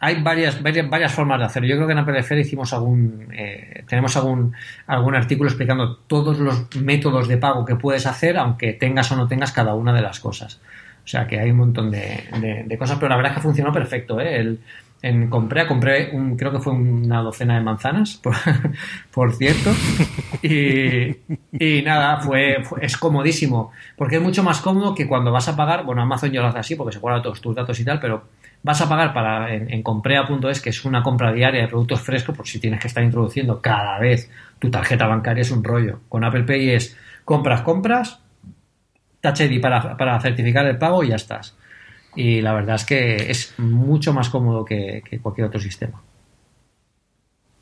hay 0.00 0.22
varias, 0.22 0.62
varias, 0.62 0.88
varias, 0.88 1.12
formas 1.12 1.38
de 1.40 1.44
hacerlo. 1.44 1.68
Yo 1.68 1.74
creo 1.76 1.86
que 1.86 1.92
en 1.92 1.98
Apple 1.98 2.40
hicimos 2.40 2.72
algún. 2.72 3.28
Eh, 3.36 3.84
tenemos 3.86 4.16
algún, 4.16 4.54
algún 4.86 5.14
artículo 5.14 5.50
explicando 5.50 5.96
todos 6.06 6.38
los 6.38 6.74
métodos 6.76 7.28
de 7.28 7.36
pago 7.36 7.66
que 7.66 7.76
puedes 7.76 8.06
hacer, 8.06 8.38
aunque 8.38 8.72
tengas 8.72 9.12
o 9.12 9.16
no 9.16 9.28
tengas 9.28 9.52
cada 9.52 9.74
una 9.74 9.92
de 9.92 10.00
las 10.00 10.20
cosas. 10.20 10.58
O 11.04 11.06
sea 11.06 11.26
que 11.26 11.38
hay 11.38 11.50
un 11.50 11.58
montón 11.58 11.90
de, 11.90 12.64
de, 12.66 12.78
cosas, 12.78 12.96
pero 12.96 13.10
la 13.10 13.16
verdad 13.16 13.32
es 13.32 13.36
que 13.36 13.42
funcionó 13.42 13.72
perfecto. 13.72 14.18
¿eh? 14.20 14.56
En, 15.02 15.28
compré, 15.28 15.66
compré 15.66 16.10
un, 16.12 16.36
creo 16.36 16.52
que 16.52 16.60
fue 16.60 16.72
una 16.72 17.20
docena 17.20 17.56
de 17.56 17.60
manzanas, 17.60 18.20
por, 19.10 19.34
cierto. 19.34 19.70
Y, 20.44 21.82
nada, 21.82 22.18
fue, 22.18 22.56
es 22.80 22.96
comodísimo, 22.96 23.70
porque 23.96 24.16
es 24.16 24.22
mucho 24.22 24.42
más 24.42 24.60
cómodo 24.60 24.94
que 24.94 25.06
cuando 25.06 25.30
vas 25.30 25.48
a 25.48 25.54
pagar, 25.54 25.84
bueno, 25.84 26.02
Amazon 26.02 26.32
yo 26.32 26.42
lo 26.42 26.48
hace 26.48 26.58
así 26.58 26.74
porque 26.74 26.92
se 26.92 26.98
guarda 26.98 27.22
todos 27.22 27.40
tus 27.40 27.54
datos 27.54 27.78
y 27.78 27.84
tal, 27.84 28.00
pero 28.00 28.24
vas 28.62 28.80
a 28.80 28.88
pagar 28.88 29.12
para 29.12 29.54
en, 29.54 29.72
en 29.72 29.82
comprea.es, 29.82 30.60
que 30.60 30.70
es 30.70 30.84
una 30.84 31.02
compra 31.02 31.32
diaria 31.32 31.62
de 31.62 31.68
productos 31.68 32.00
frescos, 32.00 32.36
por 32.36 32.46
si 32.46 32.58
tienes 32.58 32.80
que 32.80 32.88
estar 32.88 33.04
introduciendo 33.04 33.60
cada 33.60 33.98
vez 33.98 34.30
tu 34.58 34.70
tarjeta 34.70 35.06
bancaria 35.06 35.42
es 35.42 35.50
un 35.50 35.62
rollo. 35.62 36.00
Con 36.08 36.24
Apple 36.24 36.44
Pay 36.44 36.70
es 36.70 36.96
compras, 37.24 37.62
compras, 37.62 38.20
Touch 39.20 39.40
ID 39.40 39.60
para, 39.60 39.96
para 39.96 40.20
certificar 40.20 40.66
el 40.66 40.78
pago 40.78 41.04
y 41.04 41.08
ya 41.08 41.16
estás 41.16 41.56
y 42.14 42.40
la 42.40 42.52
verdad 42.52 42.76
es 42.76 42.84
que 42.84 43.30
es 43.30 43.54
mucho 43.58 44.12
más 44.12 44.28
cómodo 44.28 44.64
que, 44.64 45.02
cualquier 45.22 45.46
otro 45.46 45.60
sistema. 45.60 46.02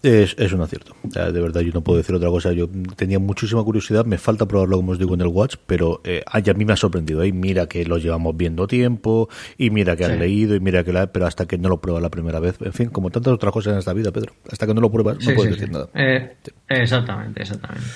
Es, 0.03 0.35
es, 0.39 0.53
un 0.55 0.63
acierto. 0.63 0.97
De 1.03 1.41
verdad, 1.43 1.61
yo 1.61 1.73
no 1.75 1.83
puedo 1.83 1.99
decir 1.99 2.15
otra 2.15 2.31
cosa. 2.31 2.55
Yo 2.55 2.71
tenía 2.97 3.19
muchísima 3.19 3.63
curiosidad. 3.63 4.07
Me 4.07 4.17
falta 4.17 4.49
probarlo, 4.49 4.77
como 4.77 4.93
os 4.93 4.99
digo, 4.99 5.13
en 5.13 5.21
el 5.21 5.27
Watch, 5.27 5.57
pero 5.67 6.01
eh, 6.05 6.23
a 6.27 6.41
mí 6.55 6.65
me 6.65 6.73
ha 6.73 6.77
sorprendido. 6.77 7.23
¿eh? 7.23 7.31
Mira 7.33 7.67
que 7.67 7.85
lo 7.85 7.99
llevamos 7.99 8.35
viendo 8.35 8.67
tiempo, 8.67 9.29
y 9.59 9.69
mira 9.69 9.97
que 9.97 10.07
han 10.07 10.19
leído, 10.19 10.55
y 10.55 10.61
mira 10.61 10.85
que 10.85 10.95
la. 10.95 11.13
Pero 11.13 11.27
hasta 11.27 11.45
que 11.45 11.59
no 11.59 11.69
lo 11.69 11.83
pruebas 11.83 12.03
la 12.03 12.09
primera 12.09 12.41
vez. 12.41 12.57
En 12.63 12.73
fin, 12.73 12.89
como 12.89 13.11
tantas 13.11 13.35
otras 13.35 13.53
cosas 13.53 13.75
en 13.75 13.79
esta 13.81 13.93
vida, 13.93 14.11
Pedro. 14.11 14.33
Hasta 14.51 14.67
que 14.67 14.73
no 14.73 14.81
lo 14.81 14.91
pruebas, 14.91 15.19
no 15.23 15.35
puedes 15.35 15.53
decir 15.53 15.71
nada. 15.71 15.91
Eh, 15.93 16.35
exactamente, 16.67 17.43
exactamente. 17.43 17.87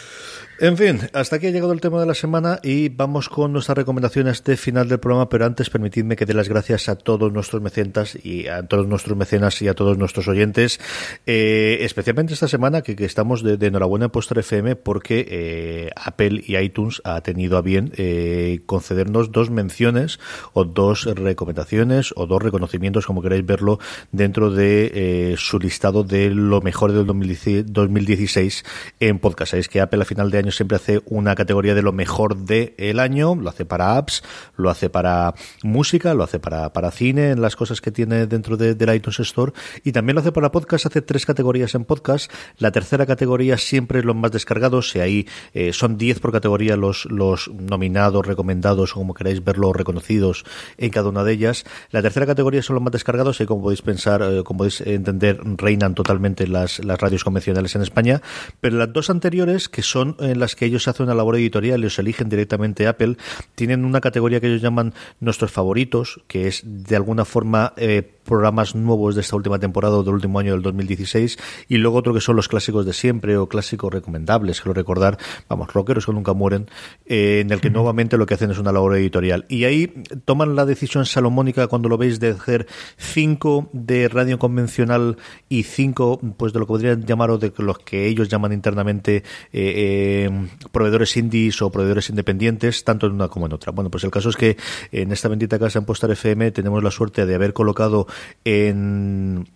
En 0.64 0.78
fin, 0.78 0.98
hasta 1.12 1.36
aquí 1.36 1.48
ha 1.48 1.50
llegado 1.50 1.74
el 1.74 1.82
tema 1.82 2.00
de 2.00 2.06
la 2.06 2.14
semana 2.14 2.58
y 2.62 2.88
vamos 2.88 3.28
con 3.28 3.52
nuestras 3.52 3.76
recomendaciones 3.76 4.42
de 4.44 4.56
final 4.56 4.88
del 4.88 4.98
programa, 4.98 5.28
pero 5.28 5.44
antes 5.44 5.68
permitidme 5.68 6.16
que 6.16 6.24
dé 6.24 6.32
las 6.32 6.48
gracias 6.48 6.88
a 6.88 6.96
todos 6.96 7.30
nuestros 7.34 7.60
mecenas 7.60 8.16
y 8.24 8.48
a 8.48 8.62
todos 8.62 8.86
nuestros 8.86 9.14
mecenas 9.14 9.60
y 9.60 9.68
a 9.68 9.74
todos 9.74 9.98
nuestros 9.98 10.26
oyentes, 10.26 10.80
eh, 11.26 11.80
especialmente 11.82 12.32
esta 12.32 12.48
semana 12.48 12.80
que, 12.80 12.96
estamos 13.04 13.42
de, 13.42 13.58
enhorabuena 13.60 14.06
en 14.06 14.10
Postre 14.10 14.40
FM 14.40 14.76
porque 14.76 15.26
eh, 15.28 15.90
Apple 15.96 16.42
y 16.46 16.56
iTunes 16.56 17.02
ha 17.04 17.20
tenido 17.20 17.58
a 17.58 17.60
bien 17.60 17.92
eh, 17.98 18.60
concedernos 18.64 19.32
dos 19.32 19.50
menciones 19.50 20.18
o 20.54 20.64
dos 20.64 21.04
recomendaciones 21.04 22.14
o 22.16 22.26
dos 22.26 22.42
reconocimientos, 22.42 23.04
como 23.04 23.20
queráis 23.20 23.44
verlo, 23.44 23.80
dentro 24.12 24.50
de 24.50 25.34
su 25.36 25.58
listado 25.58 26.04
de 26.04 26.30
lo 26.30 26.62
mejor 26.62 26.92
del 26.92 27.04
2016 27.04 28.64
en 29.00 29.18
podcast. 29.18 29.50
Sabéis 29.50 29.68
que 29.68 29.82
Apple 29.82 30.00
a 30.00 30.06
final 30.06 30.30
de 30.30 30.53
siempre 30.56 30.76
hace 30.76 31.02
una 31.06 31.34
categoría 31.34 31.74
de 31.74 31.82
lo 31.82 31.92
mejor 31.92 32.36
del 32.36 33.00
año, 33.00 33.34
lo 33.34 33.48
hace 33.48 33.64
para 33.64 33.96
apps, 33.96 34.22
lo 34.56 34.70
hace 34.70 34.90
para 34.90 35.34
música, 35.62 36.14
lo 36.14 36.24
hace 36.24 36.38
para, 36.38 36.72
para 36.72 36.90
cine, 36.90 37.30
en 37.30 37.42
las 37.42 37.56
cosas 37.56 37.80
que 37.80 37.90
tiene 37.90 38.26
dentro 38.26 38.56
de, 38.56 38.74
del 38.74 38.94
iTunes 38.94 39.20
Store, 39.20 39.52
y 39.82 39.92
también 39.92 40.14
lo 40.14 40.20
hace 40.20 40.32
para 40.32 40.50
podcast, 40.50 40.86
hace 40.86 41.02
tres 41.02 41.26
categorías 41.26 41.74
en 41.74 41.84
podcast. 41.84 42.30
La 42.58 42.72
tercera 42.72 43.06
categoría 43.06 43.58
siempre 43.58 44.00
es 44.00 44.04
los 44.04 44.16
más 44.16 44.32
descargados, 44.32 44.94
y 44.96 45.00
ahí 45.00 45.28
eh, 45.52 45.72
son 45.72 45.98
10 45.98 46.20
por 46.20 46.32
categoría 46.32 46.76
los, 46.76 47.06
los 47.06 47.48
nominados, 47.48 48.26
recomendados, 48.26 48.92
o 48.92 48.94
como 48.94 49.14
queráis 49.14 49.44
verlo, 49.44 49.72
reconocidos 49.72 50.44
en 50.78 50.90
cada 50.90 51.08
una 51.08 51.24
de 51.24 51.32
ellas. 51.32 51.64
La 51.90 52.02
tercera 52.02 52.26
categoría 52.26 52.62
son 52.62 52.74
los 52.74 52.82
más 52.82 52.92
descargados, 52.92 53.40
y 53.40 53.46
como 53.46 53.62
podéis 53.62 53.82
pensar, 53.82 54.22
eh, 54.22 54.42
como 54.44 54.58
podéis 54.58 54.80
entender, 54.82 55.40
reinan 55.56 55.94
totalmente 55.94 56.46
las, 56.46 56.84
las 56.84 57.00
radios 57.00 57.24
convencionales 57.24 57.74
en 57.74 57.82
España, 57.82 58.22
pero 58.60 58.76
las 58.76 58.92
dos 58.92 59.10
anteriores, 59.10 59.68
que 59.68 59.82
son 59.82 60.16
en 60.34 60.40
las 60.40 60.54
que 60.54 60.66
ellos 60.66 60.86
hacen 60.88 61.04
una 61.04 61.14
labor 61.14 61.36
editorial 61.36 61.82
y 61.82 61.86
os 61.86 61.98
eligen 61.98 62.28
directamente 62.28 62.86
Apple, 62.86 63.16
tienen 63.54 63.84
una 63.84 64.00
categoría 64.00 64.40
que 64.40 64.48
ellos 64.48 64.62
llaman 64.62 64.92
nuestros 65.20 65.50
favoritos, 65.50 66.20
que 66.28 66.48
es 66.48 66.62
de 66.64 66.96
alguna 66.96 67.24
forma 67.24 67.72
eh, 67.76 68.02
programas 68.24 68.74
nuevos 68.74 69.14
de 69.14 69.20
esta 69.20 69.36
última 69.36 69.58
temporada 69.58 69.96
o 69.96 70.02
del 70.02 70.14
último 70.14 70.38
año 70.38 70.52
del 70.52 70.62
2016 70.62 71.38
y 71.68 71.76
luego 71.76 71.98
otro 71.98 72.14
que 72.14 72.20
son 72.20 72.36
los 72.36 72.48
clásicos 72.48 72.86
de 72.86 72.92
siempre 72.92 73.36
o 73.36 73.48
clásicos 73.48 73.92
recomendables, 73.92 74.60
quiero 74.60 74.74
recordar, 74.74 75.18
vamos, 75.48 75.72
rockeros 75.72 76.06
que 76.06 76.12
nunca 76.12 76.32
mueren, 76.32 76.68
eh, 77.06 77.40
en 77.40 77.50
el 77.50 77.60
que 77.60 77.70
nuevamente 77.70 78.16
lo 78.16 78.26
que 78.26 78.34
hacen 78.34 78.50
es 78.50 78.58
una 78.58 78.72
labor 78.72 78.96
editorial. 78.96 79.44
Y 79.48 79.64
ahí 79.64 79.88
toman 80.24 80.56
la 80.56 80.64
decisión 80.64 81.06
salomónica 81.06 81.66
cuando 81.66 81.88
lo 81.88 81.98
veis 81.98 82.20
de 82.20 82.30
hacer 82.30 82.66
cinco 82.96 83.68
de 83.72 84.08
radio 84.08 84.38
convencional 84.38 85.16
y 85.48 85.64
cinco 85.64 86.20
pues 86.36 86.52
de 86.52 86.58
lo 86.58 86.66
que 86.66 86.68
podrían 86.68 87.04
llamar 87.04 87.30
o 87.30 87.38
de 87.38 87.52
los 87.58 87.78
que 87.78 88.06
ellos 88.06 88.28
llaman 88.28 88.52
internamente 88.52 89.22
eh, 89.52 90.23
eh, 90.24 90.48
proveedores 90.72 91.16
indies 91.16 91.60
o 91.62 91.70
proveedores 91.70 92.10
independientes, 92.10 92.84
tanto 92.84 93.06
en 93.06 93.12
una 93.12 93.28
como 93.28 93.46
en 93.46 93.52
otra. 93.52 93.72
Bueno, 93.72 93.90
pues 93.90 94.04
el 94.04 94.10
caso 94.10 94.30
es 94.30 94.36
que 94.36 94.56
en 94.92 95.12
esta 95.12 95.28
bendita 95.28 95.58
casa 95.58 95.78
en 95.78 95.84
Postar 95.84 96.10
FM 96.10 96.50
tenemos 96.52 96.82
la 96.82 96.90
suerte 96.90 97.26
de 97.26 97.34
haber 97.34 97.52
colocado 97.52 98.06
en 98.44 99.48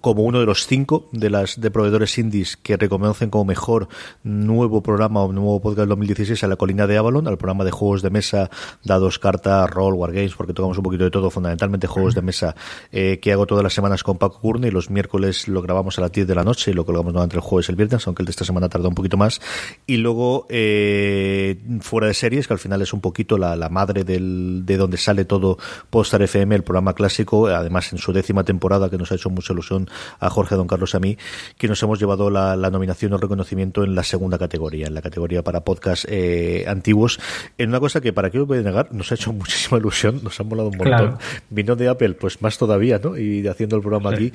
como 0.00 0.22
uno 0.22 0.38
de 0.38 0.46
los 0.46 0.66
cinco 0.66 1.08
de 1.12 1.30
las 1.30 1.60
de 1.60 1.70
proveedores 1.70 2.18
indies 2.18 2.56
que 2.58 2.76
reconocen 2.76 3.30
como 3.30 3.46
mejor 3.46 3.88
nuevo 4.22 4.82
programa 4.82 5.22
o 5.22 5.32
nuevo 5.32 5.60
podcast 5.60 5.88
2016 5.88 6.44
a 6.44 6.48
la 6.48 6.56
colina 6.56 6.86
de 6.86 6.98
Avalon, 6.98 7.26
al 7.26 7.38
programa 7.38 7.64
de 7.64 7.70
juegos 7.70 8.02
de 8.02 8.10
mesa, 8.10 8.50
dados, 8.84 9.18
cartas, 9.18 9.68
rol, 9.70 9.94
wargames, 9.94 10.34
porque 10.34 10.52
tocamos 10.52 10.76
un 10.76 10.84
poquito 10.84 11.04
de 11.04 11.10
todo, 11.10 11.30
fundamentalmente 11.30 11.86
juegos 11.86 12.14
de 12.14 12.20
mesa 12.20 12.54
eh, 12.92 13.18
que 13.20 13.32
hago 13.32 13.46
todas 13.46 13.64
las 13.64 13.72
semanas 13.72 14.02
con 14.02 14.18
Paco 14.18 14.40
Curne 14.40 14.68
y 14.68 14.70
los 14.70 14.90
miércoles 14.90 15.48
lo 15.48 15.62
grabamos 15.62 15.98
a 15.98 16.02
las 16.02 16.12
10 16.12 16.26
de 16.26 16.34
la 16.34 16.44
noche 16.44 16.70
y 16.70 16.74
lo 16.74 16.84
colgamos 16.84 17.12
durante 17.14 17.36
el 17.36 17.40
jueves 17.40 17.68
el 17.70 17.76
viernes, 17.76 18.06
aunque 18.06 18.22
el 18.22 18.26
de 18.26 18.30
esta 18.30 18.44
semana 18.44 18.68
tarda 18.68 18.88
un 18.88 18.94
poquito 18.94 19.16
más. 19.16 19.40
Y 19.86 19.96
luego 19.96 20.46
eh, 20.50 21.58
fuera 21.80 22.08
de 22.08 22.14
series, 22.14 22.46
que 22.46 22.52
al 22.52 22.58
final 22.58 22.82
es 22.82 22.92
un 22.92 23.00
poquito 23.00 23.38
la, 23.38 23.56
la 23.56 23.70
madre 23.70 24.04
del, 24.04 24.66
de 24.66 24.76
donde 24.76 24.98
sale 24.98 25.24
todo 25.24 25.56
Postar 25.88 26.20
FM, 26.22 26.56
el 26.56 26.62
programa 26.62 26.92
clásico, 26.92 27.46
además 27.46 27.90
en 27.92 27.98
su 27.98 28.12
décima 28.12 28.44
temporada 28.44 28.90
que 28.90 28.98
nos 28.98 29.10
ha 29.12 29.14
hecho 29.14 29.30
mucha 29.30 29.54
ilusión 29.54 29.77
a 30.20 30.30
Jorge, 30.30 30.54
Don 30.54 30.66
Carlos, 30.66 30.94
a 30.94 31.00
mí, 31.00 31.16
que 31.56 31.68
nos 31.68 31.82
hemos 31.82 31.98
llevado 31.98 32.30
la, 32.30 32.56
nominación 32.70 33.12
o 33.12 33.18
reconocimiento 33.18 33.84
en 33.84 33.94
la 33.94 34.02
segunda 34.02 34.38
categoría, 34.38 34.86
en 34.86 34.94
la 34.94 35.02
categoría 35.02 35.42
para 35.42 35.60
podcast 35.60 36.04
eh, 36.08 36.64
antiguos, 36.68 37.18
en 37.56 37.70
una 37.70 37.80
cosa 37.80 38.00
que, 38.00 38.12
para 38.12 38.30
qué 38.30 38.40
os 38.40 38.46
voy 38.46 38.58
a 38.58 38.62
negar, 38.62 38.92
nos 38.92 39.10
ha 39.12 39.14
hecho 39.14 39.32
muchísima 39.32 39.78
ilusión, 39.78 40.20
nos 40.22 40.38
ha 40.40 40.44
molado 40.44 40.68
un 40.68 40.76
montón. 40.76 41.18
Vino 41.50 41.76
de 41.76 41.88
Apple, 41.88 42.14
pues 42.14 42.42
más 42.42 42.58
todavía, 42.58 43.00
¿no? 43.02 43.16
Y 43.16 43.46
haciendo 43.46 43.76
el 43.76 43.82
programa 43.82 44.10
aquí. 44.10 44.32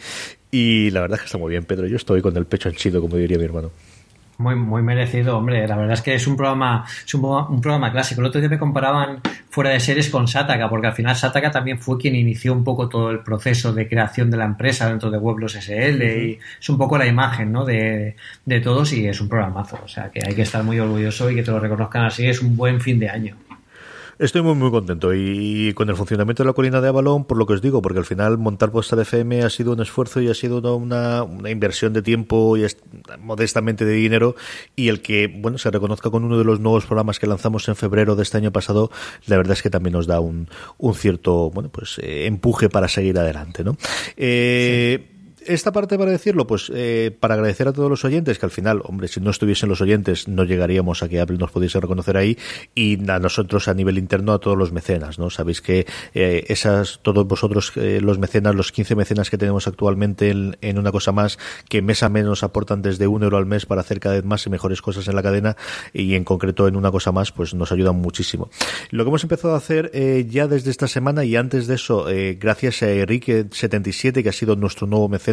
Y 0.52 0.92
la 0.92 1.02
verdad 1.02 1.16
es 1.16 1.22
que 1.22 1.26
está 1.26 1.38
muy 1.38 1.52
bien, 1.52 1.66
Pedro. 1.66 1.88
Yo 1.88 1.96
estoy 1.96 2.22
con 2.22 2.38
el 2.38 2.46
pecho 2.46 2.70
henchido, 2.70 3.02
como 3.02 3.18
diría 3.18 3.38
mi 3.38 3.46
hermano. 3.46 3.72
Muy, 4.38 4.56
muy 4.56 4.82
merecido, 4.82 5.38
hombre. 5.38 5.68
La 5.68 5.76
verdad 5.76 5.94
es 5.94 6.02
que 6.02 6.16
es 6.16 6.26
un 6.28 6.36
programa, 6.36 6.86
es 7.06 7.14
un, 7.14 7.24
un, 7.24 7.62
programa 7.62 7.92
clásico. 7.92 8.22
El 8.22 8.28
otro 8.28 8.42
día 8.42 8.50
me 8.50 8.58
comparaban 8.58 9.22
fuera 9.50 9.70
de 9.70 9.80
series 9.80 10.10
con 10.10 10.28
Sataka, 10.28 10.68
porque 10.70 10.88
al 10.88 10.94
final 10.94 11.16
Sataka 11.16 11.52
también 11.52 11.80
fue 11.80 11.98
quien 11.98 12.16
inició 12.16 12.54
un 12.54 12.64
poco 12.64 12.90
todo 12.90 13.12
el 13.12 13.20
proceso 13.20 13.74
de 13.74 13.88
creación 13.88 14.32
de 14.32 14.38
la 14.38 14.46
empresa 14.46 14.90
dentro 14.90 15.12
de 15.12 15.18
Weblos 15.20 15.54
SL 15.54 16.02
y 16.02 16.40
es 16.60 16.70
un 16.70 16.78
poco 16.78 16.98
la 16.98 17.06
imagen 17.06 17.52
¿no? 17.52 17.64
de, 17.64 18.16
de 18.46 18.60
todos 18.60 18.92
y 18.94 19.08
es 19.08 19.22
un 19.22 19.30
programazo. 19.30 19.80
O 19.84 19.88
sea 19.88 20.10
que 20.10 20.22
hay 20.26 20.34
que 20.34 20.42
estar 20.42 20.64
muy 20.64 20.80
orgulloso 20.80 21.30
y 21.30 21.36
que 21.36 21.44
te 21.44 21.52
lo 21.52 21.60
reconozcan 21.60 22.06
así. 22.06 22.28
Es 22.28 22.42
un 22.42 22.58
buen 22.58 22.82
fin 22.82 23.00
de 23.00 23.10
año. 23.10 23.36
Estoy 24.24 24.42
muy 24.42 24.56
muy 24.56 24.72
contento. 24.72 25.14
Y 25.14 25.74
con 25.74 25.90
el 25.90 25.98
funcionamiento 25.98 26.44
de 26.44 26.48
la 26.48 26.54
colina 26.54 26.80
de 26.80 26.88
Avalon, 26.88 27.26
por 27.26 27.38
lo 27.38 27.46
que 27.46 27.56
os 27.56 27.62
digo, 27.62 27.82
porque 27.82 28.00
al 28.00 28.06
final 28.06 28.38
montar 28.38 28.72
Posta 28.72 28.96
de 28.96 29.02
FM 29.02 29.44
ha 29.44 29.50
sido 29.50 29.74
un 29.74 29.82
esfuerzo 29.82 30.22
y 30.22 30.30
ha 30.30 30.34
sido 30.34 30.78
una, 30.78 31.26
inversión 31.52 31.92
de 31.92 32.02
tiempo 32.02 32.56
y 32.56 32.66
modestamente 33.20 33.84
de 33.84 33.92
dinero. 33.92 34.38
Y 34.78 34.88
el 34.88 35.02
que 35.02 35.28
bueno 35.28 35.58
se 35.58 35.70
reconozca 35.72 36.10
con 36.10 36.24
uno 36.24 36.38
de 36.38 36.46
los 36.46 36.62
nuevos 36.62 36.86
programas 36.86 37.20
que 37.20 37.28
lanzamos 37.28 37.68
en 37.68 37.76
febrero 37.76 38.16
de 38.16 38.24
este 38.24 38.38
año 38.38 38.54
pasado, 38.54 38.92
la 39.26 39.36
verdad 39.36 39.58
es 39.58 39.62
que 39.62 39.70
también 39.70 39.92
nos 39.92 40.08
da 40.08 40.22
un, 40.22 40.48
un 40.78 40.96
cierto 40.96 41.50
bueno 41.50 41.68
pues 41.68 42.00
eh, 42.00 42.26
empuje 42.26 42.70
para 42.70 42.88
seguir 42.88 43.20
adelante, 43.20 43.66
¿no? 43.66 43.76
Eh, 44.16 45.13
esta 45.48 45.72
parte 45.72 45.98
para 45.98 46.12
decirlo, 46.12 46.48
pues 46.48 46.72
eh, 46.74 47.16
para 47.20 47.36
agradecer 47.36 47.68
a 47.68 47.74
todos 47.74 47.90
los 47.90 48.06
oyentes, 48.06 48.40
que 48.40 48.46
al 48.46 48.52
final, 48.52 48.82
hombre, 48.86 49.08
si 49.08 49.20
no 49.20 49.32
estuviesen 49.32 49.70
los 49.70 49.82
oyentes, 49.82 50.28
no 50.28 50.44
llegaríamos 50.44 51.04
a 51.04 51.10
que 51.10 51.20
Apple 51.20 51.38
nos 51.38 51.52
pudiese 51.52 51.80
reconocer 51.80 52.18
ahí, 52.18 52.38
y 52.76 52.98
a 53.10 53.20
nosotros 53.20 53.68
a 53.68 53.74
nivel 53.74 53.98
interno 53.98 54.34
a 54.34 54.40
todos 54.40 54.58
los 54.58 54.72
mecenas, 54.72 55.20
¿no? 55.20 55.30
Sabéis 55.30 55.62
que 55.62 55.86
eh, 56.14 56.46
esas, 56.48 57.00
todos 57.02 57.28
vosotros, 57.28 57.72
eh, 57.76 58.00
los 58.02 58.20
mecenas, 58.20 58.56
los 58.56 58.72
15 58.72 58.96
mecenas 58.96 59.30
que 59.30 59.38
tenemos 59.38 59.68
actualmente 59.68 60.30
en, 60.30 60.78
una 60.78 60.92
cosa 60.92 61.12
más, 61.12 61.38
que 61.70 61.82
mes 61.82 62.04
a 62.04 62.10
menos 62.10 62.44
aportan 62.44 62.82
desde 62.82 63.08
un 63.08 63.24
euro 63.24 63.38
al 63.38 63.46
mes 63.46 63.66
para 63.66 63.82
hacer 63.82 64.00
cada 64.00 64.16
vez 64.16 64.26
más 64.26 64.46
y 64.46 64.50
mejores 64.50 64.82
cosas 64.82 65.08
en 65.08 65.16
la 65.16 65.24
cadena, 65.24 65.58
y 65.94 66.16
en 66.16 66.24
concreto 66.24 66.68
en 66.68 66.76
una 66.76 66.92
cosa 66.92 67.12
más, 67.12 67.32
pues 67.32 67.54
nos 67.54 67.72
ayudan 67.72 67.96
muchísimo. 67.96 68.50
Lo 68.92 69.04
que 69.04 69.10
hemos 69.10 69.24
empezado 69.24 69.54
a 69.54 69.58
hacer 69.58 69.92
eh, 69.94 70.26
ya 70.30 70.48
desde 70.48 70.72
esta 70.72 70.88
semana, 70.88 71.24
y 71.26 71.36
antes 71.36 71.68
de 71.68 71.76
eso, 71.76 72.06
gracias 72.40 72.84
a 72.84 72.88
Enrique77, 72.88 74.24
que 74.24 74.30
ha 74.30 74.34
sido 74.34 74.56
nuestro 74.56 74.88
nuevo 74.88 75.10
mecenas, 75.10 75.33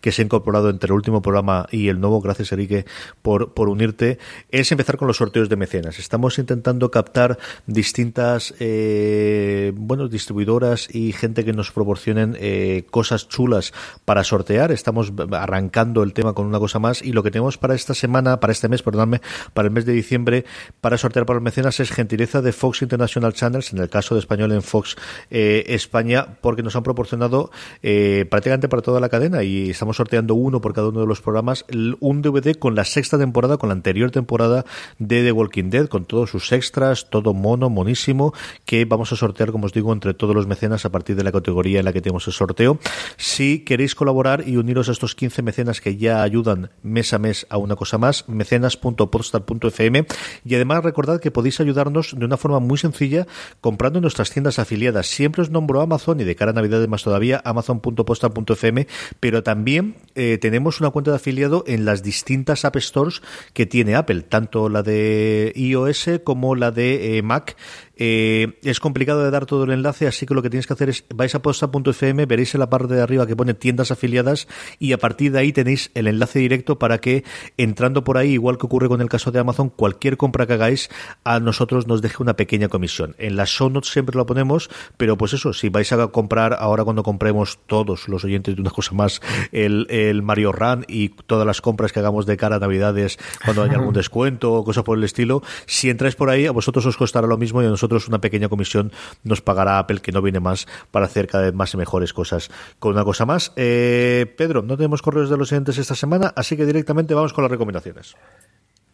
que 0.00 0.12
se 0.12 0.22
ha 0.22 0.24
incorporado 0.24 0.70
entre 0.70 0.88
el 0.88 0.92
último 0.92 1.22
programa 1.22 1.66
y 1.70 1.88
el 1.88 2.00
nuevo. 2.00 2.20
Gracias, 2.20 2.52
Enrique, 2.52 2.84
por, 3.22 3.54
por 3.54 3.68
unirte. 3.68 4.18
Es 4.50 4.70
empezar 4.72 4.96
con 4.96 5.08
los 5.08 5.16
sorteos 5.16 5.48
de 5.48 5.56
mecenas. 5.56 5.98
Estamos 5.98 6.38
intentando 6.38 6.90
captar 6.90 7.38
distintas, 7.66 8.54
eh, 8.60 9.72
distribuidoras 10.10 10.94
y 10.94 11.12
gente 11.12 11.44
que 11.44 11.52
nos 11.52 11.72
proporcionen 11.72 12.36
eh, 12.38 12.86
cosas 12.90 13.28
chulas 13.28 13.72
para 14.04 14.24
sortear. 14.24 14.72
Estamos 14.72 15.12
arrancando 15.32 16.02
el 16.02 16.12
tema 16.12 16.32
con 16.32 16.46
una 16.46 16.58
cosa 16.58 16.78
más 16.78 17.02
y 17.02 17.12
lo 17.12 17.22
que 17.22 17.30
tenemos 17.30 17.58
para 17.58 17.74
esta 17.74 17.94
semana, 17.94 18.40
para 18.40 18.52
este 18.52 18.68
mes, 18.68 18.82
perdóname, 18.82 19.20
para 19.54 19.68
el 19.68 19.74
mes 19.74 19.84
de 19.84 19.92
diciembre, 19.92 20.44
para 20.80 20.98
sortear 20.98 21.26
para 21.26 21.38
los 21.38 21.44
mecenas 21.44 21.80
es 21.80 21.90
gentileza 21.90 22.42
de 22.42 22.52
Fox 22.52 22.82
International 22.82 23.32
Channels, 23.32 23.72
en 23.72 23.78
el 23.78 23.88
caso 23.88 24.14
de 24.14 24.20
español 24.20 24.52
en 24.52 24.62
Fox 24.62 24.96
eh, 25.30 25.64
España, 25.68 26.38
porque 26.40 26.62
nos 26.62 26.76
han 26.76 26.82
proporcionado 26.82 27.50
eh, 27.82 28.26
prácticamente 28.30 28.68
para 28.68 28.82
toda 28.82 29.00
la 29.00 29.08
cadena 29.08 29.37
y 29.42 29.70
estamos 29.70 29.96
sorteando 29.96 30.34
uno 30.34 30.60
por 30.60 30.72
cada 30.74 30.88
uno 30.88 31.00
de 31.00 31.06
los 31.06 31.20
programas, 31.20 31.64
un 32.00 32.22
DVD 32.22 32.56
con 32.56 32.74
la 32.74 32.84
sexta 32.84 33.18
temporada, 33.18 33.56
con 33.56 33.68
la 33.68 33.74
anterior 33.74 34.10
temporada 34.10 34.64
de 34.98 35.22
The 35.22 35.32
Walking 35.32 35.70
Dead, 35.70 35.88
con 35.88 36.04
todos 36.04 36.30
sus 36.30 36.52
extras, 36.52 37.10
todo 37.10 37.34
mono, 37.34 37.70
monísimo, 37.70 38.32
que 38.64 38.84
vamos 38.84 39.12
a 39.12 39.16
sortear, 39.16 39.52
como 39.52 39.66
os 39.66 39.72
digo, 39.72 39.92
entre 39.92 40.14
todos 40.14 40.34
los 40.34 40.46
mecenas 40.46 40.84
a 40.84 40.90
partir 40.90 41.16
de 41.16 41.24
la 41.24 41.32
categoría 41.32 41.78
en 41.80 41.84
la 41.84 41.92
que 41.92 42.00
tenemos 42.00 42.26
el 42.26 42.32
sorteo. 42.32 42.78
Si 43.16 43.60
queréis 43.60 43.94
colaborar 43.94 44.44
y 44.46 44.56
uniros 44.56 44.88
a 44.88 44.92
estos 44.92 45.14
15 45.14 45.42
mecenas 45.42 45.80
que 45.80 45.96
ya 45.96 46.22
ayudan 46.22 46.70
mes 46.82 47.12
a 47.12 47.18
mes 47.18 47.46
a 47.50 47.58
una 47.58 47.76
cosa 47.76 47.98
más, 47.98 48.28
mecenas.podstar.fm 48.28 50.06
y 50.44 50.54
además 50.54 50.84
recordad 50.84 51.20
que 51.20 51.30
podéis 51.30 51.60
ayudarnos 51.60 52.14
de 52.18 52.24
una 52.24 52.36
forma 52.36 52.60
muy 52.60 52.78
sencilla 52.78 53.26
comprando 53.60 53.98
en 53.98 54.02
nuestras 54.02 54.30
tiendas 54.30 54.58
afiliadas. 54.58 55.06
Siempre 55.06 55.42
os 55.42 55.50
nombro 55.50 55.80
Amazon 55.80 56.20
y 56.20 56.24
de 56.24 56.36
cara 56.36 56.52
a 56.52 56.54
Navidad 56.54 56.86
más 56.88 57.02
todavía, 57.02 57.40
amazon.postal.fm, 57.44 58.86
pero 59.20 59.27
también 59.42 59.96
eh, 60.14 60.38
tenemos 60.38 60.80
una 60.80 60.90
cuenta 60.90 61.10
de 61.10 61.16
afiliado 61.16 61.64
en 61.66 61.84
las 61.84 62.02
distintas 62.02 62.64
App 62.64 62.76
Stores 62.76 63.22
que 63.52 63.66
tiene 63.66 63.94
Apple, 63.94 64.22
tanto 64.22 64.68
la 64.68 64.82
de 64.82 65.52
iOS 65.54 66.10
como 66.24 66.54
la 66.54 66.70
de 66.70 67.18
eh, 67.18 67.22
Mac. 67.22 67.56
Eh, 67.98 68.58
es 68.62 68.78
complicado 68.78 69.24
de 69.24 69.30
dar 69.30 69.44
todo 69.44 69.64
el 69.64 69.72
enlace, 69.72 70.06
así 70.06 70.24
que 70.24 70.34
lo 70.34 70.42
que 70.42 70.50
tienes 70.50 70.66
que 70.68 70.72
hacer 70.72 70.88
es 70.88 71.04
vais 71.12 71.34
a 71.34 71.42
posta.fm, 71.42 72.26
veréis 72.26 72.54
en 72.54 72.60
la 72.60 72.70
parte 72.70 72.94
de 72.94 73.02
arriba 73.02 73.26
que 73.26 73.34
pone 73.34 73.54
tiendas 73.54 73.90
afiliadas 73.90 74.46
y 74.78 74.92
a 74.92 74.98
partir 74.98 75.32
de 75.32 75.40
ahí 75.40 75.52
tenéis 75.52 75.90
el 75.94 76.06
enlace 76.06 76.38
directo 76.38 76.78
para 76.78 76.98
que 76.98 77.24
entrando 77.56 78.04
por 78.04 78.16
ahí, 78.16 78.32
igual 78.32 78.56
que 78.56 78.66
ocurre 78.66 78.88
con 78.88 79.00
el 79.00 79.08
caso 79.08 79.32
de 79.32 79.40
Amazon, 79.40 79.68
cualquier 79.68 80.16
compra 80.16 80.46
que 80.46 80.52
hagáis 80.52 80.90
a 81.24 81.40
nosotros 81.40 81.88
nos 81.88 82.00
deje 82.00 82.22
una 82.22 82.34
pequeña 82.34 82.68
comisión. 82.68 83.16
En 83.18 83.36
las 83.36 83.50
show 83.50 83.68
notes 83.68 83.90
siempre 83.90 84.16
lo 84.16 84.26
ponemos, 84.26 84.70
pero 84.96 85.18
pues 85.18 85.32
eso, 85.32 85.52
si 85.52 85.68
vais 85.68 85.92
a 85.92 86.06
comprar 86.08 86.56
ahora 86.60 86.84
cuando 86.84 87.02
compremos 87.02 87.58
todos 87.66 88.08
los 88.08 88.24
oyentes 88.24 88.54
de 88.54 88.60
una 88.60 88.70
cosa 88.70 88.94
más 88.94 89.20
el, 89.50 89.88
el 89.90 90.22
Mario 90.22 90.52
Run 90.52 90.84
y 90.86 91.08
todas 91.08 91.46
las 91.46 91.60
compras 91.60 91.92
que 91.92 91.98
hagamos 91.98 92.26
de 92.26 92.36
cara 92.36 92.56
a 92.56 92.58
Navidades 92.60 93.18
cuando 93.44 93.64
haya 93.64 93.74
algún 93.74 93.94
descuento 93.94 94.52
o 94.52 94.64
cosas 94.64 94.84
por 94.84 94.96
el 94.96 95.02
estilo, 95.02 95.42
si 95.66 95.90
entráis 95.90 96.14
por 96.14 96.30
ahí 96.30 96.46
a 96.46 96.52
vosotros 96.52 96.86
os 96.86 96.96
costará 96.96 97.26
lo 97.26 97.36
mismo 97.36 97.60
y 97.60 97.66
a 97.66 97.68
nosotros 97.68 97.87
una 98.08 98.20
pequeña 98.20 98.48
comisión 98.48 98.92
nos 99.24 99.40
pagará 99.40 99.78
Apple, 99.78 100.00
que 100.00 100.12
no 100.12 100.22
viene 100.22 100.40
más 100.40 100.66
para 100.90 101.06
hacer 101.06 101.26
cada 101.26 101.44
vez 101.44 101.54
más 101.54 101.74
y 101.74 101.76
mejores 101.76 102.12
cosas. 102.12 102.50
Con 102.78 102.92
una 102.92 103.04
cosa 103.04 103.26
más, 103.26 103.52
eh, 103.56 104.32
Pedro, 104.36 104.62
no 104.62 104.76
tenemos 104.76 105.02
correos 105.02 105.30
de 105.30 105.36
los 105.36 105.48
siguientes 105.48 105.78
esta 105.78 105.94
semana, 105.94 106.32
así 106.36 106.56
que 106.56 106.66
directamente 106.66 107.14
vamos 107.14 107.32
con 107.32 107.44
las 107.44 107.50
recomendaciones. 107.50 108.16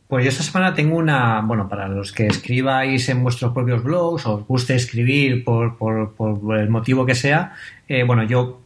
Pues 0.09 0.27
esta 0.27 0.43
semana 0.43 0.75
tengo 0.75 0.97
una, 0.97 1.41
bueno, 1.41 1.69
para 1.69 1.89
los 1.89 2.13
que 2.13 2.27
escribáis 2.27 3.09
en 3.09 3.23
vuestros 3.23 3.53
propios 3.53 3.83
blogs 3.83 4.27
o 4.27 4.35
os 4.35 4.47
guste 4.47 4.75
escribir 4.75 5.45
por, 5.45 5.77
por, 5.77 6.13
por 6.15 6.59
el 6.59 6.69
motivo 6.69 7.07
que 7.07 7.15
sea, 7.15 7.55
eh, 7.89 8.05
bueno, 8.05 8.23
yo 8.23 8.61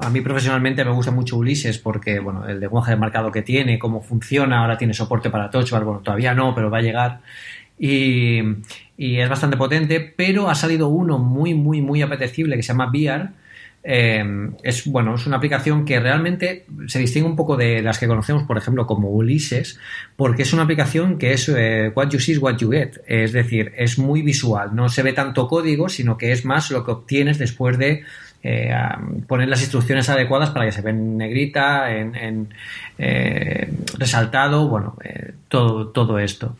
a 0.00 0.10
mí 0.10 0.20
profesionalmente 0.20 0.84
me 0.84 0.92
gusta 0.92 1.10
mucho 1.10 1.36
Ulises 1.36 1.78
porque, 1.78 2.20
bueno, 2.20 2.46
el 2.46 2.60
lenguaje 2.60 2.92
de 2.92 2.96
marcado 2.96 3.32
que 3.32 3.42
tiene, 3.42 3.78
cómo 3.78 4.00
funciona, 4.00 4.60
ahora 4.60 4.78
tiene 4.78 4.94
soporte 4.94 5.30
para 5.30 5.50
Touch 5.50 5.70
Bar, 5.70 5.84
bueno, 5.84 6.00
todavía 6.00 6.34
no, 6.34 6.54
pero 6.54 6.70
va 6.70 6.78
a 6.78 6.82
llegar. 6.82 7.20
Y, 7.78 8.42
es 8.98 9.28
bastante 9.28 9.56
potente, 9.56 10.00
pero 10.00 10.50
ha 10.50 10.54
salido 10.56 10.88
uno 10.88 11.18
muy, 11.18 11.54
muy, 11.54 11.80
muy 11.80 12.02
apetecible 12.02 12.56
que 12.56 12.62
se 12.62 12.68
llama 12.68 12.90
VR. 12.90 13.28
Eh, 13.84 14.50
es 14.64 14.86
bueno, 14.86 15.14
es 15.14 15.26
una 15.26 15.36
aplicación 15.36 15.84
que 15.84 16.00
realmente 16.00 16.66
se 16.88 16.98
distingue 16.98 17.28
un 17.28 17.36
poco 17.36 17.56
de 17.56 17.80
las 17.80 17.98
que 17.98 18.08
conocemos, 18.08 18.42
por 18.42 18.58
ejemplo, 18.58 18.86
como 18.86 19.08
Ulises, 19.10 19.78
porque 20.16 20.42
es 20.42 20.52
una 20.52 20.64
aplicación 20.64 21.16
que 21.16 21.32
es 21.32 21.48
eh, 21.48 21.92
what 21.94 22.08
you 22.10 22.18
see 22.18 22.32
is 22.32 22.38
what 22.38 22.56
you 22.56 22.70
get, 22.70 23.00
es 23.06 23.32
decir, 23.32 23.72
es 23.76 23.98
muy 23.98 24.22
visual, 24.22 24.74
no 24.74 24.88
se 24.88 25.04
ve 25.04 25.12
tanto 25.12 25.46
código, 25.46 25.88
sino 25.88 26.18
que 26.18 26.32
es 26.32 26.44
más 26.44 26.72
lo 26.72 26.84
que 26.84 26.90
obtienes 26.90 27.38
después 27.38 27.78
de 27.78 28.02
eh, 28.42 28.74
poner 29.28 29.48
las 29.48 29.60
instrucciones 29.62 30.08
adecuadas 30.08 30.50
para 30.50 30.66
que 30.66 30.72
se 30.72 30.82
ven 30.82 31.16
negrita, 31.16 31.96
en, 31.96 32.16
en 32.16 32.48
resaltado, 33.96 34.68
bueno, 34.68 34.96
todo, 35.48 35.88
todo 35.88 36.18
esto. 36.18 36.56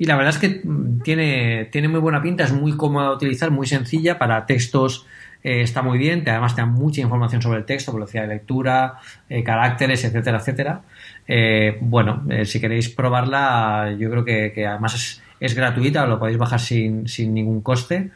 Y 0.00 0.06
la 0.06 0.16
verdad 0.16 0.32
es 0.32 0.38
que 0.38 0.62
tiene, 1.04 1.66
tiene 1.66 1.86
muy 1.86 2.00
buena 2.00 2.22
pinta, 2.22 2.44
es 2.44 2.54
muy 2.54 2.74
cómoda 2.74 3.10
de 3.10 3.16
utilizar, 3.16 3.50
muy 3.50 3.66
sencilla 3.66 4.18
para 4.18 4.46
textos. 4.46 5.06
Eh, 5.44 5.60
está 5.60 5.82
muy 5.82 5.98
bien, 5.98 6.24
además 6.26 6.54
te 6.54 6.62
da 6.62 6.66
mucha 6.66 7.02
información 7.02 7.42
sobre 7.42 7.58
el 7.58 7.66
texto, 7.66 7.92
velocidad 7.92 8.22
de 8.22 8.28
lectura, 8.28 8.94
eh, 9.28 9.44
caracteres, 9.44 10.02
etcétera, 10.02 10.38
etcétera. 10.38 10.80
Eh, 11.28 11.76
bueno, 11.82 12.24
si 12.46 12.58
queréis 12.62 12.88
probarla, 12.88 13.94
yo 13.98 14.10
creo 14.10 14.24
que, 14.24 14.66
además 14.66 14.94
es, 14.94 15.22
es, 15.38 15.54
gratuita, 15.54 16.06
lo 16.06 16.18
podéis 16.18 16.38
bajar 16.38 16.60
sin, 16.60 17.06
sin 17.06 17.34
ningún 17.34 17.60
coste. 17.60 18.10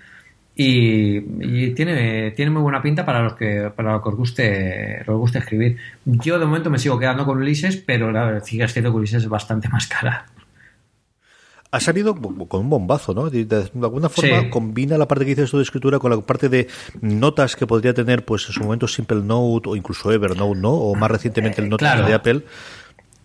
Y, 0.57 1.21
tiene, 1.75 2.31
tiene 2.31 2.51
muy 2.51 2.63
buena 2.63 2.81
pinta 2.81 3.05
para 3.05 3.21
los 3.21 3.35
que 3.35 3.71
para 3.77 3.93
los 3.93 4.03
que 4.03 4.09
os 4.09 4.17
guste, 4.17 5.03
os 5.07 5.19
guste 5.19 5.39
escribir. 5.41 5.77
Yo 6.07 6.39
de 6.39 6.47
momento 6.47 6.71
me 6.71 6.79
sigo 6.79 6.99
quedando 6.99 7.27
con 7.27 7.37
Ulises, 7.37 7.77
pero 7.77 8.11
la 8.11 8.39
es 8.39 8.73
que 8.73 8.89
Ulises 8.89 9.25
es 9.25 9.29
bastante 9.29 9.69
más 9.73 9.87
cara 9.87 10.25
ha 11.75 11.81
salido 11.81 12.15
con 12.15 12.61
un 12.61 12.71
bombazo, 12.71 13.15
¿no? 13.15 13.29
De, 13.29 13.45
de, 13.45 13.69
alguna 13.83 14.09
forma 14.09 14.43
sí. 14.43 14.51
combina 14.51 14.97
la 14.97 15.09
parte 15.09 15.25
que 15.25 15.31
dices 15.31 15.51
tú 15.51 15.57
de 15.57 15.65
escritura 15.65 15.99
con 15.99 16.09
la 16.09 16.21
parte 16.21 16.49
de 16.49 16.69
notas 17.01 17.57
que 17.57 17.67
podría 17.67 17.93
tener, 17.93 18.25
pues 18.25 18.47
en 18.47 18.53
su 18.53 18.63
momento 18.63 18.87
Simple 18.87 19.23
Note 19.23 19.71
o 19.71 19.75
incluso 19.75 20.13
Evernote, 20.13 20.61
¿no? 20.61 20.71
O 20.71 20.95
más 20.95 21.11
recientemente 21.11 21.61
el 21.61 21.77
claro. 21.77 22.07
de 22.07 22.15
Apple. 22.15 22.45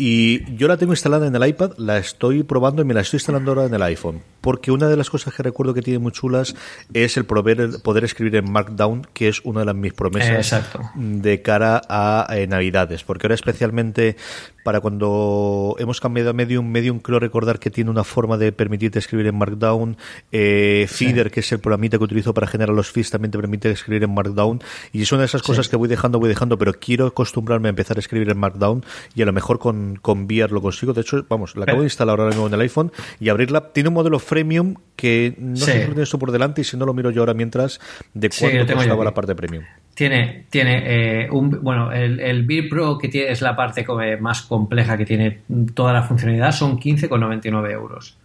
Y 0.02 0.56
yo 0.56 0.70
la 0.70 0.78
tengo 0.78 0.94
instalada 0.94 1.28
en 1.28 1.36
el 1.36 1.46
iPad, 1.46 1.74
la 1.76 1.98
estoy 1.98 2.44
probando 2.44 2.82
y 2.82 2.86
me 2.86 2.94
la 2.94 3.02
estoy 3.02 3.18
instalando 3.18 3.52
ahora 3.52 3.66
en 3.66 3.74
el 3.74 3.82
iPhone. 3.82 4.24
Porque 4.40 4.72
una 4.72 4.88
de 4.88 4.96
las 4.96 5.10
cosas 5.10 5.34
que 5.34 5.44
recuerdo 5.44 5.74
que 5.74 5.82
tiene 5.82 6.00
muy 6.00 6.14
chulas 6.14 6.56
es 6.94 7.18
el 7.18 7.26
poder, 7.26 7.82
poder 7.84 8.06
escribir 8.06 8.38
en 8.38 8.50
Markdown, 8.50 9.06
que 9.12 9.28
es 9.28 9.42
una 9.44 9.60
de 9.60 9.66
las 9.66 9.76
mis 9.76 9.92
promesas 9.92 10.56
de 10.96 11.42
cara 11.42 11.82
a 11.90 12.28
eh, 12.30 12.48
Navidades. 12.48 13.04
Porque 13.04 13.28
ahora 13.28 13.36
especialmente 13.36 14.16
para 14.64 14.80
cuando 14.80 15.76
hemos 15.80 16.00
cambiado 16.00 16.30
a 16.30 16.34
Medium, 16.34 16.66
Medium 16.66 17.00
creo 17.00 17.20
recordar 17.20 17.60
que 17.60 17.70
tiene 17.70 17.90
una 17.90 18.06
forma 18.06 18.38
de 18.38 18.54
permitirte 18.54 19.00
escribir 19.00 19.28
en 19.28 19.38
Markdown. 19.38 19.98
Eh, 20.32 20.86
Feeder, 20.88 21.28
sí. 21.28 21.32
que 21.32 21.40
es 21.42 21.52
el 21.52 21.60
programita 21.60 21.98
que 21.98 22.04
utilizo 22.06 22.34
para 22.34 22.48
generar 22.48 22.74
los 22.74 22.90
feeds, 22.90 23.10
también 23.10 23.32
te 23.32 23.38
permite 23.38 23.70
escribir 23.70 24.04
en 24.04 24.14
Markdown. 24.14 24.62
Y 24.94 25.02
es 25.02 25.12
una 25.12 25.22
de 25.22 25.26
esas 25.26 25.42
cosas 25.42 25.66
sí. 25.66 25.72
que 25.72 25.76
voy 25.76 25.90
dejando, 25.90 26.20
voy 26.20 26.30
dejando, 26.30 26.58
pero 26.58 26.74
quiero 26.74 27.08
acostumbrarme 27.08 27.68
a 27.68 27.72
empezar 27.72 27.98
a 27.98 28.00
escribir 28.00 28.30
en 28.30 28.38
Markdown 28.38 28.86
y 29.14 29.22
a 29.22 29.26
lo 29.26 29.34
mejor 29.34 29.60
con 29.60 29.89
con, 29.96 29.96
con 29.96 30.26
VR 30.26 30.52
lo 30.52 30.62
consigo. 30.62 30.94
De 30.94 31.02
hecho, 31.02 31.26
vamos, 31.30 31.56
la 31.56 31.64
acabo 31.64 31.80
de 31.80 31.86
instalar 31.86 32.20
ahora 32.20 32.32
mismo 32.32 32.48
en 32.48 32.54
el 32.54 32.62
iPhone 32.62 32.92
y 33.20 33.30
abrirla. 33.30 33.72
Tiene 33.72 33.90
un 33.90 33.96
modelo 33.96 34.20
freemium 34.20 34.76
que 34.96 35.36
no 35.38 35.56
sé 35.58 36.06
si 36.06 36.18
por 36.18 36.32
delante 36.32 36.62
y 36.62 36.64
si 36.64 36.78
no 36.78 36.86
lo 36.86 36.94
miro 36.94 37.12
yo 37.12 37.22
ahora 37.22 37.34
mientras 37.34 37.80
de 38.14 38.30
cuánto 38.30 38.74
costaba 38.74 39.04
la 39.04 39.14
parte 39.14 39.36
premium. 39.36 39.64
Tiene, 39.94 40.46
tiene 40.50 41.24
eh, 41.24 41.30
un, 41.30 41.62
bueno, 41.62 41.92
el, 41.92 42.20
el 42.20 42.46
Beer 42.46 42.70
Pro 42.70 42.98
que 42.98 43.10
tiene, 43.10 43.32
es 43.32 43.42
la 43.42 43.56
parte 43.56 43.86
más 44.20 44.44
compleja 44.44 44.98
que 44.98 45.06
tiene 45.06 45.42
toda 45.74 45.94
la 45.94 46.04
funcionalidad, 46.04 46.52
son 46.52 46.80
15,99 46.80 47.72
euros. 47.72 48.18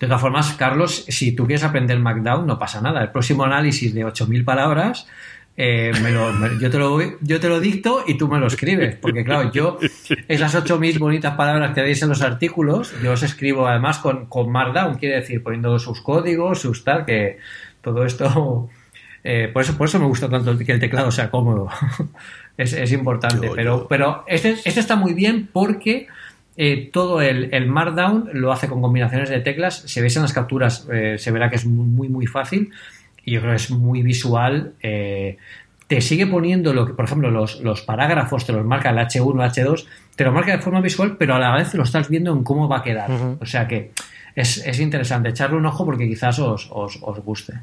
De 0.00 0.06
todas 0.06 0.20
formas, 0.20 0.52
Carlos, 0.54 1.04
si 1.08 1.32
tú 1.32 1.46
quieres 1.46 1.64
aprender 1.64 1.98
Markdown, 1.98 2.46
no 2.46 2.58
pasa 2.58 2.80
nada. 2.80 3.02
El 3.02 3.10
próximo 3.10 3.44
análisis 3.44 3.94
de 3.94 4.04
8.000 4.04 4.44
palabras 4.44 5.06
eh, 5.58 5.90
yo, 6.60 6.70
te 6.70 6.78
lo, 6.78 7.00
yo 7.22 7.40
te 7.40 7.48
lo 7.48 7.60
dicto 7.60 8.04
y 8.06 8.18
tú 8.18 8.28
me 8.28 8.38
lo 8.38 8.46
escribes, 8.46 8.96
porque 8.96 9.24
claro, 9.24 9.50
yo 9.52 9.78
esas 10.28 10.54
8.000 10.54 10.98
bonitas 10.98 11.34
palabras 11.34 11.72
que 11.74 11.80
veis 11.80 12.02
en 12.02 12.10
los 12.10 12.20
artículos, 12.20 12.92
yo 13.02 13.12
os 13.12 13.22
escribo 13.22 13.66
además 13.66 13.98
con, 13.98 14.26
con 14.26 14.52
Markdown, 14.52 14.96
quiere 14.96 15.16
decir 15.16 15.42
poniendo 15.42 15.78
sus 15.78 16.02
códigos, 16.02 16.60
sus 16.60 16.84
tal, 16.84 17.06
que 17.06 17.38
todo 17.80 18.04
esto, 18.04 18.68
eh, 19.24 19.48
por, 19.50 19.62
eso, 19.62 19.78
por 19.78 19.88
eso 19.88 19.98
me 19.98 20.04
gusta 20.04 20.28
tanto 20.28 20.58
que 20.58 20.72
el 20.72 20.80
teclado 20.80 21.10
sea 21.10 21.30
cómodo, 21.30 21.70
es, 22.58 22.92
importante, 22.92 23.50
pero, 23.54 23.86
pero 23.88 24.24
este, 24.26 24.56
este 24.64 24.80
está 24.80 24.96
muy 24.96 25.14
bien 25.14 25.48
porque... 25.52 26.06
Eh, 26.58 26.88
todo 26.90 27.20
el, 27.20 27.50
el, 27.52 27.66
Markdown 27.66 28.30
lo 28.32 28.50
hace 28.50 28.66
con 28.66 28.80
combinaciones 28.80 29.28
de 29.28 29.40
teclas. 29.40 29.76
Se 29.76 30.00
ve 30.00 30.08
en 30.08 30.22
las 30.22 30.32
capturas, 30.32 30.88
se 31.18 31.30
verá 31.30 31.50
que 31.50 31.56
es 31.56 31.66
muy, 31.66 32.08
muy 32.08 32.26
fácil 32.26 32.72
y 33.26 33.32
yo 33.32 33.40
creo 33.40 33.52
que 33.52 33.56
es 33.56 33.70
muy 33.70 34.02
visual. 34.02 34.72
Eh, 34.80 35.36
te 35.88 36.00
sigue 36.00 36.26
poniendo 36.26 36.72
lo 36.72 36.86
que, 36.86 36.94
por 36.94 37.04
ejemplo, 37.04 37.30
los, 37.30 37.60
los, 37.60 37.82
parágrafos 37.82 38.46
te 38.46 38.52
los 38.52 38.64
marca 38.64 38.90
el 38.90 38.96
H1, 38.96 39.52
H2, 39.52 39.86
te 40.14 40.24
lo 40.24 40.32
marca 40.32 40.52
de 40.52 40.62
forma 40.62 40.80
visual, 40.80 41.16
pero 41.18 41.34
a 41.34 41.38
la 41.38 41.54
vez 41.54 41.74
lo 41.74 41.82
estás 41.82 42.08
viendo 42.08 42.32
en 42.32 42.42
cómo 42.42 42.68
va 42.68 42.78
a 42.78 42.82
quedar. 42.82 43.10
O 43.40 43.44
sea 43.44 43.68
que 43.68 43.90
es, 44.34 44.64
es, 44.64 44.80
interesante 44.80 45.28
echarle 45.28 45.56
un 45.56 45.66
ojo 45.66 45.84
porque 45.84 46.08
quizás 46.08 46.38
os, 46.38 46.68
os, 46.72 46.98
os 47.02 47.18
guste. 47.20 47.54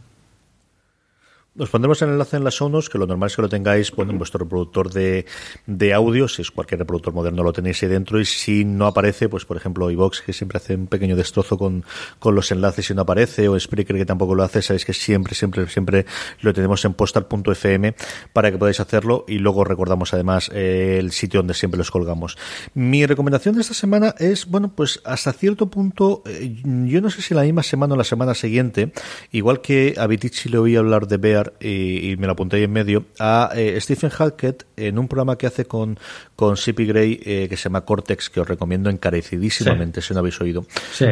Os 1.55 1.69
pondremos 1.69 2.01
el 2.01 2.09
enlace 2.09 2.37
en 2.37 2.43
las 2.43 2.55
sonos, 2.55 2.89
que 2.89 2.97
lo 2.97 3.05
normal 3.05 3.27
es 3.27 3.35
que 3.35 3.43
lo 3.43 3.49
tengáis 3.49 3.93
en 3.95 4.17
vuestro 4.17 4.39
reproductor 4.39 4.91
de, 4.91 5.27
de 5.67 5.93
audio, 5.93 6.27
si 6.27 6.41
es 6.41 6.49
cualquier 6.49 6.79
reproductor 6.79 7.13
moderno 7.13 7.43
lo 7.43 7.53
tenéis 7.53 7.83
ahí 7.83 7.89
dentro, 7.89 8.19
y 8.19 8.25
si 8.25 8.65
no 8.65 8.87
aparece, 8.87 9.29
pues 9.29 9.45
por 9.45 9.55
ejemplo 9.55 9.91
iVox, 9.91 10.21
que 10.21 10.33
siempre 10.33 10.57
hace 10.57 10.73
un 10.73 10.87
pequeño 10.87 11.15
destrozo 11.15 11.59
con, 11.59 11.85
con 12.17 12.33
los 12.33 12.51
enlaces 12.51 12.89
y 12.89 12.95
no 12.95 13.03
aparece, 13.03 13.49
o 13.49 13.59
Spreaker, 13.59 13.97
que 13.97 14.05
tampoco 14.05 14.33
lo 14.33 14.41
hace, 14.41 14.63
sabéis 14.63 14.83
que 14.83 14.93
siempre, 14.93 15.35
siempre, 15.35 15.67
siempre 15.67 16.07
lo 16.41 16.53
tenemos 16.53 16.83
en 16.85 16.95
postal.fm 16.95 17.93
para 18.33 18.51
que 18.51 18.57
podáis 18.57 18.79
hacerlo, 18.79 19.23
y 19.27 19.37
luego 19.37 19.63
recordamos 19.63 20.11
además 20.15 20.49
eh, 20.55 20.97
el 20.99 21.11
sitio 21.11 21.41
donde 21.41 21.53
siempre 21.53 21.77
los 21.77 21.91
colgamos. 21.91 22.35
Mi 22.73 23.05
recomendación 23.05 23.53
de 23.53 23.61
esta 23.61 23.75
semana 23.75 24.15
es, 24.17 24.47
bueno, 24.47 24.73
pues 24.75 25.01
hasta 25.05 25.31
cierto 25.33 25.69
punto, 25.69 26.23
eh, 26.25 26.63
yo 26.63 26.99
no 26.99 27.11
sé 27.11 27.21
si 27.21 27.35
la 27.35 27.43
misma 27.43 27.61
semana 27.61 27.93
o 27.93 27.97
la 27.97 28.03
semana 28.03 28.33
siguiente, 28.33 28.91
igual 29.31 29.61
que 29.61 29.93
a 29.99 30.07
Vitici 30.07 30.49
le 30.49 30.57
oí 30.57 30.75
hablar 30.75 31.05
de 31.05 31.19
Y, 31.59 32.15
me 32.17 32.27
lo 32.27 32.33
apunté 32.33 32.57
ahí 32.57 32.63
en 32.63 32.71
medio, 32.71 33.05
a 33.19 33.51
eh, 33.55 33.79
Stephen 33.81 34.09
Hackett 34.09 34.65
en 34.77 34.99
un 34.99 35.07
programa 35.07 35.37
que 35.37 35.47
hace 35.47 35.65
con, 35.65 35.99
con 36.35 36.57
Sippy 36.57 36.85
Gray 36.85 37.19
eh, 37.23 37.47
que 37.49 37.57
se 37.57 37.63
llama 37.63 37.81
Cortex, 37.81 38.29
que 38.29 38.39
os 38.39 38.47
recomiendo 38.47 38.89
encarecidísimamente 38.89 40.01
si 40.01 40.13
no 40.13 40.19
habéis 40.19 40.39
oído. 40.41 40.65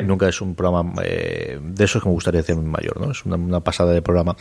Nunca 0.06 0.30
es 0.30 0.42
un 0.42 0.56
programa 0.56 0.94
eh, 1.04 1.60
de 1.62 1.84
esos 1.84 2.02
que 2.02 2.10
me 2.10 2.14
gustaría 2.14 2.42
hacer 2.42 2.56
mayor, 2.56 3.00
¿no? 3.00 3.12
Es 3.12 3.26
una, 3.26 3.60
pasada 3.62 3.94
de 3.94 4.02
programa. 4.02 4.36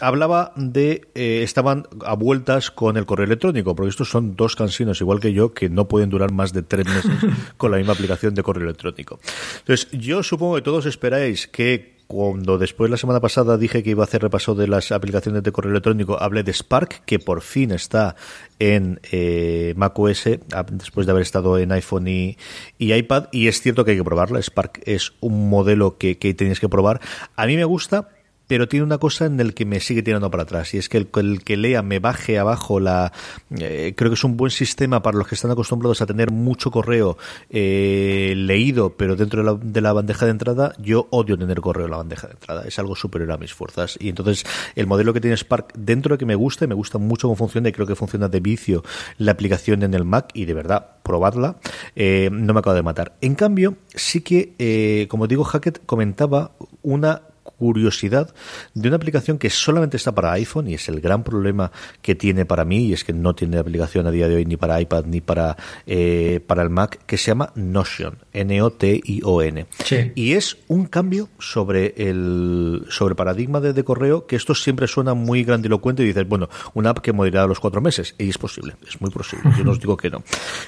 hablaba 0.00 0.52
de 0.56 1.02
estaban 1.14 1.86
a 2.04 2.14
vueltas 2.14 2.70
con 2.70 2.96
el 2.96 3.06
correo 3.06 3.26
electrónico, 3.26 3.74
porque 3.74 3.90
estos 3.90 4.10
son 4.10 4.36
dos 4.36 4.56
cansinos, 4.56 5.00
igual 5.00 5.20
que 5.20 5.32
yo, 5.32 5.54
que 5.54 5.68
no 5.68 5.88
pueden 5.88 6.10
durar 6.10 6.32
más 6.32 6.52
de 6.52 6.62
tres 6.62 6.86
meses 6.86 7.12
con 7.56 7.70
la 7.70 7.78
misma 7.78 7.94
aplicación 7.94 8.34
de 8.34 8.42
correo 8.42 8.64
electrónico. 8.64 9.18
Entonces, 9.58 9.88
yo 9.92 10.22
supongo 10.22 10.56
que 10.56 10.62
todos 10.62 10.86
esperáis 10.86 11.46
que 11.46 11.93
cuando 12.06 12.58
después 12.58 12.90
la 12.90 12.96
semana 12.96 13.20
pasada 13.20 13.56
dije 13.56 13.82
que 13.82 13.90
iba 13.90 14.02
a 14.02 14.06
hacer 14.06 14.22
repaso 14.22 14.54
de 14.54 14.68
las 14.68 14.92
aplicaciones 14.92 15.42
de 15.42 15.52
correo 15.52 15.70
electrónico, 15.70 16.20
hablé 16.20 16.42
de 16.42 16.52
Spark, 16.52 17.04
que 17.04 17.18
por 17.18 17.40
fin 17.40 17.70
está 17.70 18.16
en 18.58 19.00
eh, 19.10 19.74
macOS, 19.76 20.24
después 20.70 21.06
de 21.06 21.12
haber 21.12 21.22
estado 21.22 21.58
en 21.58 21.72
iPhone 21.72 22.08
y, 22.08 22.36
iPad, 22.78 23.26
y 23.32 23.48
es 23.48 23.60
cierto 23.60 23.84
que 23.84 23.92
hay 23.92 23.96
que 23.96 24.04
probarla. 24.04 24.40
Spark 24.40 24.80
es 24.84 25.12
un 25.20 25.48
modelo 25.48 25.98
que, 25.98 26.18
que 26.18 26.34
tenéis 26.34 26.60
que 26.60 26.68
probar. 26.68 27.00
A 27.36 27.46
mí 27.46 27.56
me 27.56 27.64
gusta, 27.64 28.08
pero 28.46 28.68
tiene 28.68 28.84
una 28.84 28.98
cosa 28.98 29.26
en 29.26 29.40
el 29.40 29.54
que 29.54 29.64
me 29.64 29.80
sigue 29.80 30.02
tirando 30.02 30.30
para 30.30 30.42
atrás 30.42 30.74
y 30.74 30.78
es 30.78 30.88
que 30.88 30.98
el, 30.98 31.42
que 31.44 31.56
lea 31.56 31.82
me 31.82 31.98
baje 31.98 32.38
abajo 32.38 32.80
la 32.80 33.12
eh, 33.58 33.94
creo 33.96 34.10
que 34.10 34.14
es 34.14 34.24
un 34.24 34.36
buen 34.36 34.50
sistema 34.50 35.02
para 35.02 35.18
los 35.18 35.26
que 35.26 35.34
están 35.34 35.50
acostumbrados 35.50 36.02
a 36.02 36.06
tener 36.06 36.30
mucho 36.30 36.70
correo 36.70 37.16
eh, 37.50 38.34
leído 38.36 38.96
pero 38.96 39.16
dentro 39.16 39.42
de 39.42 39.50
la, 39.50 39.58
de 39.60 39.80
la, 39.80 39.92
bandeja 39.92 40.26
de 40.26 40.32
entrada 40.32 40.74
yo 40.78 41.08
odio 41.10 41.38
tener 41.38 41.60
correo 41.60 41.86
en 41.86 41.90
la 41.90 41.98
bandeja 41.98 42.26
de 42.26 42.34
entrada 42.34 42.64
es 42.66 42.78
algo 42.78 42.96
superior 42.96 43.32
a 43.32 43.36
mis 43.36 43.54
fuerzas. 43.54 43.96
Y 44.00 44.08
entonces 44.08 44.44
el 44.74 44.86
modelo 44.86 45.12
que 45.12 45.20
tiene 45.20 45.36
Spark 45.36 45.72
dentro 45.74 46.14
de 46.14 46.18
que 46.18 46.26
me 46.26 46.34
gusta 46.34 46.64
y 46.64 46.68
me 46.68 46.74
gusta 46.74 46.98
mucho 46.98 47.28
cómo 47.28 47.36
funciona 47.36 47.68
y 47.68 47.72
creo 47.72 47.86
que 47.86 47.94
funciona 47.94 48.28
de 48.28 48.40
vicio 48.40 48.82
la 49.18 49.32
aplicación 49.32 49.82
en 49.82 49.94
el 49.94 50.04
Mac 50.04 50.30
y 50.34 50.44
de 50.44 50.54
verdad 50.54 50.86
probarla 51.02 51.56
eh, 51.96 52.28
no 52.32 52.52
me 52.52 52.60
acaba 52.60 52.76
de 52.76 52.82
matar. 52.82 53.16
En 53.20 53.34
cambio 53.34 53.76
sí 53.94 54.20
que 54.20 55.06
como 55.08 55.26
digo 55.26 55.44
Hackett 55.44 55.84
comentaba 55.86 56.52
una 56.82 57.22
curiosidad 57.58 58.34
de 58.74 58.88
una 58.88 58.96
aplicación 58.96 59.38
que 59.38 59.50
solamente 59.50 59.96
está 59.96 60.14
para 60.14 60.32
iPhone 60.32 60.68
y 60.68 60.74
es 60.74 60.88
el 60.88 61.00
gran 61.00 61.22
problema 61.22 61.70
que 62.02 62.14
tiene 62.14 62.44
para 62.44 62.64
mí 62.64 62.86
y 62.86 62.92
es 62.92 63.04
que 63.04 63.12
no 63.12 63.34
tiene 63.34 63.58
aplicación 63.58 64.06
a 64.06 64.10
día 64.10 64.28
de 64.28 64.36
hoy 64.36 64.44
ni 64.44 64.56
para 64.56 64.80
iPad 64.80 65.04
ni 65.06 65.20
para, 65.20 65.56
eh, 65.86 66.40
para 66.46 66.62
el 66.62 66.70
Mac 66.70 67.00
que 67.06 67.16
se 67.16 67.30
llama 67.30 67.52
Notion, 67.54 68.18
N-O-T-I-O-N. 68.32 69.66
Y 70.14 70.32
es 70.32 70.56
un 70.68 70.86
cambio 70.86 71.28
sobre 71.38 71.94
el 71.96 72.86
sobre 72.88 73.14
paradigma 73.14 73.60
de, 73.60 73.84
correo 73.84 74.26
que 74.26 74.36
esto 74.36 74.54
siempre 74.54 74.86
suena 74.86 75.14
muy 75.14 75.44
grandilocuente 75.44 76.02
y 76.02 76.06
dices, 76.06 76.26
bueno, 76.26 76.48
una 76.72 76.90
app 76.90 76.98
que 76.98 77.12
morirá 77.12 77.42
a 77.42 77.46
los 77.46 77.60
cuatro 77.60 77.80
meses. 77.80 78.14
Y 78.18 78.28
es 78.28 78.38
posible, 78.38 78.76
es 78.86 79.00
muy 79.00 79.10
posible. 79.10 79.50
Yo 79.56 79.64
no 79.64 79.72
os 79.72 79.80
digo 79.80 79.96
que 79.96 80.10
no. 80.10 80.22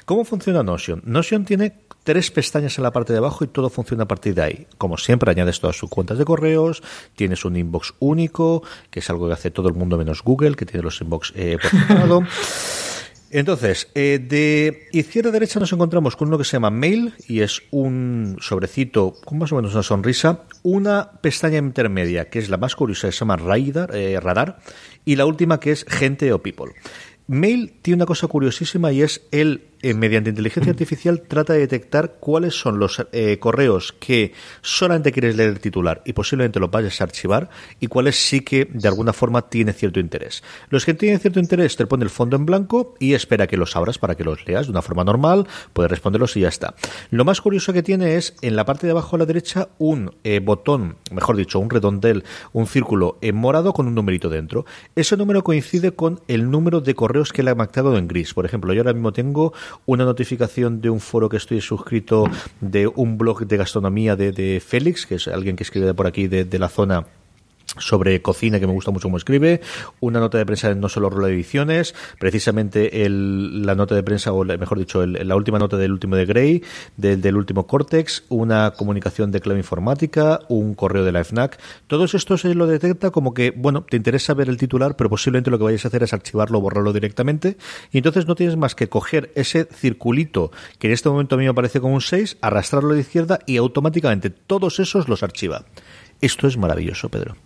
¿Cómo 0.04 0.24
funciona 0.24 0.62
Notion? 0.62 1.02
Notion 1.04 1.44
tiene 1.44 1.74
tres 2.06 2.30
pestañas 2.30 2.78
en 2.78 2.84
la 2.84 2.92
parte 2.92 3.12
de 3.12 3.18
abajo 3.18 3.44
y 3.44 3.48
todo 3.48 3.68
funciona 3.68 4.04
a 4.04 4.08
partir 4.08 4.32
de 4.32 4.42
ahí. 4.42 4.66
Como 4.78 4.96
siempre, 4.96 5.28
añades 5.28 5.58
todas 5.58 5.76
sus 5.76 5.90
cuentas 5.90 6.18
de 6.18 6.24
correos, 6.24 6.80
tienes 7.16 7.44
un 7.44 7.56
inbox 7.56 7.94
único, 7.98 8.62
que 8.90 9.00
es 9.00 9.10
algo 9.10 9.26
que 9.26 9.32
hace 9.32 9.50
todo 9.50 9.68
el 9.68 9.74
mundo 9.74 9.98
menos 9.98 10.22
Google, 10.22 10.54
que 10.54 10.64
tiene 10.64 10.84
los 10.84 11.00
inbox 11.00 11.32
eh, 11.34 11.58
por 11.60 11.70
separado. 11.80 12.22
Entonces, 13.30 13.88
eh, 13.96 14.20
de 14.22 14.88
izquierda 14.92 15.30
a 15.30 15.32
derecha 15.32 15.58
nos 15.58 15.72
encontramos 15.72 16.14
con 16.14 16.28
uno 16.28 16.38
que 16.38 16.44
se 16.44 16.52
llama 16.52 16.70
Mail 16.70 17.12
y 17.26 17.40
es 17.40 17.60
un 17.72 18.36
sobrecito 18.40 19.14
con 19.24 19.38
más 19.38 19.50
o 19.50 19.56
menos 19.56 19.74
una 19.74 19.82
sonrisa, 19.82 20.44
una 20.62 21.10
pestaña 21.20 21.58
intermedia 21.58 22.30
que 22.30 22.38
es 22.38 22.48
la 22.48 22.56
más 22.56 22.76
curiosa, 22.76 23.08
que 23.08 23.12
se 23.12 23.18
llama 23.18 23.36
Radar, 23.36 23.96
eh, 23.96 24.20
radar 24.20 24.60
y 25.04 25.16
la 25.16 25.26
última 25.26 25.58
que 25.58 25.72
es 25.72 25.84
Gente 25.88 26.32
o 26.32 26.40
People. 26.40 26.72
Mail 27.26 27.74
tiene 27.82 27.96
una 27.96 28.06
cosa 28.06 28.28
curiosísima 28.28 28.92
y 28.92 29.02
es 29.02 29.22
el 29.32 29.66
eh, 29.82 29.94
mediante 29.94 30.30
inteligencia 30.30 30.70
artificial 30.70 31.22
trata 31.22 31.52
de 31.52 31.60
detectar 31.60 32.16
cuáles 32.20 32.58
son 32.58 32.78
los 32.78 33.06
eh, 33.12 33.38
correos 33.38 33.94
que 33.98 34.32
solamente 34.62 35.12
quieres 35.12 35.36
leer 35.36 35.50
el 35.50 35.60
titular 35.60 36.02
y 36.04 36.12
posiblemente 36.12 36.60
lo 36.60 36.68
vayas 36.68 37.00
a 37.00 37.04
archivar 37.04 37.50
y 37.80 37.86
cuáles 37.86 38.16
sí 38.16 38.40
que 38.40 38.68
de 38.72 38.88
alguna 38.88 39.12
forma 39.12 39.48
tiene 39.48 39.72
cierto 39.72 40.00
interés. 40.00 40.42
Los 40.70 40.84
que 40.84 40.94
tienen 40.94 41.20
cierto 41.20 41.40
interés 41.40 41.76
te 41.76 41.86
pone 41.86 42.04
el 42.04 42.10
fondo 42.10 42.36
en 42.36 42.46
blanco 42.46 42.94
y 42.98 43.14
espera 43.14 43.46
que 43.46 43.56
los 43.56 43.76
abras 43.76 43.98
para 43.98 44.14
que 44.14 44.24
los 44.24 44.46
leas 44.46 44.66
de 44.66 44.72
una 44.72 44.82
forma 44.82 45.04
normal, 45.04 45.46
puedes 45.72 45.90
responderlos 45.90 46.36
y 46.36 46.40
ya 46.40 46.48
está. 46.48 46.74
Lo 47.10 47.24
más 47.24 47.40
curioso 47.40 47.72
que 47.72 47.82
tiene 47.82 48.16
es 48.16 48.34
en 48.42 48.56
la 48.56 48.64
parte 48.64 48.86
de 48.86 48.92
abajo 48.92 49.16
a 49.16 49.18
la 49.18 49.26
derecha 49.26 49.68
un 49.78 50.14
eh, 50.24 50.40
botón, 50.40 50.96
mejor 51.10 51.36
dicho, 51.36 51.58
un 51.58 51.70
redondel, 51.70 52.24
un 52.52 52.66
círculo 52.66 53.18
en 53.20 53.36
morado 53.36 53.72
con 53.72 53.86
un 53.86 53.94
numerito 53.94 54.28
dentro. 54.28 54.64
Ese 54.94 55.16
número 55.16 55.44
coincide 55.44 55.92
con 55.92 56.20
el 56.28 56.50
número 56.50 56.80
de 56.80 56.94
correos 56.94 57.32
que 57.32 57.42
le 57.42 57.50
ha 57.50 57.54
marcado 57.54 57.96
en 57.96 58.08
gris. 58.08 58.34
Por 58.34 58.46
ejemplo, 58.46 58.72
yo 58.72 58.80
ahora 58.80 58.92
mismo 58.92 59.12
tengo 59.12 59.52
una 59.86 60.04
notificación 60.04 60.80
de 60.80 60.90
un 60.90 61.00
foro 61.00 61.28
que 61.28 61.36
estoy 61.36 61.60
suscrito 61.60 62.24
de 62.60 62.86
un 62.86 63.18
blog 63.18 63.46
de 63.46 63.56
gastronomía 63.56 64.16
de, 64.16 64.32
de 64.32 64.60
Félix, 64.60 65.06
que 65.06 65.16
es 65.16 65.28
alguien 65.28 65.56
que 65.56 65.62
escribe 65.64 65.94
por 65.94 66.06
aquí 66.06 66.28
de, 66.28 66.44
de 66.44 66.58
la 66.58 66.68
zona 66.68 67.06
sobre 67.78 68.22
cocina 68.22 68.60
que 68.60 68.66
me 68.66 68.72
gusta 68.72 68.90
mucho 68.90 69.08
como 69.08 69.16
escribe, 69.16 69.60
una 70.00 70.20
nota 70.20 70.38
de 70.38 70.46
prensa 70.46 70.70
en 70.70 70.80
No 70.80 70.88
Solo 70.88 71.10
Rolo 71.10 71.28
Ediciones, 71.28 71.94
precisamente 72.18 73.04
el, 73.04 73.64
la 73.64 73.74
nota 73.74 73.94
de 73.94 74.02
prensa, 74.02 74.32
o 74.32 74.44
mejor 74.44 74.78
dicho, 74.78 75.04
la 75.06 75.36
última 75.36 75.58
nota 75.58 75.76
del 75.76 75.92
último 75.92 76.16
de 76.16 76.26
Grey, 76.26 76.62
del, 76.96 77.36
último 77.36 77.66
Cortex, 77.66 78.24
una 78.28 78.72
comunicación 78.72 79.30
de 79.30 79.40
clave 79.40 79.60
informática, 79.60 80.40
un 80.48 80.74
correo 80.74 81.04
de 81.04 81.12
la 81.12 81.24
FNAC. 81.24 81.58
Todos 81.86 82.14
estos 82.14 82.42
se 82.42 82.54
lo 82.54 82.66
detecta 82.66 83.10
como 83.10 83.34
que, 83.34 83.52
bueno, 83.54 83.84
te 83.88 83.96
interesa 83.96 84.34
ver 84.34 84.48
el 84.48 84.56
titular, 84.56 84.96
pero 84.96 85.10
posiblemente 85.10 85.50
lo 85.50 85.58
que 85.58 85.64
vayas 85.64 85.84
a 85.84 85.88
hacer 85.88 86.02
es 86.02 86.12
archivarlo 86.12 86.58
o 86.58 86.60
borrarlo 86.60 86.92
directamente, 86.92 87.56
y 87.92 87.98
entonces 87.98 88.26
no 88.26 88.34
tienes 88.34 88.56
más 88.56 88.74
que 88.74 88.88
coger 88.88 89.30
ese 89.34 89.64
circulito, 89.64 90.50
que 90.78 90.88
en 90.88 90.92
este 90.92 91.08
momento 91.08 91.34
a 91.34 91.38
mí 91.38 91.44
me 91.44 91.54
parece 91.54 91.80
como 91.80 91.94
un 91.94 92.00
6, 92.00 92.38
arrastrarlo 92.40 92.90
a 92.90 92.94
la 92.94 93.00
izquierda 93.00 93.38
y 93.46 93.56
automáticamente 93.56 94.30
todos 94.30 94.80
esos 94.80 95.08
los 95.08 95.22
archiva. 95.22 95.64
Esto 96.20 96.46
es 96.46 96.56
maravilloso, 96.56 97.08
Pedro. 97.08 97.36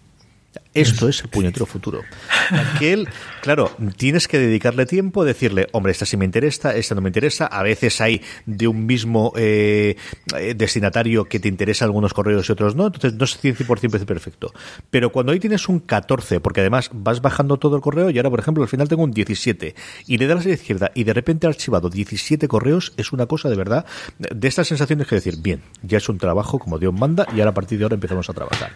Yeah. 0.55 0.70
Esto 0.73 1.09
es 1.09 1.23
el 1.23 1.29
puñetero 1.29 1.67
futuro. 1.67 2.03
aquel, 2.51 3.09
claro, 3.43 3.73
tienes 3.97 4.29
que 4.29 4.39
dedicarle 4.39 4.87
tiempo, 4.87 5.25
decirle, 5.25 5.67
hombre, 5.73 5.91
esta 5.91 6.07
sí 6.07 6.17
me 6.17 6.25
interesa, 6.25 6.77
esta 6.77 6.95
no 6.95 7.01
me 7.01 7.09
interesa. 7.09 7.47
A 7.47 7.65
veces 7.65 8.01
hay 8.01 8.23
de 8.47 8.69
un 8.69 8.87
mismo 8.87 9.33
eh, 9.37 9.97
eh, 10.37 10.55
destinatario 10.55 11.25
que 11.25 11.41
te 11.41 11.49
interesa 11.49 11.87
algunos 11.87 12.15
correos 12.15 12.49
y 12.49 12.53
otros 12.53 12.77
no, 12.77 12.87
entonces 12.87 13.15
no 13.15 13.25
es 13.25 13.43
100% 13.43 14.05
perfecto. 14.05 14.53
Pero 14.91 15.11
cuando 15.11 15.33
ahí 15.33 15.41
tienes 15.41 15.69
un 15.69 15.81
14, 15.81 16.39
porque 16.39 16.61
además 16.61 16.91
vas 16.93 17.21
bajando 17.21 17.57
todo 17.57 17.75
el 17.75 17.83
correo 17.83 18.11
y 18.11 18.19
ahora, 18.19 18.31
por 18.31 18.39
ejemplo, 18.39 18.63
al 18.63 18.69
final 18.69 18.89
tengo 18.89 19.03
un 19.03 19.11
17 19.11 19.75
y 20.07 20.19
le 20.19 20.27
das 20.29 20.45
a 20.45 20.49
la 20.49 20.55
izquierda 20.55 20.93
y 20.95 21.03
de 21.03 21.13
repente 21.13 21.49
he 21.49 21.51
archivado 21.51 21.91
17 21.91 22.47
correos, 22.47 22.93
es 22.97 23.13
una 23.13 23.27
cosa 23.27 23.49
de 23.49 23.57
verdad, 23.57 23.87
de 24.19 24.47
estas 24.47 24.69
sensaciones 24.69 25.09
que 25.09 25.17
decir, 25.17 25.39
bien, 25.39 25.63
ya 25.83 25.99
es 25.99 26.09
un 26.09 26.19
trabajo 26.19 26.61
como 26.61 26.79
Dios 26.79 26.95
manda 26.95 27.27
y 27.35 27.41
ahora 27.41 27.51
a 27.51 27.55
partir 27.55 27.79
de 27.79 27.85
ahora 27.85 27.95
empezamos 27.95 28.31
a 28.31 28.33
trabajar. 28.33 28.71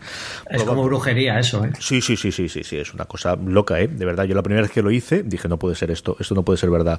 Es 0.50 0.64
como 0.64 0.82
brujería 0.82 1.38
eso, 1.38 1.64
¿eh? 1.64 1.70
Sí, 1.84 2.00
sí, 2.00 2.16
sí, 2.16 2.32
sí, 2.32 2.48
sí, 2.48 2.64
sí, 2.64 2.78
es 2.78 2.94
una 2.94 3.04
cosa 3.04 3.36
loca, 3.36 3.78
¿eh? 3.78 3.88
De 3.88 4.06
verdad, 4.06 4.24
yo 4.24 4.34
la 4.34 4.42
primera 4.42 4.62
vez 4.62 4.70
que 4.70 4.80
lo 4.80 4.90
hice 4.90 5.22
dije, 5.22 5.48
no 5.48 5.58
puede 5.58 5.74
ser 5.74 5.90
esto, 5.90 6.16
esto 6.18 6.34
no 6.34 6.42
puede 6.42 6.56
ser 6.56 6.70
verdad. 6.70 6.98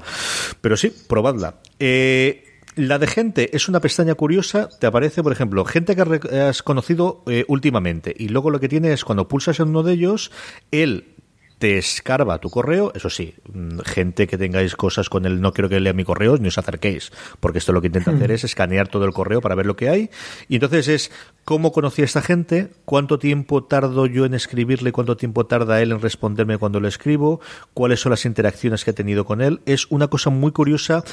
Pero 0.61 0.77
sí, 0.77 0.93
probadla. 1.09 1.55
Eh, 1.79 2.59
la 2.75 2.99
de 2.99 3.07
gente 3.07 3.55
es 3.55 3.67
una 3.67 3.79
pestaña 3.79 4.13
curiosa, 4.13 4.69
te 4.69 4.85
aparece, 4.85 5.23
por 5.23 5.31
ejemplo, 5.31 5.65
gente 5.65 5.95
que 5.95 6.39
has 6.39 6.61
conocido 6.61 7.23
eh, 7.25 7.45
últimamente 7.47 8.13
y 8.15 8.27
luego 8.27 8.51
lo 8.51 8.59
que 8.59 8.69
tiene 8.69 8.93
es 8.93 9.03
cuando 9.03 9.27
pulsas 9.27 9.59
en 9.59 9.69
uno 9.69 9.81
de 9.81 9.93
ellos, 9.93 10.31
él 10.69 11.15
te 11.57 11.77
escarba 11.77 12.39
tu 12.39 12.49
correo, 12.49 12.91
eso 12.93 13.09
sí, 13.09 13.33
mm, 13.51 13.79
gente 13.79 14.27
que 14.27 14.37
tengáis 14.37 14.75
cosas 14.75 15.09
con 15.09 15.25
el 15.25 15.41
no 15.41 15.53
quiero 15.53 15.69
que 15.69 15.79
lea 15.79 15.93
mi 15.93 16.03
correo, 16.03 16.37
ni 16.37 16.49
os 16.49 16.57
acerquéis, 16.57 17.11
porque 17.39 17.59
esto 17.59 17.73
lo 17.73 17.81
que 17.81 17.87
intenta 17.87 18.11
hacer 18.11 18.29
hmm. 18.29 18.33
es 18.33 18.43
escanear 18.43 18.87
todo 18.87 19.05
el 19.05 19.13
correo 19.13 19.41
para 19.41 19.55
ver 19.55 19.65
lo 19.65 19.75
que 19.75 19.89
hay, 19.89 20.09
y 20.47 20.55
entonces 20.55 20.87
es 20.87 21.11
cómo 21.45 21.71
conocí 21.71 22.01
a 22.01 22.05
esta 22.05 22.23
gente, 22.23 22.71
cuánto 22.85 23.19
tiempo 23.19 23.63
tardo 23.63 24.07
yo 24.07 24.25
en 24.25 24.33
escribirle, 24.33 24.91
cuánto 24.91 25.15
tiempo 25.15 25.45
tarda 25.45 25.79
él 25.81 25.91
en 25.91 26.01
responderme 26.01 26.57
cuando 26.57 26.79
le 26.79 26.87
escribo, 26.87 27.39
cuáles 27.75 27.99
son 27.99 28.09
las 28.09 28.25
interacciones 28.25 28.83
que 28.83 28.91
he 28.91 28.93
tenido 28.95 29.25
con 29.25 29.41
él, 29.41 29.61
es 29.67 29.85
una 29.91 30.07
cosa 30.07 30.31
muy 30.31 30.51
curiosa 30.51 31.03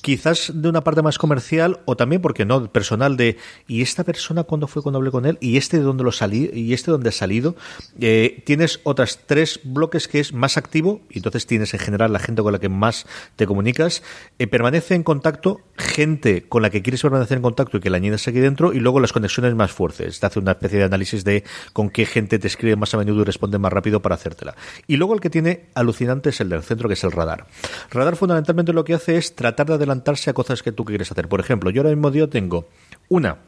quizás 0.00 0.52
de 0.54 0.68
una 0.68 0.82
parte 0.82 1.02
más 1.02 1.18
comercial 1.18 1.80
o 1.84 1.96
también, 1.96 2.22
porque 2.22 2.44
no, 2.44 2.70
personal 2.70 3.16
de, 3.16 3.36
¿y 3.66 3.82
esta 3.82 4.04
persona 4.04 4.44
cuándo 4.44 4.66
fue 4.66 4.82
cuando 4.82 4.98
hablé 4.98 5.10
con 5.10 5.26
él? 5.26 5.38
¿Y 5.40 5.56
este 5.56 5.78
de 5.78 5.82
dónde 5.82 6.04
lo 6.04 6.12
salí? 6.12 6.50
¿Y 6.52 6.72
este 6.72 6.90
de 6.90 6.92
dónde 6.92 7.08
ha 7.08 7.12
salido? 7.12 7.56
Eh, 8.00 8.42
tienes 8.46 8.80
otras 8.84 9.20
tres 9.26 9.60
bloques 9.64 10.08
que 10.08 10.20
es 10.20 10.32
más 10.32 10.56
activo, 10.56 11.00
y 11.10 11.18
entonces 11.18 11.46
tienes 11.46 11.74
en 11.74 11.80
general 11.80 12.12
la 12.12 12.18
gente 12.18 12.42
con 12.42 12.52
la 12.52 12.58
que 12.58 12.68
más 12.68 13.06
te 13.36 13.46
comunicas, 13.46 14.02
eh, 14.38 14.46
permanece 14.46 14.94
en 14.94 15.02
contacto, 15.02 15.60
gente 15.76 16.48
con 16.48 16.62
la 16.62 16.70
que 16.70 16.82
quieres 16.82 17.02
permanecer 17.02 17.36
en 17.36 17.42
contacto 17.42 17.76
y 17.76 17.80
que 17.80 17.90
la 17.90 17.98
añades 17.98 18.26
aquí 18.28 18.38
dentro, 18.38 18.72
y 18.72 18.80
luego 18.80 19.00
las 19.00 19.12
conexiones 19.12 19.54
más 19.54 19.72
fuertes. 19.72 20.20
Te 20.20 20.26
hace 20.26 20.38
una 20.38 20.52
especie 20.52 20.78
de 20.78 20.84
análisis 20.84 21.24
de 21.24 21.44
con 21.72 21.90
qué 21.90 22.06
gente 22.06 22.38
te 22.38 22.46
escribe 22.46 22.76
más 22.76 22.94
a 22.94 22.98
menudo 22.98 23.22
y 23.22 23.24
responde 23.24 23.58
más 23.58 23.72
rápido 23.72 24.00
para 24.00 24.14
hacértela. 24.14 24.54
Y 24.86 24.96
luego 24.96 25.14
el 25.14 25.20
que 25.20 25.30
tiene 25.30 25.66
alucinante 25.74 26.30
es 26.30 26.40
el 26.40 26.48
del 26.48 26.62
centro, 26.62 26.88
que 26.88 26.94
es 26.94 27.04
el 27.04 27.12
radar. 27.12 27.46
Radar 27.90 28.16
fundamentalmente 28.16 28.72
lo 28.72 28.84
que 28.84 28.94
hace 28.94 29.16
es 29.16 29.34
tratar 29.34 29.66
de 29.66 29.87
adelantarse 29.88 30.30
a 30.30 30.34
cosas 30.34 30.62
que 30.62 30.72
tú 30.72 30.84
quieres 30.84 31.10
hacer. 31.10 31.28
Por 31.28 31.40
ejemplo, 31.40 31.70
yo 31.70 31.82
ahora 31.82 31.94
mismo 31.94 32.10
día 32.10 32.28
tengo 32.28 32.68
una 33.08 33.38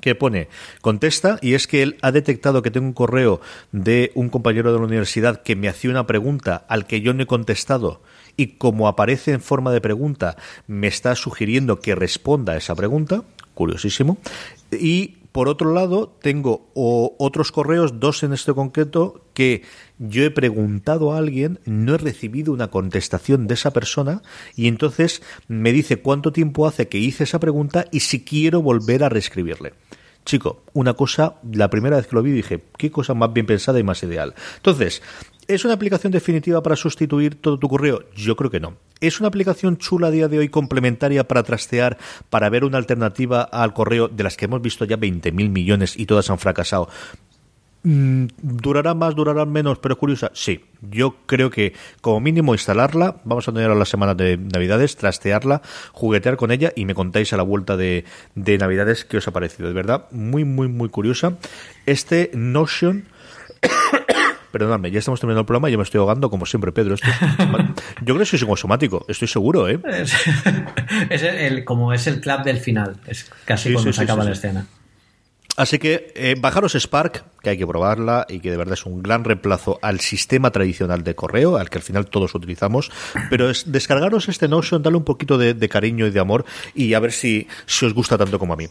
que 0.00 0.14
pone 0.14 0.48
contesta 0.82 1.38
y 1.40 1.54
es 1.54 1.66
que 1.66 1.82
él 1.82 1.96
ha 2.02 2.12
detectado 2.12 2.62
que 2.62 2.70
tengo 2.70 2.86
un 2.86 2.92
correo 2.92 3.40
de 3.72 4.12
un 4.14 4.28
compañero 4.28 4.72
de 4.72 4.78
la 4.78 4.84
universidad 4.84 5.42
que 5.42 5.56
me 5.56 5.68
hacía 5.68 5.90
una 5.90 6.06
pregunta 6.06 6.64
al 6.68 6.86
que 6.86 7.00
yo 7.00 7.14
no 7.14 7.22
he 7.22 7.26
contestado 7.26 8.02
y 8.36 8.58
como 8.58 8.88
aparece 8.88 9.32
en 9.32 9.40
forma 9.40 9.72
de 9.72 9.80
pregunta 9.80 10.36
me 10.66 10.86
está 10.86 11.14
sugiriendo 11.14 11.80
que 11.80 11.94
responda 11.94 12.52
a 12.52 12.56
esa 12.56 12.74
pregunta, 12.74 13.24
curiosísimo, 13.54 14.18
y 14.70 15.16
por 15.36 15.50
otro 15.50 15.74
lado, 15.74 16.16
tengo 16.22 16.70
otros 16.72 17.52
correos, 17.52 18.00
dos 18.00 18.22
en 18.22 18.32
este 18.32 18.54
concreto, 18.54 19.22
que 19.34 19.64
yo 19.98 20.24
he 20.24 20.30
preguntado 20.30 21.12
a 21.12 21.18
alguien, 21.18 21.60
no 21.66 21.94
he 21.94 21.98
recibido 21.98 22.54
una 22.54 22.68
contestación 22.68 23.46
de 23.46 23.52
esa 23.52 23.70
persona 23.70 24.22
y 24.54 24.66
entonces 24.66 25.20
me 25.46 25.72
dice 25.72 25.98
cuánto 25.98 26.32
tiempo 26.32 26.66
hace 26.66 26.88
que 26.88 26.96
hice 26.96 27.24
esa 27.24 27.38
pregunta 27.38 27.84
y 27.92 28.00
si 28.00 28.24
quiero 28.24 28.62
volver 28.62 29.04
a 29.04 29.10
reescribirle. 29.10 29.74
Chico, 30.24 30.62
una 30.72 30.94
cosa, 30.94 31.34
la 31.52 31.68
primera 31.68 31.98
vez 31.98 32.06
que 32.06 32.16
lo 32.16 32.22
vi 32.22 32.32
dije, 32.32 32.64
qué 32.78 32.90
cosa 32.90 33.12
más 33.12 33.30
bien 33.34 33.44
pensada 33.44 33.78
y 33.78 33.82
más 33.82 34.02
ideal. 34.02 34.34
Entonces, 34.56 35.02
¿Es 35.48 35.64
una 35.64 35.74
aplicación 35.74 36.10
definitiva 36.10 36.60
para 36.62 36.74
sustituir 36.74 37.36
todo 37.36 37.58
tu 37.58 37.68
correo? 37.68 38.02
Yo 38.16 38.34
creo 38.34 38.50
que 38.50 38.58
no. 38.58 38.74
¿Es 39.00 39.20
una 39.20 39.28
aplicación 39.28 39.76
chula 39.76 40.08
a 40.08 40.10
día 40.10 40.26
de 40.26 40.38
hoy 40.38 40.48
complementaria 40.48 41.28
para 41.28 41.44
trastear, 41.44 41.98
para 42.30 42.48
ver 42.48 42.64
una 42.64 42.78
alternativa 42.78 43.42
al 43.42 43.72
correo 43.72 44.08
de 44.08 44.24
las 44.24 44.36
que 44.36 44.46
hemos 44.46 44.60
visto 44.60 44.84
ya 44.84 44.96
20.000 44.96 45.32
millones 45.48 45.96
y 45.96 46.06
todas 46.06 46.30
han 46.30 46.38
fracasado? 46.38 46.88
Mm, 47.84 48.26
¿Durará 48.42 48.94
más, 48.94 49.14
durará 49.14 49.44
menos, 49.44 49.78
pero 49.78 49.96
curiosa? 49.96 50.32
Sí, 50.34 50.64
yo 50.90 51.14
creo 51.26 51.50
que 51.50 51.74
como 52.00 52.18
mínimo 52.18 52.52
instalarla, 52.52 53.18
vamos 53.22 53.46
a 53.46 53.52
tener 53.52 53.70
a 53.70 53.76
las 53.76 53.88
semanas 53.88 54.16
de 54.16 54.36
Navidades, 54.36 54.96
trastearla, 54.96 55.62
juguetear 55.92 56.36
con 56.36 56.50
ella 56.50 56.72
y 56.74 56.86
me 56.86 56.94
contáis 56.96 57.32
a 57.32 57.36
la 57.36 57.44
vuelta 57.44 57.76
de, 57.76 58.04
de 58.34 58.58
Navidades 58.58 59.04
qué 59.04 59.18
os 59.18 59.28
ha 59.28 59.32
parecido. 59.32 59.68
De 59.68 59.74
verdad, 59.74 60.06
muy, 60.10 60.44
muy, 60.44 60.66
muy 60.66 60.88
curiosa. 60.88 61.36
Este 61.86 62.32
Notion 62.34 63.04
Perdóname, 64.56 64.90
ya 64.90 65.00
estamos 65.00 65.20
terminando 65.20 65.42
el 65.42 65.46
programa 65.46 65.68
y 65.68 65.72
yo 65.72 65.76
me 65.76 65.84
estoy 65.84 65.98
ahogando 65.98 66.30
como 66.30 66.46
siempre, 66.46 66.72
Pedro. 66.72 66.94
Esto 66.94 67.06
yo 68.00 68.14
creo 68.14 68.18
que 68.20 68.24
soy 68.24 68.38
psicosomático, 68.38 69.04
estoy 69.06 69.28
seguro, 69.28 69.68
¿eh? 69.68 69.78
Es, 71.10 71.22
el, 71.22 71.62
como 71.66 71.92
es 71.92 72.06
el 72.06 72.22
clap 72.22 72.42
del 72.42 72.56
final, 72.56 72.96
es 73.06 73.30
casi 73.44 73.74
cuando 73.74 73.92
se 73.92 74.02
acaba 74.02 74.24
la 74.24 74.32
escena. 74.32 74.66
Así 75.58 75.78
que 75.78 76.10
eh, 76.14 76.36
bajaros 76.38 76.74
Spark, 76.74 77.24
que 77.42 77.50
hay 77.50 77.58
que 77.58 77.66
probarla 77.66 78.24
y 78.30 78.40
que 78.40 78.50
de 78.50 78.56
verdad 78.56 78.72
es 78.72 78.86
un 78.86 79.02
gran 79.02 79.24
reemplazo 79.24 79.78
al 79.82 80.00
sistema 80.00 80.50
tradicional 80.52 81.04
de 81.04 81.14
correo, 81.14 81.58
al 81.58 81.68
que 81.68 81.76
al 81.76 81.82
final 81.82 82.06
todos 82.06 82.34
utilizamos. 82.34 82.90
Pero 83.28 83.50
es 83.50 83.70
descargaros 83.70 84.30
este 84.30 84.48
Notion, 84.48 84.82
darle 84.82 84.96
un 84.96 85.04
poquito 85.04 85.36
de, 85.36 85.68
cariño 85.68 86.06
y 86.06 86.10
de 86.10 86.20
amor 86.20 86.46
y 86.74 86.94
a 86.94 87.00
ver 87.00 87.12
si, 87.12 87.46
si 87.66 87.84
os 87.84 87.92
gusta 87.92 88.16
tanto 88.16 88.38
como 88.38 88.54
a 88.54 88.56
mí. 88.56 88.68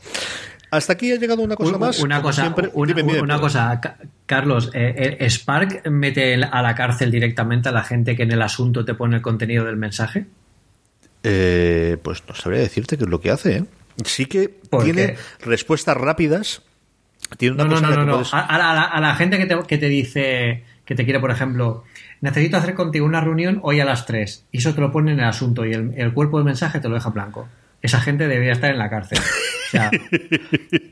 Hasta 0.72 0.94
aquí 0.94 1.12
ha 1.12 1.18
llegado 1.18 1.44
una 1.44 1.56
cosa 1.56 1.78
más. 1.78 2.00
Una 2.00 2.22
cosa, 2.24 2.54
una, 2.74 3.40
cosa 3.40 3.82
Carlos, 4.26 4.72
eh, 4.74 5.18
eh, 5.20 5.30
¿Spark 5.30 5.88
mete 5.90 6.34
a 6.36 6.62
la 6.62 6.74
cárcel 6.74 7.12
directamente 7.12 7.70
a 7.70 7.72
la 7.72 7.84
gente 7.84 8.16
que 8.16 8.24
en 8.24 8.32
el 8.32 8.42
asunto 8.42 8.84
te 8.84 8.96
pone 8.96 9.18
el 9.18 9.22
contenido 9.22 9.66
del 9.66 9.78
mensaje? 9.78 10.26
Eh, 11.24 11.98
pues 12.02 12.24
no 12.28 12.34
sabría 12.34 12.62
decirte 12.62 12.98
qué 12.98 13.04
es 13.04 13.10
lo 13.10 13.20
que 13.20 13.30
hace. 13.30 13.66
Sí 14.04 14.26
que 14.26 14.60
tiene 14.82 15.16
respuestas 15.42 15.96
rápidas. 15.96 16.64
Tiene 17.38 17.56
una 17.56 17.66
no, 17.66 17.82
no, 17.82 17.90
no, 17.90 18.06
no, 18.06 18.24
A, 18.32 19.00
la, 19.00 19.16
gente 19.16 19.38
que 19.38 19.46
te, 19.46 19.58
que 19.68 19.78
te 19.78 19.90
dice, 19.90 20.64
que 20.86 20.96
te 20.96 21.06
quiere, 21.06 21.20
por 21.20 21.32
ejemplo, 21.32 21.84
necesito 22.22 22.58
hacer 22.58 22.74
contigo 22.74 23.06
una 23.06 23.22
reunión 23.22 23.60
hoy 23.64 23.80
a 23.80 23.86
las 23.86 24.06
3. 24.06 24.46
Y 24.52 24.58
eso 24.58 24.74
te 24.74 24.82
lo 24.82 24.92
pone 24.92 25.12
en 25.12 25.20
el 25.20 25.26
asunto 25.26 25.66
y 25.66 25.74
el, 25.74 25.94
el 25.98 26.14
cuerpo 26.14 26.38
del 26.38 26.46
mensaje 26.46 26.80
te 26.80 26.90
lo 26.90 26.96
deja 26.96 27.10
blanco. 27.10 27.48
Esa 27.82 28.02
gente 28.02 28.28
debería 28.28 28.54
estar 28.54 28.72
en 28.72 28.80
la 28.80 28.90
cárcel. 28.90 29.20
Sea, 29.76 29.92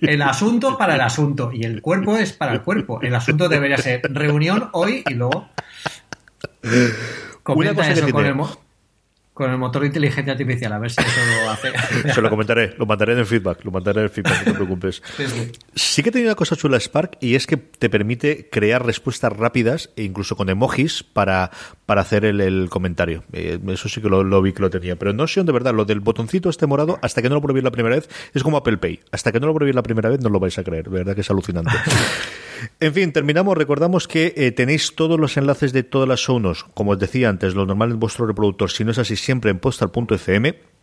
el 0.02 0.22
asunto 0.22 0.78
para 0.78 0.96
el 0.96 1.02
asunto 1.02 1.52
y 1.54 1.64
el 1.64 1.82
cuerpo 1.82 2.18
es 2.18 2.34
para 2.34 2.54
el 2.54 2.62
cuerpo. 2.62 3.02
El 3.02 3.16
asunto 3.16 3.48
debería 3.48 3.78
ser 3.78 4.02
reunión 4.14 4.70
hoy 4.74 5.04
y 5.10 5.14
luego 5.14 5.50
comenta 7.44 7.90
eso 7.90 8.10
con 8.10 8.26
el, 8.26 8.36
con 9.34 9.50
el 9.50 9.58
motor 9.58 9.82
de 9.82 9.88
inteligencia 9.88 10.34
artificial, 10.34 10.74
a 10.74 10.80
ver 10.80 10.92
si 10.92 11.02
eso 11.02 11.44
lo 11.44 11.50
hace. 11.50 11.72
Se 12.14 12.22
lo 12.22 12.30
comentaré, 12.30 12.76
lo 12.78 12.86
mandaré 12.86 13.14
en 13.14 13.20
el 13.20 13.26
feedback, 13.26 13.66
lo 13.66 13.72
mandaré 13.72 14.02
en 14.02 14.04
el 14.06 14.10
feedback, 14.12 14.40
no 14.40 14.44
te 14.44 14.54
preocupes. 14.54 15.02
Sí, 15.76 16.04
que 16.04 16.12
tiene 16.12 16.28
una 16.28 16.36
cosa 16.36 16.56
chula 16.56 16.80
Spark 16.80 17.18
y 17.20 17.36
es 17.36 17.48
que 17.48 17.58
te 17.58 17.90
permite 17.90 18.50
crear 18.50 18.86
respuestas 18.86 19.34
rápidas 19.34 19.90
e 19.96 20.04
incluso 20.04 20.36
con 20.36 20.50
emojis 20.50 21.04
para, 21.04 21.52
para 21.86 22.02
hacer 22.02 22.26
el, 22.26 22.68
comentario. 22.70 23.24
Eh, 23.32 23.60
eso 23.68 23.90
sí 23.90 24.02
que 24.02 24.10
lo, 24.10 24.42
vi 24.42 24.54
que 24.54 24.62
lo 24.62 24.70
tenía. 24.70 24.96
Pero 24.96 25.14
no 25.14 25.28
sé, 25.28 25.44
de 25.44 25.52
verdad, 25.52 25.74
lo 25.74 25.86
del 25.86 26.00
botoncito 26.00 26.50
este 26.50 26.68
morado, 26.68 27.00
hasta 27.02 27.22
que 27.22 27.30
no 27.30 27.36
lo 27.36 27.42
probéis 27.42 27.64
la 27.64 27.72
primera 27.72 27.96
vez, 27.96 28.10
es 28.34 28.44
como 28.44 28.58
Apple 28.58 28.78
Pay. 28.78 29.02
Hasta 29.12 29.32
que 29.32 29.40
no 29.40 29.48
lo 29.48 29.54
probéis 29.54 29.76
la 29.76 29.84
primera 29.84 30.10
vez 30.10 30.20
no 30.20 30.30
lo 30.30 30.40
vais 30.40 30.58
a 30.58 30.64
creer. 30.64 30.90
De 30.90 30.98
verdad 30.98 31.16
que 31.16 31.22
es 31.22 31.30
alucinante. 31.30 31.72
En 32.80 32.94
fin, 32.94 33.12
terminamos. 33.12 33.58
Recordamos 33.58 34.08
que 34.08 34.34
eh, 34.36 34.52
tenéis 34.52 34.96
todos 34.96 35.20
los 35.20 35.38
enlaces 35.38 35.74
de 35.74 35.84
todas 35.84 36.08
las 36.08 36.20
shows, 36.20 36.66
como 36.74 36.92
os 36.92 37.00
decía 37.00 37.30
antes, 37.30 37.56
lo 37.56 37.66
normal 37.66 37.92
en 37.92 38.00
vuestro 38.00 38.26
reproductor, 38.26 38.72
si 38.72 38.84
no 38.84 38.92
es 38.92 38.98
así, 38.98 39.16
siempre 39.16 39.52
en 39.52 39.60
postal.fm 39.60 40.74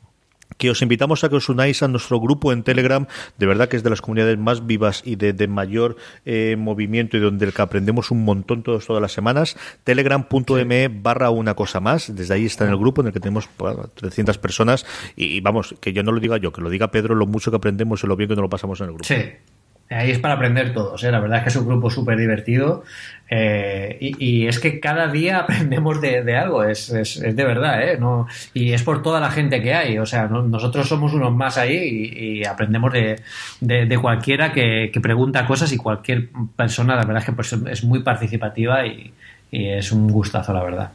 que 0.59 0.71
os 0.71 0.83
invitamos 0.83 1.25
a 1.25 1.29
que 1.29 1.37
os 1.37 1.49
unáis 1.49 1.83
a 1.83 1.89
nuestro 1.89 2.21
grupo 2.21 2.53
en 2.53 2.63
Telegram, 2.63 3.07
de 3.39 3.47
verdad 3.47 3.69
que 3.69 3.77
es 3.77 3.83
de 3.83 3.91
las 3.91 4.03
comunidades 4.03 4.37
más 4.37 4.67
vivas 4.67 5.03
y 5.07 5.17
de, 5.17 5.49
mayor 5.49 5.97
eh, 6.27 6.57
movimiento 6.59 7.17
y 7.17 7.21
donde 7.21 7.47
el 7.47 7.55
que 7.55 7.63
aprendemos 7.63 8.11
un 8.11 8.25
montón 8.25 8.63
todos, 8.63 8.85
todas 8.87 9.01
las 9.01 9.13
semanas, 9.13 9.57
telegram.me 9.85 10.89
barra 10.89 11.31
una 11.31 11.55
cosa 11.55 11.81
más, 11.81 12.15
desde 12.15 12.35
ahí 12.35 12.45
está 12.45 12.65
en 12.65 12.71
el 12.71 12.77
grupo 12.77 13.01
en 13.01 13.09
el 13.09 13.13
que 13.13 13.21
tenemos 13.21 13.49
300 13.95 14.37
personas 14.39 14.85
y, 15.17 15.41
vamos, 15.41 15.75
que 15.81 15.93
yo 15.93 16.03
no 16.03 16.13
lo 16.13 16.21
diga 16.21 16.37
yo, 16.37 16.53
que 16.53 16.61
lo 16.61 16.69
diga 16.69 16.91
Pedro, 16.91 17.15
lo 17.15 17.27
mucho 17.27 17.51
que 17.51 17.57
aprendemos 17.57 18.05
y 18.05 18.07
lo 18.07 18.17
bien 18.17 18.29
que 18.29 18.37
nos 18.37 18.43
lo 18.43 18.51
pasamos 18.51 18.81
en 18.81 18.87
el 18.87 18.93
grupo. 18.93 19.05
Sí. 19.05 19.17
Ahí 19.91 20.13
es 20.13 20.21
para 20.21 20.35
aprender 20.35 20.73
todos, 20.73 21.03
¿eh? 21.03 21.11
la 21.11 21.19
verdad 21.19 21.39
es 21.39 21.43
que 21.43 21.49
es 21.49 21.57
un 21.57 21.67
grupo 21.67 21.91
súper 21.91 22.17
divertido 22.17 22.85
eh, 23.29 23.97
y, 24.01 24.47
es 24.47 24.61
que 24.61 24.79
cada 24.79 25.09
día 25.09 25.39
aprendemos 25.41 26.01
de, 26.01 26.37
algo, 26.37 26.63
es, 26.63 26.91
es, 26.91 27.17
es, 27.17 27.35
de 27.35 27.45
verdad, 27.45 27.83
¿eh? 27.83 27.99
No, 27.99 28.29
y 28.55 28.73
es 28.73 28.85
por 28.85 29.03
toda 29.03 29.19
la 29.19 29.31
gente 29.33 29.61
que 29.61 29.75
hay, 29.75 29.99
o 29.99 30.07
sea, 30.07 30.29
nosotros 30.29 30.89
somos 30.89 31.13
unos 31.13 31.35
más 31.35 31.59
ahí 31.59 32.41
y, 32.41 32.45
aprendemos 32.45 32.93
de, 32.93 33.21
de, 33.61 33.99
cualquiera 33.99 34.53
que, 34.53 34.91
que, 34.93 35.01
pregunta 35.01 35.45
cosas 35.45 35.73
y 35.73 35.77
cualquier 35.77 36.29
persona, 36.55 36.95
la 36.95 37.05
verdad 37.05 37.19
es 37.19 37.27
que 37.27 37.33
pues, 37.33 37.53
es 37.53 37.83
muy 37.83 38.03
participativa 38.05 38.87
y, 38.87 39.13
y 39.51 39.69
es 39.71 39.91
un 39.91 40.09
gustazo, 40.09 40.53
la 40.53 40.63
verdad. 40.63 40.91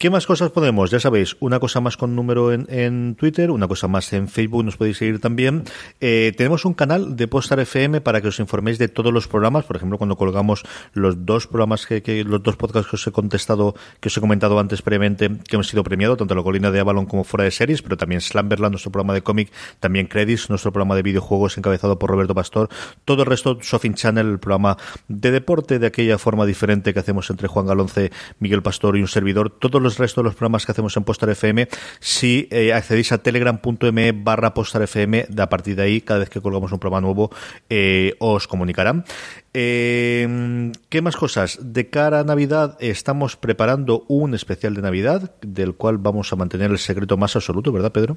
¿Qué 0.00 0.08
más 0.08 0.26
cosas 0.26 0.50
podemos? 0.50 0.90
Ya 0.90 0.98
sabéis, 0.98 1.36
una 1.40 1.60
cosa 1.60 1.82
más 1.82 1.98
con 1.98 2.16
número 2.16 2.54
en, 2.54 3.16
Twitter, 3.16 3.50
una 3.50 3.68
cosa 3.68 3.86
más 3.86 4.10
en 4.14 4.28
Facebook, 4.28 4.64
nos 4.64 4.78
podéis 4.78 4.96
seguir 4.96 5.20
también. 5.20 5.64
Eh, 6.00 6.32
tenemos 6.38 6.64
un 6.64 6.72
canal 6.72 7.16
de 7.16 7.28
Postar 7.28 7.60
FM 7.60 8.00
para 8.00 8.22
que 8.22 8.28
os 8.28 8.40
informéis 8.40 8.78
de 8.78 8.88
todos 8.88 9.12
los 9.12 9.28
programas. 9.28 9.66
Por 9.66 9.76
ejemplo, 9.76 9.98
cuando 9.98 10.16
colgamos 10.16 10.62
los 10.94 11.26
dos 11.26 11.46
programas 11.46 11.84
que, 11.84 12.24
los 12.24 12.42
dos 12.42 12.56
podcasts 12.56 12.88
que 12.88 12.96
os 12.96 13.06
he 13.06 13.12
contestado, 13.12 13.74
que 14.00 14.08
os 14.08 14.16
he 14.16 14.22
comentado 14.22 14.58
antes 14.58 14.80
previamente, 14.80 15.32
que 15.46 15.56
hemos 15.56 15.68
sido 15.68 15.84
premiados, 15.84 16.16
tanto 16.16 16.34
la 16.34 16.42
colina 16.42 16.70
de 16.70 16.80
Avalon 16.80 17.04
como 17.04 17.22
fuera 17.22 17.44
de 17.44 17.50
series, 17.50 17.82
pero 17.82 17.98
también 17.98 18.22
Slamberland, 18.22 18.72
nuestro 18.72 18.90
programa 18.90 19.12
de 19.12 19.20
cómic, 19.20 19.52
también 19.80 20.06
Credits, 20.06 20.48
nuestro 20.48 20.72
programa 20.72 20.96
de 20.96 21.02
videojuegos 21.02 21.58
encabezado 21.58 21.98
por 21.98 22.08
Roberto 22.08 22.34
Pastor, 22.34 22.70
todo 23.04 23.24
el 23.24 23.26
resto, 23.26 23.58
Sofin 23.60 23.92
Channel, 23.92 24.26
el 24.26 24.38
programa 24.38 24.78
de 25.08 25.30
deporte 25.30 25.78
de 25.78 25.88
aquella 25.88 26.16
forma 26.16 26.46
diferente 26.46 26.94
que 26.94 27.00
hacemos 27.00 27.28
entre 27.28 27.48
Juan 27.48 27.66
Galonce, 27.66 28.10
Miguel 28.38 28.62
Pastor 28.62 28.96
y 28.96 29.02
un 29.02 29.08
servidor, 29.08 29.50
todos 29.50 29.82
los 29.82 29.89
resto 29.96 30.20
de 30.20 30.24
los 30.24 30.34
programas 30.34 30.66
que 30.66 30.72
hacemos 30.72 30.96
en 30.96 31.04
Postar 31.04 31.30
FM. 31.30 31.68
Si 32.00 32.48
eh, 32.50 32.72
accedéis 32.72 33.12
a 33.12 33.18
telegram.me 33.18 34.12
barra 34.12 34.54
Postar 34.54 34.82
FM, 34.82 35.26
a 35.38 35.48
partir 35.48 35.76
de 35.76 35.82
ahí, 35.82 36.00
cada 36.00 36.20
vez 36.20 36.30
que 36.30 36.40
colgamos 36.40 36.72
un 36.72 36.78
programa 36.78 37.00
nuevo, 37.00 37.30
eh, 37.68 38.14
os 38.18 38.46
comunicarán. 38.46 39.04
Eh, 39.52 40.72
¿Qué 40.88 41.02
más 41.02 41.16
cosas? 41.16 41.58
De 41.60 41.90
cara 41.90 42.20
a 42.20 42.24
Navidad 42.24 42.76
estamos 42.80 43.36
preparando 43.36 44.04
un 44.08 44.34
especial 44.34 44.74
de 44.74 44.82
Navidad, 44.82 45.34
del 45.42 45.74
cual 45.74 45.98
vamos 45.98 46.32
a 46.32 46.36
mantener 46.36 46.70
el 46.70 46.78
secreto 46.78 47.16
más 47.16 47.36
absoluto, 47.36 47.72
¿verdad, 47.72 47.92
Pedro? 47.92 48.16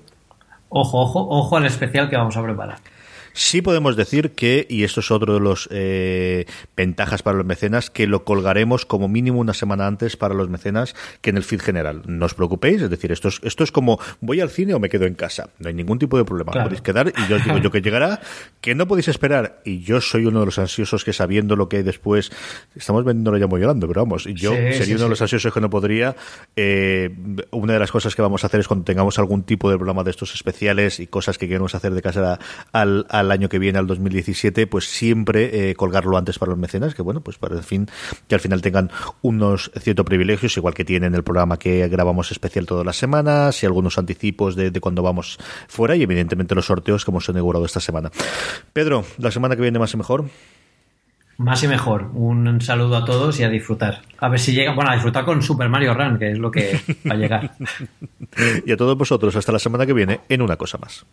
Ojo, 0.70 1.02
ojo, 1.02 1.28
ojo 1.30 1.58
al 1.58 1.66
especial 1.66 2.10
que 2.10 2.18
vamos 2.18 2.36
a 2.38 2.44
preparar. 2.44 2.80
Sí 3.34 3.62
podemos 3.62 3.96
decir 3.96 4.32
que, 4.32 4.66
y 4.70 4.84
esto 4.84 5.00
es 5.00 5.12
otro 5.12 5.34
de 5.34 5.40
los 5.40 5.68
eh, 5.72 6.46
ventajas 6.78 7.24
para 7.24 7.38
los 7.38 7.46
mecenas, 7.46 7.90
que 7.90 8.08
lo 8.08 8.24
colgaremos 8.24 8.86
como 8.86 9.08
mínimo 9.08 9.40
una 9.40 9.54
semana 9.54 9.88
antes 9.88 10.18
para 10.18 10.36
los 10.36 10.50
mecenas 10.50 10.96
que 11.22 11.32
en 11.32 11.38
el 11.38 11.44
feed 11.44 11.62
general. 11.62 12.04
No 12.06 12.26
os 12.26 12.36
preocupéis, 12.36 12.82
es 12.82 12.90
decir, 12.90 13.12
esto 13.12 13.30
es, 13.30 13.40
esto 13.44 13.64
es 13.64 13.72
como 13.72 14.00
voy 14.22 14.40
al 14.40 14.50
cine 14.50 14.74
o 14.74 14.80
me 14.80 14.90
quedo 14.90 15.06
en 15.06 15.16
casa. 15.16 15.50
No 15.60 15.68
hay 15.68 15.74
ningún 15.74 16.00
tipo 16.00 16.18
de 16.18 16.26
problema. 16.26 16.52
Podéis 16.52 16.82
quedar 16.82 17.12
y 17.16 17.28
yo 17.28 17.38
os 17.38 17.44
digo 17.44 17.58
yo 17.58 17.72
que 17.72 17.82
llegará, 17.84 18.22
que 18.62 18.76
no 18.76 18.88
podéis 18.88 19.08
esperar. 19.08 19.62
Y 19.66 19.80
yo 19.80 20.00
soy 20.00 20.26
uno 20.26 20.42
de 20.42 20.46
los 20.46 20.60
ansiosos 20.60 21.04
que 21.04 21.14
sabiendo 21.14 21.56
lo 21.56 21.70
que 21.70 21.78
hay 21.78 21.84
después, 21.84 22.32
estamos 22.76 23.04
vendiéndolo 23.04 23.38
ya 23.38 23.48
muy 23.48 23.60
grande, 23.60 23.88
pero 23.88 24.02
vamos, 24.02 24.26
yo 24.26 24.52
sería 24.52 24.96
uno 24.96 25.06
de 25.06 25.10
los 25.10 25.22
ansiosos 25.22 25.52
que 25.52 25.62
no 25.62 25.70
podría. 25.70 26.16
Eh, 26.56 27.10
una 27.52 27.74
de 27.74 27.80
las 27.80 27.92
cosas 27.92 28.16
que 28.16 28.22
vamos 28.22 28.44
a 28.44 28.48
hacer 28.48 28.60
es 28.60 28.68
cuando 28.68 28.86
tengamos 28.86 29.18
algún 29.18 29.44
tipo 29.44 29.72
de 29.72 29.78
programa 29.78 30.04
de 30.04 30.12
estos 30.12 30.36
especiales 30.36 31.00
y 31.00 31.08
cosas 31.08 31.38
que 31.38 31.48
queremos 31.48 31.74
hacer 31.74 31.94
de 31.94 32.02
casa 32.02 32.40
al 32.72 33.06
al 33.23 33.23
año 33.32 33.50
que 33.50 33.60
viene, 33.60 33.80
al 33.80 33.88
2017, 33.88 34.68
pues 34.68 34.86
siempre 34.86 35.70
eh, 35.70 35.76
colgarlo 35.76 36.18
antes 36.18 36.40
para 36.40 36.52
los 36.52 36.60
mecenas, 36.60 36.96
que 36.96 37.02
bueno, 37.02 37.22
pues 37.22 37.38
para 37.38 37.56
el 37.56 37.64
fin, 37.64 37.88
que 38.28 38.36
al 38.36 38.42
final 38.42 38.62
tengan 38.62 38.90
unos 39.22 39.72
ciertos 39.80 40.06
privilegios, 40.06 40.56
igual 40.58 40.74
que 40.74 40.86
tienen 40.86 41.16
el 41.16 41.24
programa 41.24 41.58
que 41.58 41.88
grabamos 41.88 42.32
especial 42.32 42.66
todas 42.66 42.86
las 42.86 42.98
semanas 42.98 43.62
y 43.64 43.66
algunos 43.66 43.98
anticipos 43.98 44.56
de, 44.56 44.72
cuando 44.80 45.04
vamos 45.04 45.38
fuera 45.68 45.96
y 45.96 46.04
evidentemente 46.04 46.56
los 46.56 46.66
sorteos 46.66 47.06
que 47.06 47.12
hemos 47.12 47.28
inaugurado 47.30 47.66
esta 47.66 47.80
semana. 47.80 48.12
Pedro, 48.74 49.06
la 49.18 49.32
semana 49.32 49.56
que 49.56 49.62
viene 49.62 49.80
más 49.80 49.94
y 49.94 49.98
mejor. 49.98 50.26
Más 51.38 51.64
y 51.64 51.68
mejor. 51.68 52.12
Un 52.14 52.62
saludo 52.62 52.98
a 52.98 53.06
todos 53.06 53.40
y 53.40 53.44
a 53.44 53.50
disfrutar. 53.50 54.02
A 54.20 54.30
ver 54.30 54.40
si 54.40 54.54
llega, 54.54 54.74
bueno, 54.74 54.92
a 54.92 54.94
disfrutar 54.94 55.26
con 55.26 55.42
Super 55.42 55.68
Mario 55.68 55.94
Run, 55.94 56.20
que 56.20 56.32
es 56.32 56.38
lo 56.38 56.52
que 56.52 56.80
va 57.10 57.16
a 57.16 57.18
llegar. 57.18 57.52
y 58.66 58.72
a 58.72 58.78
todos 58.78 58.98
vosotros, 58.98 59.36
hasta 59.36 59.52
la 59.52 59.60
semana 59.60 59.86
que 59.86 59.94
viene 59.94 60.22
en 60.30 60.42
una 60.42 60.58
cosa 60.58 60.78
más. 60.78 61.06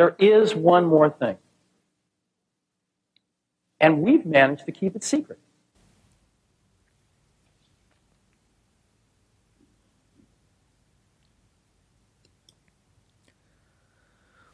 There 0.00 0.16
is 0.18 0.54
one 0.54 0.86
more 0.86 1.10
thing. 1.10 1.36
And 3.78 4.00
we've 4.00 4.24
managed 4.24 4.64
to 4.64 4.72
keep 4.72 4.96
it 4.96 5.04
secret. 5.04 5.38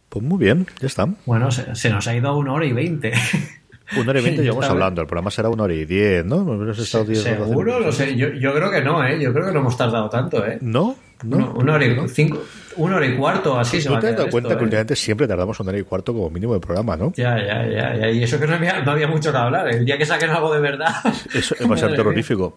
Pues 0.08 0.24
muy 0.24 0.38
bien, 0.38 0.66
ya 0.80 0.86
está. 0.86 1.06
Bueno, 1.26 1.50
se, 1.50 1.74
se 1.74 1.90
nos 1.90 2.06
ha 2.08 2.16
ido 2.16 2.28
a 2.28 2.36
una 2.36 2.52
hora 2.54 2.64
y 2.64 2.72
veinte. 2.72 3.12
Una 3.96 4.10
hora 4.10 4.18
y 4.18 4.24
veinte 4.24 4.42
llevamos 4.42 4.64
hablando, 4.64 5.00
el 5.00 5.06
programa 5.06 5.30
será 5.30 5.48
una 5.48 5.62
hora 5.62 5.74
y 5.74 5.84
diez, 5.84 6.24
¿no? 6.24 6.74
Seguro, 6.74 7.78
lo 7.78 7.92
sé. 7.92 8.16
Yo, 8.16 8.30
yo, 8.30 8.52
creo 8.52 8.68
que 8.68 8.82
no, 8.82 9.06
¿eh? 9.06 9.16
Yo 9.20 9.32
creo 9.32 9.46
que 9.46 9.52
no 9.52 9.60
hemos 9.60 9.76
tardado 9.76 10.10
tanto, 10.10 10.44
¿eh? 10.44 10.58
¿No? 10.60 10.96
¿No? 11.22 11.52
Una, 11.52 11.74
hora 11.74 11.86
y 11.86 12.08
cinco, 12.08 12.42
una 12.76 12.96
hora 12.96 13.06
y 13.06 13.16
cuarto, 13.16 13.58
así 13.58 13.80
se 13.80 13.88
va 13.88 14.00
te 14.00 14.08
has 14.08 14.16
dado 14.16 14.30
cuenta 14.30 14.50
que 14.50 14.60
¿eh? 14.60 14.64
últimamente 14.64 14.96
siempre 14.96 15.26
tardamos 15.26 15.58
una 15.60 15.70
hora 15.70 15.78
y 15.78 15.82
cuarto 15.82 16.12
como 16.12 16.30
mínimo 16.30 16.54
de 16.54 16.60
programa, 16.60 16.96
¿no? 16.96 17.12
Ya, 17.16 17.36
ya, 17.38 17.96
ya, 17.96 18.10
Y 18.10 18.22
eso 18.22 18.38
que 18.38 18.46
no 18.46 18.54
había, 18.54 18.82
no 18.82 18.92
había 18.92 19.08
mucho 19.08 19.32
que 19.32 19.38
hablar. 19.38 19.68
El 19.68 19.84
día 19.84 19.98
que 19.98 20.06
saquen 20.06 20.30
algo 20.30 20.52
de 20.52 20.60
verdad. 20.60 20.94
Eso 21.34 21.54
va 21.68 21.74
a 21.74 21.78
ser 21.78 21.90
terrorífico. 21.96 22.56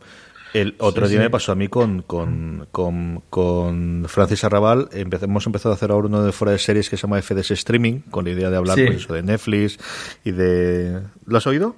El 0.54 0.76
otro 0.80 1.08
día 1.08 1.20
me 1.20 1.30
pasó 1.30 1.52
a 1.52 1.56
mí 1.56 1.68
con, 1.68 2.02
con, 2.02 2.68
con, 2.72 4.06
Francis 4.08 4.44
Arrabal. 4.44 4.90
hemos 4.91 5.46
empezado 5.46 5.74
a 5.74 5.76
hacer 5.76 5.91
ahora 5.91 6.08
uno 6.08 6.24
de 6.24 6.32
fuera 6.32 6.52
de 6.52 6.58
series 6.58 6.90
que 6.90 6.98
se 6.98 7.04
llama 7.04 7.22
FDS 7.22 7.52
Streaming, 7.52 8.00
con 8.10 8.26
la 8.26 8.32
idea 8.32 8.50
de 8.50 8.58
hablar 8.58 8.76
pues, 8.76 9.08
de 9.08 9.24
Netflix 9.24 9.78
y 10.24 10.32
de. 10.32 11.02
¿Lo 11.26 11.38
has 11.38 11.46
oído? 11.46 11.76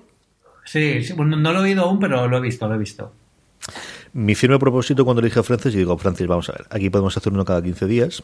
Sí, 0.63 1.01
no 1.18 1.26
lo 1.26 1.59
he 1.59 1.63
oído 1.63 1.84
aún, 1.84 1.99
pero 1.99 2.27
lo 2.27 2.38
he 2.38 2.41
visto, 2.41 2.68
lo 2.68 2.76
he 2.76 2.77
visto. 2.77 3.11
Mi 4.13 4.35
firme 4.35 4.59
propósito 4.59 5.05
cuando 5.05 5.21
le 5.21 5.29
dije 5.29 5.39
a 5.39 5.43
Francis, 5.43 5.73
y 5.73 5.77
digo, 5.77 5.97
Francis, 5.97 6.27
vamos 6.27 6.49
a 6.49 6.51
ver, 6.51 6.65
aquí 6.69 6.89
podemos 6.89 7.15
hacer 7.15 7.31
uno 7.31 7.45
cada 7.45 7.61
15 7.61 7.88
días 7.88 8.21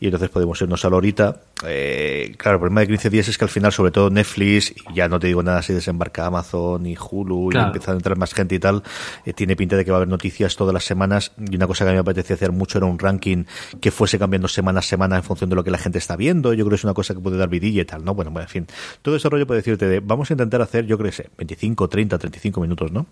y 0.00 0.06
entonces 0.06 0.30
podemos 0.30 0.58
irnos 0.62 0.82
a 0.86 0.88
la 0.88 0.96
horita. 0.96 1.42
Eh, 1.66 2.34
claro, 2.38 2.56
el 2.56 2.60
problema 2.60 2.80
de 2.80 2.86
15 2.86 3.10
días 3.10 3.28
es 3.28 3.36
que 3.36 3.44
al 3.44 3.50
final, 3.50 3.70
sobre 3.70 3.90
todo 3.90 4.08
Netflix, 4.08 4.70
y 4.70 4.94
ya 4.94 5.08
no 5.08 5.20
te 5.20 5.26
digo 5.26 5.42
nada 5.42 5.60
si 5.60 5.74
desembarca 5.74 6.24
Amazon 6.24 6.86
y 6.86 6.96
Hulu 6.96 7.50
y 7.52 7.58
empieza 7.58 7.92
a 7.92 7.96
entrar 7.96 8.16
más 8.16 8.32
gente 8.32 8.54
y 8.54 8.58
tal, 8.58 8.82
eh, 9.26 9.34
tiene 9.34 9.56
pinta 9.56 9.76
de 9.76 9.84
que 9.84 9.90
va 9.90 9.98
a 9.98 9.98
haber 9.98 10.08
noticias 10.08 10.56
todas 10.56 10.72
las 10.72 10.84
semanas 10.84 11.32
y 11.38 11.54
una 11.54 11.66
cosa 11.66 11.84
que 11.84 11.90
a 11.90 11.92
mí 11.92 11.96
me 11.96 12.00
apetecía 12.00 12.36
hacer 12.36 12.52
mucho 12.52 12.78
era 12.78 12.86
un 12.86 12.98
ranking 12.98 13.44
que 13.78 13.90
fuese 13.90 14.18
cambiando 14.18 14.48
semana 14.48 14.78
a 14.78 14.82
semana 14.82 15.16
en 15.16 15.22
función 15.22 15.50
de 15.50 15.56
lo 15.56 15.62
que 15.62 15.70
la 15.70 15.78
gente 15.78 15.98
está 15.98 16.16
viendo. 16.16 16.54
Yo 16.54 16.64
creo 16.64 16.70
que 16.70 16.76
es 16.76 16.84
una 16.84 16.94
cosa 16.94 17.12
que 17.12 17.20
puede 17.20 17.36
dar 17.36 17.50
vidilla 17.50 17.82
y 17.82 17.84
tal, 17.84 18.06
¿no? 18.06 18.14
Bueno, 18.14 18.30
bueno, 18.30 18.46
en 18.46 18.50
fin, 18.50 18.66
todo 19.02 19.16
ese 19.16 19.28
rollo 19.28 19.46
puede 19.46 19.60
decirte 19.60 19.86
de, 19.86 20.00
vamos 20.00 20.30
a 20.30 20.34
intentar 20.34 20.62
hacer, 20.62 20.86
yo 20.86 20.96
creo 20.96 21.10
que 21.10 21.16
sé, 21.16 21.30
25, 21.36 21.88
30, 21.88 22.18
35 22.18 22.60
minutos, 22.62 22.90
¿no? 22.90 23.06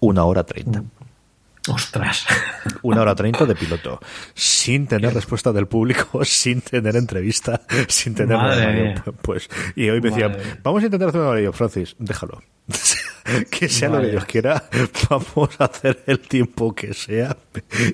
Una 0.00 0.24
hora 0.24 0.44
30. 0.44 0.84
Ostras. 1.68 2.26
Una 2.82 3.02
hora 3.02 3.14
treinta 3.14 3.44
de 3.44 3.54
piloto. 3.54 4.00
Sin 4.34 4.86
tener 4.86 5.14
respuesta 5.14 5.52
del 5.52 5.66
público, 5.66 6.24
sin 6.24 6.60
tener 6.60 6.96
entrevista, 6.96 7.62
sin 7.88 8.14
tener 8.14 8.38
nada. 8.38 9.02
Pues, 9.22 9.48
y 9.74 9.88
hoy 9.88 10.00
me 10.00 10.10
decían, 10.10 10.36
vamos 10.62 10.82
a 10.82 10.86
intentar 10.86 11.08
hacer 11.08 11.20
una 11.20 11.30
hora. 11.30 11.40
Y 11.40 11.44
yo, 11.44 11.52
Francis, 11.52 11.96
déjalo. 11.98 12.42
que 13.50 13.68
sea 13.68 13.88
lo 13.88 14.00
que 14.00 14.08
Dios 14.08 14.24
quiera, 14.24 14.68
vamos 15.10 15.50
a 15.58 15.64
hacer 15.64 16.02
el 16.06 16.20
tiempo 16.20 16.74
que 16.74 16.94
sea 16.94 17.36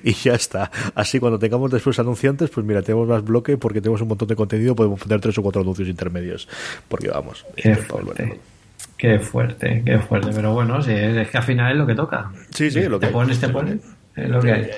y 0.03 0.13
ya 0.13 0.35
está. 0.35 0.71
Así 0.95 1.21
cuando 1.21 1.39
tengamos 1.39 1.71
después 1.71 1.99
anunciantes, 1.99 2.51
pues 2.51 2.65
mira, 2.67 2.83
tenemos 2.83 3.09
más 3.09 3.25
bloque 3.25 3.57
porque 3.57 3.81
tenemos 3.81 4.01
un 4.03 4.09
montón 4.09 4.29
de 4.29 4.37
contenido, 4.37 4.75
podemos 4.75 5.01
poner 5.01 5.21
tres 5.21 5.37
o 5.39 5.43
cuatro 5.43 5.63
anuncios 5.63 5.89
intermedios. 5.89 6.49
Porque 6.89 7.09
vamos. 7.09 7.45
Qué. 7.57 7.79
Qué 9.03 9.19
fuerte, 9.19 9.83
qué 9.85 9.99
fuerte. 9.99 10.31
Pero 10.33 10.55
bueno, 10.55 10.81
sí, 10.81 10.93
es 10.93 11.29
que 11.29 11.37
al 11.37 11.43
final 11.43 11.73
es 11.73 11.77
lo 11.77 11.89
que 11.89 11.97
toca. 11.97 12.31
Sí, 12.51 12.71
sí, 12.71 12.85
lo 12.85 13.01
que 13.01 13.09
te 13.09 13.13
pones, 13.13 13.41
te 13.41 13.49
pones. 13.49 13.81
Es 14.15 14.29
lo 14.29 14.41
que 14.41 14.53
hay. 14.53 14.71